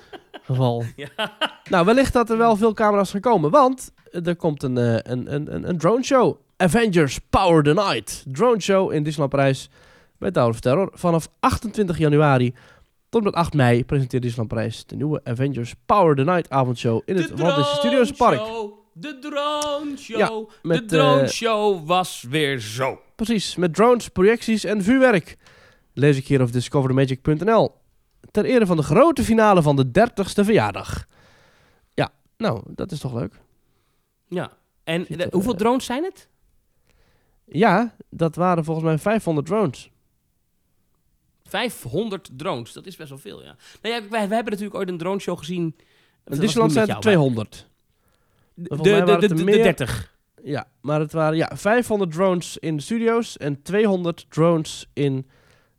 geval. 0.55 0.85
Ja. 0.97 1.33
Nou, 1.71 1.85
wellicht 1.85 2.13
dat 2.13 2.31
er 2.31 2.39
wel 2.39 2.57
veel 2.57 2.73
camera's 2.73 3.11
gaan 3.11 3.21
komen. 3.21 3.51
Want 3.51 3.93
er 4.11 4.37
komt 4.37 4.63
een, 4.63 4.79
eh, 4.79 4.93
een, 4.93 5.35
een, 5.35 5.55
een, 5.55 5.69
een 5.69 5.79
drone 5.79 6.05
show. 6.05 6.37
Avengers 6.57 7.19
Power 7.31 7.63
the 7.63 7.73
Night. 7.73 8.25
Drone 8.27 8.61
show 8.61 8.93
in 8.93 9.03
Disneyland 9.03 9.31
Parijs 9.31 9.71
bij 10.19 10.31
Tower 10.31 10.51
of 10.51 10.61
Terror. 10.61 10.91
Vanaf 10.93 11.29
28 11.41 11.99
januari 11.99 12.55
tot 13.09 13.21
en 13.21 13.27
met 13.27 13.35
8 13.35 13.55
mei 13.55 13.85
presenteert 13.85 14.23
Disneyland 14.23 14.55
Parijs 14.55 14.87
de 14.87 14.97
nieuwe 14.97 15.21
Avengers 15.25 15.75
Power 15.87 16.17
the 16.17 16.25
Night 16.25 16.51
avondshow 16.51 17.03
in 17.05 17.17
het 17.17 17.31
Walt 17.31 17.57
Disney 17.57 17.75
Studios 17.75 18.11
Park. 18.11 18.39
Show, 18.39 18.73
de 18.93 19.19
drone 19.19 19.97
show. 19.97 20.19
Ja, 20.19 20.29
de 20.29 20.47
met, 20.63 20.89
drone 20.89 21.21
eh, 21.21 21.29
show 21.29 21.87
was 21.87 22.25
weer 22.29 22.59
zo. 22.61 23.01
Precies, 23.17 23.57
met 23.57 23.75
drones, 23.75 24.09
projecties 24.09 24.65
en 24.65 24.83
vuurwerk. 24.83 25.37
Lees 25.95 26.17
ik 26.17 26.27
hier 26.27 26.41
op 26.43 26.53
discoverthemagic.nl. 26.53 27.73
Ter 28.31 28.45
ere 28.45 28.67
van 28.67 28.77
de 28.77 28.83
grote 28.83 29.25
finale 29.25 29.63
van 29.63 29.77
de 29.77 29.87
30ste 29.87 30.45
verjaardag. 30.45 31.07
Ja, 31.95 32.13
nou, 32.37 32.63
dat 32.67 32.93
is 32.93 32.99
toch 32.99 33.15
leuk. 33.15 33.35
Ja. 34.29 34.53
En 34.85 35.05
de- 35.09 35.29
hoeveel 35.31 35.53
eh, 35.53 35.59
drones 35.59 35.85
zijn 35.85 36.05
het? 36.05 36.29
Ja, 37.45 37.95
dat 38.11 38.35
waren 38.35 38.65
volgens 38.65 38.87
mij 38.87 38.99
500 38.99 39.47
drones. 39.47 39.91
500 41.45 42.29
drones, 42.37 42.73
dat 42.73 42.87
is 42.87 42.97
best 42.97 43.09
wel 43.09 43.19
veel, 43.19 43.43
ja. 43.43 43.57
Nou 43.83 43.95
ja, 43.95 44.01
wij, 44.01 44.09
wij 44.09 44.35
hebben 44.37 44.53
natuurlijk 44.53 44.75
ooit 44.75 44.89
een 44.89 44.99
drone 44.99 45.19
show 45.21 45.39
gezien. 45.39 45.77
In 46.25 46.39
Disneyland 46.39 46.73
zijn 46.73 46.85
er 46.85 46.91
jou, 46.91 47.01
200. 47.03 47.67
maar- 48.55 48.67
Volgens 48.69 48.89
mij 48.91 49.01
De, 49.01 49.07
de, 49.07 49.13
de, 49.13 49.27
de, 49.27 49.33
er 49.33 49.37
de 49.37 49.45
meer. 49.45 49.63
30. 49.63 50.17
Ja, 50.45 50.67
maar 50.81 51.01
het 51.01 51.13
waren 51.13 51.37
ja, 51.37 51.51
500 51.55 52.13
drones 52.13 52.59
in 52.59 52.77
de 52.77 52.83
studio's 52.83 53.37
en 53.37 53.63
200 53.63 54.27
drones 54.29 54.89
in 54.93 55.29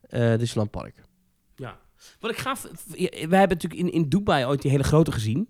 eh 0.02 0.38
Disneyland 0.38 0.72
Park. 0.72 1.03
Wat 2.20 2.32
ik 2.32 2.38
gaaf... 2.38 2.68
ja, 2.93 3.10
Wij 3.10 3.39
hebben 3.39 3.58
natuurlijk 3.58 3.82
in, 3.82 3.91
in 3.91 4.10
Dubai 4.10 4.45
ooit 4.45 4.62
die 4.62 4.72
hele 4.72 4.84
grote 4.84 5.12
gezien. 5.12 5.49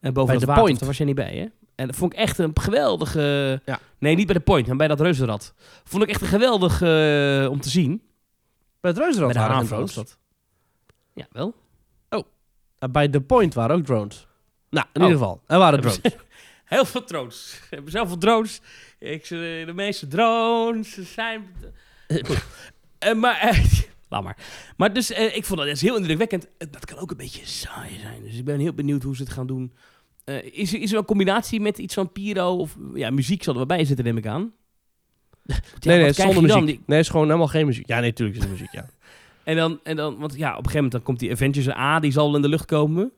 eh, 0.00 0.12
boven 0.12 0.30
Bij 0.30 0.38
The 0.38 0.46
water. 0.46 0.62
Point. 0.62 0.78
Daar 0.78 0.88
was 0.88 0.96
jij 0.96 1.06
niet 1.06 1.14
bij, 1.14 1.36
hè? 1.36 1.46
En 1.74 1.86
dat 1.86 1.96
vond 1.96 2.12
ik 2.12 2.18
echt 2.18 2.38
een 2.38 2.50
geweldige... 2.60 3.60
Ja. 3.64 3.78
Nee, 3.98 4.14
niet 4.16 4.26
bij 4.26 4.34
de 4.34 4.40
Point, 4.40 4.66
maar 4.66 4.76
bij 4.76 4.88
dat 4.88 5.00
reuzenrad. 5.00 5.54
Vond 5.84 6.02
ik 6.02 6.08
echt 6.08 6.20
een 6.20 6.26
geweldig 6.28 6.82
eh, 6.82 7.46
om 7.50 7.60
te 7.60 7.68
zien. 7.68 8.02
Bij 8.80 8.90
het 8.90 9.00
Reuzenrad 9.00 9.32
bij 9.32 9.42
de 9.42 9.48
waren 9.48 9.66
drones. 9.66 10.16
Ja, 11.14 11.26
wel. 11.30 11.54
Ah, 12.78 12.90
bij 12.90 13.08
The 13.08 13.20
Point 13.20 13.54
waren 13.54 13.76
ook 13.76 13.84
drones. 13.84 14.26
Nou, 14.70 14.86
in 14.92 15.00
Oh. 15.02 15.06
ieder 15.08 15.22
geval, 15.22 15.42
er 15.46 15.58
waren 15.58 15.80
drones. 15.80 16.00
Heel 16.64 16.84
veel 16.84 17.04
drones. 17.04 17.58
We 17.60 17.74
hebben 17.74 17.92
zoveel 17.92 18.18
drones. 18.18 18.60
Ik, 18.98 19.28
de 19.28 19.72
meeste 19.74 20.06
drones 20.06 21.12
zijn... 21.14 21.46
Eh, 22.98 23.14
maar... 23.14 23.38
laat 24.14 24.22
maar. 24.24 24.36
Maar 24.76 24.92
dus, 24.92 25.12
eh, 25.12 25.36
ik 25.36 25.44
vond 25.44 25.58
dat 25.60 25.68
is 25.68 25.80
heel 25.80 25.96
indrukwekkend. 25.96 26.48
Dat 26.70 26.84
kan 26.84 26.98
ook 26.98 27.10
een 27.10 27.16
beetje 27.16 27.46
saai 27.46 27.98
zijn. 28.00 28.22
Dus 28.22 28.36
ik 28.38 28.44
ben 28.44 28.58
heel 28.58 28.72
benieuwd 28.74 29.02
hoe 29.02 29.16
ze 29.16 29.22
het 29.22 29.32
gaan 29.32 29.46
doen. 29.46 29.72
Eh, 30.24 30.44
is, 30.52 30.72
er- 30.74 30.80
is 30.80 30.92
er 30.92 30.98
een 30.98 31.04
combinatie 31.04 31.60
met 31.60 31.78
iets 31.78 31.94
van 31.94 32.12
pyro 32.12 32.56
of... 32.56 32.76
Ja, 32.94 33.10
muziek 33.10 33.42
zal 33.42 33.52
er 33.52 33.58
wel 33.58 33.76
bij 33.76 33.84
zitten, 33.84 34.04
neem 34.04 34.16
ik 34.16 34.26
aan. 34.26 34.52
Ja, 35.46 35.56
nee, 35.80 35.98
nee, 35.98 36.12
zonder 36.12 36.42
muziek. 36.42 36.66
Die- 36.66 36.80
Nee, 36.86 36.98
is 36.98 37.08
gewoon 37.08 37.26
helemaal 37.26 37.46
geen 37.48 37.66
muziek. 37.66 37.86
Ja, 37.88 38.00
nee, 38.00 38.08
natuurlijk 38.10 38.38
is 38.38 38.44
er 38.44 38.50
muziek, 38.50 38.72
ja. 38.72 38.86
En 39.44 39.56
dan, 39.56 39.80
en 39.82 39.96
dan, 39.96 40.18
want 40.18 40.32
ja, 40.36 40.48
op 40.48 40.48
een 40.48 40.54
gegeven 40.56 40.74
moment 40.74 40.92
dan 40.92 41.02
komt 41.02 41.18
die 41.18 41.30
Avengers 41.32 41.68
A, 41.68 42.00
die 42.00 42.12
zal 42.12 42.26
wel 42.26 42.36
in 42.36 42.42
de 42.42 42.48
lucht 42.48 42.64
komen. 42.66 43.12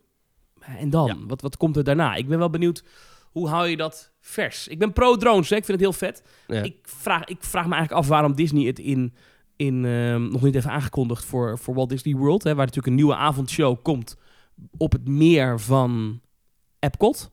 En 0.61 0.90
dan, 0.90 1.07
Ja. 1.07 1.16
wat, 1.26 1.40
wat 1.40 1.57
komt 1.57 1.76
er 1.76 1.84
daarna? 1.84 2.14
Ik 2.14 2.28
ben 2.28 2.38
wel 2.38 2.51
benieuwd, 2.51 2.84
hoe 3.30 3.49
hou 3.49 3.68
je 3.68 3.76
dat 3.76 4.12
vers? 4.20 4.68
Ik 4.68 4.78
ben 4.78 4.92
pro-drones, 4.92 5.51
ik 5.51 5.64
vind 5.64 5.66
het 5.66 5.80
heel 5.80 5.92
vet. 5.92 6.22
ja. 6.49 6.62
Ik, 6.62 6.76
vraag, 6.82 7.24
ik 7.24 7.36
vraag 7.40 7.66
me 7.66 7.74
eigenlijk 7.74 8.03
af 8.03 8.09
waarom 8.09 8.34
Disney 8.34 8.66
het 8.66 8.78
in, 8.78 9.14
in 9.57 9.84
ehm, 9.84 10.28
nog 10.28 10.42
niet 10.42 10.54
heeft 10.54 10.66
aangekondigd 10.66 11.24
voor, 11.24 11.59
voor 11.59 11.74
Walt 11.74 11.88
Disney 11.88 12.14
World. 12.14 12.42
Hè, 12.42 12.48
waar 12.50 12.59
natuurlijk 12.66 12.86
een 12.86 12.94
nieuwe 12.94 13.16
avondshow 13.16 13.82
komt 13.82 14.16
op 14.76 14.92
het 14.92 15.09
meer 15.09 15.61
van 15.61 16.20
Epcot. 16.78 17.30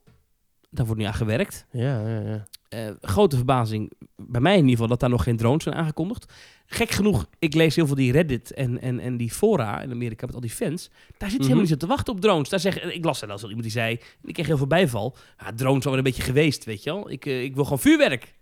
Daar 0.70 0.86
wordt 0.86 1.02
nu 1.02 1.08
aan 1.08 1.14
gewerkt. 1.14 1.66
ja, 1.72 2.08
ja, 2.10 2.20
ja. 2.20 2.46
Eh, 2.70 2.90
grote 3.02 3.36
verbazing, 3.36 3.92
bij 4.16 4.42
mij 4.42 4.52
in 4.54 4.58
ieder 4.60 4.72
geval, 4.72 4.88
dat 4.88 5.00
daar 5.00 5.10
nog 5.10 5.24
geen 5.24 5.38
drones 5.38 5.64
zijn 5.64 5.76
aangekondigd. 5.76 6.34
Gek 6.66 6.92
genoeg, 6.92 7.26
ik 7.40 7.54
lees 7.54 7.76
heel 7.76 7.86
veel 7.88 7.96
die 7.96 8.12
Reddit 8.12 8.54
en, 8.54 8.82
en, 8.82 9.00
en 9.00 9.18
die 9.18 9.32
fora 9.32 9.82
in 9.82 9.92
Amerika 9.92 10.26
met 10.26 10.36
al 10.36 10.42
die 10.42 10.50
fans. 10.50 10.90
Daar 10.90 11.00
zit 11.18 11.20
ze 11.30 11.36
Mhm. 11.36 11.42
helemaal 11.44 11.70
niet 11.70 11.80
te 11.80 11.88
wachten 11.88 12.14
op 12.14 12.22
drones. 12.22 12.50
Daar 12.50 12.60
zeggen, 12.60 12.96
ik 12.96 13.06
las 13.06 13.22
er 13.22 13.32
al 13.32 13.38
zo 13.38 13.46
iemand 13.46 13.64
die 13.64 13.72
zei, 13.72 14.00
ik 14.24 14.34
kreeg 14.34 14.48
heel 14.48 14.58
veel 14.58 14.68
bijval. 14.68 15.16
Ja, 15.40 15.52
drones 15.56 15.84
wel 15.84 15.98
een 15.98 16.04
beetje 16.04 16.22
geweest, 16.24 16.64
weet 16.66 16.84
je 16.84 16.94
wel. 16.94 17.12
Ik, 17.12 17.26
eh, 17.26 17.44
ik 17.44 17.56
wil 17.56 17.64
gewoon 17.64 17.80
vuurwerk. 17.80 18.34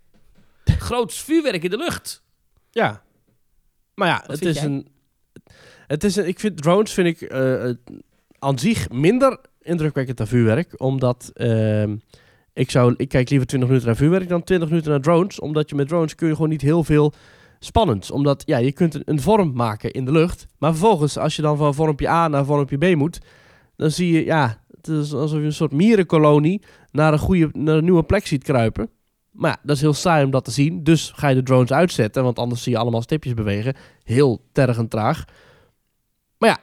Groots 0.64 1.22
vuurwerk 1.22 1.64
in 1.64 1.70
de 1.70 1.76
lucht. 1.76 2.22
Ja. 2.70 3.02
Maar 3.94 4.08
ja, 4.08 4.24
Wat 4.26 4.38
het 4.38 4.44
is, 4.48 4.54
jij? 4.54 4.64
een, 4.64 4.86
het 5.86 6.04
is 6.04 6.16
een... 6.16 6.26
Ik 6.26 6.40
vind 6.40 6.62
drones 6.62 6.92
vind 6.92 7.06
ik 7.06 7.20
eh, 7.20 7.68
eh, 7.68 7.76
aan 8.38 8.58
zich 8.58 8.90
minder 8.90 9.38
indrukwekkend 9.60 10.16
dan 10.16 10.26
vuurwerk. 10.26 10.80
Omdat 10.80 11.30
ehm, 11.34 11.96
ik 12.52 12.70
zou... 12.70 12.94
Ik 12.96 13.08
kijk 13.08 13.30
liever 13.30 13.48
20 13.48 13.68
minuten 13.68 13.88
naar 13.88 13.98
vuurwerk 13.98 14.28
dan 14.28 14.42
20 14.42 14.68
minuten 14.68 14.90
naar 14.90 15.00
drones. 15.00 15.40
Omdat 15.40 15.70
je 15.70 15.76
met 15.76 15.88
drones 15.88 16.14
kun 16.14 16.28
je 16.28 16.34
gewoon 16.34 16.50
niet 16.50 16.62
heel 16.62 16.84
veel 16.84 17.12
spannends. 17.58 18.10
Omdat 18.10 18.42
ja, 18.46 18.58
je 18.58 18.72
kunt 18.72 18.94
een, 18.94 19.02
een 19.04 19.20
vorm 19.20 19.52
maken 19.54 19.90
in 19.90 20.04
de 20.04 20.12
lucht. 20.12 20.46
Maar 20.58 20.70
vervolgens, 20.70 21.16
als 21.18 21.36
je 21.36 21.42
dan 21.42 21.56
van 21.56 21.74
vormpje 21.74 22.08
A 22.08 22.28
naar 22.28 22.44
vormpje 22.44 22.78
B 22.78 22.96
moet... 22.96 23.18
Dan 23.76 23.90
zie 23.90 24.12
je, 24.12 24.24
ja... 24.24 24.60
Het 24.76 24.90
is 24.90 25.14
alsof 25.14 25.38
je 25.38 25.44
een 25.44 25.52
soort 25.52 25.72
mierenkolonie 25.72 26.62
naar 26.90 27.12
een, 27.12 27.18
goede, 27.18 27.48
naar 27.52 27.76
een 27.76 27.84
nieuwe 27.84 28.02
plek 28.02 28.26
ziet 28.26 28.44
kruipen. 28.44 28.90
Maar 29.32 29.50
ja, 29.50 29.58
dat 29.62 29.76
is 29.76 29.82
heel 29.82 29.94
saai 29.94 30.24
om 30.24 30.30
dat 30.30 30.44
te 30.44 30.50
zien. 30.50 30.84
Dus 30.84 31.12
ga 31.14 31.28
je 31.28 31.34
de 31.34 31.42
drones 31.42 31.72
uitzetten, 31.72 32.22
want 32.22 32.38
anders 32.38 32.62
zie 32.62 32.72
je 32.72 32.78
allemaal 32.78 33.02
stipjes 33.02 33.34
bewegen. 33.34 33.74
Heel 34.02 34.44
tergend 34.52 34.90
traag. 34.90 35.24
Maar 36.38 36.48
ja, 36.48 36.58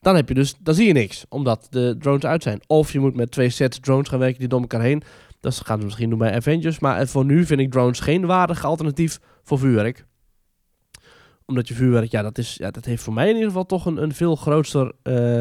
dan 0.00 0.16
heb 0.16 0.28
je 0.28 0.34
dus, 0.34 0.54
dan 0.58 0.74
zie 0.74 0.86
je 0.86 0.92
niks, 0.92 1.24
omdat 1.28 1.66
de 1.70 1.96
drones 1.98 2.24
uit 2.24 2.42
zijn. 2.42 2.60
Of 2.66 2.92
je 2.92 3.00
moet 3.00 3.16
met 3.16 3.30
twee 3.30 3.50
sets 3.50 3.78
drones 3.78 4.08
gaan 4.08 4.18
werken 4.18 4.38
die 4.38 4.48
door 4.48 4.60
elkaar 4.60 4.80
heen. 4.80 5.02
Dat 5.40 5.60
gaan 5.64 5.78
ze 5.78 5.84
misschien 5.84 6.10
doen 6.10 6.18
bij 6.18 6.34
Avengers. 6.34 6.78
Maar 6.78 7.00
eh, 7.00 7.06
voor 7.06 7.24
nu 7.24 7.46
vind 7.46 7.60
ik 7.60 7.70
drones 7.70 8.00
geen 8.00 8.26
waardig 8.26 8.64
alternatief 8.64 9.20
voor 9.42 9.58
vuurwerk. 9.58 10.06
Omdat 11.46 11.68
je 11.68 11.74
vuurwerk, 11.74 12.10
ja, 12.10 12.22
dat, 12.22 12.38
is, 12.38 12.54
ja, 12.54 12.70
dat 12.70 12.84
heeft 12.84 13.02
voor 13.02 13.12
mij 13.12 13.28
in 13.28 13.34
ieder 13.34 13.48
geval 13.48 13.66
toch 13.66 13.86
een, 13.86 14.02
een 14.02 14.14
veel 14.14 14.36
groter 14.36 14.92
eh, 15.02 15.40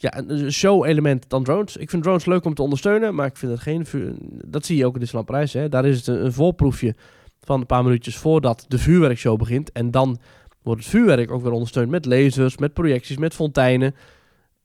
ja, 0.00 0.18
een- 0.18 0.30
een 0.44 0.52
show-element 0.52 1.28
dan 1.28 1.44
drones. 1.44 1.76
Ik 1.76 1.90
vind 1.90 2.02
drones 2.02 2.24
leuk 2.26 2.44
om 2.44 2.54
te 2.54 2.62
ondersteunen, 2.62 3.14
maar 3.14 3.26
ik 3.26 3.36
vind 3.36 3.52
het 3.52 3.60
geen 3.60 3.86
vuur... 3.86 4.12
Dat 4.46 4.64
zie 4.66 4.76
je 4.76 4.86
ook 4.86 4.94
in 4.94 5.00
Disneyland 5.00 5.30
Parijs. 5.30 5.52
Hè. 5.52 5.68
Daar 5.68 5.84
is 5.84 5.96
het 5.96 6.06
een, 6.06 6.24
een 6.24 6.32
voorproefje 6.32 6.94
van 7.40 7.60
een 7.60 7.66
paar 7.66 7.84
minuutjes 7.84 8.16
voordat 8.16 8.64
de 8.68 8.78
vuurwerkshow 8.78 9.38
begint. 9.38 9.72
En 9.72 9.90
dan 9.90 10.18
wordt 10.62 10.80
het 10.80 10.90
vuurwerk 10.90 11.30
ook 11.30 11.42
weer 11.42 11.52
ondersteund 11.52 11.90
met 11.90 12.04
lasers, 12.04 12.56
met 12.56 12.72
projecties, 12.72 13.16
met 13.16 13.34
fonteinen. 13.34 13.94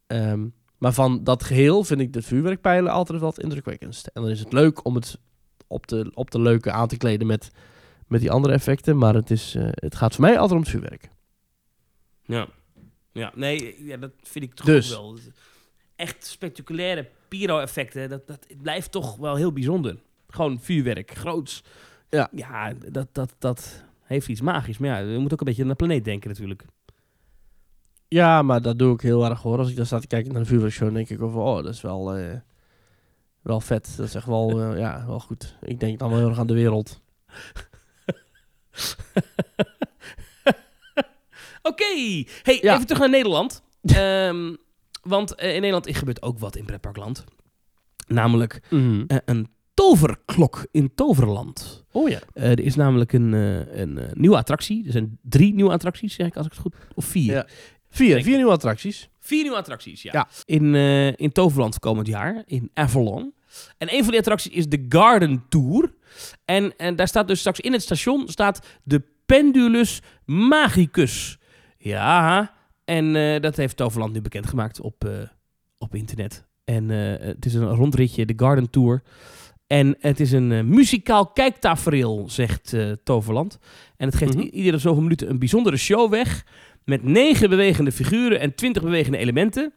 Ehm, 0.08 0.46
maar 0.78 0.94
van 0.94 1.24
dat 1.24 1.44
geheel 1.44 1.84
vind 1.84 2.00
ik 2.02 2.14
de 2.14 2.22
vuurwerkpijlen 2.22 2.92
altijd 2.92 3.20
wat 3.20 3.40
indrukwekkendst. 3.40 4.08
En 4.08 4.22
dan 4.22 4.32
is 4.32 4.40
het 4.40 4.54
leuk 4.54 4.86
om 4.86 4.96
het 4.96 5.20
op 5.68 5.88
de, 5.88 6.12
op 6.14 6.32
de 6.32 6.42
leuke 6.42 6.72
aan 6.72 6.88
te 6.88 6.98
kleden 6.98 7.28
met, 7.28 7.52
met 8.08 8.20
die 8.22 8.32
andere 8.32 8.54
effecten. 8.54 8.98
Maar 8.98 9.14
het, 9.14 9.32
is, 9.32 9.56
eh, 9.56 9.68
het 9.70 9.96
gaat 9.96 10.16
voor 10.16 10.24
mij 10.24 10.34
altijd 10.34 10.52
om 10.52 10.60
het 10.60 10.70
vuurwerk. 10.70 11.10
Ja. 12.26 12.48
Ja, 13.14 13.32
nee, 13.36 13.86
ja, 13.86 13.98
dat 13.98 14.12
vind 14.22 14.46
ik 14.46 14.54
toch 14.54 14.66
Dus. 14.66 14.96
ook 14.96 15.16
wel. 15.16 15.24
Echt 15.96 16.26
spectaculaire 16.26 17.10
pyro-effecten, 17.28 18.10
dat, 18.10 18.28
dat 18.28 18.48
blijft 18.62 18.92
toch 18.92 19.16
wel 19.16 19.36
heel 19.36 19.52
bijzonder. 19.52 19.98
Gewoon 20.28 20.60
vuurwerk, 20.60 21.12
groots. 21.12 21.64
Ja. 22.10 22.30
Ja, 22.32 22.74
dat, 22.92 23.08
dat, 23.12 23.36
dat 23.40 23.84
heeft 24.04 24.28
iets 24.28 24.42
magisch. 24.42 24.78
Maar 24.78 24.90
ja, 24.90 25.12
je 25.12 25.18
moet 25.18 25.34
ook 25.34 25.40
een 25.40 25.46
beetje 25.46 25.62
aan 25.62 25.68
de 25.68 25.76
planeet 25.76 26.06
denken 26.06 26.30
natuurlijk. 26.30 26.66
Ja, 28.08 28.42
maar 28.42 28.62
dat 28.62 28.80
doe 28.80 28.94
ik 28.94 29.02
heel 29.02 29.26
erg 29.26 29.42
hoor. 29.42 29.58
Als 29.58 29.70
ik 29.70 29.76
dan 29.76 29.86
sta 29.86 30.00
te 30.00 30.08
kijken 30.08 30.32
naar 30.32 30.42
de 30.42 30.48
vuurwerkshow, 30.48 30.86
dan 30.86 30.94
denk 30.94 31.10
ik 31.10 31.22
over, 31.22 31.40
oh, 31.40 31.64
dat 31.64 31.74
is 31.74 31.82
wel, 31.82 32.16
eh, 32.16 32.38
wel 33.42 33.60
vet. 33.60 33.94
Dat 33.98 34.08
is 34.08 34.16
echt 34.16 34.26
wel, 34.26 34.62
eh, 34.62 34.80
ja, 34.80 35.06
wel 35.08 35.20
goed. 35.20 35.58
Ik 35.62 35.80
denk 35.80 36.00
dan 36.00 36.10
wel 36.10 36.18
heel 36.18 36.30
erg 36.30 36.40
aan 36.40 36.48
de 36.48 36.54
wereld. 36.54 37.02
Oké. 41.64 41.84
Hey, 42.44 42.60
Ja. 42.62 42.74
even 42.74 42.86
terug 42.86 43.00
naar 43.02 43.10
Nederland. 43.10 43.62
Ehm, 43.84 44.56
want 45.02 45.36
eh, 45.36 45.48
in 45.56 45.62
Nederland 45.62 45.98
gebeurt 45.98 46.22
ook 46.22 46.40
wat 46.40 46.56
in 46.56 46.66
pretparkland. 46.66 47.24
Namelijk 48.08 48.62
Mhm. 48.70 49.04
eh, 49.08 49.18
een 49.26 49.48
toverklok 49.74 50.68
in 50.72 50.96
Toverland. 50.96 51.84
Oh 51.92 52.10
ja. 52.10 52.20
Eh, 52.34 52.52
er 52.52 52.60
is 52.60 52.76
namelijk 52.76 53.14
een, 53.14 53.32
een 53.82 54.00
nieuwe 54.14 54.38
attractie. 54.38 54.86
Er 54.86 54.92
zijn 54.92 55.18
drie 55.22 55.54
nieuwe 55.54 55.72
attracties, 55.72 56.14
zeg 56.14 56.28
ik 56.28 56.36
als 56.38 56.46
ik 56.46 56.52
het 56.52 56.62
goed... 56.62 56.76
Of 56.96 57.06
vier. 57.06 57.34
Ja. 57.34 57.48
Vier, 57.90 58.24
vier 58.24 58.36
nieuwe 58.36 58.52
attracties. 58.52 59.10
Vier 59.20 59.42
nieuwe 59.42 59.58
attracties, 59.58 60.02
ja. 60.02 60.12
Ja. 60.14 60.28
In, 60.46 60.76
in 61.18 61.32
Toverland 61.32 61.80
komend 61.80 62.08
jaar, 62.08 62.44
in 62.46 62.70
Avalon. 62.74 63.34
En 63.78 63.94
een 63.94 64.00
van 64.02 64.10
die 64.10 64.20
attracties 64.20 64.52
is 64.52 64.68
de 64.68 64.86
Garden 64.90 65.44
Tour. 65.50 65.94
En, 66.46 66.78
en 66.78 66.96
daar 66.96 67.08
staat 67.08 67.28
dus 67.28 67.40
straks 67.40 67.60
in 67.60 67.72
het 67.74 67.82
station 67.82 68.28
staat 68.30 68.68
de 68.84 69.02
Pendulus 69.26 70.02
Magicus. 70.26 71.38
Ja, 71.84 72.52
en 72.86 73.16
eh, 73.16 73.42
dat 73.42 73.56
heeft 73.56 73.78
Toverland 73.78 74.14
nu 74.14 74.22
bekendgemaakt 74.22 74.82
op, 74.82 75.06
eh, 75.06 75.12
op 75.78 75.96
internet. 75.96 76.46
En 76.64 76.92
eh, 76.92 77.28
het 77.28 77.46
is 77.46 77.54
een 77.54 77.68
rondritje, 77.76 78.26
de 78.26 78.34
Garden 78.36 78.70
Tour. 78.70 79.02
En 79.68 79.96
het 80.00 80.20
is 80.20 80.32
een 80.32 80.70
muzikaal 80.70 81.28
kijktafereel, 81.28 82.30
zegt 82.30 82.76
Toverland. 83.04 83.58
En 83.98 84.08
het 84.08 84.16
geeft 84.16 84.34
Mhm. 84.36 84.48
iedere 84.48 84.78
zoveel 84.78 85.02
minuten 85.02 85.30
een 85.30 85.40
bijzondere 85.40 85.78
show 85.78 86.12
weg. 86.12 86.46
Met 86.86 87.04
negen 87.04 87.50
bewegende 87.50 87.92
figuren 87.92 88.40
en 88.40 88.56
twintig 88.56 88.84
bewegende 88.84 89.18
elementen. 89.18 89.74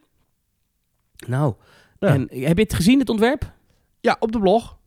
Nou, 1.26 1.54
Ja. 1.98 2.08
en 2.08 2.20
heb 2.30 2.56
je 2.56 2.62
het 2.62 2.74
gezien, 2.74 2.98
het 2.98 3.08
ontwerp? 3.08 3.52
Ja, 4.00 4.16
op 4.20 4.32
de 4.32 4.38
blog. 4.38 4.78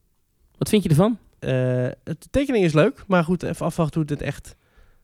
Wat 0.58 0.70
vind 0.70 0.84
je 0.84 0.90
ervan? 0.90 1.18
De 1.40 1.96
tekening 2.30 2.66
is 2.66 2.74
leuk, 2.74 3.04
maar 3.08 3.24
goed, 3.24 3.44
even 3.44 3.66
afwachten 3.66 4.02
hoe 4.02 4.10
het 4.12 4.22
echt 4.22 4.56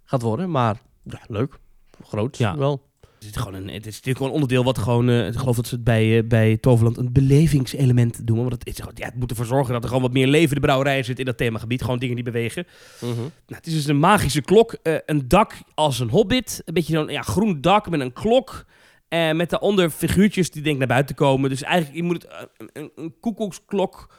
gaat 0.04 0.22
worden. 0.22 0.52
Maar 0.52 0.82
ja, 1.04 1.20
leuk. 1.28 1.60
Groot 2.08 2.38
Ja. 2.38 2.58
wel. 2.58 2.84
Het 3.20 3.36
is, 3.36 3.42
gewoon 3.42 3.54
een, 3.54 3.68
het 3.70 3.86
is 3.86 3.94
natuurlijk 3.94 4.18
gewoon 4.18 4.28
een 4.28 4.34
onderdeel 4.34 4.64
wat 4.64 4.78
gewoon... 4.78 5.10
eh, 5.10 5.28
ik 5.28 5.36
geloof 5.36 5.56
dat 5.56 5.68
ze 5.68 5.76
het 5.76 5.84
bij, 5.84 6.18
eh, 6.18 6.28
bij 6.28 6.58
Toverland 6.58 6.98
een 6.98 7.12
belevingselement 7.14 8.28
doen. 8.28 8.38
Want 8.38 8.52
het, 8.52 8.68
is, 8.68 8.76
gewoon- 8.76 8.92
ja, 8.96 9.06
het 9.06 9.16
moet 9.16 9.30
ervoor 9.30 9.46
zorgen 9.46 9.74
dat 9.74 9.82
er 9.82 9.88
gewoon 9.88 10.04
wat 10.04 10.14
meer 10.14 10.28
leven 10.28 10.56
de 10.56 10.62
brouwerij 10.62 11.04
zit 11.04 11.20
in 11.20 11.26
dat 11.26 11.38
themagebied. 11.38 11.82
Gewoon 11.82 12.00
dingen 12.00 12.16
die 12.16 12.24
bewegen. 12.24 12.66
Nou, 13.00 13.32
het 13.48 13.68
is 13.68 13.74
dus 13.74 13.86
een 13.88 14.00
magische 14.00 14.42
klok. 14.42 14.74
eh, 14.74 14.96
een 15.06 15.28
dak 15.28 15.54
als 15.74 16.00
een 16.00 16.10
hobbit. 16.10 16.62
Een 16.66 16.74
beetje 16.74 16.94
zo'n 16.94 17.08
ja, 17.08 17.22
groen 17.22 17.62
dak 17.62 17.90
met 17.90 18.00
een 18.00 18.14
klok. 18.14 18.66
eh, 19.08 19.32
met 19.32 19.50
daaronder 19.50 19.90
figuurtjes 19.90 20.52
die 20.52 20.62
denk 20.62 20.74
ik 20.74 20.80
naar 20.80 20.88
buiten 20.88 21.16
komen. 21.16 21.50
Dus 21.50 21.62
eigenlijk, 21.64 21.96
je 21.98 22.04
moet 22.04 22.22
het, 22.24 22.50
een, 22.74 22.92
een, 22.96 23.16
koekoeksklok 23.20 24.14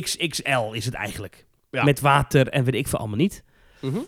XXL 0.00 0.72
is 0.72 0.84
het 0.84 0.94
eigenlijk. 0.94 1.46
Ja. 1.70 1.84
Met 1.84 2.00
water 2.00 2.48
en 2.48 2.64
weet 2.64 2.74
ik 2.74 2.88
veel 2.88 2.98
allemaal 2.98 3.16
niet. 3.16 3.44
Mhm. 3.80 3.98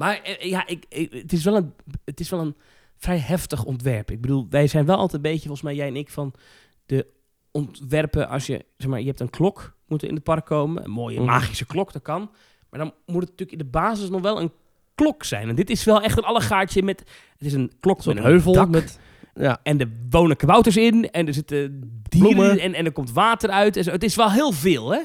Maar 0.00 0.20
eh, 0.22 0.50
ja, 0.50 0.66
ik, 0.66 0.84
ik- 0.88 1.12
het, 1.12 1.32
is 1.32 1.44
wel 1.44 1.56
een, 1.56 1.72
het 2.04 2.20
is 2.20 2.30
wel 2.30 2.40
een 2.40 2.54
vrij 2.96 3.18
heftig 3.18 3.64
ontwerp. 3.64 4.10
Ik 4.10 4.20
bedoel, 4.20 4.46
wij 4.50 4.66
zijn 4.66 4.84
wel 4.86 4.96
altijd 4.96 5.14
een 5.14 5.30
beetje, 5.30 5.40
volgens 5.48 5.62
mij 5.62 5.74
jij 5.74 5.86
en 5.88 5.96
ik, 5.96 6.10
van 6.10 6.32
de 6.86 7.06
ontwerpen 7.50 8.28
als 8.28 8.46
je, 8.46 8.64
zeg 8.76 8.90
maar, 8.90 9.00
je 9.00 9.06
hebt 9.06 9.20
een 9.20 9.30
klok, 9.30 9.76
moet 9.86 10.02
er 10.02 10.08
in 10.08 10.14
het 10.14 10.24
park 10.24 10.44
komen. 10.44 10.84
Een 10.84 10.90
mooie 10.90 11.16
Mhm. 11.20 11.26
magische 11.26 11.66
klok, 11.66 11.92
dat 11.92 12.02
kan. 12.02 12.30
Maar 12.70 12.80
dan 12.80 12.92
moet 13.06 13.20
het 13.20 13.30
natuurlijk 13.30 13.52
in 13.52 13.58
de 13.58 13.70
basis 13.78 14.08
nog 14.10 14.20
wel 14.20 14.40
een 14.40 14.52
klok 14.94 15.24
zijn. 15.24 15.48
En 15.48 15.54
dit 15.54 15.70
is 15.70 15.84
wel 15.84 16.02
echt 16.02 16.18
een 16.18 16.24
allegaartje 16.24 16.82
met, 16.82 16.98
het 17.36 17.46
is 17.46 17.52
een 17.52 17.72
klok 17.80 18.04
met 18.04 18.16
een 18.16 18.22
heuvel 18.22 18.52
dak. 18.52 18.68
met... 18.68 18.98
Ja. 19.34 19.60
En 19.62 19.80
er 19.80 19.90
wonen 20.10 20.36
kabouters 20.36 20.76
in. 20.76 21.10
En 21.10 21.26
er 21.26 21.34
zitten 21.34 21.80
dieren 22.08 22.50
in. 22.50 22.58
En, 22.58 22.74
en 22.74 22.84
er 22.84 22.92
komt 22.92 23.12
water 23.12 23.50
uit. 23.50 23.76
En 23.76 23.84
zo. 23.84 23.90
Het 23.90 24.02
is 24.04 24.16
wel 24.16 24.30
heel 24.30 24.52
veel, 24.52 24.92
hè? 24.92 25.00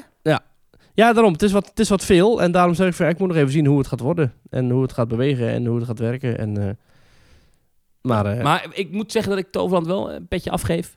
Ja, 0.96 1.12
daarom. 1.12 1.32
Het 1.32 1.42
is, 1.42 1.52
wat, 1.52 1.66
het 1.66 1.78
is 1.78 1.88
wat 1.88 2.04
veel. 2.04 2.42
En 2.42 2.52
daarom 2.52 2.74
zeg 2.74 2.86
ik 2.86 2.94
van, 2.94 3.08
ik 3.08 3.18
moet 3.18 3.28
nog 3.28 3.36
even 3.36 3.50
zien 3.50 3.66
hoe 3.66 3.78
het 3.78 3.86
gaat 3.86 4.00
worden. 4.00 4.32
En 4.50 4.70
hoe 4.70 4.82
het 4.82 4.92
gaat 4.92 5.08
bewegen 5.08 5.48
en 5.48 5.66
hoe 5.66 5.76
het 5.76 5.86
gaat 5.86 5.98
werken. 5.98 6.38
En, 6.38 6.68
eh, 6.68 6.70
maar, 8.00 8.26
eh, 8.26 8.42
Maar 8.42 8.66
ik 8.72 8.90
moet 8.90 9.12
zeggen 9.12 9.30
dat 9.30 9.40
ik 9.40 9.50
Toverland 9.50 9.86
wel 9.86 10.12
een 10.12 10.28
petje 10.28 10.50
afgeef. 10.50 10.96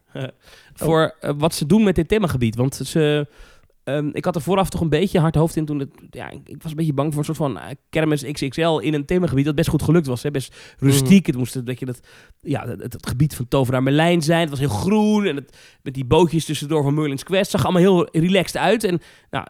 voor 0.73 1.15
eh, 1.19 1.31
wat 1.37 1.53
ze 1.53 1.65
doen 1.65 1.83
met 1.83 1.95
dit 1.95 2.07
themagebied. 2.07 2.55
Want 2.55 2.75
ze, 2.75 3.27
ehm, 3.95 4.09
ik 4.13 4.25
had 4.25 4.35
er 4.35 4.41
vooraf 4.41 4.69
toch 4.69 4.81
een 4.81 4.89
beetje 4.89 5.19
hard 5.19 5.35
hoofd 5.35 5.55
in 5.55 5.65
toen 5.65 5.79
het... 5.79 5.89
Ja, 6.09 6.29
ik 6.29 6.61
was 6.61 6.71
een 6.71 6.77
beetje 6.77 6.93
bang 6.93 7.09
voor 7.09 7.19
een 7.19 7.25
soort 7.25 7.37
van 7.37 7.59
eh, 7.59 7.75
kermis 7.89 8.23
XXL 8.31 8.77
in 8.77 8.93
een 8.93 9.05
themagebied 9.05 9.45
dat 9.45 9.55
best 9.55 9.69
goed 9.69 9.83
gelukt 9.83 10.07
was. 10.07 10.23
Hè? 10.23 10.31
Best 10.31 10.55
rustiek. 10.79 11.25
Het 11.25 11.37
moest 11.37 11.55
een 11.55 11.63
beetje 11.63 11.85
dat, 11.85 11.99
ja, 12.41 12.67
het, 12.67 12.93
het 12.93 13.07
gebied 13.07 13.35
van 13.35 13.47
Toveraar 13.47 13.83
Merlijn 13.83 14.21
zijn. 14.21 14.39
Het 14.39 14.49
was 14.49 14.59
heel 14.59 14.69
groen. 14.69 15.25
En 15.25 15.35
het, 15.35 15.57
met 15.81 15.93
die 15.93 16.05
bootjes 16.05 16.45
tussendoor 16.45 16.83
van 16.83 16.93
Merlin's 16.93 17.23
Quest 17.23 17.51
zag 17.51 17.63
allemaal 17.63 17.81
heel 17.81 18.07
relaxed 18.11 18.57
uit. 18.57 18.83
En 18.83 18.99
nou, 19.29 19.45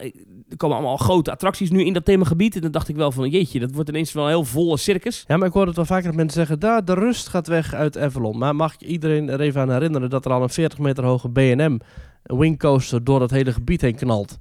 er 0.50 0.58
komen 0.58 0.78
allemaal 0.78 0.98
grote 0.98 1.32
attracties 1.32 1.70
nu 1.70 1.84
in 1.84 1.94
dat 1.94 2.06
themagebied. 2.06 2.56
En 2.56 2.62
dan 2.62 2.72
dacht 2.72 2.90
ik 2.90 2.96
wel 2.96 3.12
van, 3.12 3.30
jeetje, 3.30 3.60
dat 3.60 3.72
wordt 3.74 3.90
ineens 3.90 4.12
wel 4.12 4.24
een 4.24 4.30
heel 4.30 4.46
volle 4.46 4.78
circus. 4.78 5.24
Ja, 5.28 5.38
maar 5.38 5.48
ik 5.48 5.54
hoor 5.54 5.66
het 5.66 5.76
wel 5.76 5.86
vaker 5.86 6.08
dat 6.08 6.16
mensen 6.16 6.38
zeggen, 6.38 6.60
daar, 6.60 6.86
de 6.86 6.94
rust 6.94 7.28
gaat 7.28 7.48
weg 7.48 7.74
uit 7.74 7.98
Avalon. 7.98 8.38
Maar 8.38 8.56
mag 8.56 8.74
ik 8.74 8.82
iedereen 8.82 9.30
er 9.30 9.42
even 9.42 9.62
aan 9.62 9.72
herinneren 9.72 10.10
dat 10.10 10.26
er 10.26 10.32
al 10.32 10.44
een 10.44 10.50
40 10.50 10.80
meter 10.80 11.04
hoge 11.04 11.30
B&M 11.30 11.78
wingcoaster 12.24 13.04
door 13.04 13.20
dat 13.20 13.32
hele 13.32 13.54
gebied 13.54 13.82
heen 13.82 13.96
knalt. 13.96 14.38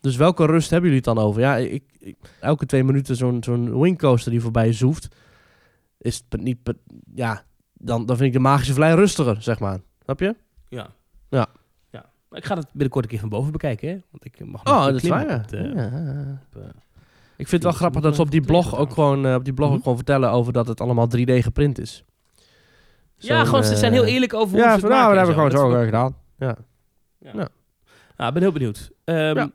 Dus 0.00 0.16
welke 0.16 0.46
rust 0.46 0.70
hebben 0.70 0.90
jullie 0.90 1.04
het 1.06 1.14
dan 1.16 1.24
over? 1.26 1.40
Ja, 1.40 1.56
ik, 1.56 1.82
ik- 1.98 2.16
elke 2.40 2.66
twee 2.66 2.84
minuten 2.84 3.16
zo'n 3.16 3.42
zo'n 3.44 3.80
wingcoaster 3.80 4.30
die 4.30 4.40
voorbij 4.40 4.72
zoeft, 4.72 5.08
is 5.98 6.22
het 6.28 6.40
niet... 6.42 6.58
ja, 7.14 7.42
dan, 7.72 8.06
dan 8.06 8.16
vind 8.16 8.28
ik 8.28 8.34
de 8.34 8.38
magische 8.48 8.74
vlei 8.74 8.94
rustiger, 8.94 9.42
zeg 9.42 9.58
maar. 9.58 9.80
Snap 10.04 10.20
je? 10.20 10.36
Ja. 10.68 10.86
Ja. 11.28 11.46
ja. 11.90 12.04
Maar 12.28 12.38
ik 12.38 12.44
ga 12.44 12.54
het 12.56 12.66
binnenkort 12.72 13.04
een 13.04 13.10
keer 13.10 13.20
van 13.20 13.28
boven 13.28 13.52
bekijken, 13.52 13.88
hè? 13.88 13.98
Want 14.10 14.24
ik 14.24 14.44
mag 14.46 14.64
nog 14.64 14.74
Oh, 14.74 14.84
dat 14.84 15.02
is 15.02 15.08
waar, 15.08 15.28
ja. 15.28 15.36
op 15.36 15.52
eh, 15.52 15.60
Ja. 15.74 16.40
op, 16.54 16.62
eh, 16.62 16.68
Ik 17.36 17.48
vind 17.48 17.50
het 17.50 17.62
wel 17.62 17.70
dat 17.70 17.74
grappig 17.80 18.00
dat 18.00 18.10
ze 18.10 18.16
wel 18.16 18.26
op 18.26 18.32
die 18.32 18.40
blog 18.40 18.76
ook 18.76 18.92
gewoon, 18.92 19.26
eh, 19.26 19.34
op 19.34 19.44
die 19.44 19.54
blog 19.54 19.72
ook 19.72 19.82
gewoon 19.82 19.96
vertellen 19.96 20.30
over 20.30 20.52
dat 20.52 20.66
het 20.66 20.80
allemaal 20.80 21.06
3D 21.16 21.30
geprint 21.42 21.78
is. 21.78 22.04
Ja, 23.16 23.44
gewoon, 23.44 23.64
ze 23.64 23.76
zijn 23.76 23.92
heel 23.92 24.04
eh, 24.04 24.12
eerlijk 24.12 24.34
over 24.34 24.48
hoe 24.50 24.58
Ja, 24.58 24.74
ze 24.74 24.80
het 24.80 24.88
nou, 24.94 25.14
dat 25.14 25.16
hebben 25.16 25.26
we 25.26 25.32
gewoon 25.34 25.50
zo 25.50 25.70
Dat 25.70 25.78
eh, 25.78 25.84
gedaan. 25.84 26.16
Ja. 26.38 26.56
Ja. 27.22 27.30
Ja. 27.34 27.48
Nou, 28.16 28.28
ik 28.28 28.32
ben 28.34 28.42
heel 28.42 28.52
benieuwd. 28.52 28.90
Ehm, 29.04 29.36
Ja. 29.36 29.50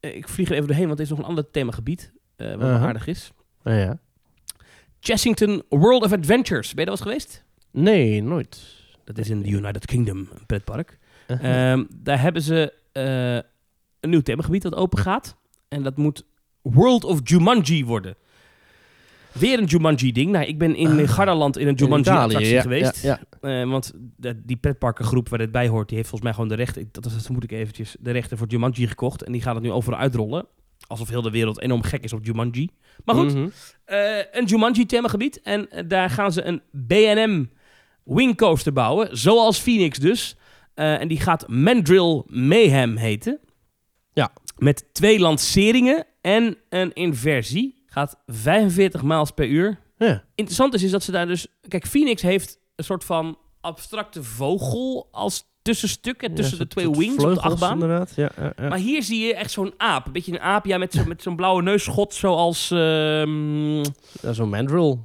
Ik 0.00 0.28
vlieg 0.28 0.48
er 0.48 0.54
even 0.54 0.66
doorheen, 0.66 0.86
want 0.86 0.98
er 0.98 1.04
is 1.04 1.10
nog 1.10 1.18
een 1.18 1.24
ander 1.24 1.50
themagebied. 1.50 2.12
eh 2.36 2.46
wat 2.48 2.56
Uh-huh. 2.60 2.82
aardig 2.82 3.06
is. 3.06 3.32
Ja, 3.64 3.72
ja. 3.74 3.98
Chessington 5.00 5.62
World 5.68 6.02
of 6.02 6.12
Adventures. 6.12 6.74
Ben 6.74 6.84
je 6.84 6.90
daar 6.90 6.98
wel 7.04 7.12
eens 7.14 7.22
geweest? 7.24 7.44
Nee, 7.70 8.22
nooit. 8.22 8.62
Dat 9.04 9.18
is 9.18 9.30
in 9.30 9.42
de 9.42 9.48
United 9.48 9.86
Kingdom, 9.86 10.18
een 10.18 10.46
pretpark. 10.46 10.98
Uh-huh. 11.28 11.70
Ehm, 11.72 11.84
daar 11.96 12.20
hebben 12.20 12.42
ze 12.42 12.72
eh, 12.92 13.34
een 14.00 14.10
nieuw 14.10 14.20
themagebied 14.20 14.62
dat 14.62 14.74
open 14.74 14.98
gaat. 14.98 15.36
En 15.68 15.82
dat 15.82 15.96
moet 15.96 16.24
World 16.62 17.04
of 17.04 17.20
Jumanji 17.24 17.84
worden. 17.84 18.16
Weer 19.34 19.58
een 19.58 19.64
Jumanji-ding. 19.64 20.30
Nou, 20.30 20.44
ik 20.44 20.58
ben 20.58 20.76
in 20.76 21.00
Ah. 21.00 21.08
Gardaland 21.08 21.58
in 21.58 21.68
een 21.68 21.74
Jumanji-attractie 21.74 22.60
geweest. 22.60 23.02
Ja. 23.02 23.20
Eh, 23.40 23.68
want 23.70 23.92
de- 24.16 24.42
die 24.44 24.56
pretparkengroep 24.56 25.28
waar 25.28 25.38
dit 25.38 25.52
bij 25.52 25.68
hoort, 25.68 25.88
die 25.88 25.96
heeft 25.96 26.08
volgens 26.08 26.30
mij 26.30 26.40
gewoon 26.40 26.56
de 26.56 26.64
rechten, 26.64 26.88
dat, 26.92 27.28
moet 27.32 27.44
ik 27.44 27.52
eventjes, 27.52 27.96
de 28.00 28.10
rechten 28.10 28.38
voor 28.38 28.46
Jumanji 28.46 28.86
gekocht. 28.86 29.22
En 29.22 29.32
die 29.32 29.42
gaat 29.42 29.54
het 29.54 29.62
nu 29.64 29.70
overal 29.70 29.98
uitrollen. 29.98 30.46
Alsof 30.86 31.08
heel 31.08 31.22
de 31.22 31.30
wereld 31.30 31.60
enorm 31.60 31.82
gek 31.82 32.04
is 32.04 32.12
op 32.12 32.24
Jumanji. 32.24 32.68
Maar 33.04 33.14
goed, 33.14 33.34
Mhm. 33.34 33.48
eh, 33.84 33.98
een 34.32 34.44
Jumanji-themagebied. 34.44 35.40
En 35.42 35.70
eh, 35.70 35.84
daar 35.88 36.10
gaan 36.10 36.32
ze 36.32 36.42
een 36.44 36.62
B&M 36.86 37.44
wingcoaster 38.04 38.72
bouwen. 38.72 39.16
Zoals 39.18 39.58
Phoenix 39.58 39.98
dus. 39.98 40.36
En 40.74 41.08
die 41.08 41.20
gaat 41.20 41.48
Mandrill 41.48 42.22
Mayhem 42.26 42.96
heten. 42.96 43.38
Ja. 44.12 44.32
Met 44.58 44.84
twee 44.92 45.18
lanceringen 45.18 46.06
en 46.20 46.56
een 46.68 46.92
inversie. 46.92 47.83
Gaat 47.94 48.22
45 48.26 49.02
miles 49.02 49.30
per 49.30 49.46
uur. 49.48 49.78
Ja. 49.98 50.22
Interessant 50.34 50.74
is, 50.74 50.82
is 50.82 50.90
dat 50.90 51.02
ze 51.02 51.10
daar 51.10 51.26
dus... 51.26 51.46
Kijk, 51.68 51.86
Phoenix 51.86 52.22
heeft 52.22 52.58
een 52.76 52.84
soort 52.84 53.04
van 53.04 53.38
abstracte 53.60 54.22
vogel 54.22 55.08
als 55.10 55.44
tussenstuk. 55.62 56.20
hè, 56.20 56.34
tussen 56.34 56.58
Ja, 56.58 56.62
de 56.64 56.68
twee 56.70 56.90
wings 56.90 57.24
op 57.24 57.34
de 57.34 57.40
achtbaan. 57.40 57.72
inderdaad. 57.72 58.12
Ja, 58.16 58.30
ja, 58.36 58.52
ja. 58.56 58.68
Maar 58.68 58.78
hier 58.78 59.02
zie 59.02 59.26
je 59.26 59.34
echt 59.34 59.50
zo'n 59.50 59.72
aap. 59.76 60.06
Een 60.06 60.12
beetje 60.12 60.32
een 60.32 60.40
aap, 60.40 60.64
ja, 60.64 60.78
met, 60.78 60.92
zo, 60.92 61.04
met 61.04 61.22
zo'n 61.22 61.36
blauwe 61.36 61.62
neusschot 61.62 62.14
zoals... 62.14 62.70
ehm, 62.70 63.84
zo'n 64.32 64.48
mandrill 64.48 64.98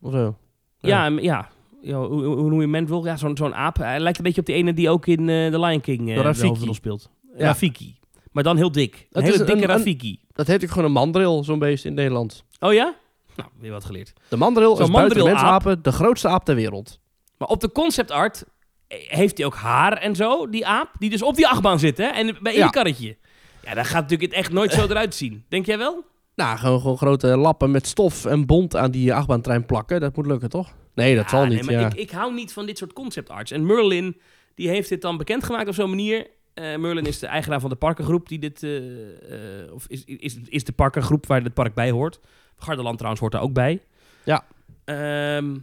of 0.00 0.12
zo. 0.12 0.36
Ja, 0.78 1.06
ja. 1.06 1.50
hoe, 1.82 2.24
hoe 2.24 2.50
noem 2.50 2.60
je 2.60 2.66
Mandrill? 2.66 3.02
Ja, 3.02 3.16
zo'n 3.16 3.36
zo'n 3.36 3.54
aap. 3.54 3.76
Hij 3.76 4.00
lijkt 4.00 4.18
een 4.18 4.24
beetje 4.24 4.40
op 4.40 4.46
die 4.46 4.54
ene 4.54 4.74
die 4.74 4.90
ook 4.90 5.06
in 5.06 5.28
eh 5.28 5.50
The 5.50 5.60
Lion 5.60 5.80
King 5.80 6.10
eh, 6.10 6.32
de 6.34 6.46
hoofdrol 6.46 6.74
speelt. 6.74 7.10
Ja. 7.36 7.44
Rafiki. 7.44 7.94
Maar 8.34 8.42
dan 8.42 8.56
heel 8.56 8.72
dik. 8.72 8.94
Een 8.94 9.06
Het 9.10 9.22
hele 9.22 9.32
is 9.32 9.38
dikke 9.50 9.62
een- 9.62 9.68
Rafiki. 9.68 10.20
Dat 10.32 10.46
heet 10.46 10.62
ook 10.64 10.68
gewoon 10.70 10.84
een 10.84 10.92
mandrill, 10.92 11.42
zo'n 11.44 11.58
beest 11.58 11.84
in 11.84 11.94
Nederland. 11.94 12.44
Oh 12.60 12.72
ja? 12.72 12.94
Nou, 13.36 13.48
weer 13.60 13.70
wat 13.70 13.84
geleerd. 13.84 14.12
De 14.28 14.36
mandrill 14.36 14.74
Zo'n 14.76 14.80
is 14.84 14.88
mandrill-aap. 14.90 15.32
mensapen 15.32 15.82
de 15.82 15.92
grootste 15.92 16.28
aap 16.28 16.44
ter 16.44 16.54
wereld. 16.54 16.98
Maar 17.38 17.48
op 17.48 17.60
de 17.60 17.72
concept 17.72 18.10
art 18.10 18.44
eh, 18.88 18.98
heeft 19.08 19.36
hij 19.36 19.46
ook 19.46 19.54
haar 19.54 19.92
en 19.92 20.14
zo, 20.16 20.48
die 20.48 20.66
aap. 20.66 20.90
Die 20.98 21.10
dus 21.10 21.22
op 21.22 21.34
die 21.34 21.46
achtbaan 21.48 21.78
zit, 21.78 21.96
hè? 21.98 22.04
En 22.06 22.36
bij 22.42 22.52
één 22.52 22.60
Ja. 22.60 22.68
karretje. 22.68 23.16
Ja, 23.64 23.74
dat 23.74 23.86
gaat 23.86 24.02
natuurlijk 24.02 24.32
echt 24.32 24.52
nooit 24.52 24.72
zo 24.72 24.84
eruit 24.84 25.14
zien. 25.14 25.44
Denk 25.48 25.66
jij 25.66 25.78
wel? 25.78 26.04
Nou, 26.34 26.58
gewoon, 26.58 26.80
gewoon 26.80 26.96
grote 26.96 27.26
lappen 27.36 27.70
met 27.70 27.86
stof 27.86 28.24
en 28.24 28.46
bont 28.46 28.76
aan 28.76 28.90
die 28.90 29.14
achtbaantrein 29.14 29.66
plakken. 29.66 30.00
Dat 30.00 30.16
moet 30.16 30.26
lukken, 30.26 30.48
toch? 30.48 30.74
Nee, 30.94 31.14
dat 31.14 31.24
Ja, 31.24 31.30
zal 31.30 31.46
nee, 31.46 31.56
niet. 31.56 31.64
maar 31.64 31.74
ja. 31.74 31.86
ik, 31.86 31.94
ik 31.94 32.10
hou 32.10 32.34
niet 32.34 32.52
van 32.52 32.66
dit 32.66 32.78
soort 32.78 32.92
concept 32.92 33.30
arts. 33.30 33.50
En 33.50 33.66
Merlin, 33.66 34.20
die 34.54 34.68
heeft 34.68 34.88
dit 34.88 35.02
dan 35.02 35.16
bekendgemaakt 35.16 35.68
op 35.68 35.74
zo'n 35.74 35.88
manier. 35.90 36.26
Eh, 36.54 36.76
Merlin 36.76 37.06
is 37.06 37.18
de 37.18 37.26
eigenaar 37.26 37.60
van 37.60 37.70
de 37.70 37.76
parkengroep 37.76 38.28
die 38.28 38.38
dit... 38.38 38.62
eh, 38.62 39.64
eh, 39.64 39.72
of 39.72 39.84
is, 39.88 40.04
is, 40.04 40.36
is 40.48 40.64
de 40.64 40.72
parkengroep 40.72 41.26
waar 41.26 41.42
het 41.42 41.54
park 41.54 41.74
bij 41.74 41.90
hoort. 41.90 42.20
Gardaland 42.56 42.94
trouwens 42.94 43.20
hoort 43.20 43.32
daar 43.32 43.42
ook 43.42 43.52
bij. 43.52 43.82
Ja. 44.24 44.44
Ehm, 44.84 45.56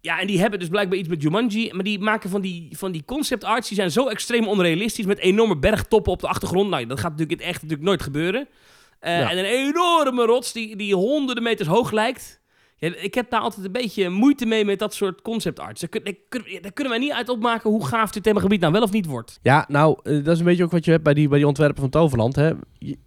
Ja, 0.00 0.20
en 0.20 0.26
die 0.26 0.40
hebben 0.40 0.58
dus 0.58 0.68
blijkbaar 0.68 0.98
iets 0.98 1.08
met 1.08 1.22
Jumanji. 1.22 1.70
Maar 1.72 1.84
die 1.84 1.98
maken 1.98 2.30
van 2.30 2.40
die, 2.40 2.68
van 2.76 2.92
die 2.92 3.04
concept 3.04 3.44
arts. 3.44 3.68
Die 3.68 3.76
zijn 3.76 3.90
zo 3.90 4.08
extreem 4.08 4.48
onrealistisch. 4.48 5.04
Met 5.04 5.18
enorme 5.18 5.56
bergtoppen 5.56 6.12
op 6.12 6.20
de 6.20 6.28
achtergrond. 6.28 6.70
Nou, 6.70 6.86
dat 6.86 7.00
gaat 7.00 7.10
natuurlijk 7.10 7.40
in 7.40 7.46
echt 7.46 7.62
natuurlijk 7.62 7.88
nooit 7.88 8.02
gebeuren. 8.02 8.48
Ja. 9.00 9.30
En 9.30 9.38
een 9.38 9.44
enorme 9.44 10.24
rots 10.24 10.52
die, 10.52 10.76
die 10.76 10.94
honderden 10.94 11.42
meters 11.42 11.68
hoog 11.68 11.90
lijkt. 11.90 12.40
Ja, 12.78 12.94
ik 12.96 13.14
heb 13.14 13.30
daar 13.30 13.40
altijd 13.40 13.66
een 13.66 13.72
beetje 13.72 14.08
moeite 14.08 14.46
mee 14.46 14.64
met 14.64 14.78
dat 14.78 14.94
soort 14.94 15.22
concept 15.22 15.60
arts. 15.60 15.80
Daar, 15.80 15.90
kun- 15.90 16.04
daar, 16.04 16.14
kun- 16.28 16.58
daar 16.62 16.72
kunnen 16.72 16.92
wij 16.92 17.02
niet 17.02 17.12
uit 17.12 17.28
opmaken 17.28 17.70
hoe 17.70 17.86
gaaf 17.86 18.10
dit 18.10 18.22
themagebied 18.22 18.60
nou 18.60 18.72
wel 18.72 18.82
of 18.82 18.92
niet 18.92 19.06
wordt. 19.06 19.38
Ja, 19.42 19.64
nou, 19.68 19.98
eh, 20.02 20.24
dat 20.24 20.34
is 20.34 20.38
een 20.38 20.44
beetje 20.44 20.64
ook 20.64 20.70
wat 20.70 20.84
je 20.84 20.90
hebt 20.90 21.02
bij 21.02 21.14
die, 21.14 21.28
bij 21.28 21.38
die 21.38 21.46
ontwerpen 21.46 21.80
van 21.80 21.90
Toverland. 21.90 22.36
Hè. 22.36 22.52
Je, 22.78 22.98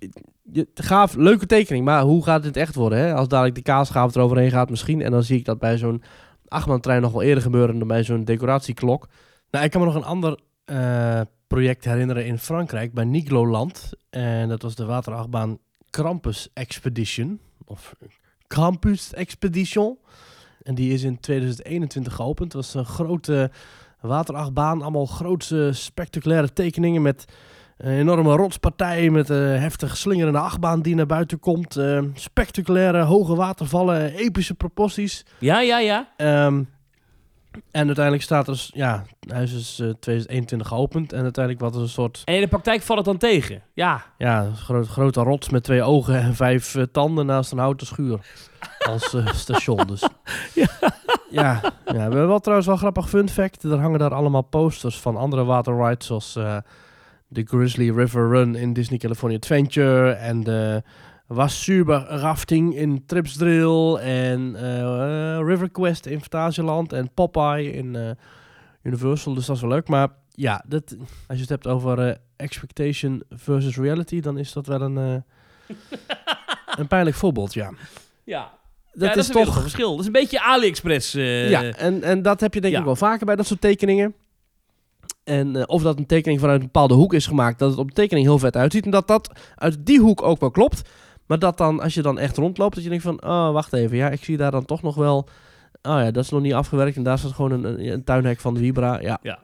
je, 0.51 0.67
gaaf, 0.74 1.15
leuke 1.15 1.45
tekening, 1.45 1.86
maar 1.86 2.01
hoe 2.01 2.24
gaat 2.24 2.43
het 2.43 2.57
echt 2.57 2.76
worden? 2.76 2.99
Hè? 2.99 3.13
Als 3.13 3.28
dadelijk 3.28 3.55
de 3.55 3.61
kaasgaaf 3.61 4.15
eroverheen 4.15 4.51
gaat 4.51 4.70
misschien. 4.70 5.01
En 5.01 5.11
dan 5.11 5.24
zie 5.24 5.38
ik 5.38 5.45
dat 5.45 5.59
bij 5.59 5.78
zo'n 5.78 6.03
achtbaan-trein 6.47 7.01
nog 7.01 7.11
wel 7.11 7.22
eerder 7.22 7.43
gebeuren 7.43 7.80
dan 7.80 7.88
bij 7.88 8.03
zo'n 8.03 8.24
decoratieklok. 8.24 9.07
Nou, 9.51 9.65
ik 9.65 9.72
kan 9.72 9.80
me 9.82 9.88
nog 9.88 9.95
een 9.95 10.03
ander 10.03 10.39
eh, 10.65 11.22
project 11.47 11.86
herinneren 11.86 12.26
in 12.26 12.38
Frankrijk, 12.38 12.93
bij 12.93 13.03
Nigloland. 13.05 13.89
En 14.09 14.49
dat 14.49 14.61
was 14.61 14.76
de 14.76 14.86
waterachtbaan 14.86 15.57
Krampus 15.89 16.49
Expedition. 16.53 17.39
Of 17.65 17.95
Campus 18.53 19.13
Expedition. 19.13 19.97
En 20.63 20.75
die 20.75 20.93
is 20.93 21.03
in 21.03 21.19
2021 21.19 22.13
geopend. 22.13 22.53
Het 22.53 22.61
was 22.61 22.73
een 22.73 22.85
grote 22.85 23.51
waterachtbaan. 24.01 24.81
Allemaal 24.81 25.05
grootse 25.05 25.69
spectaculaire 25.73 26.53
tekeningen 26.53 27.01
met 27.01 27.25
een 27.77 27.91
enorme 27.91 28.35
rotspartij. 28.35 29.09
Met 29.09 29.29
een 29.29 29.59
heftig 29.59 29.97
slingerende 29.97 30.39
achtbaan 30.39 30.81
die 30.81 30.95
naar 30.95 31.05
buiten 31.05 31.39
komt. 31.39 31.75
eh, 31.75 32.03
spectaculaire 32.13 33.01
hoge 33.01 33.35
watervallen, 33.35 34.13
epische 34.13 34.53
proporties. 34.53 35.25
Ja, 35.39 35.61
ja, 35.61 35.79
ja. 35.79 36.09
Ehm, 36.17 36.63
en 37.71 37.85
uiteindelijk 37.85 38.23
staat 38.23 38.47
er, 38.47 38.53
dus- 38.53 38.71
ja, 38.73 39.05
hij 39.27 39.43
is 39.43 39.51
dus 39.51 39.79
eh, 39.79 39.89
2021 39.99 40.67
geopend. 40.67 41.13
En 41.13 41.23
uiteindelijk 41.23 41.63
wat 41.63 41.81
een 41.81 41.89
soort, 41.89 42.21
En 42.25 42.35
in 42.35 42.41
de 42.41 42.47
praktijk 42.47 42.81
valt 42.81 42.97
het 42.97 43.07
dan 43.07 43.17
tegen. 43.17 43.61
Ja, 43.73 44.05
ja, 44.17 44.51
groot, 44.55 44.87
grote 44.87 45.21
rots 45.21 45.49
met 45.49 45.63
twee 45.63 45.83
ogen 45.83 46.19
en 46.19 46.35
vijf 46.35 46.75
eh, 46.75 46.83
tanden 46.91 47.25
naast 47.25 47.51
een 47.51 47.57
houten 47.57 47.87
schuur. 47.87 48.19
Als 48.79 49.13
eh, 49.13 49.33
station 49.45 49.87
dus. 49.87 50.07
Ja. 50.53 50.67
ja. 51.29 51.61
ja, 51.85 51.93
we 51.93 51.97
hebben 51.97 52.27
wel 52.27 52.39
trouwens 52.39 52.67
wel 52.67 52.75
een 52.75 52.81
grappig 52.81 53.09
fun 53.09 53.29
fact. 53.29 53.63
Er 53.63 53.79
hangen 53.79 53.99
daar 53.99 54.13
allemaal 54.13 54.41
posters 54.41 54.99
van 54.99 55.17
andere 55.17 55.43
waterrides 55.43 56.07
zoals 56.07 56.33
de 57.27 57.43
Grizzly 57.45 57.91
River 57.91 58.29
Run 58.29 58.55
in 58.55 58.73
Disney 58.73 58.99
California 58.99 59.37
Adventure 59.37 60.11
en 60.11 60.43
de 60.43 60.83
Wasuba 61.30 62.05
rafting 62.07 62.75
in 62.75 63.05
Trips 63.05 63.38
Drill 63.38 63.95
en 63.95 64.55
eh, 64.55 65.39
River 65.45 65.69
Quest 65.69 66.05
in 66.05 66.19
Fantasieland 66.19 66.93
en 66.93 67.13
Popeye 67.13 67.71
in 67.71 67.95
eh, 67.95 68.09
Universal. 68.84 69.34
Dus 69.34 69.45
dat 69.45 69.55
is 69.55 69.61
wel 69.61 69.71
leuk. 69.71 69.88
Maar 69.88 70.09
ja, 70.32 70.63
dat, 70.67 70.95
als 70.99 71.38
je 71.38 71.41
het 71.41 71.49
hebt 71.49 71.67
over 71.67 71.99
eh, 72.07 72.15
expectation 72.36 73.23
versus 73.30 73.77
reality, 73.77 74.19
dan 74.19 74.38
is 74.38 74.53
dat 74.53 74.67
wel 74.67 74.82
een, 74.82 75.23
een 76.80 76.88
pijnlijk 76.88 77.15
voorbeeld, 77.15 77.53
ja. 77.53 77.71
ja. 78.23 78.51
Dat 78.93 79.09
ja, 79.09 79.15
is 79.15 79.27
toch... 79.27 79.61
verschil. 79.61 79.91
Dat 79.91 79.99
is 79.99 80.05
een 80.05 80.11
beetje 80.11 80.41
AliExpress. 80.41 81.11
ja, 81.11 81.63
en, 81.63 82.03
en 82.03 82.21
dat 82.21 82.39
heb 82.39 82.53
je 82.53 82.61
denk 82.61 82.73
ja. 82.73 82.80
ik 82.80 82.86
wel 82.86 82.95
vaker 82.95 83.25
bij 83.25 83.36
dat 83.36 83.45
soort 83.45 83.61
tekeningen. 83.61 84.15
En 85.23 85.67
of 85.67 85.82
dat 85.82 85.97
een 85.97 86.05
tekening 86.05 86.39
vanuit 86.39 86.59
een 86.59 86.65
bepaalde 86.65 86.93
hoek 86.93 87.13
is 87.13 87.27
gemaakt, 87.27 87.59
dat 87.59 87.69
het 87.69 87.80
op 87.80 87.88
de 87.88 87.93
tekening 87.93 88.25
heel 88.25 88.39
vet 88.39 88.55
uitziet. 88.55 88.86
En 88.86 88.91
dat 88.91 89.07
dat 89.07 89.32
uit 89.55 89.86
die 89.86 89.99
hoek 89.99 90.21
ook 90.21 90.39
wel 90.39 90.51
klopt. 90.51 90.82
Maar 91.30 91.39
dat 91.39 91.57
dan, 91.57 91.80
als 91.82 91.93
je 91.93 92.01
dan 92.01 92.19
echt 92.19 92.38
rondloopt, 92.38 92.73
dat 92.75 92.84
je 92.84 92.89
denkt 92.89 93.03
van, 93.03 93.23
oh, 93.23 93.51
wacht 93.51 93.73
even. 93.73 93.97
Ja, 93.97 94.09
ik 94.09 94.23
zie 94.23 94.38
daar 94.38 94.51
dan 94.51 94.65
toch 94.65 94.82
nog 94.82 94.95
wel, 94.95 95.17
oh 95.82 95.99
ja, 95.99 96.11
dat 96.11 96.23
is 96.23 96.30
nog 96.30 96.41
niet 96.41 96.53
afgewerkt. 96.53 96.95
En 96.97 97.03
daar 97.03 97.17
staat 97.19 97.32
gewoon 97.32 97.51
een, 97.51 97.91
een, 97.91 98.03
tuinhek 98.03 98.39
van 98.39 98.53
de 98.53 98.59
Vibra. 98.59 98.99
Ja, 99.01 99.19
Ja. 99.21 99.39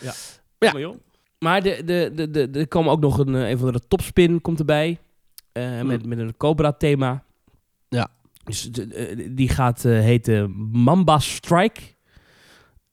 Ja. 0.00 0.12
Maar, 0.58 0.80
joh. 0.80 0.94
maar 1.38 1.62
de, 1.62 1.82
de, 1.84 2.10
de, 2.14 2.30
de, 2.30 2.48
er 2.60 2.68
kwam 2.68 2.88
ook 2.88 3.00
nog 3.00 3.18
een, 3.18 3.34
eh, 3.34 3.50
een 3.50 3.58
van 3.58 3.72
de 3.72 3.80
topspin 3.88 4.40
komt 4.40 4.58
erbij. 4.58 4.98
eh, 5.52 5.82
met, 5.82 6.06
met 6.06 6.18
een 6.18 6.36
Cobra 6.36 6.72
thema. 6.72 7.24
Ja. 7.88 8.08
Dus 8.44 8.62
de- 8.72 9.32
die 9.34 9.48
gaat 9.48 9.84
eh, 9.84 9.92
heten 9.92 10.50
Mamba 10.72 11.18
Strike. 11.18 11.80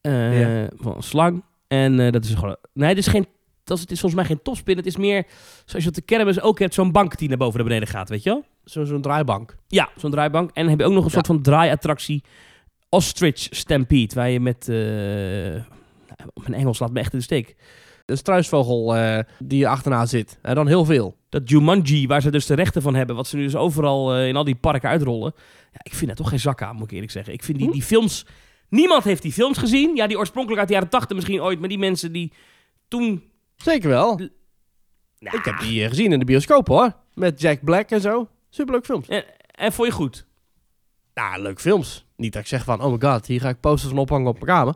Ja. 0.00 0.68
Van 0.74 0.96
een 0.96 1.02
slang. 1.02 1.42
En 1.68 2.12
dat 2.12 2.24
is 2.24 2.34
gewoon... 2.34 2.56
Nee, 2.72 2.88
het 2.88 2.98
is, 2.98 3.06
geen, 3.06 3.26
dat 3.66 3.76
is, 3.76 3.82
het 3.82 3.90
is 3.92 4.00
volgens 4.00 4.20
mij 4.20 4.30
geen 4.30 4.42
topspin. 4.42 4.76
Het 4.76 4.86
is 4.86 4.96
meer 4.96 5.26
zoals 5.64 5.84
je 5.84 5.90
op 5.90 5.96
de 5.96 6.02
kermis 6.02 6.40
ook 6.40 6.58
hebt. 6.58 6.74
Zo'n 6.74 6.92
bank 6.92 7.18
die 7.18 7.28
naar 7.28 7.36
boven 7.38 7.54
naar 7.58 7.68
beneden 7.68 7.88
gaat, 7.88 8.08
weet 8.08 8.22
je 8.22 8.30
wel? 8.30 8.44
Zo- 8.64 8.84
zo'n 8.84 9.00
draaibank. 9.02 9.56
Ja, 9.68 9.88
zo'n 9.96 10.10
draaibank. 10.10 10.50
En 10.52 10.60
dan 10.62 10.70
heb 10.70 10.78
je 10.78 10.84
ook 10.86 10.92
nog 10.92 11.00
een 11.04 11.08
Ja. 11.08 11.14
soort 11.14 11.26
van 11.26 11.42
draaiattractie. 11.42 12.22
Ostrich 12.88 13.46
Stampede. 13.50 14.14
Waar 14.14 14.30
je 14.30 14.40
met... 14.40 14.66
nou, 14.68 16.30
mijn 16.34 16.54
Engels 16.60 16.78
laat 16.78 16.92
me 16.92 16.98
echt 17.00 17.12
in 17.12 17.18
de 17.18 17.24
steek. 17.24 17.56
De 18.04 18.16
struisvogel 18.16 18.96
eh, 18.96 19.18
die 19.38 19.64
er 19.64 19.70
achterna 19.70 20.06
zit. 20.06 20.38
En 20.42 20.54
dan 20.54 20.66
heel 20.66 20.84
veel. 20.84 21.16
Dat 21.28 21.48
Jumanji, 21.50 22.06
waar 22.06 22.20
ze 22.22 22.30
dus 22.30 22.46
de 22.46 22.54
rechten 22.54 22.82
van 22.82 22.94
hebben, 22.94 23.16
wat 23.16 23.26
ze 23.26 23.36
nu 23.36 23.42
dus 23.42 23.56
overal 23.56 24.14
eh, 24.14 24.28
in 24.28 24.36
al 24.36 24.44
die 24.44 24.54
parken 24.54 24.88
uitrollen. 24.88 25.32
Ja, 25.72 25.78
ik 25.82 25.94
vind 25.94 26.06
dat 26.08 26.16
toch 26.16 26.28
geen 26.28 26.40
zak 26.40 26.62
aan, 26.62 26.74
moet 26.76 26.84
ik 26.84 26.90
eerlijk 26.92 27.12
zeggen. 27.12 27.32
Ik 27.32 27.42
vind 27.42 27.58
die, 27.58 27.66
Hm? 27.66 27.72
die 27.72 27.82
films... 27.82 28.26
Niemand 28.68 29.04
heeft 29.04 29.22
die 29.22 29.32
films 29.32 29.58
gezien. 29.58 29.96
Ja, 29.96 30.06
die 30.06 30.18
oorspronkelijk 30.18 30.58
uit 30.60 30.68
de 30.68 30.74
jaren 30.74 30.88
80 30.90 31.16
misschien 31.16 31.40
ooit. 31.42 31.58
Maar 31.60 31.68
die 31.68 31.78
mensen 31.78 32.12
die 32.12 32.32
toen... 32.88 33.22
Zeker 33.56 33.88
wel. 33.88 34.16
Nou, 35.18 35.36
Ik 35.38 35.44
heb 35.44 35.58
die 35.58 35.82
eh, 35.82 35.88
gezien 35.88 36.12
in 36.12 36.18
de 36.18 36.24
bioscoop 36.24 36.68
hoor. 36.68 36.92
Met 37.14 37.40
Jack 37.40 37.64
Black 37.64 37.90
en 37.90 38.00
zo. 38.00 38.28
Superleuk 38.48 38.84
films. 38.84 39.08
En, 39.08 39.24
en 39.50 39.72
vond 39.72 39.88
je 39.88 39.94
goed? 39.94 40.26
Nou, 41.14 41.42
leuke 41.42 41.60
films. 41.60 42.04
Niet 42.16 42.32
dat 42.32 42.42
ik 42.42 42.48
zeg 42.48 42.64
van, 42.64 42.80
oh 42.80 42.92
my 42.92 43.08
god, 43.10 43.26
hier 43.26 43.40
ga 43.40 43.48
ik 43.48 43.60
posters 43.60 43.90
van 43.92 44.00
ophangen 44.00 44.26
op 44.28 44.34
mijn 44.34 44.46
kamer. 44.46 44.74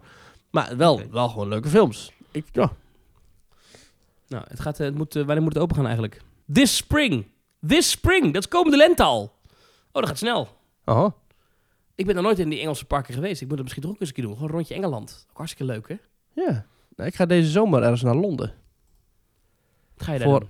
Maar 0.51 0.77
wel, 0.77 1.11
wel 1.11 1.29
gewoon 1.29 1.49
leuke 1.49 1.69
films. 1.69 2.13
Ik, 2.31 2.45
ja. 2.53 2.73
Nou, 4.29 4.45
het 4.49 4.61
gaat, 4.61 4.81
eh, 4.81 4.87
het 4.87 4.95
moet, 4.95 5.17
eh, 5.17 5.23
wanneer 5.25 5.43
moet 5.43 5.53
het 5.55 5.63
open 5.63 5.77
gaan 5.77 5.85
eigenlijk? 5.85 6.21
This 6.53 6.77
spring. 6.77 7.27
This 7.67 7.91
spring. 7.91 8.33
Dat 8.33 8.43
is 8.43 8.49
komende 8.49 8.77
lente 8.77 9.03
al. 9.03 9.23
Oh, 9.23 10.01
dat 10.01 10.07
gaat 10.07 10.19
snel. 10.19 10.49
Oh, 10.85 11.09
Ik 11.95 12.07
ben 12.07 12.15
nog 12.15 12.25
nooit 12.25 12.39
in 12.39 12.49
die 12.49 12.61
Engelse 12.61 12.85
parken 12.85 13.15
geweest. 13.15 13.41
Ik 13.41 13.47
moet 13.49 13.57
het 13.57 13.63
misschien 13.63 13.83
toch 13.83 13.93
ook 13.93 14.01
eens 14.01 14.09
een 14.09 14.15
keer 14.15 14.25
doen. 14.25 14.33
Gewoon 14.33 14.49
een 14.49 14.55
rondje 14.55 14.75
Engeland. 14.75 15.27
Ook 15.31 15.37
hartstikke 15.37 15.73
leuk, 15.73 15.89
hè? 15.89 15.97
ja. 16.43 16.67
Nou, 16.97 17.09
ik 17.09 17.15
ga 17.15 17.27
deze 17.27 17.51
zomer 17.51 17.83
ergens 17.83 18.03
naar 18.03 18.15
Londen. 18.17 18.55
Ga 20.03 20.13
je 20.13 20.19
daar 20.19 20.29
Voor-? 20.29 20.47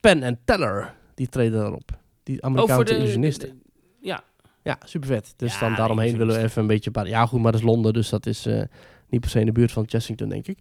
Penn 0.00 0.22
en 0.22 0.38
Teller, 0.44 0.94
die 1.14 1.28
treden 1.28 1.58
daarop. 1.60 1.90
Die 2.22 2.36
Oh, 2.42 2.44
Amerikaanse 2.48 2.96
illusionisten. 2.96 3.48
de- 3.48 3.54
ja, 4.00 4.22
Ja, 4.62 4.78
super 4.84 5.08
vet. 5.08 5.34
Dus 5.36 5.52
Ja, 5.54 5.60
dan 5.60 5.74
daaromheen 5.74 6.16
willen 6.16 6.36
we 6.36 6.42
even 6.42 6.60
een 6.62 6.66
beetje... 6.68 6.90
Ja, 7.04 7.26
goed, 7.26 7.42
maar 7.42 7.52
dat 7.52 7.60
is 7.60 7.66
Londen, 7.66 7.92
dus 7.92 8.08
dat 8.08 8.26
is 8.26 8.46
eh, 8.46 8.62
niet 9.08 9.20
per 9.20 9.30
se 9.30 9.40
in 9.40 9.46
de 9.46 9.52
buurt 9.52 9.72
van 9.72 9.84
Chessington, 9.88 10.28
denk 10.28 10.46
ik. 10.46 10.58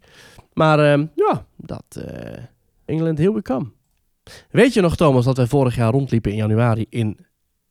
Maar 0.54 0.80
ehm, 0.92 1.06
ja, 1.16 1.46
dat... 1.56 1.84
eh 2.06 2.44
England, 2.86 3.18
here 3.18 3.34
we 3.34 3.42
come. 3.42 3.66
Weet 4.50 4.74
je 4.74 4.82
nog, 4.82 4.96
Thomas, 4.96 5.26
dat 5.26 5.38
wij 5.38 5.48
vorig 5.48 5.76
jaar 5.76 5.92
rondliepen 5.92 6.32
in 6.32 6.38
januari 6.38 6.86
in 6.90 7.18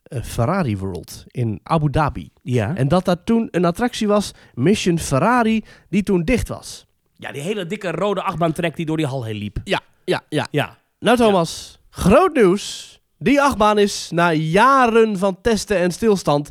eh, 0.02 0.22
Ferrari 0.22 0.76
World 0.76 1.24
in 1.26 1.60
Abu 1.62 1.90
Dhabi? 1.90 2.30
ja. 2.42 2.76
En 2.76 2.88
dat 2.88 3.04
daar 3.04 3.24
toen 3.24 3.48
een 3.50 3.64
attractie 3.64 4.06
was, 4.06 4.32
Mission 4.54 4.98
Ferrari, 4.98 5.64
die 5.88 6.02
toen 6.02 6.24
dicht 6.24 6.48
was. 6.48 6.86
ja, 7.16 7.32
die 7.32 7.42
hele 7.42 7.66
dikke 7.66 7.90
rode 7.90 8.22
achtbaantrek 8.22 8.76
die 8.76 8.86
door 8.86 8.96
die 8.96 9.06
hal 9.06 9.24
heen 9.24 9.36
liep. 9.36 9.58
Ja, 9.64 9.80
ja. 10.04 10.46
Ja. 10.50 10.78
Nou 10.98 11.16
Thomas, 11.16 11.78
groot 11.90 12.34
nieuws. 12.34 12.92
Die 13.18 13.42
achtbaan 13.42 13.78
is 13.78 14.10
na 14.10 14.32
jaren 14.32 15.18
van 15.18 15.40
testen 15.40 15.76
en 15.76 15.90
stilstand 15.90 16.50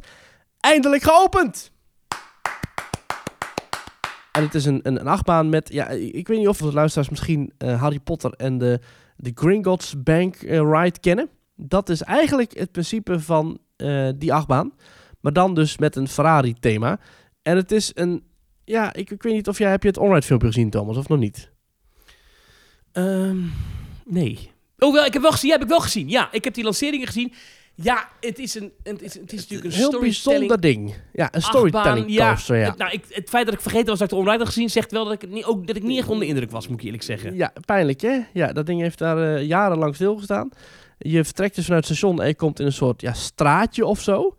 eindelijk 0.59 1.03
geopend. 1.03 1.71
En 4.31 4.43
het 4.43 4.55
is 4.55 4.65
een, 4.65 4.79
een, 4.83 4.99
een 4.99 5.07
achtbaan 5.07 5.49
met, 5.49 5.73
ja, 5.73 5.87
ik 5.89 6.27
weet 6.27 6.37
niet 6.37 6.47
of 6.47 6.57
de 6.57 6.73
luisteraars 6.73 7.09
misschien 7.09 7.53
eh, 7.57 7.81
Harry 7.81 7.99
Potter 7.99 8.31
en 8.31 8.57
de, 8.57 8.79
de 9.15 9.31
Gringotts 9.35 10.03
Bank 10.03 10.35
eh, 10.35 10.59
ride 10.59 10.99
kennen. 10.99 11.29
Dat 11.55 11.89
is 11.89 12.01
eigenlijk 12.01 12.57
het 12.57 12.71
principe 12.71 13.19
van 13.19 13.59
eh, 13.75 14.09
die 14.15 14.33
achtbaan. 14.33 14.73
Maar 15.19 15.33
dan 15.33 15.53
dus 15.53 15.77
met 15.77 15.95
een 15.95 16.07
Ferrari 16.07 16.53
thema. 16.53 16.99
En 17.41 17.55
het 17.55 17.71
is 17.71 17.91
een, 17.93 18.23
ja, 18.63 18.93
ik, 18.93 19.11
ik 19.11 19.23
weet 19.23 19.33
niet 19.33 19.47
of 19.47 19.57
jij, 19.57 19.69
heb 19.69 19.81
je 19.81 19.87
het 19.87 19.97
onride 19.97 20.25
filmpje 20.25 20.47
gezien 20.47 20.69
Thomas, 20.69 20.97
of 20.97 21.07
nog 21.07 21.19
niet? 21.19 21.52
Ehm, 22.93 23.37
nee. 24.05 24.51
Oh, 24.77 24.93
wel, 24.93 25.05
ik 25.05 25.13
heb 25.13 25.21
wel 25.21 25.31
gezien. 25.31 25.49
Ja, 25.49 25.55
heb 25.55 25.63
ik 25.63 25.69
wel 25.69 25.79
gezien. 25.79 26.09
Ja, 26.09 26.29
ik 26.31 26.43
heb 26.43 26.53
die 26.53 26.63
lanceringen 26.63 27.07
gezien. 27.07 27.33
Ja, 27.75 28.09
het 28.19 28.39
is, 28.39 28.55
een, 28.55 28.71
het 28.83 29.01
is, 29.01 29.13
het 29.13 29.33
is 29.33 29.39
natuurlijk 29.39 29.63
een 29.63 29.79
heel 29.79 29.87
storytelling 29.87 30.47
bijzonder 30.47 30.61
ding. 30.61 30.93
Ja, 31.13 31.33
een 31.33 31.41
storytelling 31.41 32.11
ja. 32.11 32.29
coaster, 32.29 32.57
ja. 32.57 32.69
Het, 32.69 32.77
nou, 32.77 32.91
ik, 32.91 33.03
het 33.09 33.29
feit 33.29 33.45
dat 33.45 33.53
ik 33.53 33.61
vergeten 33.61 33.87
was 33.87 33.99
dat 33.99 34.11
ik 34.11 34.23
de 34.23 34.29
had 34.29 34.45
gezien, 34.45 34.69
zegt 34.69 34.91
wel 34.91 35.03
dat 35.03 35.13
ik, 35.13 35.21
het 35.21 35.29
niet, 35.29 35.45
ook, 35.45 35.67
dat 35.67 35.75
ik 35.75 35.83
niet 35.83 35.97
echt 35.97 36.07
onder 36.07 36.23
de 36.23 36.29
indruk 36.29 36.51
was, 36.51 36.67
moet 36.67 36.79
ik 36.79 36.85
eerlijk 36.85 37.03
zeggen. 37.03 37.35
Ja, 37.35 37.53
pijnlijk 37.65 38.01
hè? 38.01 38.19
Ja, 38.33 38.53
dat 38.53 38.65
ding 38.65 38.81
heeft 38.81 38.97
daar 38.97 39.35
eh, 39.35 39.47
jarenlang 39.47 39.95
stilgestaan. 39.95 40.49
Je 40.97 41.23
vertrekt 41.23 41.55
dus 41.55 41.65
vanuit 41.65 41.87
het 41.87 41.97
station 41.97 42.21
en 42.21 42.27
je 42.27 42.35
komt 42.35 42.59
in 42.59 42.65
een 42.65 42.71
soort 42.71 43.01
ja, 43.01 43.13
straatje 43.13 43.85
of 43.85 44.01
zo. 44.01 44.35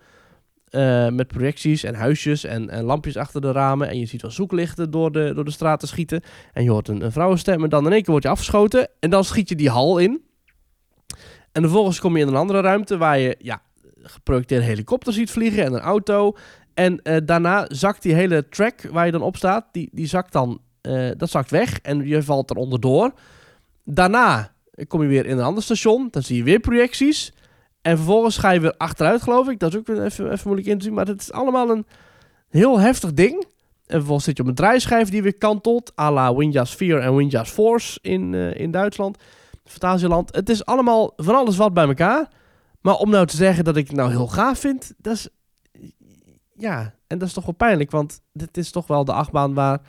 Eh, 0.75 1.09
met 1.09 1.27
projecties 1.27 1.85
en 1.85 1.95
huisjes 1.95 2.45
en, 2.45 2.70
en 2.70 2.85
lampjes 2.85 3.16
achter 3.16 3.41
de 3.41 3.53
ramen. 3.53 3.89
En 3.89 3.99
je 3.99 4.07
ziet 4.07 4.22
wel 4.22 4.31
zoeklichten 4.31 4.91
door 4.91 5.12
de, 5.12 5.33
door 5.35 5.45
de 5.45 5.51
straat 5.51 5.81
te 5.81 5.87
schieten. 5.87 6.22
En 6.53 6.64
je 6.64 6.70
hoort 6.70 6.89
een, 6.89 7.05
een 7.05 7.12
vrouwenstem 7.12 7.62
en 7.62 7.68
dan 7.68 7.87
in 7.87 7.93
één 7.93 8.03
keer 8.03 8.11
word 8.11 8.22
je 8.22 8.29
afgeschoten. 8.29 8.89
En 9.01 9.11
dan 9.11 9.25
schiet 9.25 9.49
je 9.49 9.55
die 9.55 9.70
hal 9.70 9.99
in. 9.99 10.22
En 11.53 11.62
vervolgens 11.62 12.01
kom 12.01 12.16
je 12.16 12.22
in 12.22 12.29
een 12.29 12.37
andere 12.37 12.61
ruimte 12.61 12.97
waar 12.97 13.18
je 13.18 13.37
ja, 13.39 13.62
geprojecteerde 14.03 14.64
helikopter 14.64 15.12
ziet 15.12 15.31
vliegen 15.31 15.64
en 15.64 15.72
een 15.72 15.81
auto. 15.81 16.37
En 16.75 17.03
eh, 17.03 17.16
daarna 17.25 17.64
zakt 17.68 18.03
die 18.03 18.14
hele 18.14 18.49
track 18.49 18.83
waar 18.91 19.07
je 19.07 19.12
dan 19.12 19.22
op 19.22 19.37
staat, 19.37 19.66
die, 19.72 19.89
die 19.93 20.07
zakt 20.07 20.33
dan, 20.33 20.61
eh, 20.81 21.11
dat 21.16 21.31
zakt 21.31 21.51
weg 21.51 21.81
en 21.81 22.07
je 22.07 22.22
valt 22.22 22.51
er 22.51 22.57
onderdoor. 22.57 23.12
Daarna 23.85 24.53
kom 24.89 25.03
je 25.03 25.09
weer 25.09 25.27
in 25.27 25.39
een 25.39 25.45
ander 25.45 25.62
station, 25.62 26.09
dan 26.11 26.22
zie 26.22 26.37
je 26.37 26.43
weer 26.43 26.61
projecties. 26.61 27.33
En 27.85 27.97
vervolgens 27.97 28.37
ga 28.37 28.51
je 28.51 28.61
weer 28.61 28.74
achteruit, 28.76 29.22
geloof 29.22 29.49
ik. 29.49 29.59
Dat 29.59 29.72
is 29.72 29.78
ook 29.78 29.89
even, 29.89 30.32
even 30.32 30.41
moeilijk 30.45 30.68
in 30.68 30.78
te 30.78 30.85
zien, 30.85 30.95
maar 30.95 31.07
het 31.07 31.20
is 31.20 31.32
allemaal 31.32 31.70
een 31.70 31.87
heel 32.49 32.78
heftig 32.78 33.12
ding. 33.12 33.45
En 33.87 33.97
vervolgens 33.97 34.24
zit 34.24 34.37
je 34.37 34.43
op 34.43 34.49
een 34.49 34.55
draaischijf 34.55 35.09
die 35.09 35.22
weer 35.22 35.39
kantelt, 35.39 35.93
à 35.99 36.12
la 36.12 36.35
Windjas 36.35 36.74
4 36.74 36.99
en 36.99 37.16
Windjas 37.16 37.51
Force 37.51 37.99
in, 38.03 38.35
eh, 38.35 38.61
in 38.61 38.70
Duitsland, 38.70 39.18
Fantasieland. 39.64 40.35
Het 40.35 40.49
is 40.49 40.64
allemaal 40.64 41.12
van 41.16 41.35
alles 41.35 41.57
wat 41.57 41.74
bij 41.74 41.87
elkaar. 41.87 42.28
Maar 42.80 42.95
om 42.95 43.11
nou 43.11 43.26
te 43.26 43.37
zeggen 43.37 43.64
dat 43.64 43.76
ik 43.76 43.87
het 43.87 43.97
nou 43.97 44.11
heel 44.11 44.26
gaaf 44.26 44.59
vind, 44.59 44.95
dat 44.97 45.14
is... 45.14 45.28
Ja, 46.57 46.95
en 47.07 47.18
dat 47.18 47.28
is 47.28 47.35
toch 47.35 47.45
wel 47.45 47.55
pijnlijk, 47.55 47.91
want 47.91 48.20
dit 48.32 48.57
is 48.57 48.70
toch 48.70 48.87
wel 48.87 49.05
de 49.05 49.12
achtbaan 49.12 49.55
waar, 49.55 49.80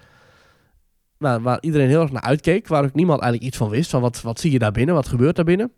waar, 1.18 1.42
waar 1.42 1.58
iedereen 1.62 1.88
heel 1.88 2.02
erg 2.02 2.12
naar 2.12 2.22
uitkeek. 2.22 2.68
Waar 2.68 2.84
ook 2.84 2.94
niemand 2.94 3.22
eigenlijk 3.22 3.52
iets 3.52 3.62
van 3.62 3.70
wist, 3.70 3.90
van 3.90 4.02
wat, 4.02 4.22
wat 4.22 4.40
zie 4.40 4.52
je 4.52 4.60
daar 4.60 4.72
binnen, 4.72 4.96
wat 4.96 5.08
gebeurt 5.08 5.36
daar 5.36 5.46
binnen. 5.46 5.72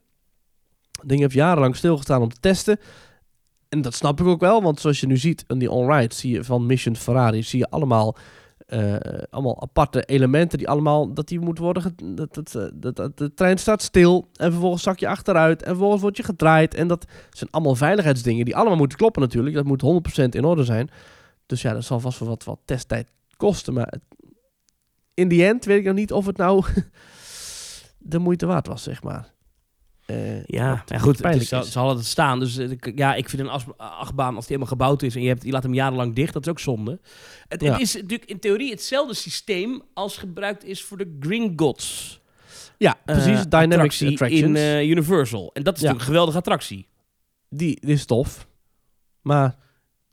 Ding 1.05 1.19
heeft 1.19 1.33
jarenlang 1.33 1.75
stilgestaan 1.75 2.21
om 2.21 2.29
te 2.29 2.39
testen. 2.39 2.79
En 3.69 3.81
dat 3.81 3.93
snap 3.93 4.19
ik 4.19 4.25
ook 4.25 4.39
wel, 4.39 4.61
want 4.61 4.79
zoals 4.79 4.99
je 4.99 5.07
nu 5.07 5.17
ziet 5.17 5.43
in 5.47 5.59
die 5.59 5.71
on-ride, 5.71 6.13
zie 6.13 6.33
je 6.33 6.43
van 6.43 6.65
Mission 6.65 6.95
Ferrari, 6.95 7.43
zie 7.43 7.59
je 7.59 7.69
allemaal, 7.69 8.15
eh, 8.57 8.95
allemaal 9.29 9.61
aparte 9.61 10.03
elementen 10.03 10.57
die 10.57 10.69
allemaal, 10.69 11.13
dat 11.13 11.27
die 11.27 11.39
moeten 11.39 11.63
worden, 11.63 11.95
dat, 12.15 12.33
dat, 12.33 12.55
eh, 12.55 12.63
dat, 12.73 12.95
dat, 12.95 13.17
de 13.17 13.33
trein 13.33 13.57
staat 13.57 13.81
stil 13.81 14.27
en 14.33 14.51
vervolgens 14.51 14.83
zak 14.83 14.99
je 14.99 15.07
achteruit 15.07 15.61
en 15.61 15.69
vervolgens 15.69 16.01
word 16.01 16.17
je 16.17 16.23
gedraaid. 16.23 16.73
En 16.73 16.87
dat 16.87 17.05
zijn 17.29 17.49
allemaal 17.51 17.75
veiligheidsdingen 17.75 18.45
die 18.45 18.55
allemaal 18.55 18.77
moeten 18.77 18.97
kloppen 18.97 19.21
natuurlijk, 19.21 19.55
dat 19.55 19.65
moet 19.65 19.81
100% 19.81 20.35
in 20.35 20.45
orde 20.45 20.63
zijn. 20.63 20.89
Dus 21.45 21.61
ja, 21.61 21.73
dat 21.73 21.83
zal 21.83 21.99
vast 21.99 22.19
wel 22.19 22.29
wat, 22.29 22.43
wat 22.43 22.59
testtijd 22.65 23.11
kosten, 23.37 23.73
maar 23.73 23.93
in 25.13 25.27
die 25.27 25.45
end 25.45 25.65
weet 25.65 25.79
ik 25.79 25.85
nog 25.85 25.95
niet 25.95 26.11
of 26.11 26.25
het 26.25 26.37
nou 26.37 26.65
de 27.97 28.19
moeite 28.19 28.45
waard 28.45 28.67
was, 28.67 28.83
zeg 28.83 29.03
maar. 29.03 29.35
Eh, 30.07 30.43
Ja, 30.45 30.83
goed, 30.99 31.23
het 31.23 31.35
is, 31.35 31.47
ze 31.47 31.79
hadden 31.79 31.97
het 31.97 32.05
staan. 32.05 32.39
Dus 32.39 32.57
eh, 32.57 32.69
ja, 32.95 33.15
ik 33.15 33.29
vind 33.29 33.41
een 33.41 33.49
achtbaan, 33.77 34.35
als 34.35 34.47
die 34.47 34.55
helemaal 34.57 34.67
gebouwd 34.77 35.01
is 35.03 35.15
en 35.15 35.21
je, 35.21 35.27
hebt, 35.27 35.43
je 35.43 35.51
laat 35.51 35.63
hem 35.63 35.73
jarenlang 35.73 36.15
dicht, 36.15 36.33
dat 36.33 36.41
is 36.45 36.49
ook 36.51 36.59
zonde. 36.59 36.99
Het, 37.47 37.61
Ja. 37.61 37.71
het 37.71 37.81
is 37.81 37.93
natuurlijk 37.93 38.29
in 38.29 38.39
theorie 38.39 38.69
hetzelfde 38.71 39.13
systeem 39.15 39.81
als 39.93 40.17
gebruikt 40.17 40.63
is 40.63 40.83
voor 40.83 40.97
de 40.97 41.17
Green 41.19 41.53
Gods. 41.55 42.19
Ja, 42.77 42.95
precies. 43.05 43.25
eh, 43.39 43.41
Dynamics 43.49 43.73
attractie 43.75 44.11
Attractions. 44.11 44.59
in 44.59 44.89
Universal. 44.89 45.49
En 45.53 45.63
dat 45.63 45.75
is 45.75 45.81
Ja. 45.81 45.87
natuurlijk 45.87 45.99
een 45.99 46.05
geweldige 46.05 46.37
attractie. 46.37 46.87
die, 47.49 47.77
die 47.81 47.93
is 47.93 48.05
tof. 48.05 48.47
Maar 49.21 49.55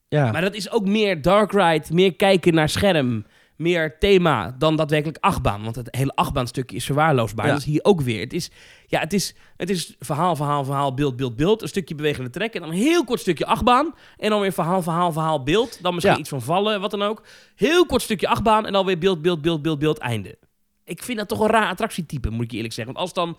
ja, 0.09 0.31
Maar 0.33 0.41
dat 0.41 0.55
is 0.55 0.71
ook 0.71 0.87
meer 0.87 1.23
dark 1.23 1.53
ride, 1.53 1.85
meer 1.95 2.15
kijken 2.15 2.55
naar 2.55 2.69
scherm, 2.69 3.27
meer 3.57 3.99
thema 3.99 4.55
dan 4.59 4.77
daadwerkelijk 4.77 5.19
achtbaan. 5.21 5.63
Want 5.63 5.77
het 5.77 5.89
hele 5.97 6.15
achtbaanstukje 6.15 6.77
is 6.77 6.85
verwaarloosbaar. 6.85 7.47
Ja. 7.47 7.53
Dat 7.53 7.61
is 7.61 7.67
hier 7.67 7.85
ook 7.85 8.01
weer. 8.01 8.21
Het 8.21 8.33
is, 8.33 8.51
ja, 8.87 9.01
het 9.01 9.13
is, 9.13 9.35
het 9.57 9.71
is 9.71 9.95
verhaal, 9.99 10.37
verhaal, 10.37 10.65
verhaal, 10.65 10.95
beeld, 10.95 11.17
beeld, 11.17 11.37
beeld. 11.37 11.63
Een 11.63 11.69
stukje 11.69 11.95
bewegende 11.95 12.31
trek 12.31 12.55
en 12.55 12.61
dan 12.61 12.71
een 12.71 12.77
heel 12.77 13.05
kort 13.05 13.21
stukje 13.21 13.47
achtbaan. 13.47 13.95
En 14.17 14.31
dan 14.31 14.41
weer 14.41 14.53
verhaal, 14.53 14.83
verhaal, 14.83 15.13
verhaal, 15.13 15.43
beeld. 15.43 15.79
Dan 15.83 15.95
misschien 15.95 16.15
Ja. 16.15 16.21
iets 16.21 16.29
van 16.31 16.43
vallen, 16.43 16.81
wat 16.81 16.91
dan 16.91 17.03
ook. 17.03 17.23
Heel 17.55 17.87
kort 17.87 18.03
stukje 18.03 18.29
achtbaan 18.29 18.67
en 18.67 18.73
dan 18.73 18.87
weer 18.87 18.99
beeld, 18.99 19.23
beeld, 19.23 19.43
beeld, 19.43 19.63
beeld, 19.63 19.79
beeld, 19.79 19.99
einde. 19.99 20.39
Ik 20.85 21.03
vind 21.03 21.19
dat 21.19 21.29
toch 21.29 21.41
een 21.41 21.47
raar 21.51 21.69
attractietype, 21.69 22.31
moet 22.31 22.45
ik 22.45 22.51
je 22.51 22.57
eerlijk 22.57 22.75
zeggen. 22.75 22.95
Want 22.95 23.07
als 23.07 23.15
dan 23.15 23.39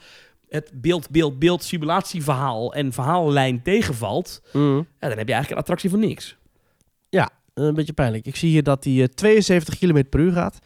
het 0.50 0.72
beeld, 0.74 1.10
beeld, 1.10 1.40
beeld, 1.40 1.64
simulatieverhaal 1.64 2.74
en 2.74 2.94
verhaallijn 2.94 3.62
tegenvalt... 3.64 4.42
mm, 4.54 4.76
Ja, 5.00 5.08
dan 5.08 5.18
heb 5.18 5.28
je 5.28 5.34
eigenlijk 5.34 5.50
een 5.52 5.58
attractie 5.58 5.90
voor 5.90 6.00
niks. 6.00 6.38
ja, 7.10 7.30
een 7.64 7.74
beetje 7.74 7.94
pijnlijk. 7.94 8.26
Ik 8.26 8.36
zie 8.36 8.50
hier 8.50 8.64
dat 8.64 8.86
eh, 8.86 9.04
72 9.04 9.78
km 9.78 10.04
per 10.10 10.20
uur 10.20 10.32
gaat. 10.32 10.60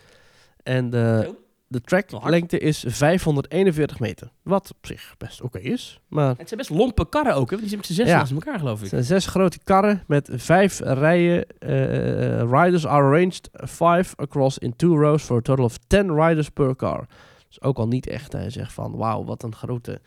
En 0.64 0.90
de, 0.90 1.36
de 1.68 1.82
tracklengte 1.82 2.60
is 2.60 2.84
541 2.88 4.00
meter. 4.00 4.32
Wat 4.44 4.72
op 4.72 4.86
zich 4.86 5.16
best 5.18 5.42
oké 5.42 5.60
is. 5.60 6.00
Maar 6.08 6.28
Het 6.38 6.48
zijn 6.48 6.60
best 6.60 6.70
lompe 6.70 7.10
karren 7.10 7.36
ook, 7.36 7.50
hè? 7.52 7.58
Die 7.58 7.66
zijn 7.68 7.78
met 7.80 7.88
z'n 7.90 7.94
zes 7.94 8.08
Ja. 8.08 8.18
naast 8.18 8.32
elkaar, 8.32 8.60
geloof 8.60 8.74
het 8.76 8.84
ik. 8.84 8.90
zijn 8.90 9.04
zes 9.04 9.26
grote 9.26 9.60
karren 9.64 10.04
met 10.08 10.30
vijf 10.34 10.80
rijen. 10.80 11.46
eh, 11.60 12.40
riders 12.40 12.86
are 12.88 13.04
arranged 13.04 13.50
five 13.68 14.16
across 14.16 14.58
in 14.58 14.76
two 14.76 14.96
rows 15.02 15.24
for 15.24 15.38
a 15.38 15.42
total 15.42 15.66
of 15.66 15.78
10 15.88 16.14
riders 16.22 16.50
per 16.50 16.76
car. 16.76 17.06
Dus 17.48 17.62
ook 17.62 17.78
al 17.78 17.88
niet 17.88 18.08
echt. 18.08 18.32
Hij 18.32 18.50
zegt 18.50 18.74
van 18.74 18.96
wauw, 18.96 19.24
wat 19.24 19.44
een 19.44 19.56
grote 19.56 20.02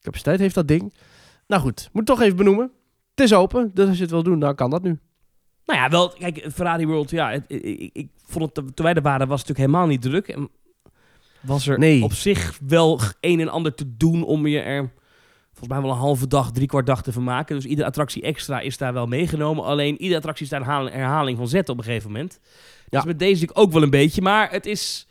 capaciteit 0.00 0.38
heeft 0.38 0.54
dat 0.54 0.68
ding. 0.68 0.94
Nou 1.46 1.62
goed, 1.62 1.88
moet 1.92 2.06
toch 2.06 2.20
even 2.20 2.36
benoemen. 2.36 2.70
Het 3.14 3.24
is 3.24 3.32
open, 3.34 3.70
dus 3.74 3.86
als 3.88 3.96
je 3.96 4.02
het 4.02 4.10
wil 4.10 4.22
doen, 4.22 4.38
dan 4.40 4.54
kan 4.54 4.70
dat 4.70 4.82
nu. 4.82 4.98
Nou 5.66 5.78
ja, 5.80 5.88
wel, 5.88 6.08
kijk, 6.18 6.46
Ferrari 6.54 6.86
World, 6.86 7.10
ja, 7.10 7.30
het- 7.30 7.44
ik, 7.48 7.62
ik, 7.64 7.90
ik 7.92 8.08
vond 8.26 8.44
het, 8.56 8.76
toen 8.76 8.84
wij 8.84 8.94
er 8.94 9.02
waren, 9.02 9.28
was 9.28 9.40
het 9.40 9.48
natuurlijk 9.48 9.58
helemaal 9.74 9.86
niet 9.86 10.02
druk. 10.02 10.28
En 10.28 10.48
was 11.40 11.66
er 11.66 11.78
Nee. 11.78 12.02
op 12.02 12.12
zich 12.12 12.58
wel 12.66 13.00
een 13.20 13.40
en 13.40 13.48
ander 13.48 13.74
te 13.74 13.96
doen 13.96 14.24
om 14.24 14.46
je 14.46 14.60
er 14.60 14.92
volgens 15.52 15.68
mij 15.68 15.80
wel 15.80 15.90
een 15.90 16.02
halve 16.02 16.26
dag, 16.26 16.50
drie 16.52 16.66
kwart 16.66 16.86
dag 16.86 17.02
te 17.02 17.12
vermaken. 17.12 17.56
Dus 17.56 17.64
iedere 17.64 17.88
attractie 17.88 18.22
extra 18.22 18.60
is 18.60 18.76
daar 18.78 18.92
wel 18.92 19.06
meegenomen. 19.06 19.64
Alleen 19.64 20.00
iedere 20.00 20.16
attractie 20.16 20.44
is 20.44 20.50
daar 20.50 20.60
een 20.60 20.66
herhaling, 20.66 20.94
herhaling 20.94 21.36
van 21.38 21.48
zetten 21.48 21.72
op 21.72 21.78
een 21.78 21.84
gegeven 21.86 22.10
moment. 22.10 22.38
Ja. 22.42 22.98
Dus 22.98 23.04
met 23.04 23.18
deze 23.18 23.32
natuurlijk 23.32 23.58
ook 23.58 23.72
wel 23.72 23.82
een 23.82 23.90
beetje. 23.90 24.22
Maar 24.22 24.50
het 24.50 24.66
is, 24.66 25.06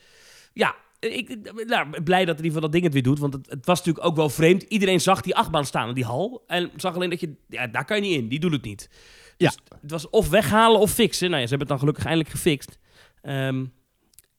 ja, 0.53 0.75
ik 0.99 1.37
nou, 1.67 2.01
blij 2.03 2.25
dat 2.25 2.37
in 2.39 2.43
ieder 2.43 2.45
geval 2.45 2.61
dat 2.61 2.71
ding 2.71 2.83
het 2.83 2.93
weer 2.93 3.03
doet. 3.03 3.19
Want 3.19 3.33
het, 3.33 3.49
het 3.49 3.65
was 3.65 3.77
natuurlijk 3.77 4.05
ook 4.05 4.15
wel 4.15 4.29
vreemd. 4.29 4.61
Iedereen 4.63 5.01
zag 5.01 5.21
die 5.21 5.35
achtbaan 5.35 5.65
staan 5.65 5.87
in 5.87 5.93
die 5.93 6.05
hal. 6.05 6.43
En 6.47 6.71
zag 6.75 6.95
alleen 6.95 7.09
dat 7.09 7.19
je, 7.19 7.33
ja, 7.49 7.67
daar 7.67 7.85
kan 7.85 7.97
je 7.97 8.03
niet 8.09 8.17
in. 8.21 8.27
Die 8.27 8.39
doet 8.39 8.51
het 8.51 8.63
niet. 8.63 8.89
Ja. 9.37 9.49
Dus 9.49 9.57
het 9.81 9.91
was 9.91 10.09
of 10.09 10.29
weghalen 10.29 10.79
of 10.79 10.91
fixen. 10.91 11.29
Nou 11.29 11.41
ja, 11.41 11.47
ze 11.47 11.55
hebben 11.55 11.67
het 11.67 11.67
dan 11.67 11.79
gelukkig 11.79 12.05
eindelijk 12.05 12.29
gefixt. 12.29 12.77
Ehm, 13.21 13.65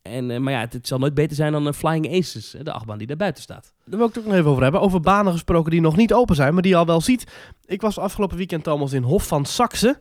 en, 0.01 0.31
eh, 0.31 0.39
maar 0.39 0.53
ja, 0.53 0.59
het, 0.59 0.73
het 0.73 0.87
zal 0.87 0.99
nooit 0.99 1.13
beter 1.13 1.35
zijn 1.35 1.51
dan 1.51 1.65
een 1.65 1.73
Flying 1.73 2.13
Aces, 2.13 2.55
de 2.61 2.71
achtbaan 2.71 2.97
die 2.97 3.07
daar 3.07 3.17
buiten 3.17 3.43
staat. 3.43 3.73
Daar 3.85 3.97
wil 3.97 4.07
ik 4.07 4.13
het 4.13 4.23
ook 4.23 4.29
nog 4.29 4.39
even 4.39 4.49
over 4.49 4.63
hebben. 4.63 4.81
Over 4.81 4.99
banen 4.99 5.31
gesproken 5.31 5.71
die 5.71 5.81
nog 5.81 5.95
niet 5.95 6.13
open 6.13 6.35
zijn, 6.35 6.53
maar 6.53 6.61
die 6.61 6.71
je 6.71 6.77
al 6.77 6.85
wel 6.85 7.01
ziet. 7.01 7.31
Ik 7.65 7.81
was 7.81 7.97
afgelopen 7.97 8.37
weekend, 8.37 8.63
Thomas, 8.63 8.93
in 8.93 9.03
Hof 9.03 9.27
van 9.27 9.45
Saxe. 9.45 9.99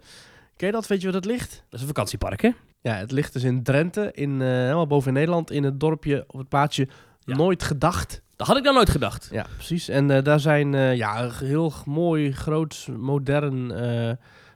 Ken 0.56 0.66
je 0.66 0.72
dat? 0.72 0.86
Weet 0.86 0.98
je 0.98 1.04
waar 1.04 1.20
dat 1.20 1.30
ligt? 1.30 1.50
Dat 1.50 1.72
is 1.72 1.80
een 1.80 1.86
vakantiepark, 1.86 2.42
hè? 2.42 2.50
Ja, 2.80 2.94
het 2.94 3.10
ligt 3.10 3.32
dus 3.32 3.42
in 3.42 3.62
Drenthe, 3.62 4.10
in, 4.12 4.42
eh, 4.42 4.48
helemaal 4.48 4.86
boven 4.86 5.08
in 5.08 5.14
Nederland, 5.14 5.50
in 5.50 5.64
het 5.64 5.80
dorpje 5.80 6.24
of 6.26 6.38
het 6.38 6.48
plaatsje 6.48 6.88
Ja. 7.20 7.36
Nooit 7.36 7.62
Gedacht. 7.62 8.22
Dat 8.36 8.46
had 8.46 8.56
ik 8.56 8.64
dan 8.64 8.74
nooit 8.74 8.90
gedacht. 8.90 9.28
Ja, 9.32 9.46
precies. 9.54 9.88
En 9.88 10.10
eh, 10.10 10.22
daar 10.22 10.40
zijn 10.40 10.74
eh, 10.74 10.96
ja, 10.96 11.30
heel 11.30 11.72
mooi, 11.84 12.32
groot, 12.32 12.88
modern 12.98 13.72
eh, 13.72 14.10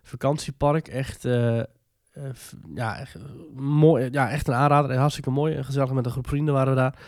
vakantiepark. 0.09 0.89
Echt, 0.89 1.25
eh, 1.25 1.59
eh, 1.59 1.65
ja, 2.75 2.99
echt, 2.99 3.15
eh, 3.15 3.23
mooi, 3.55 4.09
ja, 4.11 4.31
echt 4.31 4.49
een 4.49 4.55
aanrader. 4.55 4.91
En 4.91 4.99
hartstikke 4.99 5.31
mooi. 5.31 5.65
Gezellig 5.65 5.93
met 5.93 6.05
een 6.05 6.11
groep 6.11 6.29
vrienden 6.29 6.55
waren 6.55 6.75
we 6.75 6.81
daar. 6.81 6.99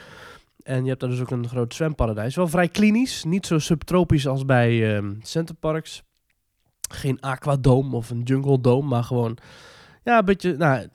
En 0.63 0.83
je 0.83 0.89
hebt 0.89 1.01
daar 1.01 1.11
dus 1.11 1.21
ook 1.21 1.31
een 1.31 1.49
groot 1.49 1.75
zwemparadijs. 1.75 2.35
Wel 2.35 2.49
vrij 2.49 2.69
klinisch. 2.69 3.25
Niet 3.25 3.47
zo 3.47 3.59
subtropisch 3.59 4.27
als 4.27 4.45
bij 4.45 4.97
ehm 4.97 5.15
Centerparks. 5.23 6.03
Geen 6.91 7.21
aquadome 7.21 7.97
of 7.97 8.11
een 8.11 8.23
jungle 8.23 8.61
dome, 8.61 8.89
maar 8.89 9.05
gewoon... 9.05 9.39
Ja, 10.05 10.19
een 10.19 10.25
beetje... 10.25 10.57
Nou, 10.57 10.89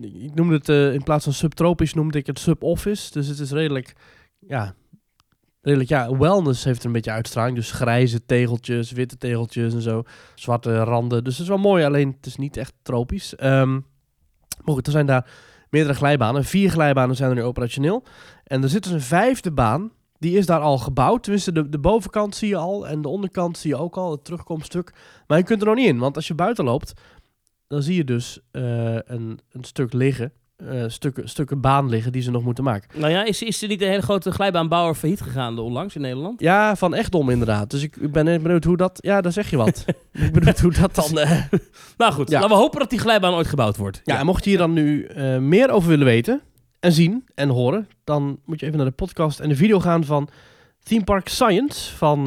ik 0.00 0.34
noemde 0.34 0.54
het... 0.54 0.68
in 0.94 1.02
plaats 1.02 1.24
van 1.24 1.32
subtropisch 1.32 1.94
noemde 1.94 2.18
ik 2.18 2.26
het 2.26 2.38
sub-office. 2.38 3.12
Dus 3.12 3.26
het 3.26 3.38
is 3.38 3.50
redelijk... 3.50 3.94
Ja, 4.38 4.74
redelijk, 5.62 5.88
ja, 5.88 6.16
wellness 6.16 6.64
heeft 6.64 6.80
er 6.80 6.86
een 6.86 6.92
beetje 6.92 7.10
uitstraling. 7.10 7.56
Dus 7.56 7.70
grijze 7.70 8.24
tegeltjes, 8.24 8.92
witte 8.92 9.16
tegeltjes 9.16 9.74
en 9.74 9.82
zo. 9.82 10.02
Zwarte 10.34 10.82
randen. 10.82 11.24
Dus 11.24 11.32
het 11.32 11.42
is 11.42 11.48
wel 11.48 11.58
mooi, 11.58 11.84
alleen 11.84 12.14
het 12.16 12.26
is 12.26 12.36
niet 12.36 12.56
echt 12.56 12.72
tropisch. 12.82 13.36
Ehm 13.36 13.78
maar 14.64 14.74
goed, 14.74 14.86
er 14.86 14.92
zijn 14.92 15.06
daar 15.06 15.30
meerdere 15.70 15.94
glijbanen. 15.94 16.44
Vier 16.44 16.70
glijbanen 16.70 17.16
zijn 17.16 17.30
er 17.30 17.36
nu 17.36 17.42
operationeel. 17.42 18.04
En 18.44 18.62
er 18.62 18.68
zit 18.68 18.82
dus 18.82 18.92
een 18.92 19.00
vijfde 19.00 19.52
baan. 19.52 19.92
Die 20.18 20.36
is 20.36 20.46
daar 20.46 20.60
al 20.60 20.78
gebouwd. 20.78 21.22
Tenminste, 21.22 21.52
de, 21.52 21.68
de 21.68 21.78
bovenkant 21.78 22.34
zie 22.34 22.48
je 22.48 22.56
al. 22.56 22.86
En 22.86 23.02
de 23.02 23.08
onderkant 23.08 23.58
zie 23.58 23.70
je 23.70 23.76
ook 23.76 23.96
al, 23.96 24.10
het 24.10 24.24
terugkomststuk. 24.24 24.94
Maar 25.26 25.38
je 25.38 25.44
kunt 25.44 25.60
er 25.60 25.66
nog 25.66 25.76
niet 25.76 25.86
in. 25.86 25.98
Want 25.98 26.16
als 26.16 26.28
je 26.28 26.34
buiten 26.34 26.64
loopt, 26.64 26.92
dan 27.66 27.82
zie 27.82 27.96
je 27.96 28.04
dus 28.04 28.40
eh, 28.50 28.94
een, 28.94 29.40
een 29.50 29.64
stuk 29.64 29.92
liggen. 29.92 30.32
Eh, 30.70 30.84
stukken, 30.86 31.28
stukken 31.28 31.60
baan 31.60 31.88
liggen 31.88 32.12
die 32.12 32.22
ze 32.22 32.30
nog 32.30 32.42
moeten 32.44 32.64
maken. 32.64 33.00
Nou 33.00 33.12
ja, 33.12 33.24
is, 33.24 33.42
is 33.42 33.62
er 33.62 33.68
niet 33.68 33.82
een 33.82 33.88
hele 33.88 34.02
grote 34.02 34.30
glijbaanbouwer 34.30 34.94
failliet 34.94 35.20
gegaan 35.20 35.58
onlangs 35.58 35.94
in 35.94 36.00
Nederland? 36.00 36.40
Ja, 36.40 36.76
van 36.76 36.94
Echtdom 36.94 37.30
inderdaad. 37.30 37.70
Dus 37.70 37.82
ik, 37.82 37.96
ik 37.96 38.12
ben 38.12 38.24
benieuwd 38.42 38.64
hoe 38.64 38.76
dat... 38.76 38.98
Ja, 39.00 39.20
daar 39.20 39.32
zeg 39.32 39.50
je 39.50 39.56
wat. 39.56 39.84
ik 40.12 40.32
benieuwd 40.32 40.60
hoe 40.60 40.72
dat 40.72 40.94
dan... 40.94 41.18
eh, 41.18 41.42
Nou 41.96 42.12
goed, 42.12 42.30
Ja. 42.30 42.40
laten 42.40 42.56
we 42.56 42.62
hopen 42.62 42.78
dat 42.80 42.90
die 42.90 42.98
glijbaan 42.98 43.34
ooit 43.34 43.46
gebouwd 43.46 43.76
wordt. 43.76 44.00
Ja, 44.04 44.18
en 44.18 44.26
mocht 44.26 44.44
je 44.44 44.50
hier 44.50 44.58
dan 44.58 44.72
nu 44.72 45.04
eh, 45.04 45.38
meer 45.38 45.70
over 45.70 45.88
willen 45.88 46.06
weten 46.06 46.40
en 46.80 46.92
zien 46.92 47.24
en 47.34 47.48
horen, 47.48 47.88
dan 48.04 48.38
moet 48.44 48.60
je 48.60 48.66
even 48.66 48.78
naar 48.78 48.86
de 48.88 48.92
podcast 48.92 49.40
en 49.40 49.48
de 49.48 49.56
video 49.56 49.80
gaan 49.80 50.04
van 50.04 50.28
Theme 50.82 51.04
Park 51.04 51.28
Science 51.28 51.96
van, 51.96 52.24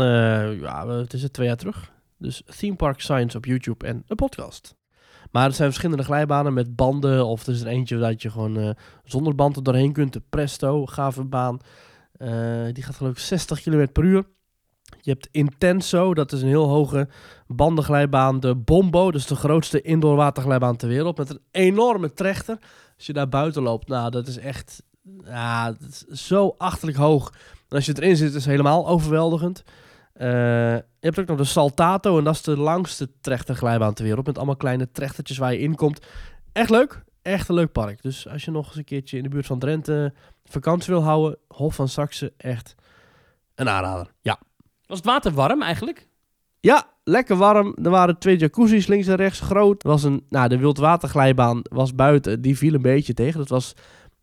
ja, 0.61 0.87
het 0.87 1.13
is 1.13 1.23
het 1.23 1.33
twee 1.33 1.47
jaar 1.47 1.55
terug. 1.57 1.91
Dus 2.17 2.43
Theme 2.59 2.75
Park 2.75 2.99
Science 3.01 3.37
op 3.37 3.45
YouTube 3.45 3.85
en 3.87 4.03
een 4.07 4.15
podcast. 4.15 4.75
Maar 5.35 5.45
er 5.45 5.53
zijn 5.53 5.67
verschillende 5.67 6.03
glijbanen 6.03 6.53
met 6.53 6.75
banden 6.75 7.25
of 7.25 7.47
er 7.47 7.53
is 7.53 7.61
er 7.61 7.67
eentje 7.67 7.97
dat 7.97 8.21
je 8.21 8.29
gewoon 8.29 8.57
eh, 8.57 8.69
zonder 9.03 9.35
band 9.35 9.55
er 9.55 9.63
doorheen 9.63 9.93
kunt. 9.93 10.13
De 10.13 10.21
Presto, 10.29 10.85
gave 10.85 11.23
baan. 11.23 11.59
Eh, 12.17 12.29
die 12.71 12.83
gaat 12.83 12.95
geloof 12.95 13.11
ik 13.11 13.19
60 13.19 13.61
km 13.61 13.87
per 13.91 14.03
uur. 14.03 14.23
Je 15.01 15.11
hebt 15.11 15.27
Intenso, 15.31 16.13
dat 16.13 16.31
is 16.31 16.41
een 16.41 16.47
heel 16.47 16.67
hoge 16.67 17.07
bandenglijbaan. 17.47 18.39
De 18.39 18.55
Bombo, 18.55 19.09
is 19.09 19.25
de 19.25 19.35
grootste 19.35 19.81
indoor 19.81 20.15
waterglijbaan 20.15 20.75
ter 20.75 20.87
wereld. 20.87 21.17
Met 21.17 21.29
een 21.29 21.41
enorme 21.51 22.13
trechter. 22.13 22.57
Als 22.95 23.05
je 23.05 23.13
daar 23.13 23.29
buiten 23.29 23.61
loopt, 23.61 23.87
nou, 23.87 24.11
dat 24.11 24.27
is 24.27 24.37
echt 24.37 24.83
ja, 25.23 25.75
zo 26.11 26.55
achterlijk 26.57 26.97
hoog. 26.97 27.33
Als 27.69 27.85
je 27.85 27.93
erin 27.95 28.17
zit, 28.17 28.27
is 28.27 28.33
het 28.33 28.45
helemaal 28.45 28.87
overweldigend. 28.87 29.63
Eh, 30.15 30.27
je 30.75 30.83
hebt 30.99 31.19
ook 31.19 31.27
nog 31.27 31.37
de 31.37 31.43
Saltato, 31.43 32.17
en 32.17 32.23
dat 32.23 32.33
is 32.33 32.41
de 32.41 32.57
langste 32.57 33.09
trechterglijbaan 33.21 33.93
ter 33.93 34.05
wereld. 34.05 34.25
Met 34.25 34.37
allemaal 34.37 34.55
kleine 34.55 34.91
trechtertjes 34.91 35.37
waar 35.37 35.53
je 35.53 35.59
in 35.59 35.75
komt. 35.75 36.05
Echt 36.51 36.69
leuk. 36.69 37.03
Echt 37.21 37.49
een 37.49 37.55
leuk 37.55 37.71
park. 37.71 38.01
Dus 38.01 38.27
als 38.27 38.45
je 38.45 38.51
nog 38.51 38.67
eens 38.67 38.75
een 38.75 38.83
keertje 38.83 39.17
in 39.17 39.23
de 39.23 39.29
buurt 39.29 39.45
van 39.45 39.59
Drenthe 39.59 40.13
vakantie 40.43 40.93
wil 40.93 41.03
houden, 41.03 41.37
Hof 41.47 41.75
van 41.75 41.87
Saxe, 41.87 42.33
echt 42.37 42.75
een 43.55 43.69
aanrader. 43.69 44.11
Ja. 44.21 44.39
Was 44.85 44.97
het 44.97 45.05
water 45.05 45.31
warm 45.31 45.61
eigenlijk? 45.61 46.07
Ja, 46.59 46.87
lekker 47.03 47.35
warm. 47.35 47.77
Er 47.83 47.89
waren 47.89 48.17
twee 48.17 48.37
jacuzzis 48.37 48.87
links 48.87 49.07
en 49.07 49.15
rechts 49.15 49.39
groot. 49.39 49.83
Er 49.83 49.89
was 49.89 50.03
een, 50.03 50.25
nou, 50.29 50.47
de 50.47 50.57
wildwaterglijbaan 50.57 51.61
was 51.63 51.95
buiten. 51.95 52.41
Die 52.41 52.57
viel 52.57 52.73
een 52.73 52.81
beetje 52.81 53.13
tegen. 53.13 53.39
Dat 53.39 53.49
was 53.49 53.73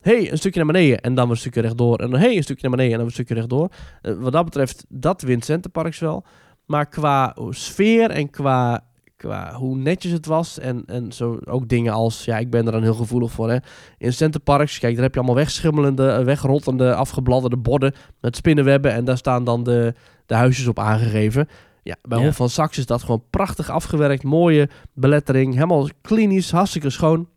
hey, 0.02 0.30
een 0.30 0.38
stukje 0.38 0.64
naar 0.64 0.72
beneden 0.72 1.00
en 1.00 1.14
dan 1.14 1.30
een 1.30 1.36
stukje 1.36 1.60
rechtdoor. 1.60 1.98
En 1.98 2.10
dan 2.10 2.20
hey, 2.20 2.36
een 2.36 2.42
stukje 2.42 2.68
naar 2.68 2.76
beneden 2.76 2.92
en 2.92 2.98
dan 2.98 3.06
een 3.06 3.12
stukje 3.12 3.34
rechtdoor. 3.34 3.68
Uh, 4.02 4.14
wat 4.18 4.32
dat 4.32 4.44
betreft, 4.44 4.84
dat 4.88 5.22
wint 5.22 5.44
Centerparks 5.44 5.98
wel. 5.98 6.24
Maar 6.66 6.86
qua 6.86 7.36
sfeer 7.50 8.10
en 8.10 8.30
qua, 8.30 8.84
qua 9.16 9.54
hoe 9.54 9.76
netjes 9.76 10.12
het 10.12 10.26
was 10.26 10.58
en, 10.58 10.82
en 10.86 11.12
zo 11.12 11.38
ook 11.44 11.68
dingen 11.68 11.92
als, 11.92 12.24
ja, 12.24 12.38
ik 12.38 12.50
ben 12.50 12.66
er 12.66 12.72
dan 12.72 12.82
heel 12.82 12.94
gevoelig 12.94 13.30
voor. 13.30 13.50
Hè. 13.50 13.56
In 13.98 14.12
Centerparks, 14.12 14.78
kijk, 14.78 14.94
daar 14.94 15.02
heb 15.02 15.12
je 15.12 15.18
allemaal 15.18 15.38
wegschimmelende, 15.38 16.08
eh, 16.08 16.24
wegrottende, 16.24 16.94
afgebladderde 16.94 17.56
borden 17.56 17.94
met 18.20 18.36
spinnenwebben. 18.36 18.92
En 18.92 19.04
daar 19.04 19.16
staan 19.16 19.44
dan 19.44 19.62
de, 19.62 19.94
de 20.26 20.34
huisjes 20.34 20.66
op 20.66 20.78
aangegeven. 20.78 21.48
Ja, 21.82 21.96
bij 22.02 22.18
ja. 22.18 22.24
Hof 22.24 22.36
van 22.36 22.48
Sax 22.48 22.78
is 22.78 22.86
dat 22.86 23.00
gewoon 23.00 23.24
prachtig 23.30 23.70
afgewerkt. 23.70 24.22
Mooie 24.22 24.68
belettering. 24.92 25.54
Helemaal 25.54 25.88
klinisch, 26.00 26.50
hartstikke 26.50 26.90
schoon. 26.90 27.28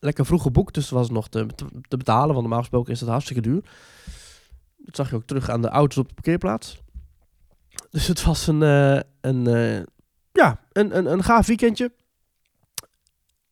Lekker 0.00 0.26
vroeg 0.26 0.42
geboekt, 0.42 0.74
dus 0.74 0.90
was 0.90 1.10
nog 1.10 1.28
te, 1.28 1.46
te, 1.88 1.96
betalen. 1.96 2.28
Want 2.28 2.40
normaal 2.40 2.58
gesproken 2.58 2.92
is 2.92 2.98
dat 2.98 3.08
hartstikke 3.08 3.42
duur. 3.42 3.62
Dat 4.76 4.96
zag 4.96 5.10
je 5.10 5.16
ook 5.16 5.26
terug 5.26 5.50
aan 5.50 5.62
de 5.62 5.68
auto's 5.68 5.98
op 5.98 6.08
de 6.08 6.14
parkeerplaats. 6.14 6.78
Dus 7.90 8.06
het 8.06 8.24
was 8.24 8.46
een, 8.46 8.60
uh, 8.60 9.00
een, 9.20 9.48
uh, 9.48 9.82
ja, 10.32 10.60
een, 10.72 10.96
een, 10.96 11.12
een 11.12 11.22
gaaf 11.22 11.46
weekendje. 11.46 11.92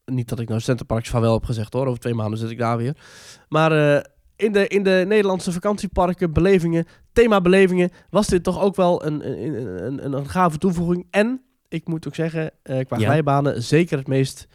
Niet 0.05 0.29
dat 0.29 0.41
ik 0.41 0.49
nou 0.49 0.61
Centerparks 0.61 1.09
van 1.09 1.21
wel 1.21 1.33
heb 1.33 1.45
gezegd 1.45 1.73
hoor. 1.73 1.87
Over 1.87 2.01
twee 2.01 2.15
maanden 2.15 2.39
zit 2.39 2.51
ik 2.51 2.59
daar 2.59 2.77
weer. 2.77 2.97
Maar 3.49 3.73
uh, 3.73 4.01
in, 4.37 4.53
de, 4.53 4.69
in 4.69 4.83
de 4.83 5.05
Nederlandse 5.07 5.53
vakantieparken, 5.53 6.33
belevingen, 6.33 6.87
themabelevingen... 7.13 7.91
was 8.11 8.27
dit 8.27 8.43
toch 8.43 8.61
ook 8.61 8.77
wel 8.77 9.05
een, 9.05 9.29
een, 9.29 9.87
een, 9.87 10.05
een, 10.05 10.13
een 10.13 10.29
gave 10.29 10.59
toevoeging. 10.59 11.07
En, 11.11 11.43
ik 11.69 11.89
moet 11.89 12.07
ook 12.07 12.15
zeggen, 12.15 12.51
qua 12.63 12.99
ja. 12.99 13.05
glijbanen 13.05 13.63
zeker 13.63 13.99
het 13.99 14.07
meest 14.07 14.49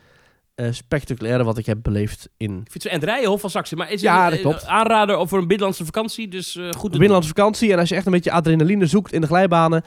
uh, 0.55 0.67
spectaculaire 0.71 1.43
wat 1.43 1.57
ik 1.57 1.65
heb 1.65 1.77
beleefd 1.81 2.29
in... 2.37 2.65
Fietsen 2.69 2.91
en 2.91 2.99
rijden, 2.99 3.29
Hof 3.29 3.41
van 3.41 3.49
Saxe. 3.49 3.75
Maar 3.75 3.91
is 3.91 4.01
ja, 4.01 4.25
een, 4.25 4.31
dat 4.31 4.39
klopt. 4.39 4.65
aanrader 4.65 5.15
over 5.15 5.37
een 5.37 5.47
binnenlandse 5.47 5.85
vakantie, 5.85 6.27
dus 6.27 6.55
uh, 6.55 6.63
goed. 6.63 6.83
Een 6.83 6.89
binnenlandse 6.89 7.29
vakantie 7.29 7.71
en 7.71 7.79
als 7.79 7.89
je 7.89 7.95
echt 7.95 8.05
een 8.05 8.11
beetje 8.11 8.31
adrenaline 8.31 8.85
zoekt 8.85 9.13
in 9.13 9.21
de 9.21 9.27
glijbanen... 9.27 9.83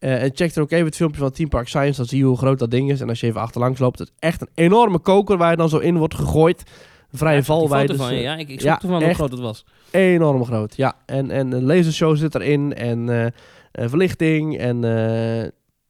Uh, 0.00 0.22
en 0.22 0.30
check 0.34 0.54
er 0.54 0.62
ook 0.62 0.70
even 0.70 0.86
het 0.86 0.96
filmpje 0.96 1.20
van 1.20 1.30
Team 1.30 1.48
Park 1.48 1.68
Science, 1.68 1.96
dan 1.96 2.06
zie 2.06 2.18
je 2.18 2.24
hoe 2.24 2.36
groot 2.36 2.58
dat 2.58 2.70
ding 2.70 2.90
is. 2.90 3.00
En 3.00 3.08
als 3.08 3.20
je 3.20 3.26
even 3.26 3.40
achterlangs 3.40 3.80
loopt, 3.80 3.98
het 3.98 4.08
is 4.08 4.14
echt 4.18 4.40
een 4.40 4.48
enorme 4.54 4.98
koker 4.98 5.36
waar 5.36 5.50
je 5.50 5.56
dan 5.56 5.68
zo 5.68 5.78
in 5.78 5.96
wordt 5.96 6.14
gegooid. 6.14 6.62
Vrije 7.12 7.36
ja, 7.36 7.42
valwijd. 7.42 7.88
Dus, 7.88 7.96
van, 7.96 8.14
ja, 8.14 8.36
ik, 8.36 8.48
ik 8.48 8.60
ja, 8.60 8.82
ervan 8.82 9.02
hoe 9.02 9.14
groot 9.14 9.30
het 9.30 9.40
was. 9.40 9.64
Enorm 9.90 10.44
groot, 10.44 10.76
ja. 10.76 10.94
En, 11.06 11.30
en 11.30 11.52
een 11.52 11.64
lasershow 11.64 12.16
zit 12.16 12.34
erin 12.34 12.74
en 12.74 13.08
uh, 13.08 13.26
verlichting 13.72 14.58
en 14.58 14.84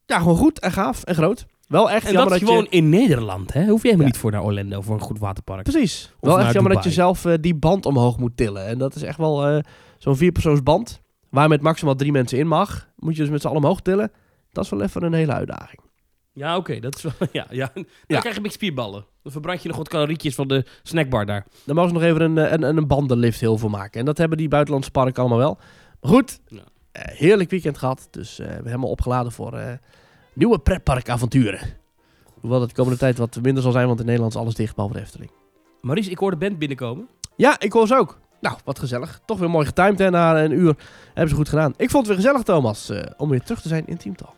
ja, 0.06 0.18
gewoon 0.18 0.36
goed 0.36 0.60
en 0.60 0.72
gaaf 0.72 1.02
en 1.02 1.14
groot. 1.14 1.46
Wel 1.68 1.90
echt 1.90 2.06
en 2.06 2.12
jammer 2.12 2.30
dat, 2.30 2.40
dat 2.40 2.48
gewoon 2.48 2.66
je... 2.70 2.76
in 2.76 2.88
Nederland, 2.88 3.52
hè? 3.52 3.66
Hoef 3.66 3.82
je 3.82 3.88
helemaal 3.88 4.06
ja. 4.06 4.12
niet 4.12 4.20
voor 4.20 4.30
naar 4.30 4.42
Orlando 4.42 4.80
voor 4.80 4.94
een 4.94 5.00
goed 5.00 5.18
waterpark. 5.18 5.62
Precies. 5.62 6.12
Of 6.20 6.28
wel 6.28 6.40
echt 6.40 6.52
jammer 6.52 6.72
Dubai. 6.72 6.74
dat 6.74 6.84
je 6.84 6.90
zelf 6.90 7.24
uh, 7.24 7.34
die 7.40 7.54
band 7.54 7.86
omhoog 7.86 8.18
moet 8.18 8.36
tillen. 8.36 8.66
En 8.66 8.78
dat 8.78 8.94
is 8.94 9.02
echt 9.02 9.18
wel 9.18 9.56
uh, 9.56 9.62
zo'n 9.98 10.16
vierpersoonsband. 10.16 11.00
Waar 11.30 11.48
met 11.48 11.60
maximaal 11.60 11.94
drie 11.94 12.12
mensen 12.12 12.38
in 12.38 12.46
mag. 12.46 12.88
Moet 12.96 13.16
je 13.16 13.22
dus 13.22 13.30
met 13.30 13.40
z'n 13.40 13.46
allen 13.46 13.62
omhoog 13.62 13.80
tillen. 13.80 14.12
Dat 14.52 14.64
is 14.64 14.70
wel 14.70 14.82
even 14.82 15.02
een 15.02 15.12
hele 15.12 15.32
uitdaging. 15.32 15.80
Ja, 16.32 16.50
oké. 16.50 16.58
Okay, 16.58 16.80
dat 16.80 16.96
is 16.96 17.02
wel... 17.02 17.12
Ja, 17.32 17.46
ja. 17.50 17.70
Dan 17.74 17.84
ja. 18.06 18.18
krijg 18.18 18.22
je 18.22 18.28
een 18.28 18.42
beetje 18.42 18.50
spierballen. 18.58 19.04
Dan 19.22 19.32
verbrand 19.32 19.62
je 19.62 19.68
nog 19.68 19.76
wat 19.76 19.88
calorietjes 19.88 20.34
van 20.34 20.48
de 20.48 20.66
snackbar 20.82 21.26
daar. 21.26 21.46
Dan 21.64 21.74
mogen 21.74 21.90
ze 21.90 21.96
nog 21.96 22.04
even 22.04 22.20
een, 22.20 22.52
een, 22.52 22.76
een 22.76 22.86
bandenlift 22.86 23.40
heel 23.40 23.58
veel 23.58 23.68
maken. 23.68 24.00
En 24.00 24.06
dat 24.06 24.18
hebben 24.18 24.38
die 24.38 24.48
buitenlandse 24.48 24.90
parken 24.90 25.20
allemaal 25.20 25.38
wel. 25.38 25.58
Maar 26.00 26.10
goed, 26.10 26.40
ja. 26.46 26.62
Uh, 26.96 27.02
heerlijk 27.04 27.50
weekend 27.50 27.78
gehad. 27.78 28.08
Dus 28.10 28.36
we 28.36 28.44
hebben 28.44 28.66
helemaal 28.66 28.90
opgeladen 28.90 29.32
voor 29.32 29.78
nieuwe 30.32 30.58
pretparkavonturen. 30.58 31.60
Hoewel 32.40 32.60
het 32.60 32.68
de 32.68 32.76
komende 32.76 32.98
tijd 32.98 33.18
wat 33.18 33.38
minder 33.42 33.62
zal 33.62 33.72
zijn, 33.72 33.86
want 33.86 34.00
in 34.00 34.06
Nederland 34.06 34.34
is 34.34 34.40
alles 34.40 34.54
dicht, 34.54 34.74
behalve 34.74 34.96
de 34.96 35.02
Efteling. 35.02 35.30
Maurice, 35.80 36.10
ik 36.10 36.18
hoor 36.18 36.30
de 36.30 36.36
band 36.36 36.58
binnenkomen. 36.58 37.08
Ja, 37.36 37.60
ik 37.60 37.72
hoor 37.72 37.86
ze 37.86 37.96
ook. 37.96 38.18
Nou, 38.40 38.56
wat 38.64 38.78
gezellig. 38.78 39.20
Toch 39.24 39.38
weer 39.38 39.50
mooi 39.50 39.66
getimed 39.66 40.10
na 40.10 40.44
een 40.44 40.52
uur. 40.52 40.76
Hebben 41.06 41.28
ze 41.28 41.34
goed 41.34 41.48
gedaan. 41.48 41.74
Ik 41.76 41.90
vond 41.90 42.06
het 42.06 42.16
weer 42.16 42.24
gezellig, 42.24 42.42
Thomas, 42.42 42.92
om 43.16 43.28
weer 43.28 43.42
terug 43.42 43.60
te 43.60 43.68
zijn 43.68 43.86
in 43.86 43.96
Team 43.96 44.16
Talk. 44.16 44.35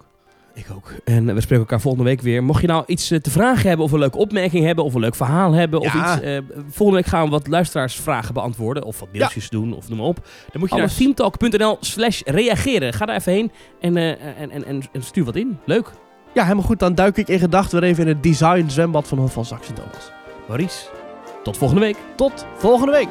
Ik 0.59 0.67
ook. 0.75 0.93
En 1.05 1.25
we 1.25 1.41
spreken 1.41 1.59
elkaar 1.59 1.81
volgende 1.81 2.07
week 2.07 2.21
weer. 2.21 2.45
Mocht 2.45 2.61
je 2.61 2.67
nou 2.67 2.83
iets 2.87 3.13
uh, 3.13 3.19
te 3.19 3.31
vragen 3.31 3.69
hebben, 3.69 3.87
of 3.87 3.93
een 3.93 3.99
leuke 3.99 4.19
opmerking 4.19 4.65
hebben, 4.65 4.85
of 4.85 4.95
een 4.95 5.01
leuk 5.01 5.15
verhaal 5.15 5.53
hebben, 5.53 5.81
ja. 5.81 5.87
of 5.87 5.95
iets. 5.95 6.27
Uh, 6.27 6.39
volgende 6.71 7.03
week 7.03 7.07
gaan 7.07 7.25
we 7.25 7.31
wat 7.31 7.47
luisteraarsvragen 7.47 8.35
beantwoorden, 8.35 8.83
of 8.83 9.01
wat 9.01 9.09
mailtjes 9.13 9.43
ja. 9.43 9.51
doen, 9.51 9.75
of 9.75 9.89
noem 9.89 9.99
maar 9.99 10.07
op. 10.07 10.17
Dan 10.53 10.61
moet 10.61 10.69
je 10.69 10.75
Alles. 10.75 10.89
naar 10.89 10.99
teamtalk.nl 10.99 11.77
slash 11.81 12.21
reageren. 12.25 12.93
Ga 12.93 13.07
daar 13.07 13.17
even 13.17 13.33
heen 13.33 13.51
en, 13.81 13.97
en, 13.97 14.51
en, 14.51 14.65
en, 14.93 15.03
stuur 15.03 15.25
wat 15.25 15.37
in. 15.37 15.59
Leuk. 15.65 15.91
Ja, 16.35 16.43
helemaal 16.43 16.65
goed. 16.65 16.79
Dan 16.79 16.95
duik 16.95 17.17
ik 17.17 17.29
in 17.29 17.39
gedachten 17.39 17.81
weer 17.81 17.89
even 17.89 18.03
in 18.03 18.09
het 18.09 18.23
design 18.23 18.69
zwembad 18.69 19.09
van 19.09 19.19
Hof 19.19 19.33
van 19.33 19.45
Saxe, 19.45 19.73
Thomas. 19.73 20.11
Maurice, 20.49 20.87
tot 21.43 21.57
volgende 21.57 21.83
week. 21.83 21.97
Tot 22.17 22.47
volgende 22.57 22.93
week. 22.93 23.09